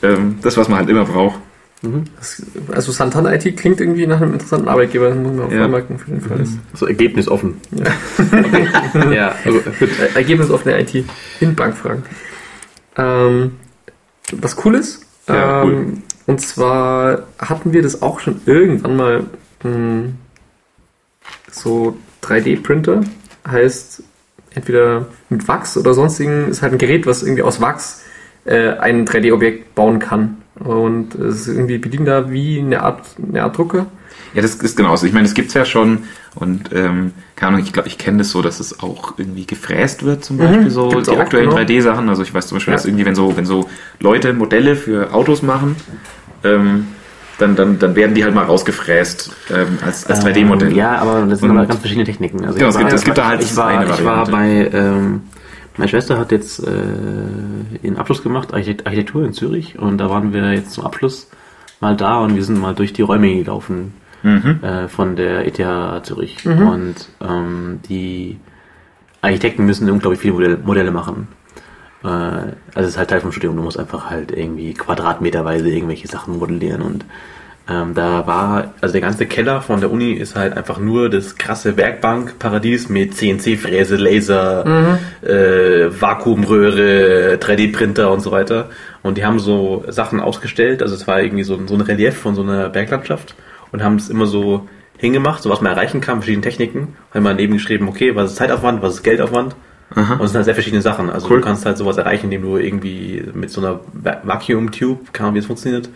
ähm, 0.03 0.39
das, 0.41 0.57
was 0.57 0.67
man 0.69 0.79
halt 0.79 0.89
immer 0.89 1.05
braucht. 1.05 1.39
Das- 1.81 2.41
Also 2.71 2.91
Santander 2.91 3.33
IT 3.35 3.55
klingt 3.57 3.79
irgendwie 3.79 4.07
nach 4.07 4.19
einem 4.21 4.33
interessanten 4.33 4.67
Arbeitgeber, 4.67 5.09
das 5.09 5.17
muss 5.17 5.33
man 5.33 5.45
auch 5.47 5.51
Ja. 5.51 5.59
vormerken 5.59 5.99
für 5.99 6.11
den 6.11 6.21
Fall. 6.21 6.39
ist. 6.39 6.57
So 6.73 6.87
ergebnisoffen. 6.87 7.57
Ja, 9.11 9.35
also, 9.43 9.59
gut. 9.79 9.89
Äh, 9.99 10.15
Ergebnis 10.15 10.49
auf 10.49 10.63
der 10.63 10.79
IT 10.79 11.03
in 11.41 11.53
Bankfragen. 11.55 12.03
Ähm, 12.97 13.51
was 14.31 14.57
cool 14.65 14.75
ist, 14.75 15.05
Ja, 15.27 15.63
ähm, 15.63 15.69
cool. 15.69 15.85
und 16.27 16.41
zwar 16.41 17.23
hatten 17.37 17.73
wir 17.73 17.81
das 17.81 18.01
auch 18.01 18.19
schon 18.19 18.41
irgendwann 18.45 18.95
mal 18.95 19.23
mh, 19.63 20.09
so 21.51 21.97
3D-Printer, 22.23 23.01
heißt 23.47 24.01
entweder 24.55 25.07
mit 25.29 25.47
Wachs 25.47 25.77
oder 25.77 25.93
sonstigen, 25.93 26.47
ist 26.49 26.61
halt 26.61 26.71
ein 26.73 26.77
Gerät, 26.77 27.05
was 27.05 27.21
irgendwie 27.23 27.43
aus 27.43 27.59
Wachs 27.61 28.01
äh, 28.45 28.69
ein 28.77 29.05
3D-Objekt 29.05 29.75
bauen 29.75 29.99
kann. 29.99 30.37
Und 30.59 31.15
es 31.15 31.41
ist 31.41 31.47
irgendwie 31.47 31.77
bedient 31.77 32.07
da 32.07 32.31
wie 32.31 32.59
eine 32.59 32.81
Art, 32.81 33.05
eine 33.21 33.43
Art 33.43 33.57
Drucker. 33.57 33.87
Ja, 34.33 34.41
das 34.41 34.55
ist 34.55 34.75
genauso. 34.77 35.05
Ich 35.05 35.13
meine, 35.13 35.25
das 35.25 35.33
gibt's 35.33 35.53
ja 35.53 35.65
schon 35.65 36.03
und 36.35 36.71
ähm, 36.73 37.13
keine 37.37 37.49
Ahnung, 37.53 37.61
ich 37.65 37.71
glaube, 37.71 37.87
ich 37.87 37.97
kenne 37.97 38.17
das 38.19 38.29
so, 38.31 38.41
dass 38.41 38.59
es 38.59 38.81
auch 38.81 39.13
irgendwie 39.17 39.45
gefräst 39.45 40.03
wird, 40.03 40.23
zum 40.25 40.37
Beispiel 40.37 40.69
so 40.69 40.89
gibt's 40.89 41.07
die 41.09 41.15
auch, 41.15 41.19
aktuellen 41.19 41.49
genau. 41.49 41.61
3D-Sachen. 41.61 42.09
Also 42.09 42.23
ich 42.23 42.33
weiß 42.33 42.47
zum 42.47 42.57
Beispiel, 42.57 42.71
Ja. 42.73 42.77
dass 42.77 42.85
irgendwie, 42.85 43.05
wenn 43.05 43.15
so, 43.15 43.35
wenn 43.37 43.45
so 43.45 43.69
Leute 43.99 44.33
Modelle 44.33 44.75
für 44.75 45.13
Autos 45.13 45.41
machen, 45.41 45.75
ähm, 46.43 46.87
dann, 47.37 47.55
dann, 47.57 47.79
dann 47.79 47.95
werden 47.95 48.13
die 48.15 48.23
halt 48.23 48.33
mal 48.35 48.43
rausgefräst 48.45 49.31
ähm, 49.53 49.77
als, 49.85 50.05
als 50.05 50.25
3D-Modell. 50.25 50.69
Ähm, 50.71 50.75
Ja, 50.75 50.97
aber 50.97 51.25
das 51.25 51.39
sind 51.39 51.49
Und- 51.51 51.57
aber 51.57 51.67
ganz 51.67 51.79
verschiedene 51.79 52.05
Techniken. 52.05 52.45
Also 52.45 52.57
Genau, 52.57 52.69
ich 52.69 52.75
es 52.75 52.79
gibt- 52.79 52.91
war- 52.91 52.95
es 52.95 53.03
gibt 53.03 53.17
da 53.17 53.27
halt 53.27 53.41
ich 53.43 53.55
war, 53.57 53.67
eine 53.67 53.85
ich 53.93 54.05
war 54.05 54.31
Variante. 54.31 54.71
bei, 54.71 54.77
ähm, 54.77 55.21
meine 55.77 55.89
Schwester 55.89 56.17
hat 56.17 56.31
jetzt 56.31 56.59
äh, 56.65 56.71
ihren 57.83 57.97
Abschluss 57.97 58.23
gemacht, 58.23 58.53
Architekt- 58.53 58.85
Architektur 58.85 59.25
in 59.25 59.33
Zürich, 59.33 59.77
und 59.79 59.97
da 59.97 60.09
waren 60.09 60.33
wir 60.33 60.53
jetzt 60.53 60.71
zum 60.71 60.85
Abschluss 60.85 61.29
mal 61.81 61.95
da 61.95 62.19
und 62.19 62.35
wir 62.35 62.43
sind 62.43 62.59
mal 62.59 62.73
durch 62.75 62.93
die 62.93 63.01
Räume 63.01 63.35
gelaufen 63.35 63.93
Mhm. 64.23 64.59
äh, 64.63 64.87
von 64.87 65.15
der 65.15 65.45
ETH 65.45 66.03
Zürich. 66.05 66.37
Und 66.47 66.95
ähm, 67.21 67.79
die 67.87 68.39
Architekten 69.21 69.65
müssen 69.67 69.87
unglaublich 69.89 70.19
viele 70.19 70.33
Modelle, 70.33 70.57
Modelle 70.57 70.89
machen. 70.91 71.27
Äh, 72.03 72.07
also 72.07 72.55
es 72.75 72.87
ist 72.87 72.97
halt 72.97 73.11
Teil 73.11 73.21
vom 73.21 73.31
Studium, 73.31 73.55
du 73.55 73.61
musst 73.61 73.77
einfach 73.77 74.09
halt 74.09 74.31
irgendwie 74.31 74.73
quadratmeterweise 74.73 75.69
irgendwelche 75.69 76.07
Sachen 76.07 76.39
modellieren 76.39 76.81
und 76.81 77.05
ähm, 77.67 77.93
da 77.95 78.27
war, 78.27 78.73
also 78.81 78.91
der 78.93 79.01
ganze 79.01 79.25
Keller 79.25 79.59
von 79.61 79.79
der 79.79 79.89
Uni 79.91 80.13
ist 80.13 80.35
halt 80.35 80.55
einfach 80.55 80.77
nur 80.77 81.09
das 81.09 81.35
krasse 81.35 81.77
Werkbankparadies 81.77 82.89
mit 82.89 83.15
CNC-Fräse, 83.15 83.95
Laser, 83.95 84.99
äh, 85.23 85.89
Vakuumröhre, 86.49 87.37
3D-Printer 87.39 88.11
und 88.11 88.21
so 88.21 88.31
weiter. 88.31 88.69
Und 89.01 89.17
die 89.17 89.25
haben 89.25 89.39
so 89.39 89.83
Sachen 89.87 90.19
ausgestellt, 90.19 90.81
also 90.81 90.95
es 90.95 91.07
war 91.07 91.21
irgendwie 91.21 91.43
so, 91.43 91.55
ein- 91.55 91.67
so 91.67 91.75
ein 91.75 91.81
Relief 91.81 92.15
von 92.17 92.35
so 92.35 92.41
einer 92.43 92.69
Berglandschaft 92.69 93.35
und 93.71 93.83
haben 93.83 93.95
es 93.95 94.09
immer 94.09 94.25
so 94.25 94.67
hingemacht, 94.97 95.41
so 95.43 95.49
was 95.49 95.61
man 95.61 95.71
erreichen 95.73 96.01
kann, 96.01 96.17
verschiedene 96.19 96.43
Techniken. 96.43 96.95
Haben 97.13 97.23
mal 97.23 97.35
neben 97.35 97.53
geschrieben, 97.53 97.87
okay, 97.89 98.15
was 98.15 98.31
ist 98.31 98.37
Zeitaufwand, 98.37 98.81
was 98.81 98.95
ist 98.95 99.03
Geldaufwand. 99.03 99.55
Und 99.95 100.01
es 100.21 100.31
sind 100.31 100.35
halt 100.35 100.45
sehr 100.45 100.53
verschiedene 100.55 100.81
Sachen. 100.81 101.09
Also 101.09 101.27
Cool. 101.29 101.37
du 101.41 101.45
kannst 101.45 101.65
halt 101.65 101.77
sowas 101.77 101.97
erreichen, 101.97 102.25
indem 102.25 102.41
du 102.41 102.57
irgendwie 102.57 103.23
mit 103.33 103.49
so 103.51 103.61
einer 103.61 103.81
Va- 103.93 104.21
Vacuum 104.23 104.71
Tube, 104.71 105.13
keine 105.13 105.27
Ahnung, 105.27 105.35
wie 105.35 105.39
es 105.39 105.45
funktioniert, 105.45 105.89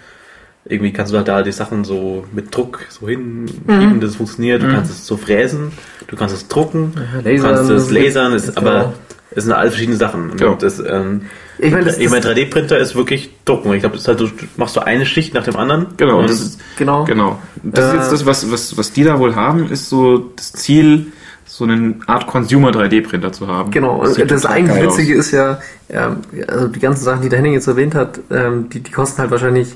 irgendwie 0.65 0.91
kannst 0.94 1.11
du 1.14 1.18
halt 1.18 1.27
da 1.27 1.41
die 1.41 1.52
Sachen 1.52 1.84
so 1.84 2.26
mit 2.34 2.56
Druck 2.56 2.81
so 2.90 3.07
hinschieben, 3.07 3.99
dass 4.02 4.11
es 4.11 4.15
funktioniert. 4.18 4.61
Du 4.61 4.68
kannst 4.69 4.91
es 4.91 5.06
so 5.06 5.18
fräsen, 5.18 5.72
du 6.07 6.15
kannst 6.15 6.36
es 6.36 6.48
drucken, 6.48 6.94
Ja, 6.95 7.22
du 7.22 7.41
kannst 7.41 7.69
es 7.72 7.90
lasern, 7.90 8.34
genau. 8.38 8.52
aber 8.56 8.94
es 9.31 9.44
sind 9.45 9.53
alle 9.53 9.69
verschiedene 9.72 9.98
Sachen. 9.98 10.31
Und 10.31 10.41
Ja. 10.41 10.56
das, 10.60 10.80
ähm, 10.80 11.22
Ich 11.61 11.72
meine, 11.73 11.86
das- 11.86 11.98
ich 11.98 12.10
meine 12.10 12.22
3D-Printer 12.26 12.77
ist 12.77 12.95
wirklich 12.95 13.31
drucken. 13.45 13.73
Ich 13.73 13.81
glaube, 13.81 13.95
das 13.95 14.03
ist 14.03 14.07
halt, 14.07 14.19
du 14.22 14.30
machst 14.57 14.76
so 14.76 14.80
eine 14.81 15.06
Schicht 15.06 15.34
nach 15.34 15.44
dem 15.44 15.56
anderen. 15.57 15.88
Genau, 15.98 16.19
Und 16.19 16.30
das 16.30 16.40
ist, 16.40 16.60
Genau. 16.77 17.03
genau. 17.03 17.38
Das 17.64 17.86
ist 17.88 17.94
Äh, 17.94 17.98
jetzt 17.98 18.11
das, 18.14 18.26
was, 18.26 18.49
was, 18.52 18.77
was 18.77 18.91
die 18.94 19.03
da 19.03 19.19
wohl 19.19 19.36
haben, 19.36 19.69
ist 19.69 19.90
so 19.90 20.19
das 20.38 20.53
Ziel, 20.53 21.07
so 21.45 21.65
eine 21.65 21.95
Art 22.07 22.27
Consumer 22.27 22.72
3D-Printer 22.72 23.31
zu 23.34 23.48
haben. 23.48 23.72
Genau, 23.72 23.98
und 23.99 24.07
das 24.07 24.15
total 24.15 24.52
eigentlich 24.52 24.84
Witzige 24.84 25.14
aus. 25.19 25.26
ist 25.26 25.31
ja, 25.31 25.60
also 26.48 26.68
die 26.69 26.80
ganzen 26.80 27.03
Sachen, 27.03 27.22
die 27.23 27.30
der 27.30 27.40
Henning 27.40 27.53
jetzt 27.53 27.68
erwähnt 27.68 27.95
hat, 27.95 28.19
ähm, 28.31 28.69
die, 28.69 28.80
die 28.81 28.91
kosten 28.91 29.19
halt 29.19 29.31
wahrscheinlich, 29.31 29.76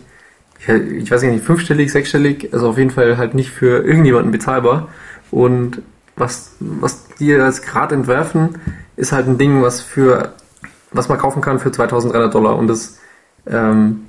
ich, 0.68 1.12
weiß 1.12 1.24
nicht, 1.24 1.44
fünfstellig, 1.44 1.92
sechsstellig, 1.92 2.50
also 2.54 2.70
auf 2.70 2.78
jeden 2.78 2.92
Fall 2.92 3.18
halt 3.18 3.34
nicht 3.34 3.52
für 3.52 3.84
irgendjemanden 3.86 4.32
bezahlbar. 4.32 4.90
Und 5.32 5.82
was, 6.16 6.56
was 6.60 7.08
die 7.20 7.28
jetzt 7.28 7.66
gerade 7.66 7.96
entwerfen, 7.96 8.58
ist 8.96 9.12
halt 9.12 9.28
ein 9.28 9.38
Ding, 9.38 9.62
was 9.62 9.82
für, 9.82 10.34
was 10.92 11.10
man 11.10 11.18
kaufen 11.18 11.42
kann 11.42 11.60
für 11.60 11.72
2300 11.72 12.34
Dollar. 12.34 12.58
Und 12.58 12.68
das, 12.68 13.00
ähm, 13.48 14.06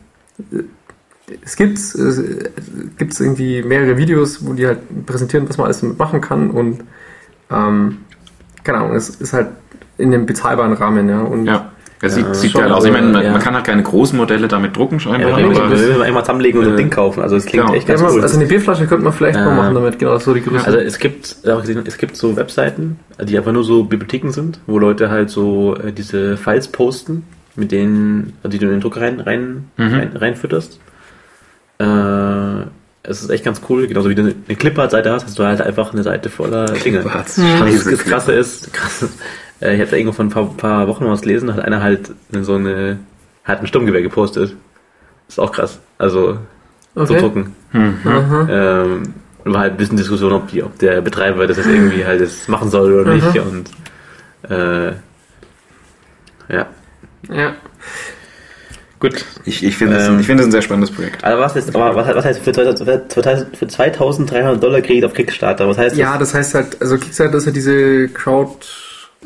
es 1.42 1.56
gibt 1.56 1.78
es 1.78 2.22
gibt's 2.98 3.20
irgendwie 3.20 3.62
mehrere 3.62 3.96
Videos, 3.96 4.46
wo 4.46 4.52
die 4.52 4.66
halt 4.66 5.06
präsentieren, 5.06 5.48
was 5.48 5.56
man 5.56 5.66
alles 5.66 5.80
damit 5.80 5.98
machen 5.98 6.20
kann 6.20 6.50
und 6.50 6.84
ähm, 7.50 7.98
keine 8.62 8.78
Ahnung, 8.78 8.94
es 8.94 9.08
ist 9.10 9.32
halt 9.32 9.48
in 9.98 10.10
dem 10.10 10.26
bezahlbaren 10.26 10.72
Rahmen, 10.72 11.08
ja. 11.08 11.20
Und 11.20 11.46
Ja. 11.46 11.72
Das 12.00 12.14
sieht, 12.14 12.26
Ja, 12.26 12.34
sieht 12.34 12.50
schon, 12.52 12.60
geil 12.62 12.72
aus. 12.72 12.84
Ich 12.84 12.92
meine, 12.92 13.06
man, 13.08 13.22
ja. 13.22 13.30
man 13.32 13.40
kann 13.40 13.54
halt 13.54 13.64
keine 13.64 13.82
großen 13.82 14.16
Modelle 14.18 14.46
damit 14.48 14.76
drucken, 14.76 14.96
Ja, 14.96 15.00
scheinbar. 15.00 15.40
nicht, 15.40 15.58
aber, 15.58 15.68
müssen 15.70 15.96
wir 15.96 16.02
einmal 16.04 16.22
zusammenlegen 16.22 16.58
und 16.58 16.64
so 16.66 16.70
ein 16.72 16.76
Äh, 16.76 16.78
Ding 16.78 16.90
kaufen. 16.90 17.22
Also 17.22 17.36
es 17.36 17.46
klingt 17.46 17.64
genau. 17.66 17.76
echt 17.76 17.88
ja, 17.88 17.94
ganz 17.96 18.12
cool. 18.12 18.20
also 18.20 18.36
eine 18.38 18.46
Bierflasche 18.46 18.86
könnte 18.86 19.04
man 19.04 19.12
vielleicht 19.12 19.38
mal 19.38 19.52
Äh, 19.52 19.56
machen 19.56 19.74
damit, 19.74 19.98
genau, 19.98 20.18
so 20.18 20.34
die 20.34 20.42
Größe. 20.42 20.66
Also 20.66 20.78
es 20.78 20.98
gibt, 20.98 21.36
gesehen, 21.42 21.82
es 21.86 21.96
gibt 21.98 22.16
so 22.16 22.36
Webseiten, 22.36 22.98
die 23.22 23.38
einfach 23.38 23.52
nur 23.52 23.64
so 23.64 23.84
Bibliotheken 23.84 24.30
sind, 24.30 24.60
wo 24.66 24.78
Leute 24.78 25.08
halt 25.10 25.30
so 25.30 25.76
äh, 25.76 25.92
diese 25.92 26.36
Files 26.36 26.68
posten, 26.68 27.24
mit 27.56 27.70
denen, 27.72 28.32
also 28.42 28.48
die 28.50 28.58
du 28.58 28.66
in 28.66 28.72
den 28.72 28.80
Druck 28.80 28.96
rein, 28.98 29.20
rein, 29.20 29.68
Mhm. 29.76 29.94
rein 29.94 30.10
reinfütterst. 30.16 30.80
Äh, 31.78 31.84
es 33.06 33.20
ist 33.22 33.28
echt 33.30 33.44
ganz 33.44 33.60
cool, 33.68 33.86
genauso 33.86 34.08
wie 34.08 34.14
du 34.14 34.22
eine 34.22 34.56
Clipart-Seite 34.56 35.10
hast, 35.12 35.24
hast 35.26 35.38
du 35.38 35.44
halt 35.44 35.60
einfach 35.60 35.92
eine 35.92 36.02
Seite 36.02 36.30
voller 36.30 36.66
Dinge. 36.66 37.02
Das, 37.04 37.36
Krasse 38.04 38.32
ist, 38.32 38.72
krass, 38.72 39.02
äh, 39.02 39.06
ich 39.72 39.80
habe 39.80 39.90
da 39.90 39.96
irgendwo 39.96 40.12
vor 40.14 40.24
ein 40.24 40.30
paar, 40.30 40.46
paar 40.56 40.88
Wochen 40.88 41.06
was 41.06 41.22
gelesen, 41.22 41.48
da 41.48 41.54
hat 41.54 41.64
einer 41.64 41.82
halt 41.82 42.10
so 42.32 42.54
eine, 42.54 42.98
hat 43.44 43.60
ein 43.60 43.66
Sturmgewehr 43.66 44.02
gepostet. 44.02 44.54
ist 45.28 45.38
auch 45.40 45.52
krass. 45.52 45.78
Also, 45.98 46.38
zu 46.94 47.00
okay. 47.02 47.18
drucken. 47.18 47.56
Aha. 47.72 48.48
Ähm, 48.50 49.14
war 49.44 49.60
halt 49.60 49.72
ein 49.72 49.76
bisschen 49.76 49.96
Diskussion, 49.96 50.32
ob, 50.32 50.48
die, 50.48 50.62
ob 50.62 50.78
der 50.78 51.00
Betreiber 51.00 51.46
das 51.46 51.56
jetzt 51.58 51.66
irgendwie 51.68 52.04
halt 52.04 52.20
das 52.20 52.48
machen 52.48 52.70
soll 52.70 52.92
oder 53.00 53.14
nicht. 53.14 53.34
Mhm. 53.34 53.40
Und 54.42 54.50
äh, 54.50 54.92
ja, 56.48 56.66
Ja. 57.30 57.54
gut. 59.00 59.24
ich, 59.44 59.64
ich 59.64 59.76
finde 59.76 59.96
es 59.96 60.08
Ähm, 60.08 60.20
ich 60.20 60.26
finde 60.26 60.42
es 60.42 60.48
ein 60.48 60.52
sehr 60.52 60.62
spannendes 60.62 60.90
Projekt. 60.94 61.24
Aber 61.24 61.40
was, 61.40 61.56
ist, 61.56 61.74
aber 61.74 61.94
was, 61.94 62.14
was 62.14 62.24
heißt 62.24 62.40
für, 62.40 62.52
2000 62.52 62.88
für 62.88 63.08
2000 63.08 63.56
für 63.56 63.66
2300 63.66 64.62
Dollar 64.62 64.80
Kredit 64.80 65.04
auf 65.04 65.14
Kickstarter? 65.14 65.68
Was 65.68 65.78
heißt 65.78 65.96
ja, 65.96 66.12
das? 66.18 66.30
das 66.30 66.34
heißt 66.34 66.54
halt, 66.54 66.82
also 66.82 66.96
Kickstarter 66.98 67.36
ist 67.36 67.46
ja 67.46 67.52
diese 67.52 68.08
Crowd. 68.08 68.56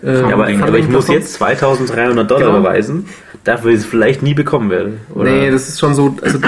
Äh, 0.02 0.20
Ja, 0.20 0.28
aber, 0.34 0.46
aber 0.48 0.78
ich 0.78 0.88
muss 0.88 1.08
jetzt 1.08 1.32
2300 1.34 2.30
Dollar 2.30 2.46
Genau. 2.46 2.58
überweisen, 2.58 3.06
dafür 3.44 3.70
ich 3.72 3.78
es 3.78 3.86
vielleicht 3.86 4.22
nie 4.22 4.34
bekommen 4.34 4.70
werde. 4.70 4.94
Oder? 5.14 5.30
Nee, 5.30 5.50
das 5.50 5.68
ist 5.68 5.80
schon 5.80 5.94
so, 5.94 6.16
also 6.22 6.38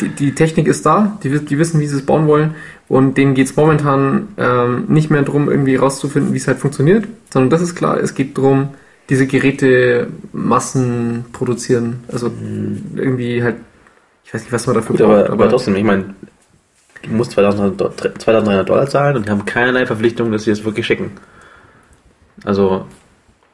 die, 0.00 0.08
die 0.08 0.34
Technik 0.34 0.68
ist 0.68 0.84
da, 0.86 1.18
die, 1.22 1.30
die 1.38 1.58
wissen, 1.58 1.80
wie 1.80 1.86
sie 1.86 1.96
es 1.96 2.06
bauen 2.06 2.26
wollen 2.26 2.54
und 2.88 3.16
denen 3.18 3.34
geht 3.34 3.46
es 3.46 3.56
momentan 3.56 4.28
ähm, 4.36 4.84
nicht 4.88 5.10
mehr 5.10 5.22
darum, 5.22 5.50
irgendwie 5.50 5.76
rauszufinden, 5.76 6.32
wie 6.32 6.38
es 6.38 6.46
halt 6.46 6.58
funktioniert, 6.58 7.06
sondern 7.30 7.50
das 7.50 7.62
ist 7.62 7.74
klar, 7.74 7.98
es 7.98 8.14
geht 8.14 8.36
darum, 8.38 8.68
diese 9.08 9.26
Geräte 9.26 10.06
Massen 10.32 11.24
produzieren. 11.32 12.04
Also 12.12 12.30
irgendwie 12.94 13.42
halt, 13.42 13.56
ich 14.24 14.32
weiß 14.32 14.42
nicht, 14.42 14.52
was 14.52 14.66
man 14.66 14.76
dafür 14.76 14.96
Gut, 14.96 15.02
aber, 15.04 15.28
aber 15.30 15.48
trotzdem, 15.48 15.74
ich 15.74 15.84
meine, 15.84 16.04
du 17.02 17.10
musst 17.10 17.32
2000 17.32 17.80
Do- 17.80 17.88
2300 17.90 18.68
Dollar 18.68 18.86
zahlen 18.86 19.16
und 19.16 19.26
die 19.26 19.30
haben 19.30 19.44
keinerlei 19.44 19.86
Verpflichtung, 19.86 20.30
dass 20.30 20.44
sie 20.44 20.50
es 20.52 20.64
wirklich 20.64 20.86
schicken. 20.86 21.10
Also, 22.44 22.86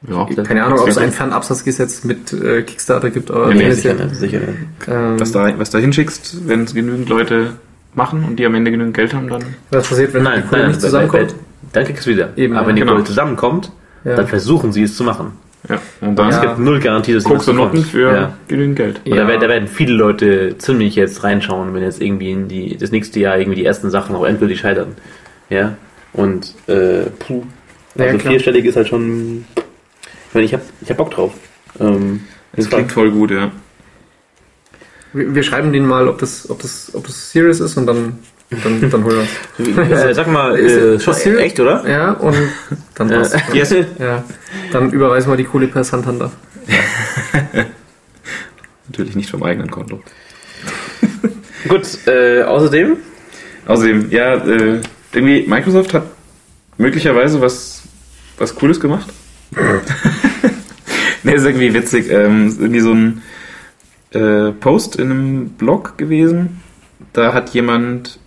Ja. 0.08 0.26
keine 0.44 0.64
Ahnung, 0.64 0.78
ob 0.80 0.88
es 0.88 0.98
ein 0.98 1.10
Fernabsatzgesetz 1.12 2.04
mit 2.04 2.32
äh, 2.32 2.62
Kickstarter 2.62 3.10
gibt, 3.10 3.30
aber 3.30 3.48
nee, 3.48 3.54
zumindest 3.72 3.82
sicher 3.82 3.96
ja, 3.98 4.04
nicht, 4.04 4.16
sicher 4.16 4.40
ähm, 4.88 5.20
Was 5.20 5.32
da, 5.32 5.58
was 5.58 5.70
da 5.70 5.78
hinschickst, 5.78 6.48
wenn 6.48 6.64
es 6.64 6.74
genügend 6.74 7.08
Leute 7.08 7.54
machen 7.94 8.24
und 8.24 8.36
die 8.36 8.46
am 8.46 8.54
Ende 8.54 8.70
genügend 8.70 8.94
Geld 8.94 9.12
haben, 9.14 9.28
dann. 9.28 9.42
was 9.70 9.88
passiert, 9.88 10.14
wenn 10.14 10.22
Nein, 10.22 10.42
die 10.44 10.48
Kohle 10.48 10.62
nein, 10.62 10.70
nicht 10.70 10.80
zusammenkommt. 10.80 11.34
Dann 11.72 11.84
kriegst 11.84 12.06
du 12.06 12.10
es 12.10 12.16
wieder. 12.16 12.28
Eben, 12.36 12.54
aber 12.54 12.62
ja. 12.62 12.68
wenn 12.68 12.76
die 12.76 12.80
Genau. 12.82 12.92
Kohle 12.92 13.04
zusammenkommt, 13.04 13.72
Ja. 14.04 14.14
dann 14.14 14.26
versuchen 14.28 14.72
sie 14.72 14.84
es 14.84 14.96
zu 14.96 15.02
machen. 15.04 15.32
Ja. 15.68 15.78
Und 16.00 16.16
dann 16.16 16.28
Es 16.28 16.36
Ja. 16.36 16.42
gibt 16.42 16.58
null 16.60 16.78
Garantie, 16.78 17.12
dass 17.14 17.24
guckst 17.24 17.48
du 17.48 17.52
Noten 17.52 17.78
für 17.84 18.12
Ja. 18.12 18.32
genügend 18.46 18.76
Geld. 18.76 19.00
Und 19.04 19.08
Ja. 19.14 19.22
da, 19.22 19.28
werden, 19.28 19.40
da 19.40 19.48
werden 19.48 19.66
viele 19.68 19.92
Leute 19.94 20.56
ziemlich 20.58 20.94
jetzt 20.94 21.24
reinschauen, 21.24 21.74
wenn 21.74 21.82
jetzt 21.82 22.00
irgendwie 22.00 22.30
in 22.30 22.46
die, 22.46 22.76
das 22.78 22.92
nächste 22.92 23.18
Jahr 23.18 23.36
irgendwie 23.38 23.56
die 23.58 23.64
ersten 23.64 23.90
Sachen 23.90 24.14
auch 24.14 24.24
endgültig 24.24 24.60
scheitern. 24.60 24.92
Ja. 25.50 25.74
Und 26.12 26.54
äh, 26.68 27.06
puh. 27.18 27.42
Ja, 27.98 28.04
Also 28.06 28.18
klar. 28.18 28.30
vierstellig 28.32 28.64
ist 28.64 28.76
halt 28.76 28.88
schon. 28.88 29.44
Ich 30.28 30.34
meine, 30.34 30.46
ich 30.46 30.54
hab, 30.54 30.62
ich 30.80 30.88
hab 30.90 30.96
Bock 30.96 31.10
drauf. 31.10 31.32
Ähm, 31.80 32.20
Das 32.54 32.68
klingt 32.68 32.92
voll 32.92 33.10
gut, 33.10 33.30
ja. 33.30 33.50
Wir, 35.12 35.34
wir 35.34 35.42
schreiben 35.42 35.72
denen 35.72 35.86
mal, 35.86 36.06
ob 36.08 36.18
das, 36.18 36.48
ob 36.50 36.60
das, 36.60 36.90
ob 36.94 37.06
das 37.06 37.30
serious 37.32 37.60
ist 37.60 37.76
und 37.76 37.86
dann, 37.86 38.18
dann, 38.62 38.90
dann 38.90 39.04
holen 39.04 39.26
wir 39.58 39.92
es. 39.92 40.04
äh, 40.04 40.14
sag 40.14 40.26
mal, 40.28 40.56
Ist 40.56 41.06
äh, 41.08 41.14
schon 41.14 41.38
echt, 41.38 41.58
oder? 41.60 41.88
Ja, 41.88 42.12
und 42.12 42.36
dann 42.94 43.08
passt 43.08 43.36
Yes. 43.54 43.74
Ja, 43.98 44.22
dann 44.72 44.90
überweisen 44.92 45.30
wir 45.30 45.36
die 45.36 45.44
Kohle 45.44 45.66
per 45.68 45.82
Santander. 45.84 46.30
Natürlich 48.88 49.16
nicht 49.16 49.30
vom 49.30 49.42
eigenen 49.42 49.70
Konto. 49.70 50.02
Gut, 51.68 51.86
äh, 52.06 52.42
außerdem. 52.42 52.96
Außerdem, 53.66 54.10
ja, 54.10 54.34
äh, 54.34 54.80
irgendwie 55.12 55.44
Microsoft 55.46 55.92
hat 55.94 56.04
möglicherweise 56.78 57.40
was, 57.40 57.77
was 58.38 58.54
Cooles 58.54 58.80
gemacht. 58.80 59.08
ne, 61.22 61.32
ist 61.34 61.44
irgendwie 61.44 61.72
witzig. 61.74 62.10
Ähm, 62.10 62.48
ist 62.48 62.60
irgendwie 62.60 62.80
so 62.80 62.92
ein 62.92 63.22
äh, 64.12 64.52
Post 64.52 64.96
in 64.96 65.10
einem 65.10 65.48
Blog 65.50 65.98
gewesen. 65.98 66.60
Da 67.12 67.32
hat 67.34 67.50
jemand. 67.50 68.18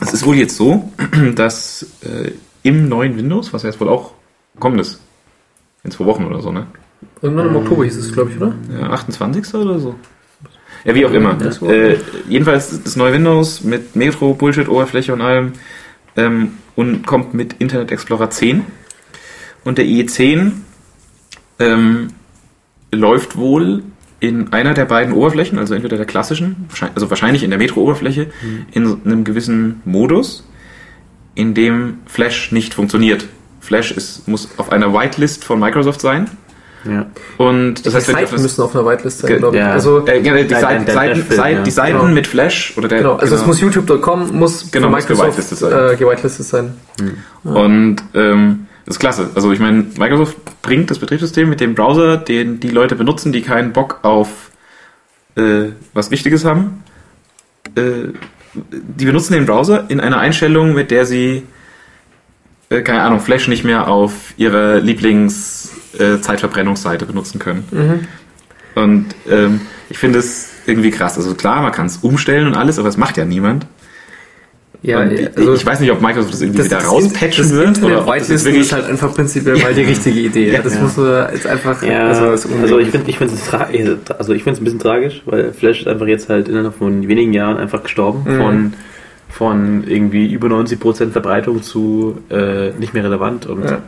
Es 0.00 0.12
ist 0.12 0.26
wohl 0.26 0.36
jetzt 0.36 0.56
so, 0.56 0.92
dass 1.34 1.86
äh, 2.02 2.32
im 2.62 2.88
neuen 2.88 3.16
Windows, 3.16 3.52
was 3.52 3.62
ja 3.62 3.70
jetzt 3.70 3.80
wohl 3.80 3.88
auch 3.88 4.12
kommt 4.58 4.80
ist, 4.80 5.00
in 5.84 5.90
zwei 5.90 6.04
Wochen 6.04 6.24
oder 6.24 6.42
so, 6.42 6.52
ne? 6.52 6.66
Irgendwann 7.22 7.48
im 7.48 7.56
Oktober 7.56 7.84
hieß 7.84 7.96
es, 7.96 8.12
glaube 8.12 8.30
ich, 8.30 8.36
oder? 8.36 8.54
Ja, 8.78 8.90
28. 8.90 9.54
oder 9.54 9.78
so. 9.78 9.94
Ja, 10.84 10.94
wie 10.94 11.06
auch 11.06 11.12
immer. 11.12 11.38
War- 11.40 11.70
Äh, 11.70 11.98
jedenfalls 12.28 12.82
das 12.82 12.96
neue 12.96 13.12
Windows 13.14 13.62
mit 13.64 13.96
Metro, 13.96 14.34
Bullshit, 14.34 14.68
Oberfläche 14.68 15.12
und 15.12 15.20
allem 15.22 15.52
ähm, 16.16 16.52
und 16.74 17.06
kommt 17.06 17.32
mit 17.34 17.54
Internet 17.54 17.90
Explorer 17.92 18.28
10. 18.30 18.64
Und 19.66 19.78
der 19.78 19.84
IE10 19.84 20.52
ähm, 21.58 22.10
läuft 22.92 23.36
wohl 23.36 23.82
in 24.20 24.52
einer 24.52 24.74
der 24.74 24.84
beiden 24.84 25.12
Oberflächen, 25.12 25.58
also 25.58 25.74
entweder 25.74 25.96
der 25.96 26.06
klassischen, 26.06 26.68
also 26.94 27.10
wahrscheinlich 27.10 27.42
in 27.42 27.50
der 27.50 27.58
Metro-Oberfläche, 27.58 28.28
in 28.72 28.86
so 28.86 28.98
einem 29.04 29.24
gewissen 29.24 29.82
Modus, 29.84 30.48
in 31.34 31.52
dem 31.54 31.98
Flash 32.06 32.52
nicht 32.52 32.74
funktioniert. 32.74 33.26
Flash 33.60 33.90
ist, 33.90 34.28
muss 34.28 34.48
auf 34.56 34.70
einer 34.70 34.94
Whitelist 34.94 35.44
von 35.44 35.58
Microsoft 35.58 36.00
sein. 36.00 36.30
Ja. 36.88 37.06
Und 37.36 37.84
das 37.84 37.94
heißt, 37.94 38.06
die 38.06 38.12
ich 38.12 38.16
auf 38.18 38.30
Seiten 38.30 38.42
müssen 38.42 38.62
auf 38.62 38.76
einer 38.76 38.86
Whitelist 38.86 39.18
sein, 39.18 39.38
glaube 39.38 39.56
ich. 39.56 39.60
ja. 39.60 39.72
Also, 39.72 40.06
äh, 40.06 40.22
genau, 40.22 40.36
die, 40.40 40.48
Seiten, 40.48 40.86
Seiten, 40.86 41.22
Seiten, 41.28 41.56
ja. 41.58 41.62
die 41.64 41.70
Seiten 41.72 41.98
Genau. 41.98 42.12
mit 42.12 42.28
Flash 42.28 42.74
oder 42.78 42.86
der, 42.86 42.98
genau, 42.98 43.16
also 43.16 43.34
es 43.34 43.44
muss 43.44 43.60
youtube.com, 43.60 44.38
muss 44.38 44.70
Genau, 44.70 44.86
von 44.86 44.94
muss 44.94 45.08
Microsoft 45.08 45.36
gewitelistet 45.36 45.58
sein. 45.58 45.72
äh, 45.94 45.96
gewitelistet 45.96 46.46
sein. 46.46 46.74
Und 47.42 47.96
ähm, 48.14 48.65
ist 48.86 49.00
klasse. 49.00 49.30
Also 49.34 49.52
ich 49.52 49.58
meine, 49.58 49.86
Microsoft 49.98 50.36
bringt 50.62 50.90
das 50.90 50.98
Betriebssystem 50.98 51.48
mit 51.48 51.60
dem 51.60 51.74
Browser, 51.74 52.16
den 52.16 52.60
die 52.60 52.70
Leute 52.70 52.94
benutzen, 52.94 53.32
die 53.32 53.42
keinen 53.42 53.72
Bock 53.72 54.00
auf 54.02 54.50
äh, 55.36 55.70
was 55.92 56.10
Wichtiges 56.10 56.44
haben. 56.44 56.84
Äh, 57.74 58.12
die 58.54 59.04
benutzen 59.04 59.34
den 59.34 59.46
Browser 59.46 59.84
in 59.88 60.00
einer 60.00 60.18
Einstellung, 60.18 60.72
mit 60.72 60.90
der 60.90 61.04
sie 61.04 61.42
äh, 62.68 62.82
keine 62.82 63.02
Ahnung, 63.02 63.20
Flash 63.20 63.46
nicht 63.48 63.64
mehr 63.64 63.88
auf 63.88 64.34
ihrer 64.36 64.80
Lieblings-Zeitverbrennungsseite 64.80 67.06
benutzen 67.06 67.38
können. 67.38 67.64
Mhm. 67.70 68.08
Und 68.74 69.06
ähm, 69.30 69.62
ich 69.88 69.96
finde 69.98 70.18
es 70.18 70.50
irgendwie 70.66 70.90
krass. 70.90 71.16
Also 71.16 71.34
klar, 71.34 71.62
man 71.62 71.72
kann 71.72 71.86
es 71.86 71.96
umstellen 71.98 72.46
und 72.46 72.56
alles, 72.56 72.78
aber 72.78 72.88
es 72.88 72.96
macht 72.96 73.16
ja 73.16 73.24
niemand. 73.24 73.66
Ja, 74.82 75.02
ja, 75.02 75.10
ich, 75.54 75.66
weiß 75.66 75.80
nicht, 75.80 75.90
ob 75.90 76.00
Microsoft 76.00 76.34
das 76.34 76.42
irgendwie 76.42 76.64
wieder 76.64 76.78
rauspatchen 76.78 77.44
das 77.44 77.52
wird 77.52 77.82
oder 77.82 77.96
das 77.96 78.06
Whitelisten 78.06 78.44
wirklich 78.44 78.60
ist 78.66 78.72
halt 78.72 78.84
einfach 78.86 79.12
prinzipiell 79.14 79.56
mal 79.58 79.74
die 79.74 79.82
richtige 79.82 80.20
Idee. 80.20 80.52
Ja, 80.52 80.62
das 80.62 80.74
Ja. 80.74 80.80
muss 80.82 80.96
man 80.96 81.28
jetzt 81.32 81.46
einfach. 81.46 81.82
Ja, 81.82 82.06
also, 82.08 82.24
also, 82.26 82.48
das 82.60 82.70
ist 82.70 82.78
ich 82.78 82.90
finde 82.90 83.10
ich 83.10 83.18
finde 83.18 83.34
es 83.34 84.10
also 84.10 84.32
ich 84.32 84.42
finde 84.44 84.54
es 84.56 84.60
ein 84.60 84.64
bisschen 84.64 84.78
tragisch, 84.78 85.22
weil 85.26 85.52
Flash 85.52 85.80
ist 85.80 85.88
einfach 85.88 86.06
jetzt 86.06 86.28
halt 86.28 86.48
innerhalb 86.48 86.74
von 86.76 87.08
wenigen 87.08 87.32
Jahren 87.32 87.56
einfach 87.56 87.82
gestorben 87.82 88.22
Mhm. 88.26 88.36
von 88.38 88.72
von 89.28 89.84
irgendwie 89.86 90.32
über 90.32 90.48
90% 90.48 91.10
Verbreitung 91.12 91.62
zu 91.62 92.18
äh, 92.30 92.70
nicht 92.78 92.94
mehr 92.94 93.04
relevant 93.04 93.44
und 93.46 93.64
Ja. 93.64 93.78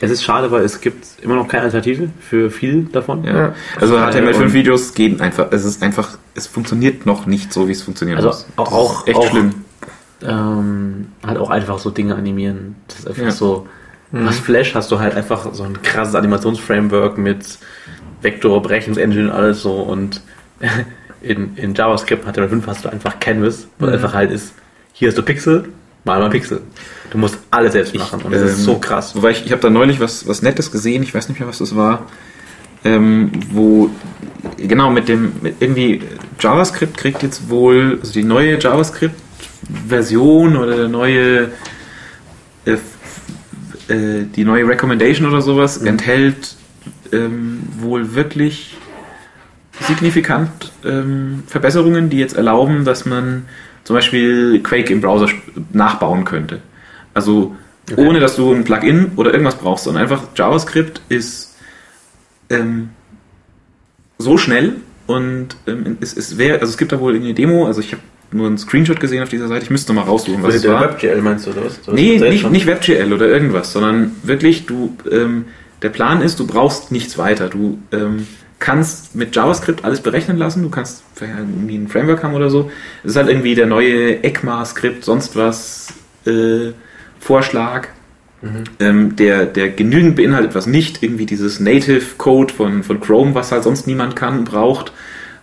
es 0.00 0.10
ist 0.10 0.24
schade, 0.24 0.50
weil 0.50 0.62
es 0.64 0.80
gibt 0.80 1.04
immer 1.22 1.34
noch 1.36 1.46
keine 1.46 1.64
Alternative 1.64 2.08
für 2.20 2.50
viel 2.50 2.88
davon. 2.90 3.22
Ja. 3.24 3.54
Also 3.80 3.96
Äh, 3.96 4.00
HTML5-Videos 4.00 4.94
gehen 4.94 5.20
einfach, 5.20 5.48
es 5.52 5.64
ist 5.64 5.82
einfach, 5.82 6.16
es 6.34 6.46
funktioniert 6.46 7.06
noch 7.06 7.26
nicht 7.26 7.52
so, 7.52 7.68
wie 7.68 7.72
es 7.72 7.82
funktionieren 7.82 8.16
Also 8.16 8.28
muss. 8.30 8.46
auch- 8.56 8.90
Das 8.92 9.02
ist 9.02 9.08
echt 9.08 9.16
auch- 9.18 9.30
schlimm. 9.30 9.50
Ähm, 10.26 11.08
halt 11.26 11.38
auch 11.38 11.50
einfach 11.50 11.78
so 11.78 11.90
Dinge 11.90 12.14
animieren. 12.14 12.76
Das 12.88 13.00
ist 13.00 13.08
einfach 13.08 13.22
Ja. 13.24 13.30
so. 13.30 13.66
Mhm. 14.12 14.26
Was 14.26 14.38
Flash 14.38 14.74
hast 14.74 14.90
du 14.92 14.98
halt 14.98 15.14
einfach 15.14 15.52
so 15.54 15.62
ein 15.62 15.80
krasses 15.82 16.14
Animationsframework 16.14 17.18
mit 17.18 17.58
Vektor, 18.20 18.60
Berechnungsengine 18.62 19.24
und 19.24 19.30
alles 19.30 19.62
so 19.62 19.72
und 19.74 20.20
in, 21.22 21.56
in 21.56 21.74
JavaScript 21.74 22.26
HTML5 22.26 22.62
hast 22.66 22.84
du 22.84 22.88
einfach 22.90 23.18
Canvas, 23.20 23.66
wo 23.78 23.86
Mhm. 23.86 23.92
einfach 23.92 24.14
halt 24.14 24.30
ist, 24.30 24.52
hier 24.92 25.08
hast 25.08 25.16
du 25.18 25.22
Pixel, 25.22 25.70
mal 26.04 26.20
mal 26.20 26.30
Pixel. 26.30 26.60
Du 27.10 27.18
musst 27.18 27.38
alles 27.50 27.72
selbst 27.72 27.94
machen 27.96 28.22
und 28.22 28.32
das 28.32 28.42
ist 28.42 28.58
Ähm, 28.58 28.64
so 28.64 28.78
krass. 28.78 29.14
Wobei 29.16 29.30
ich, 29.30 29.44
ich 29.46 29.52
habe 29.52 29.62
da 29.62 29.70
neulich 29.70 29.98
was, 30.00 30.26
was 30.28 30.42
Nettes 30.42 30.70
gesehen, 30.70 31.02
ich 31.02 31.14
weiß 31.14 31.28
nicht 31.28 31.40
mehr, 31.40 31.48
was 31.48 31.58
das 31.58 31.74
war, 31.76 32.06
ähm, 32.84 33.30
wo 33.50 33.90
genau 34.56 34.90
mit 34.90 35.08
dem 35.08 35.32
mit 35.40 35.56
irgendwie 35.60 36.02
JavaScript 36.40 36.96
kriegt 36.96 37.22
jetzt 37.22 37.48
wohl, 37.48 37.98
also 38.00 38.12
die 38.12 38.24
neue 38.24 38.58
JavaScript-Version 39.68 40.56
oder 40.56 40.76
der 40.76 40.88
neue 40.88 41.50
äh, 42.64 42.72
äh, 43.88 44.24
die 44.34 44.44
neue 44.44 44.66
Recommendation 44.66 45.28
oder 45.28 45.42
sowas 45.42 45.80
Mhm. 45.80 45.86
enthält 45.88 46.56
ähm, 47.12 47.60
wohl 47.78 48.14
wirklich 48.14 48.76
signifikant 49.80 50.72
ähm, 50.84 51.42
Verbesserungen, 51.46 52.08
die 52.10 52.18
jetzt 52.18 52.36
erlauben, 52.36 52.84
dass 52.84 53.04
man 53.04 53.46
zum 53.84 53.94
Beispiel 53.96 54.60
Quake 54.62 54.92
im 54.92 55.00
Browser 55.00 55.28
nachbauen 55.72 56.24
könnte. 56.24 56.60
Also 57.14 57.56
Okay. 57.90 58.06
ohne 58.06 58.20
dass 58.20 58.36
du 58.36 58.52
ein 58.54 58.62
Plugin 58.62 59.10
oder 59.16 59.32
irgendwas 59.32 59.56
brauchst, 59.56 59.84
sondern 59.84 60.04
einfach 60.04 60.22
JavaScript 60.36 61.00
ist 61.08 61.56
ähm, 62.48 62.90
so 64.18 64.38
schnell 64.38 64.76
und 65.08 65.56
ähm, 65.66 65.98
es, 66.00 66.16
es 66.16 66.38
wäre, 66.38 66.60
also 66.60 66.70
es 66.70 66.78
gibt 66.78 66.92
da 66.92 67.00
wohl 67.00 67.16
eine 67.16 67.34
Demo, 67.34 67.66
also 67.66 67.80
ich 67.80 67.90
habe 67.90 68.02
nur 68.32 68.46
einen 68.46 68.58
Screenshot 68.58 69.00
gesehen 69.00 69.22
auf 69.22 69.28
dieser 69.28 69.48
Seite, 69.48 69.64
ich 69.64 69.70
müsste 69.70 69.92
noch 69.92 70.04
mal 70.04 70.08
raussuchen, 70.10 70.42
was 70.42 70.54
es 70.54 70.62
der 70.62 70.72
war. 70.72 70.82
WebGL 70.82 71.20
meinst 71.22 71.46
du 71.46 71.50
oder 71.50 71.64
was? 71.64 71.80
Nee, 71.92 72.18
nicht, 72.18 72.50
nicht 72.50 72.66
WebGL 72.66 73.12
oder 73.12 73.26
irgendwas, 73.26 73.72
sondern 73.72 74.12
wirklich, 74.22 74.66
du, 74.66 74.96
ähm, 75.10 75.46
der 75.82 75.90
Plan 75.90 76.22
ist, 76.22 76.38
du 76.40 76.46
brauchst 76.46 76.92
nichts 76.92 77.18
weiter. 77.18 77.48
Du 77.48 77.78
ähm, 77.92 78.26
kannst 78.58 79.14
mit 79.16 79.34
JavaScript 79.34 79.84
alles 79.84 80.00
berechnen 80.00 80.36
lassen, 80.36 80.62
du 80.62 80.70
kannst 80.70 81.02
vielleicht 81.14 81.38
irgendwie 81.38 81.76
ein 81.76 81.88
Framework 81.88 82.22
haben 82.22 82.34
oder 82.34 82.50
so. 82.50 82.70
Es 83.02 83.10
ist 83.10 83.16
halt 83.16 83.28
irgendwie 83.28 83.54
der 83.54 83.66
neue 83.66 84.22
ECMA-Skript, 84.22 85.04
sonst 85.04 85.36
was, 85.36 85.92
äh, 86.26 86.72
Vorschlag, 87.20 87.88
Mhm. 88.42 88.64
ähm, 88.80 89.14
der, 89.16 89.46
der 89.46 89.68
genügend 89.70 90.16
beinhaltet, 90.16 90.56
was 90.56 90.66
nicht 90.66 91.00
irgendwie 91.04 91.26
dieses 91.26 91.60
Native-Code 91.60 92.52
von, 92.52 92.82
von 92.82 92.98
Chrome, 93.00 93.36
was 93.36 93.52
halt 93.52 93.62
sonst 93.62 93.86
niemand 93.86 94.16
kann, 94.16 94.42
braucht, 94.42 94.92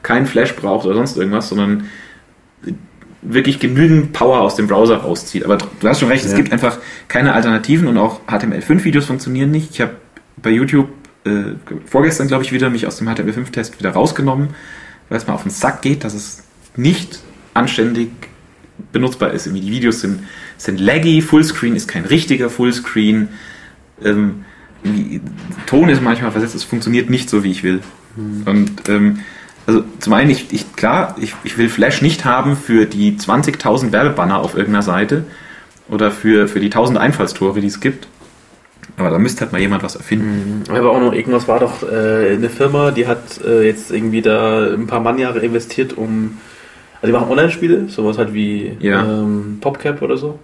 kein 0.04 0.26
Flash 0.26 0.54
braucht 0.58 0.86
oder 0.86 0.96
sonst 0.96 1.18
irgendwas, 1.18 1.48
sondern 1.48 1.86
wirklich 3.22 3.60
genügend 3.60 4.14
Power 4.14 4.42
aus 4.42 4.56
dem 4.56 4.68
Browser 4.68 4.98
rauszieht. 4.98 5.44
Aber 5.44 5.58
du 5.58 5.88
hast 5.88 6.00
schon 6.00 6.10
recht, 6.10 6.24
es 6.24 6.32
Ja. 6.32 6.38
gibt 6.38 6.52
einfach 6.54 6.78
keine 7.08 7.34
Alternativen 7.34 7.88
und 7.88 7.98
auch 7.98 8.22
HTML5-Videos 8.28 9.06
funktionieren 9.06 9.52
nicht. 9.52 9.72
Ich 9.72 9.82
habe 9.82 9.92
bei 10.42 10.52
YouTube 10.52 10.90
äh, 11.26 11.54
vorgestern, 11.86 12.28
glaube 12.30 12.44
ich, 12.46 12.54
wieder 12.54 12.70
mich 12.70 12.88
aus 12.88 12.98
dem 12.98 13.08
HTML5-Test 13.10 13.78
wieder 13.80 13.92
rausgenommen, 13.92 14.50
weil 15.10 15.18
es 15.18 15.28
mal 15.28 15.34
auf 15.34 15.44
den 15.44 15.52
Sack 15.52 15.82
geht, 15.82 16.06
dass 16.06 16.14
es 16.14 16.44
nicht 16.78 17.20
anständig 17.54 18.10
benutzbar 18.94 19.32
ist. 19.34 19.46
Irgendwie 19.48 19.66
die 19.66 19.72
Videos 19.72 20.00
sind, 20.00 20.22
sind 20.58 20.80
laggy, 20.80 21.22
Fullscreen 21.22 21.76
ist 21.76 21.90
kein 21.90 22.06
richtiger 22.06 22.50
Fullscreen. 22.50 23.28
Ähm, 24.02 24.46
Ton 25.66 25.90
ist 25.90 26.02
manchmal 26.02 26.32
versetzt, 26.32 26.56
es 26.56 26.64
funktioniert 26.64 27.10
nicht 27.10 27.30
so, 27.30 27.44
wie 27.44 27.52
ich 27.52 27.64
will. 27.64 27.82
Und 28.46 28.88
ähm, 28.88 29.20
also 29.70 29.84
zum 30.00 30.14
einen, 30.14 30.32
ich, 30.32 30.52
ich 30.52 30.76
klar, 30.76 31.16
ich, 31.22 31.36
ich 31.44 31.60
will 31.60 31.70
Flash 31.70 32.02
nicht 32.02 32.26
haben 32.26 32.58
für 32.58 32.88
die 32.88 33.16
20.000 33.16 33.92
Werbebanner 33.92 34.40
auf 34.40 34.56
irgendeiner 34.56 34.82
Seite 34.82 35.26
oder 35.88 36.10
für, 36.10 36.48
für 36.48 36.60
die 36.60 36.68
1000 36.68 36.98
Einfallstore, 36.98 37.62
die 37.62 37.68
es 37.68 37.80
gibt. 37.80 38.08
Aber 38.98 39.12
da 39.12 39.20
müsste 39.20 39.42
halt 39.42 39.52
mal 39.52 39.62
jemand 39.62 39.84
was 39.84 39.96
erfinden. 39.96 40.64
Mhm. 40.68 40.76
Aber 40.76 40.90
auch 40.90 41.00
noch 41.00 41.14
irgendwas 41.14 41.48
war 41.48 41.60
doch 41.60 41.84
äh, 41.84 42.34
eine 42.34 42.50
Firma, 42.50 42.90
die 42.90 43.06
hat 43.06 43.40
äh, 43.46 43.64
jetzt 43.64 43.92
irgendwie 43.92 44.24
da 44.24 44.74
ein 44.74 44.88
paar 44.88 45.02
Mannjahre 45.02 45.40
investiert, 45.40 45.94
um. 45.96 46.40
Also 47.02 47.14
die 47.14 47.18
machen 47.18 47.32
Online-Spiele, 47.32 47.90
sowas 47.90 48.18
halt 48.18 48.34
wie 48.34 48.76
Ja. 48.80 49.04
ähm, 49.04 49.60
PopCap 49.62 50.02
oder 50.02 50.18
so. 50.18 50.40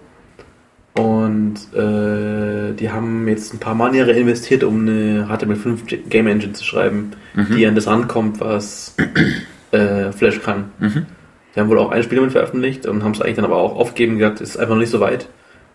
Und 0.98 1.56
äh, 1.74 2.72
die 2.74 2.90
haben 2.90 3.28
jetzt 3.28 3.52
ein 3.52 3.58
paar 3.58 3.74
Maniere 3.74 4.12
investiert, 4.12 4.64
um 4.64 4.80
eine 4.80 5.28
HTML5 5.28 6.08
Game 6.08 6.26
Engine 6.26 6.54
zu 6.54 6.64
schreiben, 6.64 7.12
die 7.54 7.66
an 7.66 7.74
das 7.74 7.86
rankommt, 7.86 8.40
was 8.40 8.96
äh, 9.72 10.12
Flash 10.12 10.40
kann. 10.40 10.70
Mhm. 10.78 11.06
Die 11.54 11.60
haben 11.60 11.68
wohl 11.68 11.78
auch 11.78 11.90
ein 11.90 12.02
Spiel 12.02 12.16
damit 12.16 12.32
veröffentlicht 12.32 12.86
und 12.86 13.02
haben 13.02 13.12
es 13.12 13.20
eigentlich 13.20 13.36
dann 13.36 13.44
aber 13.44 13.56
auch 13.56 13.76
aufgegeben 13.76 14.18
gesagt, 14.18 14.40
ist 14.40 14.56
einfach 14.58 14.74
noch 14.74 14.80
nicht 14.80 14.90
so 14.90 15.00
weit. 15.00 15.28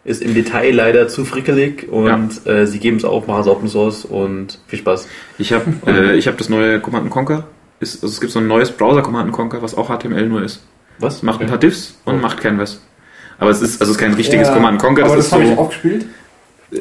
Ist 0.03 0.23
im 0.23 0.33
Detail 0.33 0.73
leider 0.73 1.07
zu 1.07 1.25
frickelig 1.25 1.87
und 1.91 2.47
äh, 2.47 2.65
sie 2.65 2.79
geben 2.79 2.97
es 2.97 3.05
auf, 3.05 3.27
machen 3.27 3.41
es 3.41 3.47
Open 3.47 3.67
Source 3.67 4.05
und 4.05 4.59
viel 4.67 4.79
Spaß. 4.79 5.07
Ich 5.37 5.53
habe 5.53 5.65
äh, 5.85 6.15
ich 6.15 6.27
hab 6.27 6.37
das 6.37 6.49
neue 6.49 6.79
Command 6.79 7.09
Conquer. 7.11 7.47
Ist, 7.79 8.03
also 8.03 8.13
es 8.13 8.21
gibt 8.21 8.31
so 8.31 8.39
ein 8.39 8.47
neues 8.47 8.71
Browser 8.71 9.01
Command 9.01 9.31
Conquer, 9.31 9.61
was 9.61 9.75
auch 9.75 9.89
HTML 9.89 10.27
nur 10.27 10.41
ist. 10.43 10.63
Was? 10.97 11.23
Macht 11.23 11.41
ein 11.41 11.47
paar 11.47 11.57
Diffs 11.57 11.99
und 12.05 12.21
macht 12.21 12.41
Canvas. 12.41 12.81
Aber 13.41 13.49
es 13.49 13.61
ist, 13.61 13.81
also 13.81 13.91
es 13.91 13.97
ist 13.97 14.01
kein 14.01 14.13
richtiges 14.13 14.47
Ja, 14.47 14.53
Command 14.53 14.79
Conquer, 14.79 15.03
aber 15.05 15.17
das, 15.17 15.25
das, 15.25 15.27
ist 15.27 15.33
habe 15.33 15.45
so. 15.45 15.51
ich 15.51 15.57
auch 15.59 15.69
gespielt. 15.69 16.05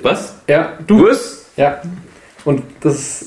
Was? 0.02 0.34
Ja, 0.48 0.74
du 0.86 1.08
es? 1.08 1.46
ja. 1.56 1.80
Und 2.44 2.62
das 2.80 3.24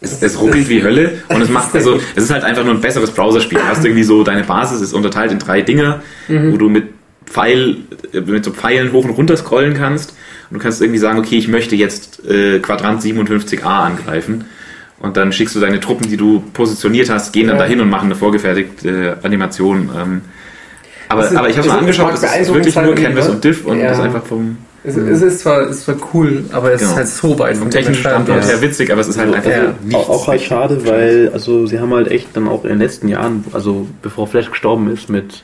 Es, 0.00 0.22
es 0.22 0.38
ruckelt 0.40 0.68
wie 0.68 0.82
Hölle 0.82 1.22
und 1.28 1.40
es 1.40 1.48
macht, 1.58 1.74
also, 1.74 1.98
es 2.14 2.24
ist 2.24 2.30
halt 2.30 2.44
einfach 2.44 2.62
nur 2.64 2.74
ein 2.74 2.80
besseres 2.82 3.10
Browserspiel. 3.12 3.58
Du 3.58 3.64
hast 3.66 3.84
irgendwie 3.84 4.04
so, 4.04 4.22
deine 4.22 4.44
Basis 4.44 4.80
ist 4.82 4.92
unterteilt 4.92 5.32
in 5.32 5.38
drei 5.38 5.62
Dinge, 5.62 6.02
wo 6.28 6.56
du 6.58 6.68
mit 6.68 6.88
Pfeil, 7.26 7.78
äh, 8.12 8.20
mit 8.20 8.44
so 8.44 8.50
Pfeilen 8.52 8.92
hoch 8.92 9.04
und 9.04 9.10
runter 9.12 9.36
scrollen 9.36 9.74
kannst. 9.74 10.10
Und 10.50 10.58
du 10.58 10.62
kannst 10.62 10.82
irgendwie 10.82 10.98
sagen, 10.98 11.18
okay, 11.18 11.36
ich 11.38 11.48
möchte 11.48 11.74
jetzt 11.74 12.24
äh, 12.28 12.58
Quadrant 12.60 13.02
57a 13.02 13.62
angreifen. 13.64 14.44
Und 15.00 15.16
dann 15.16 15.32
schickst 15.32 15.54
du 15.56 15.60
deine 15.60 15.80
Truppen, 15.80 16.08
die 16.08 16.16
du 16.16 16.40
positioniert 16.52 17.08
hast, 17.10 17.32
gehen 17.32 17.46
dann 17.48 17.56
Ja. 17.56 17.62
dahin 17.62 17.80
und 17.80 17.88
machen 17.90 18.06
eine 18.06 18.14
vorgefertigte 18.14 19.18
Animation. 19.22 19.90
Ähm, 19.96 20.20
aber, 21.08 21.24
ist- 21.24 21.36
aber 21.36 21.48
ich 21.48 21.56
habe 21.56 21.66
es 21.66 21.72
mal 21.72 21.74
ist- 21.76 21.80
angeschaut, 22.00 22.12
es 22.14 22.22
ist 22.48 22.54
wirklich 22.54 22.74
nur 22.76 22.94
Canvas 22.94 23.28
und 23.28 23.42
Diff 23.44 23.64
und 23.66 23.78
Ja. 23.78 23.88
das 23.88 23.98
ist 23.98 24.04
einfach 24.04 24.24
vom, 24.24 24.56
es, 24.84 24.96
es 24.96 25.22
ist 25.22 25.40
zwar, 25.40 25.62
es 25.62 25.76
ist 25.78 25.84
zwar 25.84 25.96
cool, 26.12 26.44
aber 26.52 26.72
es 26.72 26.80
Genau. 26.80 26.90
ist 26.92 26.96
halt 26.98 27.08
so 27.08 27.38
weit 27.38 27.56
vom 27.56 27.70
technischen 27.70 28.00
Standpunkt 28.00 28.44
her 28.46 28.60
witzig, 28.60 28.90
aber 28.92 29.00
es 29.00 29.08
ist 29.08 29.18
halt 29.18 29.32
einfach 29.34 29.50
Ja. 29.50 29.74
nichts. 29.82 29.94
Auch, 29.94 30.08
auch 30.10 30.28
halt 30.28 30.42
schade, 30.42 30.86
weil 30.86 31.30
also 31.32 31.66
sie 31.66 31.80
haben 31.80 31.92
halt 31.94 32.08
echt 32.08 32.28
dann 32.36 32.48
auch 32.48 32.64
in 32.64 32.70
den 32.70 32.78
letzten 32.80 33.08
Jahren, 33.08 33.44
also 33.52 33.86
bevor 34.02 34.26
Flash 34.26 34.50
gestorben 34.50 34.90
ist 34.90 35.08
mit, 35.08 35.42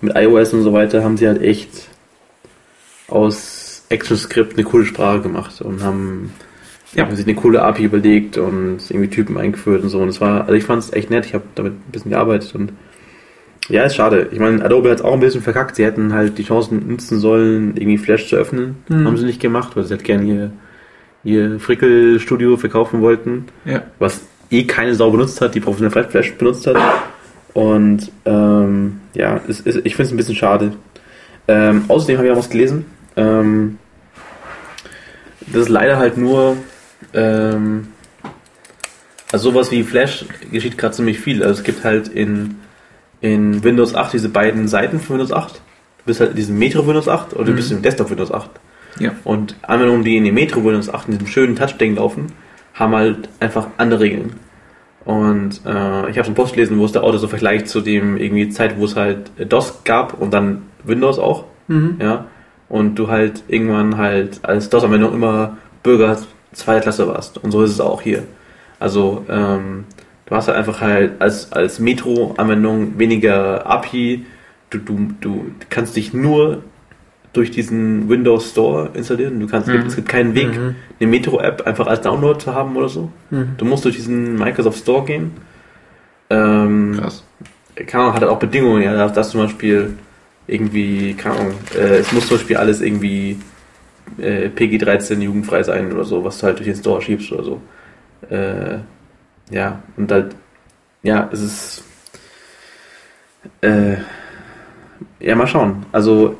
mit 0.00 0.16
iOS 0.16 0.52
und 0.52 0.62
so 0.62 0.72
weiter, 0.72 1.04
haben 1.04 1.16
sie 1.16 1.26
halt 1.28 1.42
echt 1.42 1.88
aus 3.08 3.82
ActionScript 3.90 4.54
eine 4.54 4.64
coole 4.64 4.84
Sprache 4.84 5.20
gemacht 5.20 5.60
und 5.62 5.82
haben, 5.82 6.32
Ja. 6.94 7.04
haben 7.04 7.14
sich 7.16 7.26
eine 7.26 7.34
coole 7.34 7.62
API 7.62 7.84
überlegt 7.84 8.36
und 8.38 8.78
irgendwie 8.88 9.08
Typen 9.10 9.36
eingeführt 9.38 9.82
und 9.82 9.88
so. 9.90 10.00
Und 10.00 10.08
es 10.08 10.20
war, 10.20 10.42
also 10.42 10.54
ich 10.54 10.64
fand 10.64 10.82
es 10.82 10.92
echt 10.92 11.10
nett, 11.10 11.26
ich 11.26 11.34
habe 11.34 11.44
damit 11.54 11.72
ein 11.74 11.92
bisschen 11.92 12.10
gearbeitet 12.10 12.54
und 12.54 12.72
ja, 13.68 13.84
ist 13.84 13.94
schade. 13.96 14.28
Ich 14.32 14.38
meine, 14.40 14.64
Adobe 14.64 14.90
hat 14.90 14.98
es 14.98 15.04
auch 15.04 15.12
ein 15.12 15.20
bisschen 15.20 15.42
verkackt. 15.42 15.76
Sie 15.76 15.84
hätten 15.84 16.12
halt 16.12 16.38
die 16.38 16.44
Chancen 16.44 16.88
nutzen 16.88 17.18
sollen, 17.20 17.76
irgendwie 17.76 17.98
Flash 17.98 18.28
zu 18.28 18.36
öffnen. 18.36 18.76
Mhm. 18.88 19.06
Haben 19.06 19.16
sie 19.16 19.26
nicht 19.26 19.40
gemacht, 19.40 19.76
weil 19.76 19.84
sie 19.84 19.94
halt 19.94 20.04
gerne 20.04 20.24
ihr, 20.24 20.50
ihr 21.22 21.60
Frickel-Studio 21.60 22.56
verkaufen 22.56 23.00
wollten 23.00 23.44
Ja. 23.64 23.82
was 23.98 24.22
eh 24.50 24.64
keine 24.64 24.94
Sau 24.94 25.10
benutzt 25.10 25.40
hat, 25.40 25.54
die 25.54 25.60
professionell 25.60 26.04
Flash 26.08 26.32
benutzt 26.34 26.66
hat. 26.66 26.76
Und 27.54 28.10
ähm, 28.24 29.00
ja, 29.14 29.40
es, 29.48 29.60
es, 29.64 29.76
ich 29.76 29.94
finde 29.96 30.02
es 30.04 30.10
ein 30.12 30.16
bisschen 30.16 30.36
schade. 30.36 30.72
Ähm, 31.48 31.84
außerdem 31.88 32.16
habe 32.16 32.26
ich 32.28 32.32
auch 32.32 32.38
was 32.38 32.50
gelesen. 32.50 32.86
Ähm, 33.16 33.78
das 35.52 35.62
ist 35.62 35.68
leider 35.68 35.98
halt 35.98 36.16
nur, 36.16 36.56
ähm, 37.12 37.88
also 39.32 39.50
sowas 39.50 39.70
wie 39.70 39.82
Flash 39.82 40.24
geschieht 40.50 40.78
gerade 40.78 40.94
ziemlich 40.94 41.18
viel. 41.18 41.42
Also 41.42 41.60
es 41.60 41.64
gibt 41.64 41.84
halt 41.84 42.08
in, 42.08 42.56
in 43.20 43.62
Windows 43.64 43.94
8 43.94 44.12
diese 44.12 44.28
beiden 44.28 44.68
Seiten 44.68 44.98
von 45.00 45.16
Windows 45.16 45.32
8. 45.32 45.54
Du 45.98 46.04
bist 46.06 46.20
halt 46.20 46.30
in 46.30 46.36
diesem 46.36 46.58
Metro 46.58 46.86
Windows 46.86 47.08
8 47.08 47.34
oder 47.34 47.44
du 47.44 47.52
Mhm. 47.52 47.56
bist 47.56 47.72
im 47.72 47.82
Desktop 47.82 48.10
Windows 48.10 48.32
8. 48.32 48.50
Ja. 48.98 49.12
Und 49.24 49.56
Anwendungen, 49.62 50.04
die 50.04 50.16
in 50.16 50.24
dem 50.24 50.34
Metro 50.34 50.64
Windows 50.64 50.92
8 50.92 51.08
in 51.08 51.12
diesem 51.12 51.26
schönen 51.26 51.56
Touch-Ding 51.56 51.96
laufen, 51.96 52.26
haben 52.74 52.94
halt 52.94 53.28
einfach 53.40 53.68
andere 53.76 54.00
Regeln. 54.00 54.32
Und 55.04 55.60
äh, 55.64 56.10
ich 56.10 56.16
habe 56.16 56.24
so 56.24 56.28
einen 56.28 56.34
Post 56.34 56.54
gelesen, 56.54 56.78
wo 56.78 56.84
es 56.84 56.92
der 56.92 57.02
Auto 57.02 57.16
so 57.18 57.28
vergleicht 57.28 57.68
zu 57.68 57.80
dem 57.80 58.16
irgendwie 58.16 58.48
Zeit, 58.50 58.78
wo 58.78 58.84
es 58.84 58.96
halt 58.96 59.30
DOS 59.50 59.82
gab 59.84 60.20
und 60.20 60.32
dann 60.34 60.62
Windows 60.84 61.18
auch. 61.18 61.44
Mhm. 61.68 61.96
Ja. 62.00 62.26
Und 62.68 62.94
du 62.96 63.08
halt 63.08 63.42
irgendwann 63.48 63.96
halt 63.96 64.40
als 64.42 64.68
DOS-Anwendung 64.70 65.12
immer 65.14 65.56
Bürger 65.82 66.18
zweiter 66.52 66.80
Klasse 66.82 67.08
warst. 67.08 67.38
Und 67.38 67.50
so 67.50 67.62
ist 67.62 67.70
es 67.70 67.80
auch 67.80 68.02
hier. 68.02 68.24
Also 68.78 69.24
ähm, 69.28 69.84
du 70.30 70.36
hast 70.36 70.48
halt 70.48 70.56
einfach 70.56 70.80
halt 70.80 71.20
als, 71.20 71.52
als 71.52 71.78
Metro-Anwendung 71.78 72.98
weniger 72.98 73.66
API. 73.66 74.24
Du, 74.70 74.78
du, 74.78 75.08
du 75.20 75.44
kannst 75.68 75.96
dich 75.96 76.14
nur 76.14 76.62
durch 77.32 77.50
diesen 77.50 78.08
Windows 78.08 78.50
Store 78.50 78.90
installieren. 78.94 79.38
Du 79.40 79.46
kannst, 79.46 79.68
Mhm. 79.68 79.86
es 79.86 79.96
gibt 79.96 80.08
keinen 80.08 80.34
Weg, 80.34 80.48
Mhm. 80.56 80.74
eine 81.00 81.10
Metro-App 81.10 81.66
einfach 81.66 81.86
als 81.86 82.00
Download 82.00 82.38
zu 82.38 82.54
haben 82.54 82.76
oder 82.76 82.88
so. 82.88 83.10
Mhm. 83.30 83.50
Du 83.58 83.64
musst 83.64 83.84
durch 83.84 83.96
diesen 83.96 84.36
Microsoft 84.36 84.78
Store 84.78 85.04
gehen. 85.04 85.32
Ähm, 86.30 86.96
Krass. 87.00 87.24
keine 87.86 88.02
Ahnung, 88.04 88.14
hat 88.14 88.22
halt 88.22 88.30
auch 88.32 88.38
Bedingungen, 88.38 88.82
ja, 88.82 89.08
dass, 89.08 89.30
zum 89.30 89.42
Beispiel 89.42 89.94
irgendwie, 90.46 91.14
keine 91.14 91.36
Ahnung, 91.36 91.54
äh, 91.76 91.98
es 91.98 92.12
muss 92.12 92.26
zum 92.28 92.36
Beispiel 92.36 92.56
alles 92.56 92.80
irgendwie 92.80 93.36
äh, 94.18 94.48
PG-13 94.48 95.20
jugendfrei 95.20 95.62
sein 95.62 95.92
oder 95.92 96.04
so, 96.04 96.24
was 96.24 96.38
du 96.38 96.46
halt 96.46 96.58
durch 96.58 96.66
den 96.68 96.76
Store 96.76 97.00
schiebst 97.00 97.30
oder 97.32 97.44
so. 97.44 97.60
Äh, 98.28 98.78
ja, 99.50 99.82
und 99.96 100.10
halt, 100.10 100.34
ja, 101.02 101.28
es 101.32 101.40
ist, 101.40 101.84
äh, 103.62 103.96
ja, 105.18 105.34
mal 105.34 105.46
schauen. 105.46 105.86
Also, 105.92 106.38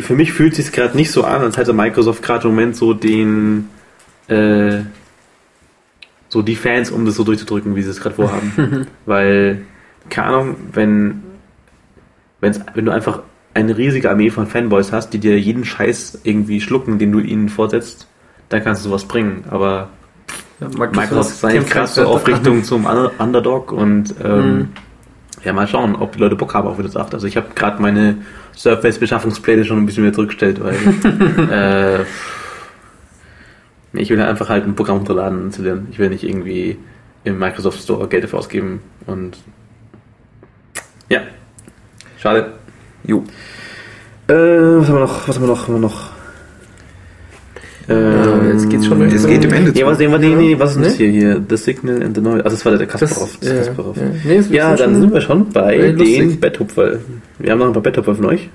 für 0.00 0.14
mich 0.14 0.32
fühlt 0.32 0.52
es 0.52 0.66
sich 0.66 0.72
gerade 0.72 0.96
nicht 0.96 1.10
so 1.10 1.24
an, 1.24 1.42
als 1.42 1.56
hätte 1.56 1.72
Microsoft 1.72 2.22
gerade 2.22 2.48
im 2.48 2.54
Moment 2.54 2.76
so 2.76 2.94
den, 2.94 3.68
äh, 4.28 4.80
so 6.28 6.42
die 6.42 6.56
Fans, 6.56 6.90
um 6.90 7.04
das 7.04 7.16
so 7.16 7.24
durchzudrücken, 7.24 7.76
wie 7.76 7.82
sie 7.82 7.90
es 7.90 8.00
gerade 8.00 8.14
vorhaben. 8.14 8.86
Weil, 9.06 9.62
keine 10.10 10.28
Ahnung, 10.28 10.56
wenn, 10.72 11.22
wenn's, 12.40 12.60
wenn 12.74 12.84
du 12.84 12.92
einfach 12.92 13.22
eine 13.54 13.76
riesige 13.76 14.10
Armee 14.10 14.30
von 14.30 14.46
Fanboys 14.46 14.92
hast, 14.92 15.10
die 15.10 15.18
dir 15.18 15.38
jeden 15.38 15.64
Scheiß 15.64 16.20
irgendwie 16.24 16.60
schlucken, 16.60 16.98
den 16.98 17.12
du 17.12 17.18
ihnen 17.18 17.48
vorsetzt, 17.48 18.06
dann 18.48 18.62
kannst 18.62 18.84
du 18.84 18.88
sowas 18.88 19.06
bringen. 19.06 19.44
Aber 19.50 19.90
Ja, 20.60 20.68
Microsoft 20.68 21.30
ist 21.30 21.44
eigentlich 21.44 21.70
krass 21.70 21.94
so 21.94 22.06
auf 22.06 22.26
Richtung 22.26 22.64
zum 22.64 22.86
Un- 22.86 23.10
Underdog 23.18 23.72
und 23.72 24.14
ähm, 24.22 24.56
Mhm. 24.58 24.68
ja, 25.44 25.52
mal 25.52 25.68
schauen, 25.68 25.94
ob 25.96 26.12
die 26.12 26.18
Leute 26.18 26.36
Bock 26.36 26.54
haben 26.54 26.66
auf 26.66 26.78
Windows 26.78 26.96
8. 26.96 27.14
Also 27.14 27.26
ich 27.26 27.36
habe 27.36 27.48
gerade 27.54 27.80
meine 27.80 28.16
Surface-Beschaffungspläne 28.56 29.64
schon 29.64 29.78
ein 29.78 29.86
bisschen 29.86 30.02
wieder 30.04 30.14
zurückgestellt, 30.14 30.60
weil 30.62 30.74
äh, 31.52 32.04
ich 33.92 34.10
will 34.10 34.18
halt 34.18 34.30
einfach 34.30 34.48
halt 34.48 34.64
ein 34.64 34.74
Programm 34.74 34.98
runterladen 34.98 35.38
und 35.38 35.44
installieren. 35.46 35.86
Ich 35.92 35.98
will 35.98 36.08
nicht 36.10 36.24
irgendwie 36.24 36.78
im 37.24 37.38
Microsoft 37.38 37.80
Store 37.80 38.08
Geld 38.08 38.24
dafür 38.24 38.40
ausgeben 38.40 38.80
und 39.06 39.38
ja, 41.08 41.20
schade. 42.18 42.52
Jo. 43.04 43.22
Äh, 44.26 44.34
was 44.34 44.88
haben 44.88 44.94
wir 44.96 45.00
noch? 45.00 45.28
Was 45.28 45.36
haben 45.36 45.44
wir 45.44 45.48
noch? 45.48 45.58
Was 45.60 45.66
haben 45.68 45.74
wir 45.74 45.80
noch? 45.80 46.10
Ja, 47.88 48.44
jetzt 48.52 48.68
geht's 48.68 48.86
schon 48.86 49.00
Es 49.02 49.26
geht 49.26 49.44
im 49.44 49.52
Ende 49.52 49.72
zu. 49.72 49.86
was, 49.86 49.98
nee, 49.98 50.08
nee, 50.08 50.58
was 50.58 50.70
ist 50.70 50.76
denn 50.76 50.84
das 50.84 50.94
hier? 50.94 51.08
hier? 51.08 51.42
The 51.48 51.56
Signal 51.56 52.02
and 52.02 52.14
the 52.14 52.20
Noise. 52.20 52.44
Also 52.44 52.56
das 52.56 52.64
war 52.66 52.76
der 52.76 52.86
Kasparov. 52.86 53.38
Das 53.40 53.48
ja, 53.48 53.56
Kasparov. 53.56 53.96
ja. 53.96 54.02
Nee, 54.24 54.40
Ja, 54.50 54.76
dann 54.76 55.00
sind 55.00 55.12
wir 55.12 55.20
schon 55.20 55.48
bei 55.50 55.92
den 55.92 56.38
Betthupferl. 56.38 57.00
Wir 57.38 57.52
haben 57.52 57.58
noch 57.60 57.68
ein 57.68 57.72
paar 57.72 57.82
Betthupferl 57.82 58.14
von 58.16 58.26
euch. 58.26 58.50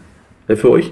Äh, 0.48 0.56
für 0.56 0.70
euch. 0.70 0.92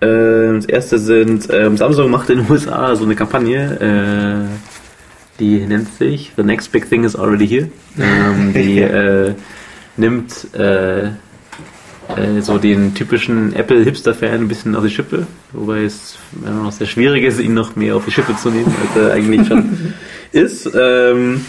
Äh, 0.00 0.54
das 0.54 0.66
erste 0.66 0.98
sind, 0.98 1.48
ähm, 1.52 1.76
Samsung 1.76 2.10
macht 2.10 2.30
in 2.30 2.38
den 2.38 2.50
USA 2.50 2.94
so 2.96 3.04
eine 3.04 3.14
Kampagne, 3.14 4.46
äh, 4.50 5.40
die 5.40 5.60
nennt 5.66 5.92
sich 5.94 6.32
The 6.36 6.42
Next 6.42 6.70
Big 6.72 6.88
Thing 6.88 7.04
is 7.04 7.16
Already 7.16 7.48
Here. 7.48 7.68
Ähm, 7.98 8.52
die 8.52 8.78
äh, 8.80 9.34
nimmt 9.96 10.48
äh, 12.16 12.40
so 12.40 12.58
den 12.58 12.94
typischen 12.94 13.54
Apple-Hipster-Fan 13.54 14.42
ein 14.42 14.48
bisschen 14.48 14.74
auf 14.74 14.84
die 14.84 14.90
Schippe, 14.90 15.26
wobei 15.52 15.84
es 15.84 16.18
immer 16.44 16.64
noch 16.64 16.72
sehr 16.72 16.86
schwierig 16.86 17.24
ist, 17.24 17.40
ihn 17.40 17.54
noch 17.54 17.76
mehr 17.76 17.96
auf 17.96 18.04
die 18.04 18.10
Schippe 18.10 18.36
zu 18.36 18.50
nehmen, 18.50 18.74
als 18.82 19.02
er 19.02 19.12
eigentlich 19.12 19.46
schon 19.46 19.94
ist. 20.32 20.70
Ähm, 20.74 21.44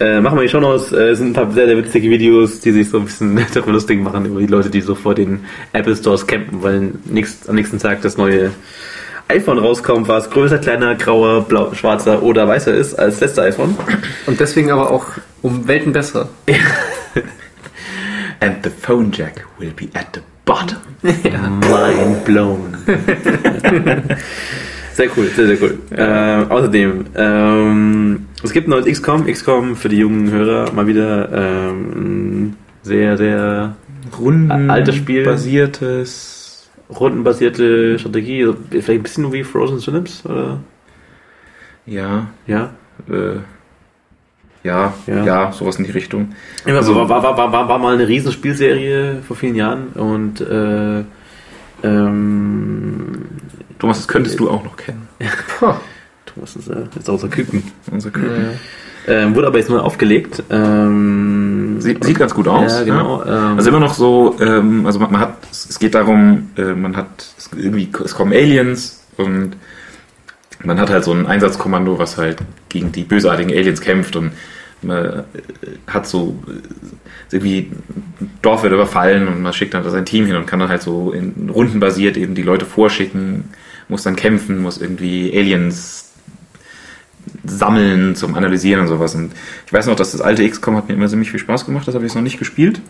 äh, 0.00 0.20
machen 0.20 0.38
wir 0.38 0.42
die 0.42 0.48
schon 0.48 0.64
aus. 0.64 0.92
Äh, 0.92 1.10
es 1.10 1.18
sind 1.18 1.28
ein 1.28 1.32
paar 1.34 1.52
sehr, 1.52 1.66
sehr 1.66 1.76
witzige 1.76 2.08
Videos, 2.08 2.60
die 2.60 2.72
sich 2.72 2.88
so 2.88 2.98
ein 2.98 3.04
bisschen 3.04 3.38
darüber 3.54 3.72
lustig 3.72 4.02
machen 4.02 4.24
über 4.24 4.40
die 4.40 4.46
Leute, 4.46 4.70
die 4.70 4.80
so 4.80 4.94
vor 4.94 5.14
den 5.14 5.44
Apple 5.72 5.94
Stores 5.94 6.26
campen, 6.26 6.62
weil 6.62 6.92
nächst, 7.04 7.48
am 7.48 7.54
nächsten 7.54 7.78
Tag 7.78 8.00
das 8.02 8.16
neue 8.16 8.50
iPhone 9.28 9.58
rauskommt, 9.58 10.08
was 10.08 10.30
größer, 10.30 10.58
kleiner, 10.58 10.96
grauer, 10.96 11.42
blau, 11.42 11.72
schwarzer 11.74 12.22
oder 12.22 12.48
weißer 12.48 12.74
ist 12.74 12.94
als 12.94 13.14
das 13.14 13.20
letzte 13.20 13.42
iPhone. 13.42 13.76
Und 14.26 14.40
deswegen 14.40 14.70
aber 14.70 14.90
auch 14.90 15.06
um 15.42 15.68
Welten 15.68 15.92
besser. 15.92 16.30
And 18.40 18.56
the 18.64 18.70
phone 18.70 19.10
jack 19.12 19.44
will 19.58 19.72
be 19.72 19.88
at 19.94 20.06
the 20.14 20.20
bottom. 20.44 20.78
Mind 21.02 22.24
blown. 22.24 22.76
sehr 24.94 25.08
cool, 25.16 25.26
sehr, 25.28 25.46
sehr 25.46 25.58
cool. 25.62 25.78
Ähm, 25.96 26.50
außerdem, 26.50 27.04
ähm, 27.16 28.26
es 28.42 28.52
gibt 28.52 28.66
ein 28.66 28.70
neues 28.70 28.86
XCOM. 28.86 29.26
XCOM 29.26 29.76
für 29.76 29.88
die 29.88 29.98
jungen 29.98 30.30
Hörer 30.30 30.72
mal 30.72 30.86
wieder 30.86 31.30
ähm, 31.32 32.56
sehr, 32.82 33.16
sehr 33.16 33.76
Runden 34.18 34.70
Altes 34.70 34.96
Spiel. 34.96 35.24
basiertes 35.24 36.70
rundenbasierte 36.88 37.98
Strategie, 37.98 38.44
so 38.44 38.56
vielleicht 38.70 38.88
ein 38.90 39.02
bisschen 39.02 39.32
wie 39.32 39.44
Frozen 39.44 39.78
Synapse, 39.78 40.26
oder? 40.28 40.58
Ja, 41.86 42.26
Ja. 42.46 42.70
äh, 43.08 43.36
ja, 44.62 44.92
Ja. 45.06 45.24
ja, 45.24 45.52
sowas 45.52 45.76
in 45.76 45.84
die 45.84 45.90
Richtung. 45.90 46.30
Ja, 46.66 46.76
Also- 46.76 46.94
war, 46.94 47.08
war, 47.08 47.22
war, 47.22 47.52
war, 47.52 47.68
war, 47.68 47.78
mal 47.78 47.94
eine 47.94 48.06
Riesenspielserie 48.08 49.22
vor 49.26 49.36
vielen 49.36 49.54
Jahren 49.54 49.88
und 49.94 50.40
äh, 50.40 51.02
ähm, 51.82 53.22
Thomas, 53.78 53.98
das 53.98 54.08
könntest 54.08 54.38
du 54.38 54.50
auch 54.50 54.62
noch 54.64 54.76
kennen. 54.76 55.08
Thomas 56.26 56.56
ist, 56.56 56.68
äh, 56.68 56.82
ist 56.98 57.08
außer 57.10 57.28
Küken. 57.28 57.62
Unser 57.90 58.10
König. 58.10 58.30
Ähm, 59.08 59.34
wurde 59.34 59.46
aber 59.46 59.58
jetzt 59.58 59.70
neu 59.70 59.78
aufgelegt. 59.78 60.42
Ähm, 60.50 61.80
Sieht, 61.80 62.04
sieht 62.04 62.18
ganz 62.18 62.34
gut 62.34 62.46
aus. 62.46 62.70
Ja, 62.70 62.84
genau. 62.84 63.22
Ähm, 63.24 63.56
Also 63.56 63.70
immer 63.70 63.80
noch 63.80 63.94
so, 63.94 64.36
ähm, 64.40 64.84
also 64.84 64.98
man, 65.00 65.12
man 65.12 65.20
hat, 65.22 65.38
es 65.50 65.70
es 65.70 65.78
geht 65.78 65.94
darum, 65.94 66.50
äh, 66.56 66.74
man 66.74 66.96
hat 66.96 67.08
es 67.38 67.48
irgendwie, 67.56 67.88
es 68.04 68.14
kommen 68.14 68.32
Aliens 68.34 69.02
und 69.16 69.52
man 70.64 70.78
hat 70.78 70.90
halt 70.90 71.04
so 71.04 71.12
ein 71.12 71.26
Einsatzkommando, 71.26 71.98
was 71.98 72.18
halt 72.18 72.38
gegen 72.68 72.92
die 72.92 73.04
bösartigen 73.04 73.52
Aliens 73.52 73.80
kämpft 73.80 74.16
und 74.16 74.32
man 74.82 75.04
äh, 75.06 75.22
hat 75.86 76.06
so 76.06 76.38
äh, 76.46 77.34
irgendwie 77.34 77.70
ein 78.20 78.30
Dorf 78.42 78.62
wird 78.62 78.72
überfallen 78.72 79.28
und 79.28 79.42
man 79.42 79.52
schickt 79.52 79.74
dann 79.74 79.84
da 79.84 79.90
sein 79.90 80.06
Team 80.06 80.26
hin 80.26 80.36
und 80.36 80.46
kann 80.46 80.58
dann 80.58 80.68
halt 80.68 80.82
so 80.82 81.12
in 81.12 81.50
Runden 81.50 81.80
basiert 81.80 82.16
eben 82.16 82.34
die 82.34 82.42
Leute 82.42 82.66
vorschicken, 82.66 83.44
muss 83.88 84.02
dann 84.02 84.16
kämpfen, 84.16 84.62
muss 84.62 84.78
irgendwie 84.78 85.36
Aliens 85.36 86.12
sammeln 87.44 88.16
zum 88.16 88.34
Analysieren 88.34 88.80
und 88.80 88.88
sowas. 88.88 89.14
Und 89.14 89.32
ich 89.66 89.72
weiß 89.72 89.86
noch, 89.86 89.96
dass 89.96 90.12
das 90.12 90.20
alte 90.20 90.48
XCOM 90.48 90.76
hat 90.76 90.88
mir 90.88 90.94
immer 90.94 91.08
ziemlich 91.08 91.30
viel 91.30 91.40
Spaß 91.40 91.66
gemacht, 91.66 91.86
das 91.86 91.94
habe 91.94 92.04
ich 92.04 92.10
jetzt 92.10 92.16
noch 92.16 92.22
nicht 92.22 92.38
gespielt. 92.38 92.80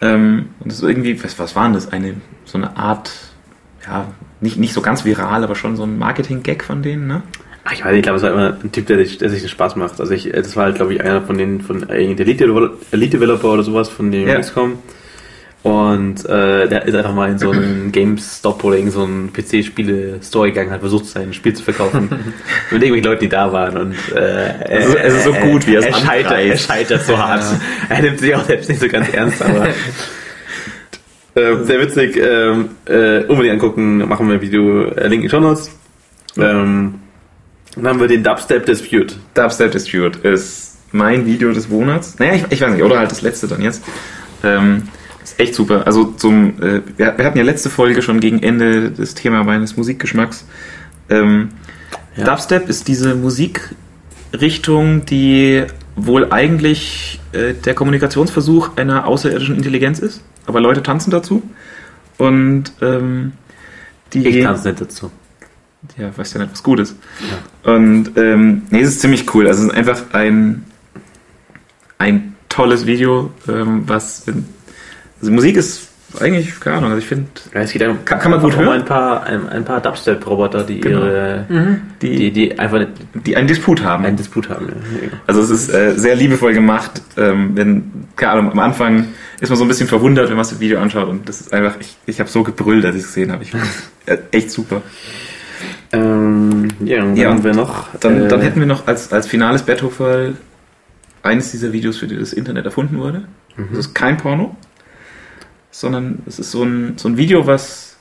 Ähm, 0.00 0.50
und 0.60 0.70
das 0.70 0.78
ist 0.78 0.84
irgendwie, 0.84 1.22
was, 1.22 1.38
was 1.38 1.56
war 1.56 1.64
denn 1.64 1.72
das? 1.72 1.92
Eine, 1.92 2.14
so 2.44 2.58
eine 2.58 2.76
Art, 2.76 3.10
ja, 3.86 4.08
nicht, 4.40 4.56
nicht 4.58 4.72
so 4.72 4.80
ganz 4.82 5.04
viral, 5.04 5.42
aber 5.44 5.54
schon 5.54 5.76
so 5.76 5.84
ein 5.84 5.98
Marketing-Gag 5.98 6.62
von 6.64 6.82
denen, 6.82 7.06
ne? 7.06 7.22
Ach, 7.64 7.72
ich 7.72 7.80
weiß 7.84 7.90
nicht, 7.90 7.96
ich 7.98 8.02
glaube, 8.04 8.18
es 8.18 8.22
war 8.22 8.30
immer 8.30 8.56
ein 8.62 8.70
Typ, 8.70 8.86
der 8.86 8.98
sich, 8.98 9.18
der 9.18 9.28
sich 9.28 9.40
den 9.40 9.48
Spaß 9.48 9.74
macht. 9.76 10.00
Also 10.00 10.12
ich, 10.14 10.28
äh, 10.32 10.40
das 10.42 10.54
war 10.56 10.64
halt, 10.66 10.76
glaube 10.76 10.94
ich, 10.94 11.00
einer 11.02 11.22
von 11.22 11.36
den, 11.36 11.60
von 11.60 11.80
irgendeinem 11.88 12.18
Elite, 12.28 12.44
Elite 12.92 13.16
Developer 13.18 13.52
oder 13.52 13.62
sowas 13.64 13.88
von 13.88 14.10
dem 14.12 14.28
Ja. 14.28 14.38
XCOM. 14.38 14.78
Und 15.62 16.24
äh, 16.26 16.68
der 16.68 16.84
ist 16.86 16.94
einfach 16.94 17.12
mal 17.12 17.28
in 17.28 17.38
so 17.38 17.50
einen 17.50 17.90
GameStop 17.92 18.62
oder 18.62 18.76
in 18.76 18.92
so 18.92 19.02
einen 19.02 19.32
PC-Spiele-Store 19.32 20.48
gegangen, 20.52 20.70
hat 20.70 20.78
versucht, 20.78 21.06
sein 21.06 21.32
Spiel 21.32 21.54
zu 21.54 21.64
verkaufen. 21.64 22.08
Mit 22.70 22.82
irgendwelchen 22.82 23.04
Leuten, 23.10 23.20
die 23.24 23.28
da 23.28 23.52
waren. 23.52 23.76
Und 23.76 23.94
äh, 24.14 24.62
Es 24.68 24.86
ist- 24.86 24.94
es 24.94 25.14
ist 25.14 25.24
so 25.24 25.32
gut, 25.32 25.66
wie 25.66 25.74
er 25.74 25.80
es 25.80 25.86
er 25.86 25.94
scheitert, 25.94 26.38
er 26.38 26.56
scheitert 26.56 27.02
so 27.04 27.18
hart. 27.18 27.42
Er 27.88 28.00
nimmt 28.02 28.20
sich 28.20 28.32
auch 28.36 28.44
selbst 28.44 28.68
nicht 28.68 28.80
so 28.80 28.86
ganz 28.86 29.12
ernst, 29.12 29.42
aber 29.42 29.66
äh, 31.36 31.64
sehr 31.64 31.80
witzig. 31.80 32.16
Ähm, 32.16 32.70
äh, 32.86 33.20
unbedingt 33.24 33.54
angucken, 33.54 33.98
machen 34.08 34.26
wir 34.26 34.34
ein 34.34 34.40
Video, 34.40 34.86
äh, 34.86 35.06
Link 35.06 35.22
in 35.22 35.30
Show 35.30 35.40
Notes. 35.40 35.70
Ähm, 36.36 36.94
dann 37.76 37.86
haben 37.86 38.00
wir 38.00 38.08
den 38.08 38.24
Dubstep 38.24 38.66
Dispute. 38.66 39.14
Dubstep 39.34 39.70
Dispute 39.70 40.18
ist 40.28 40.78
mein 40.92 41.26
Video 41.26 41.52
des 41.52 41.68
Monats. 41.68 42.18
Naja, 42.18 42.34
ich, 42.34 42.44
ich 42.50 42.60
weiß 42.60 42.72
nicht, 42.72 42.82
oder 42.82 42.98
halt 42.98 43.10
das 43.10 43.22
letzte 43.22 43.46
dann 43.48 43.62
jetzt. 43.62 43.84
Ähm, 44.42 44.88
ist 45.22 45.38
echt 45.38 45.54
super. 45.54 45.86
Also 45.86 46.04
zum, 46.04 46.60
äh, 46.62 46.80
wir, 46.96 47.14
wir 47.16 47.24
hatten 47.24 47.38
ja 47.38 47.44
letzte 47.44 47.70
Folge 47.70 48.02
schon 48.02 48.20
gegen 48.20 48.42
Ende 48.42 48.90
das 48.90 49.14
Thema 49.14 49.44
meines 49.44 49.76
Musikgeschmacks. 49.76 50.46
Ähm, 51.10 51.50
Ja. 52.16 52.24
Dubstep 52.24 52.68
ist 52.68 52.88
diese 52.88 53.14
Musikrichtung, 53.14 55.04
die 55.04 55.64
wohl 55.96 56.30
eigentlich 56.30 57.20
äh, 57.32 57.54
der 57.54 57.74
Kommunikationsversuch 57.74 58.76
einer 58.76 59.06
außerirdischen 59.06 59.56
Intelligenz 59.56 59.98
ist, 59.98 60.22
aber 60.46 60.60
Leute 60.60 60.82
tanzen 60.82 61.10
dazu. 61.10 61.42
Und 62.18 62.72
ähm, 62.80 63.32
die 64.12 64.26
Ich 64.26 64.44
tanze 64.44 64.68
nicht 64.68 64.80
dazu. 64.80 65.10
ja, 65.98 66.16
weiß 66.16 66.34
ja 66.34 66.40
nicht, 66.40 66.52
was 66.52 66.62
gut 66.62 66.80
ist. 66.80 66.96
Und 67.62 68.12
ähm, 68.16 68.62
nee, 68.70 68.80
es 68.80 68.90
ist 68.90 69.00
ziemlich 69.00 69.34
cool. 69.34 69.48
Also 69.48 69.62
es 69.62 69.68
ist 69.68 69.74
einfach 69.74 70.02
ein, 70.12 70.64
ein 71.98 72.36
tolles 72.48 72.86
Video, 72.86 73.32
ähm, 73.48 73.82
was 73.86 74.24
also 75.20 75.32
Musik 75.32 75.56
ist 75.56 75.88
eigentlich, 76.20 76.58
keine 76.60 76.76
Ahnung, 76.78 76.90
also 76.90 76.98
ich 76.98 77.06
finde, 77.06 77.26
Ja, 77.54 77.60
es 77.60 77.72
geht 77.72 77.86
um, 77.86 78.04
Kann- 78.04 78.18
kann 78.18 78.30
man 78.30 78.40
gut 78.40 78.54
um 78.54 78.60
hören? 78.60 78.80
ein 78.80 78.84
paar, 78.84 79.24
ein, 79.24 79.48
ein 79.48 79.64
paar 79.64 79.80
Dubstep-Roboter, 79.80 80.64
die 80.64 80.80
Genau. 80.80 81.00
ihre, 81.04 81.46
die, 82.02 82.16
die, 82.16 82.30
die 82.32 82.58
einfach 82.58 82.84
die 83.14 83.36
einen 83.36 83.48
Disput 83.48 83.82
haben. 83.84 84.04
einen 84.04 84.16
Disput 84.16 84.48
haben. 84.50 84.66
Ja. 84.68 85.08
Also 85.26 85.40
es 85.42 85.50
ist 85.50 85.68
äh, 85.72 85.94
sehr 85.96 86.14
liebevoll 86.16 86.52
gemacht. 86.54 87.02
Ähm, 87.16 87.50
wenn, 87.54 87.90
keine 88.16 88.32
Ahnung, 88.32 88.52
am 88.52 88.58
Anfang 88.58 89.08
ist 89.40 89.48
man 89.50 89.58
so 89.58 89.64
ein 89.64 89.68
bisschen 89.68 89.88
verwundert, 89.88 90.28
wenn 90.30 90.36
man 90.36 90.44
sich 90.44 90.54
das 90.54 90.60
Video 90.60 90.80
anschaut 90.80 91.08
und 91.08 91.28
das 91.28 91.40
ist 91.40 91.52
einfach, 91.52 91.74
ich, 91.80 91.96
ich 92.06 92.20
habe 92.20 92.28
so 92.30 92.42
gebrüllt, 92.42 92.84
als 92.84 92.94
ich 92.96 93.02
es 93.02 93.08
gesehen 93.08 93.32
habe. 93.32 93.42
Ich 93.42 93.50
find's, 93.50 93.90
äh, 94.06 94.18
echt 94.30 94.50
super. 94.50 94.82
Ähm, 95.92 96.68
ja, 96.84 97.02
und 97.02 97.08
dann 97.10 97.16
Ja, 97.16 97.30
haben 97.30 97.44
wir 97.44 97.54
noch. 97.54 97.88
Dann, 98.00 98.24
äh, 98.24 98.28
dann 98.28 98.40
hätten 98.40 98.60
wir 98.60 98.66
noch 98.66 98.86
als, 98.86 99.12
als 99.12 99.26
finales 99.26 99.62
Battlefall 99.62 100.34
eines 101.22 101.50
dieser 101.52 101.72
Videos, 101.72 101.96
für 101.98 102.06
die 102.06 102.16
das 102.16 102.32
Internet 102.32 102.64
erfunden 102.66 102.98
wurde. 102.98 103.24
Das 103.70 103.78
ist 103.78 103.94
kein 103.94 104.16
Porno, 104.18 104.54
sondern 105.80 106.22
es 106.26 106.38
ist 106.38 106.50
so 106.50 106.62
ein, 106.62 106.94
so 106.96 107.06
ein 107.06 107.18
Video, 107.18 107.46
was 107.46 107.98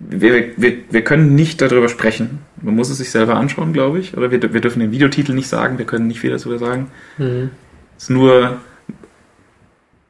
wir, 0.00 0.56
wir, 0.56 0.78
wir 0.90 1.04
können 1.04 1.36
nicht 1.36 1.60
darüber 1.60 1.88
sprechen. 1.88 2.40
Man 2.60 2.74
muss 2.74 2.90
es 2.90 2.98
sich 2.98 3.10
selber 3.10 3.36
anschauen, 3.36 3.72
glaube 3.72 4.00
ich. 4.00 4.16
Oder 4.16 4.32
wir, 4.32 4.42
wir 4.52 4.60
dürfen 4.60 4.80
den 4.80 4.90
Videotitel 4.90 5.32
nicht 5.32 5.46
sagen, 5.46 5.78
wir 5.78 5.86
können 5.86 6.08
nicht 6.08 6.18
viel 6.18 6.30
dazu 6.30 6.56
sagen. 6.58 6.90
Mhm. 7.16 7.50
Es 7.96 8.04
ist 8.04 8.10
nur, 8.10 8.58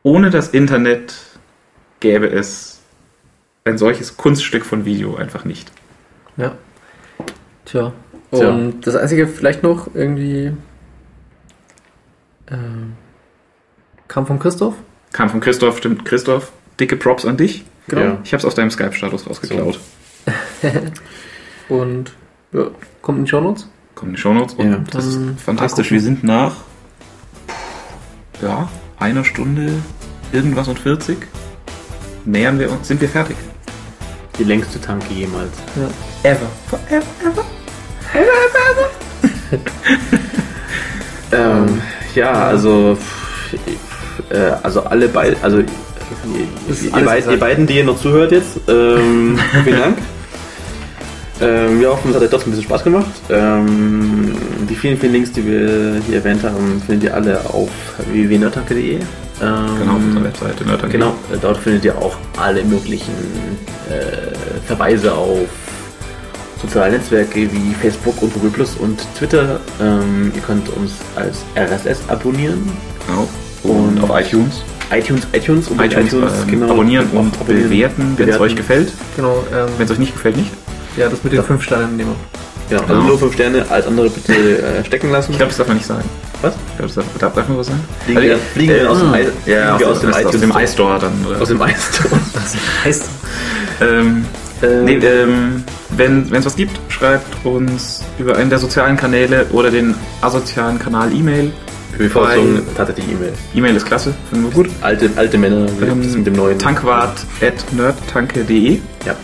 ohne 0.02 0.30
das 0.30 0.48
Internet 0.48 1.14
gäbe 1.98 2.30
es 2.30 2.80
ein 3.64 3.76
solches 3.76 4.16
Kunststück 4.16 4.64
von 4.64 4.86
Video 4.86 5.16
einfach 5.16 5.44
nicht. 5.44 5.70
Ja. 6.38 6.56
Tja. 7.66 7.92
Tja. 8.32 8.48
Und 8.48 8.86
das 8.86 8.96
einzige 8.96 9.26
vielleicht 9.26 9.62
noch 9.62 9.94
irgendwie 9.94 10.52
ähm, 12.50 12.94
kam 14.08 14.26
von 14.26 14.38
Christoph. 14.38 14.76
Kam 15.12 15.28
von 15.28 15.40
Christoph, 15.40 15.78
stimmt, 15.78 16.04
Christoph, 16.04 16.52
dicke 16.80 16.96
Props 16.96 17.24
an 17.24 17.36
dich. 17.36 17.64
Ja. 17.90 18.18
Ich 18.24 18.32
habe 18.32 18.38
es 18.38 18.44
aus 18.44 18.54
deinem 18.54 18.70
Skype-Status 18.70 19.28
rausgeklaut. 19.28 19.78
Und 21.68 22.12
ja, 22.52 22.66
kommt 23.02 23.18
in 23.18 23.24
die 23.24 23.30
Show 23.30 23.40
Notes. 23.40 23.68
Kommen 23.94 24.10
in 24.10 24.16
die 24.16 24.20
Shownotes 24.20 24.54
und 24.54 24.70
Ja, 24.70 24.82
das 24.90 25.06
ist 25.06 25.20
fantastisch. 25.44 25.90
Wir 25.90 26.00
sind 26.00 26.24
nach 26.24 26.56
ja, 28.42 28.68
einer 28.98 29.24
Stunde 29.24 29.74
irgendwas 30.32 30.68
und 30.68 30.78
40 30.78 31.18
nähern 32.24 32.58
wir 32.58 32.70
uns, 32.70 32.88
sind 32.88 33.00
wir 33.00 33.08
fertig. 33.08 33.36
Die 34.38 34.44
längste 34.44 34.80
Tanke 34.80 35.12
jemals. 35.12 35.52
Ja. 35.76 36.30
Ever. 36.30 36.46
Forever, 36.68 37.04
ever. 37.24 37.44
Ähm, 41.32 41.80
ja, 42.14 42.32
also, 42.32 42.98
äh, 44.30 44.38
also 44.62 44.82
alle 44.82 45.08
beide, 45.08 45.36
also 45.42 45.62
ihr, 46.34 46.98
ihr, 46.98 47.04
beid, 47.04 47.24
ihr 47.30 47.38
beiden, 47.38 47.66
die 47.66 47.76
ihr 47.78 47.84
noch 47.84 48.00
zuhört 48.00 48.32
jetzt, 48.32 48.60
ähm, 48.68 49.38
vielen 49.64 49.78
Dank. 49.80 49.98
Ähm, 51.42 51.80
wir 51.80 51.90
hoffen, 51.90 52.10
es 52.10 52.16
hat 52.16 52.22
euch 52.22 52.30
trotzdem 52.30 52.48
ein 52.52 52.56
bisschen 52.56 52.68
Spaß 52.68 52.84
gemacht. 52.84 53.06
Ähm, 53.30 54.34
die 54.68 54.74
vielen, 54.74 54.98
vielen 54.98 55.12
Links, 55.12 55.32
die 55.32 55.46
wir 55.46 56.00
hier 56.06 56.16
erwähnt 56.16 56.42
haben, 56.44 56.82
findet 56.86 57.04
ihr 57.04 57.14
alle 57.14 57.40
auf 57.48 57.70
www.nerdtanke.de. 58.12 58.96
Ähm, 58.96 59.00
Genau, 59.40 59.92
auf 59.94 60.02
unserer 60.04 60.24
Webseite. 60.24 60.66
Ne, 60.66 60.76
dann 60.78 60.90
Genau, 60.90 61.14
dort 61.40 61.56
findet 61.58 61.84
ihr 61.86 61.96
auch 61.96 62.14
alle 62.36 62.62
möglichen 62.62 63.14
äh, 63.88 64.34
Verweise 64.66 65.14
auf 65.14 65.48
soziale 66.60 66.92
Netzwerke 66.92 67.50
wie 67.50 67.74
Facebook 67.80 68.20
und 68.20 68.34
Google 68.34 68.50
Plus 68.50 68.74
und 68.78 69.00
Twitter. 69.18 69.60
Ähm, 69.80 70.30
ihr 70.34 70.42
könnt 70.42 70.68
uns 70.76 70.92
als 71.16 71.38
RSS 71.56 72.00
abonnieren. 72.08 72.68
Genau. 73.06 73.26
Und, 73.62 73.96
Und- 73.98 74.02
auf 74.10 74.20
iTunes. 74.20 74.62
iTunes, 74.92 75.22
iTunes, 75.32 75.68
und 75.68 75.80
iTunes, 75.80 76.12
ähm, 76.12 76.28
genau, 76.48 76.70
abonnieren 76.72 77.06
und 77.12 77.46
bewerten, 77.46 78.14
wenn 78.16 78.28
es 78.28 78.40
euch 78.40 78.56
gefällt. 78.56 78.92
Genau, 79.16 79.44
ähm, 79.52 79.68
Wenn 79.78 79.84
es 79.86 79.92
euch 79.92 79.98
nicht 79.98 80.12
gefällt, 80.12 80.36
nicht. 80.36 80.50
ja, 80.96 81.08
das 81.08 81.22
mit 81.24 81.32
den 81.32 81.42
fünf 81.44 81.62
Sternen 81.62 81.96
nehmen 81.96 82.14
Genau, 82.68 82.82
also 82.82 82.94
Genau. 82.94 83.06
nur 83.08 83.18
5 83.18 83.34
Sterne, 83.34 83.64
als 83.68 83.86
andere 83.88 84.08
bitte 84.10 84.32
äh, 84.62 84.84
stecken 84.84 85.10
lassen. 85.10 85.32
Ich 85.32 85.38
glaube, 85.38 85.48
das 85.50 85.58
darf 85.58 85.66
man 85.66 85.76
nicht 85.76 85.86
sagen. 85.86 86.04
Was? 86.40 86.54
Ich 86.54 86.76
glaube, 86.78 86.86
das 86.86 86.94
darf, 86.94 87.04
darf, 87.18 87.34
darf 87.34 87.48
man 87.48 87.58
was 87.58 87.66
sagen? 87.66 87.80
Fliegen 88.04 88.22
wir, 88.22 88.38
fliegen 88.38 88.74
wir 88.74 88.90
aus 88.92 88.98
dem, 89.00 89.12
I- 89.12 89.50
Ja, 89.50 89.76
wir 89.76 89.88
aus, 89.88 90.00
dem, 90.00 90.10
aus, 90.10 90.20
iTunes 90.20 90.40
dem 90.40 90.50
Store. 90.50 90.62
iStore 90.64 90.98
dann. 91.00 91.12
Oder? 91.28 91.42
Aus 91.42 91.48
dem 91.48 91.60
iStore. 91.60 92.10
wir. 92.12 92.84
Heißt, 92.84 93.04
ähm, 93.80 94.24
Ähm, 94.62 94.84
nee, 94.84 94.94
ähm, 94.98 95.64
wenn 95.96 96.32
es 96.32 96.44
was 96.46 96.54
gibt, 96.54 96.78
schreibt 96.92 97.44
uns 97.44 98.02
über 98.20 98.36
einen 98.36 98.50
der 98.50 98.60
sozialen 98.60 98.96
Kanäle 98.96 99.46
oder 99.52 99.70
den 99.72 99.94
asozialen 100.20 100.78
Kanal 100.78 101.12
E-Mail. 101.12 101.50
Wir 101.96 102.08
bevorzugen 102.08 102.62
tatsächlich 102.76 103.06
E-Mail. 103.12 103.32
E-Mail 103.54 103.76
ist 103.76 103.86
klasse, 103.86 104.14
finden 104.30 104.44
wir 104.46 104.52
gut. 104.52 104.68
Alte, 104.80 105.10
alte 105.16 105.38
Männer 105.38 105.66
das 105.66 106.14
mit 106.16 106.26
dem 106.26 106.34
neuen. 106.34 106.58
Tankwart 106.58 107.18
at 107.40 107.72
nerdtanke.de. 107.72 108.78
Ja, 109.06 109.16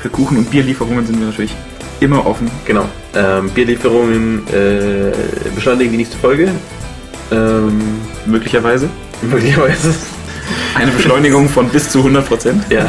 Für 0.00 0.08
Kuchen- 0.08 0.38
und 0.38 0.50
Bierlieferungen 0.50 1.06
sind 1.06 1.18
wir 1.20 1.26
natürlich 1.26 1.54
immer 2.00 2.26
offen. 2.26 2.50
genau. 2.64 2.86
Ähm, 3.14 3.50
Bierlieferungen 3.50 4.46
äh, 4.48 5.12
beschleunigen 5.54 5.92
die 5.92 5.98
nächste 5.98 6.16
Folge. 6.18 6.50
Ähm, 7.30 7.80
Möglicherweise. 8.26 8.88
möglicherweise. 9.22 9.94
Eine 10.74 10.92
Beschleunigung 10.92 11.48
von 11.48 11.68
bis 11.70 11.88
zu 11.90 11.98
100 11.98 12.26
Prozent. 12.26 12.64
Ja. 12.70 12.86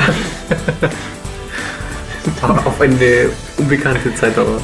Auf 2.42 2.82
eine 2.82 3.30
unbekannte 3.58 4.14
Zeitdauer. 4.16 4.62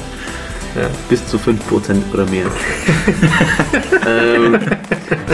Ja. 0.76 0.90
Bis 1.08 1.26
zu 1.28 1.38
5% 1.38 1.60
oder 2.14 2.26
mehr. 2.26 2.48
ähm, 4.08 4.60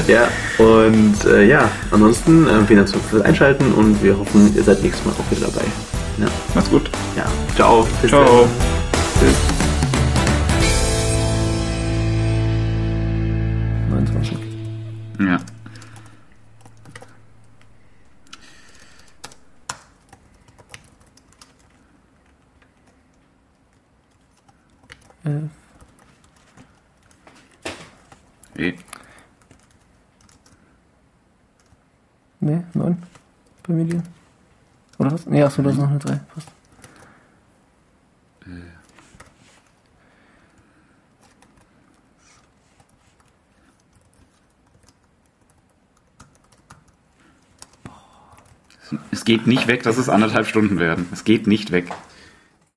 ja, 0.07 0.27
und 0.57 1.15
äh, 1.25 1.45
ja, 1.47 1.71
ansonsten 1.91 2.45
äh, 2.45 2.65
vielen 2.65 2.85
Dank 2.85 2.89
fürs 3.09 3.23
Einschalten 3.23 3.71
und 3.73 4.03
wir 4.03 4.17
hoffen, 4.17 4.53
ihr 4.55 4.63
seid 4.63 4.83
nächstes 4.83 5.05
Mal 5.05 5.13
auch 5.13 5.31
wieder 5.31 5.47
dabei. 5.47 5.65
Ja, 6.17 6.27
Macht's 6.53 6.69
gut. 6.69 6.89
ja. 7.15 7.25
ciao. 7.55 7.87
Bis 8.01 8.11
Ciao. 8.11 8.47
Tschüss. 9.19 9.35
29. 13.89 14.37
Ja. 15.19 15.39
Äh, 25.29 25.41
Eh. 28.61 28.73
ne, 32.41 32.63
9. 32.73 32.97
Bei 33.63 33.73
mir 33.73 33.83
liegen. 33.85 34.03
Oder 34.97 35.11
was? 35.11 35.25
Ne, 35.27 35.43
achso, 35.45 35.61
da 35.61 35.69
ist 35.69 35.77
noch 35.77 35.87
eine 35.89 35.99
3. 35.99 36.15
Passt. 36.33 36.49
Es 49.11 49.23
geht 49.23 49.45
nicht 49.45 49.67
weg, 49.67 49.83
dass 49.83 49.97
es 49.97 50.09
anderthalb 50.09 50.47
Stunden 50.47 50.79
werden. 50.79 51.07
Es 51.11 51.23
geht 51.23 51.45
nicht 51.47 51.71
weg. 51.71 51.89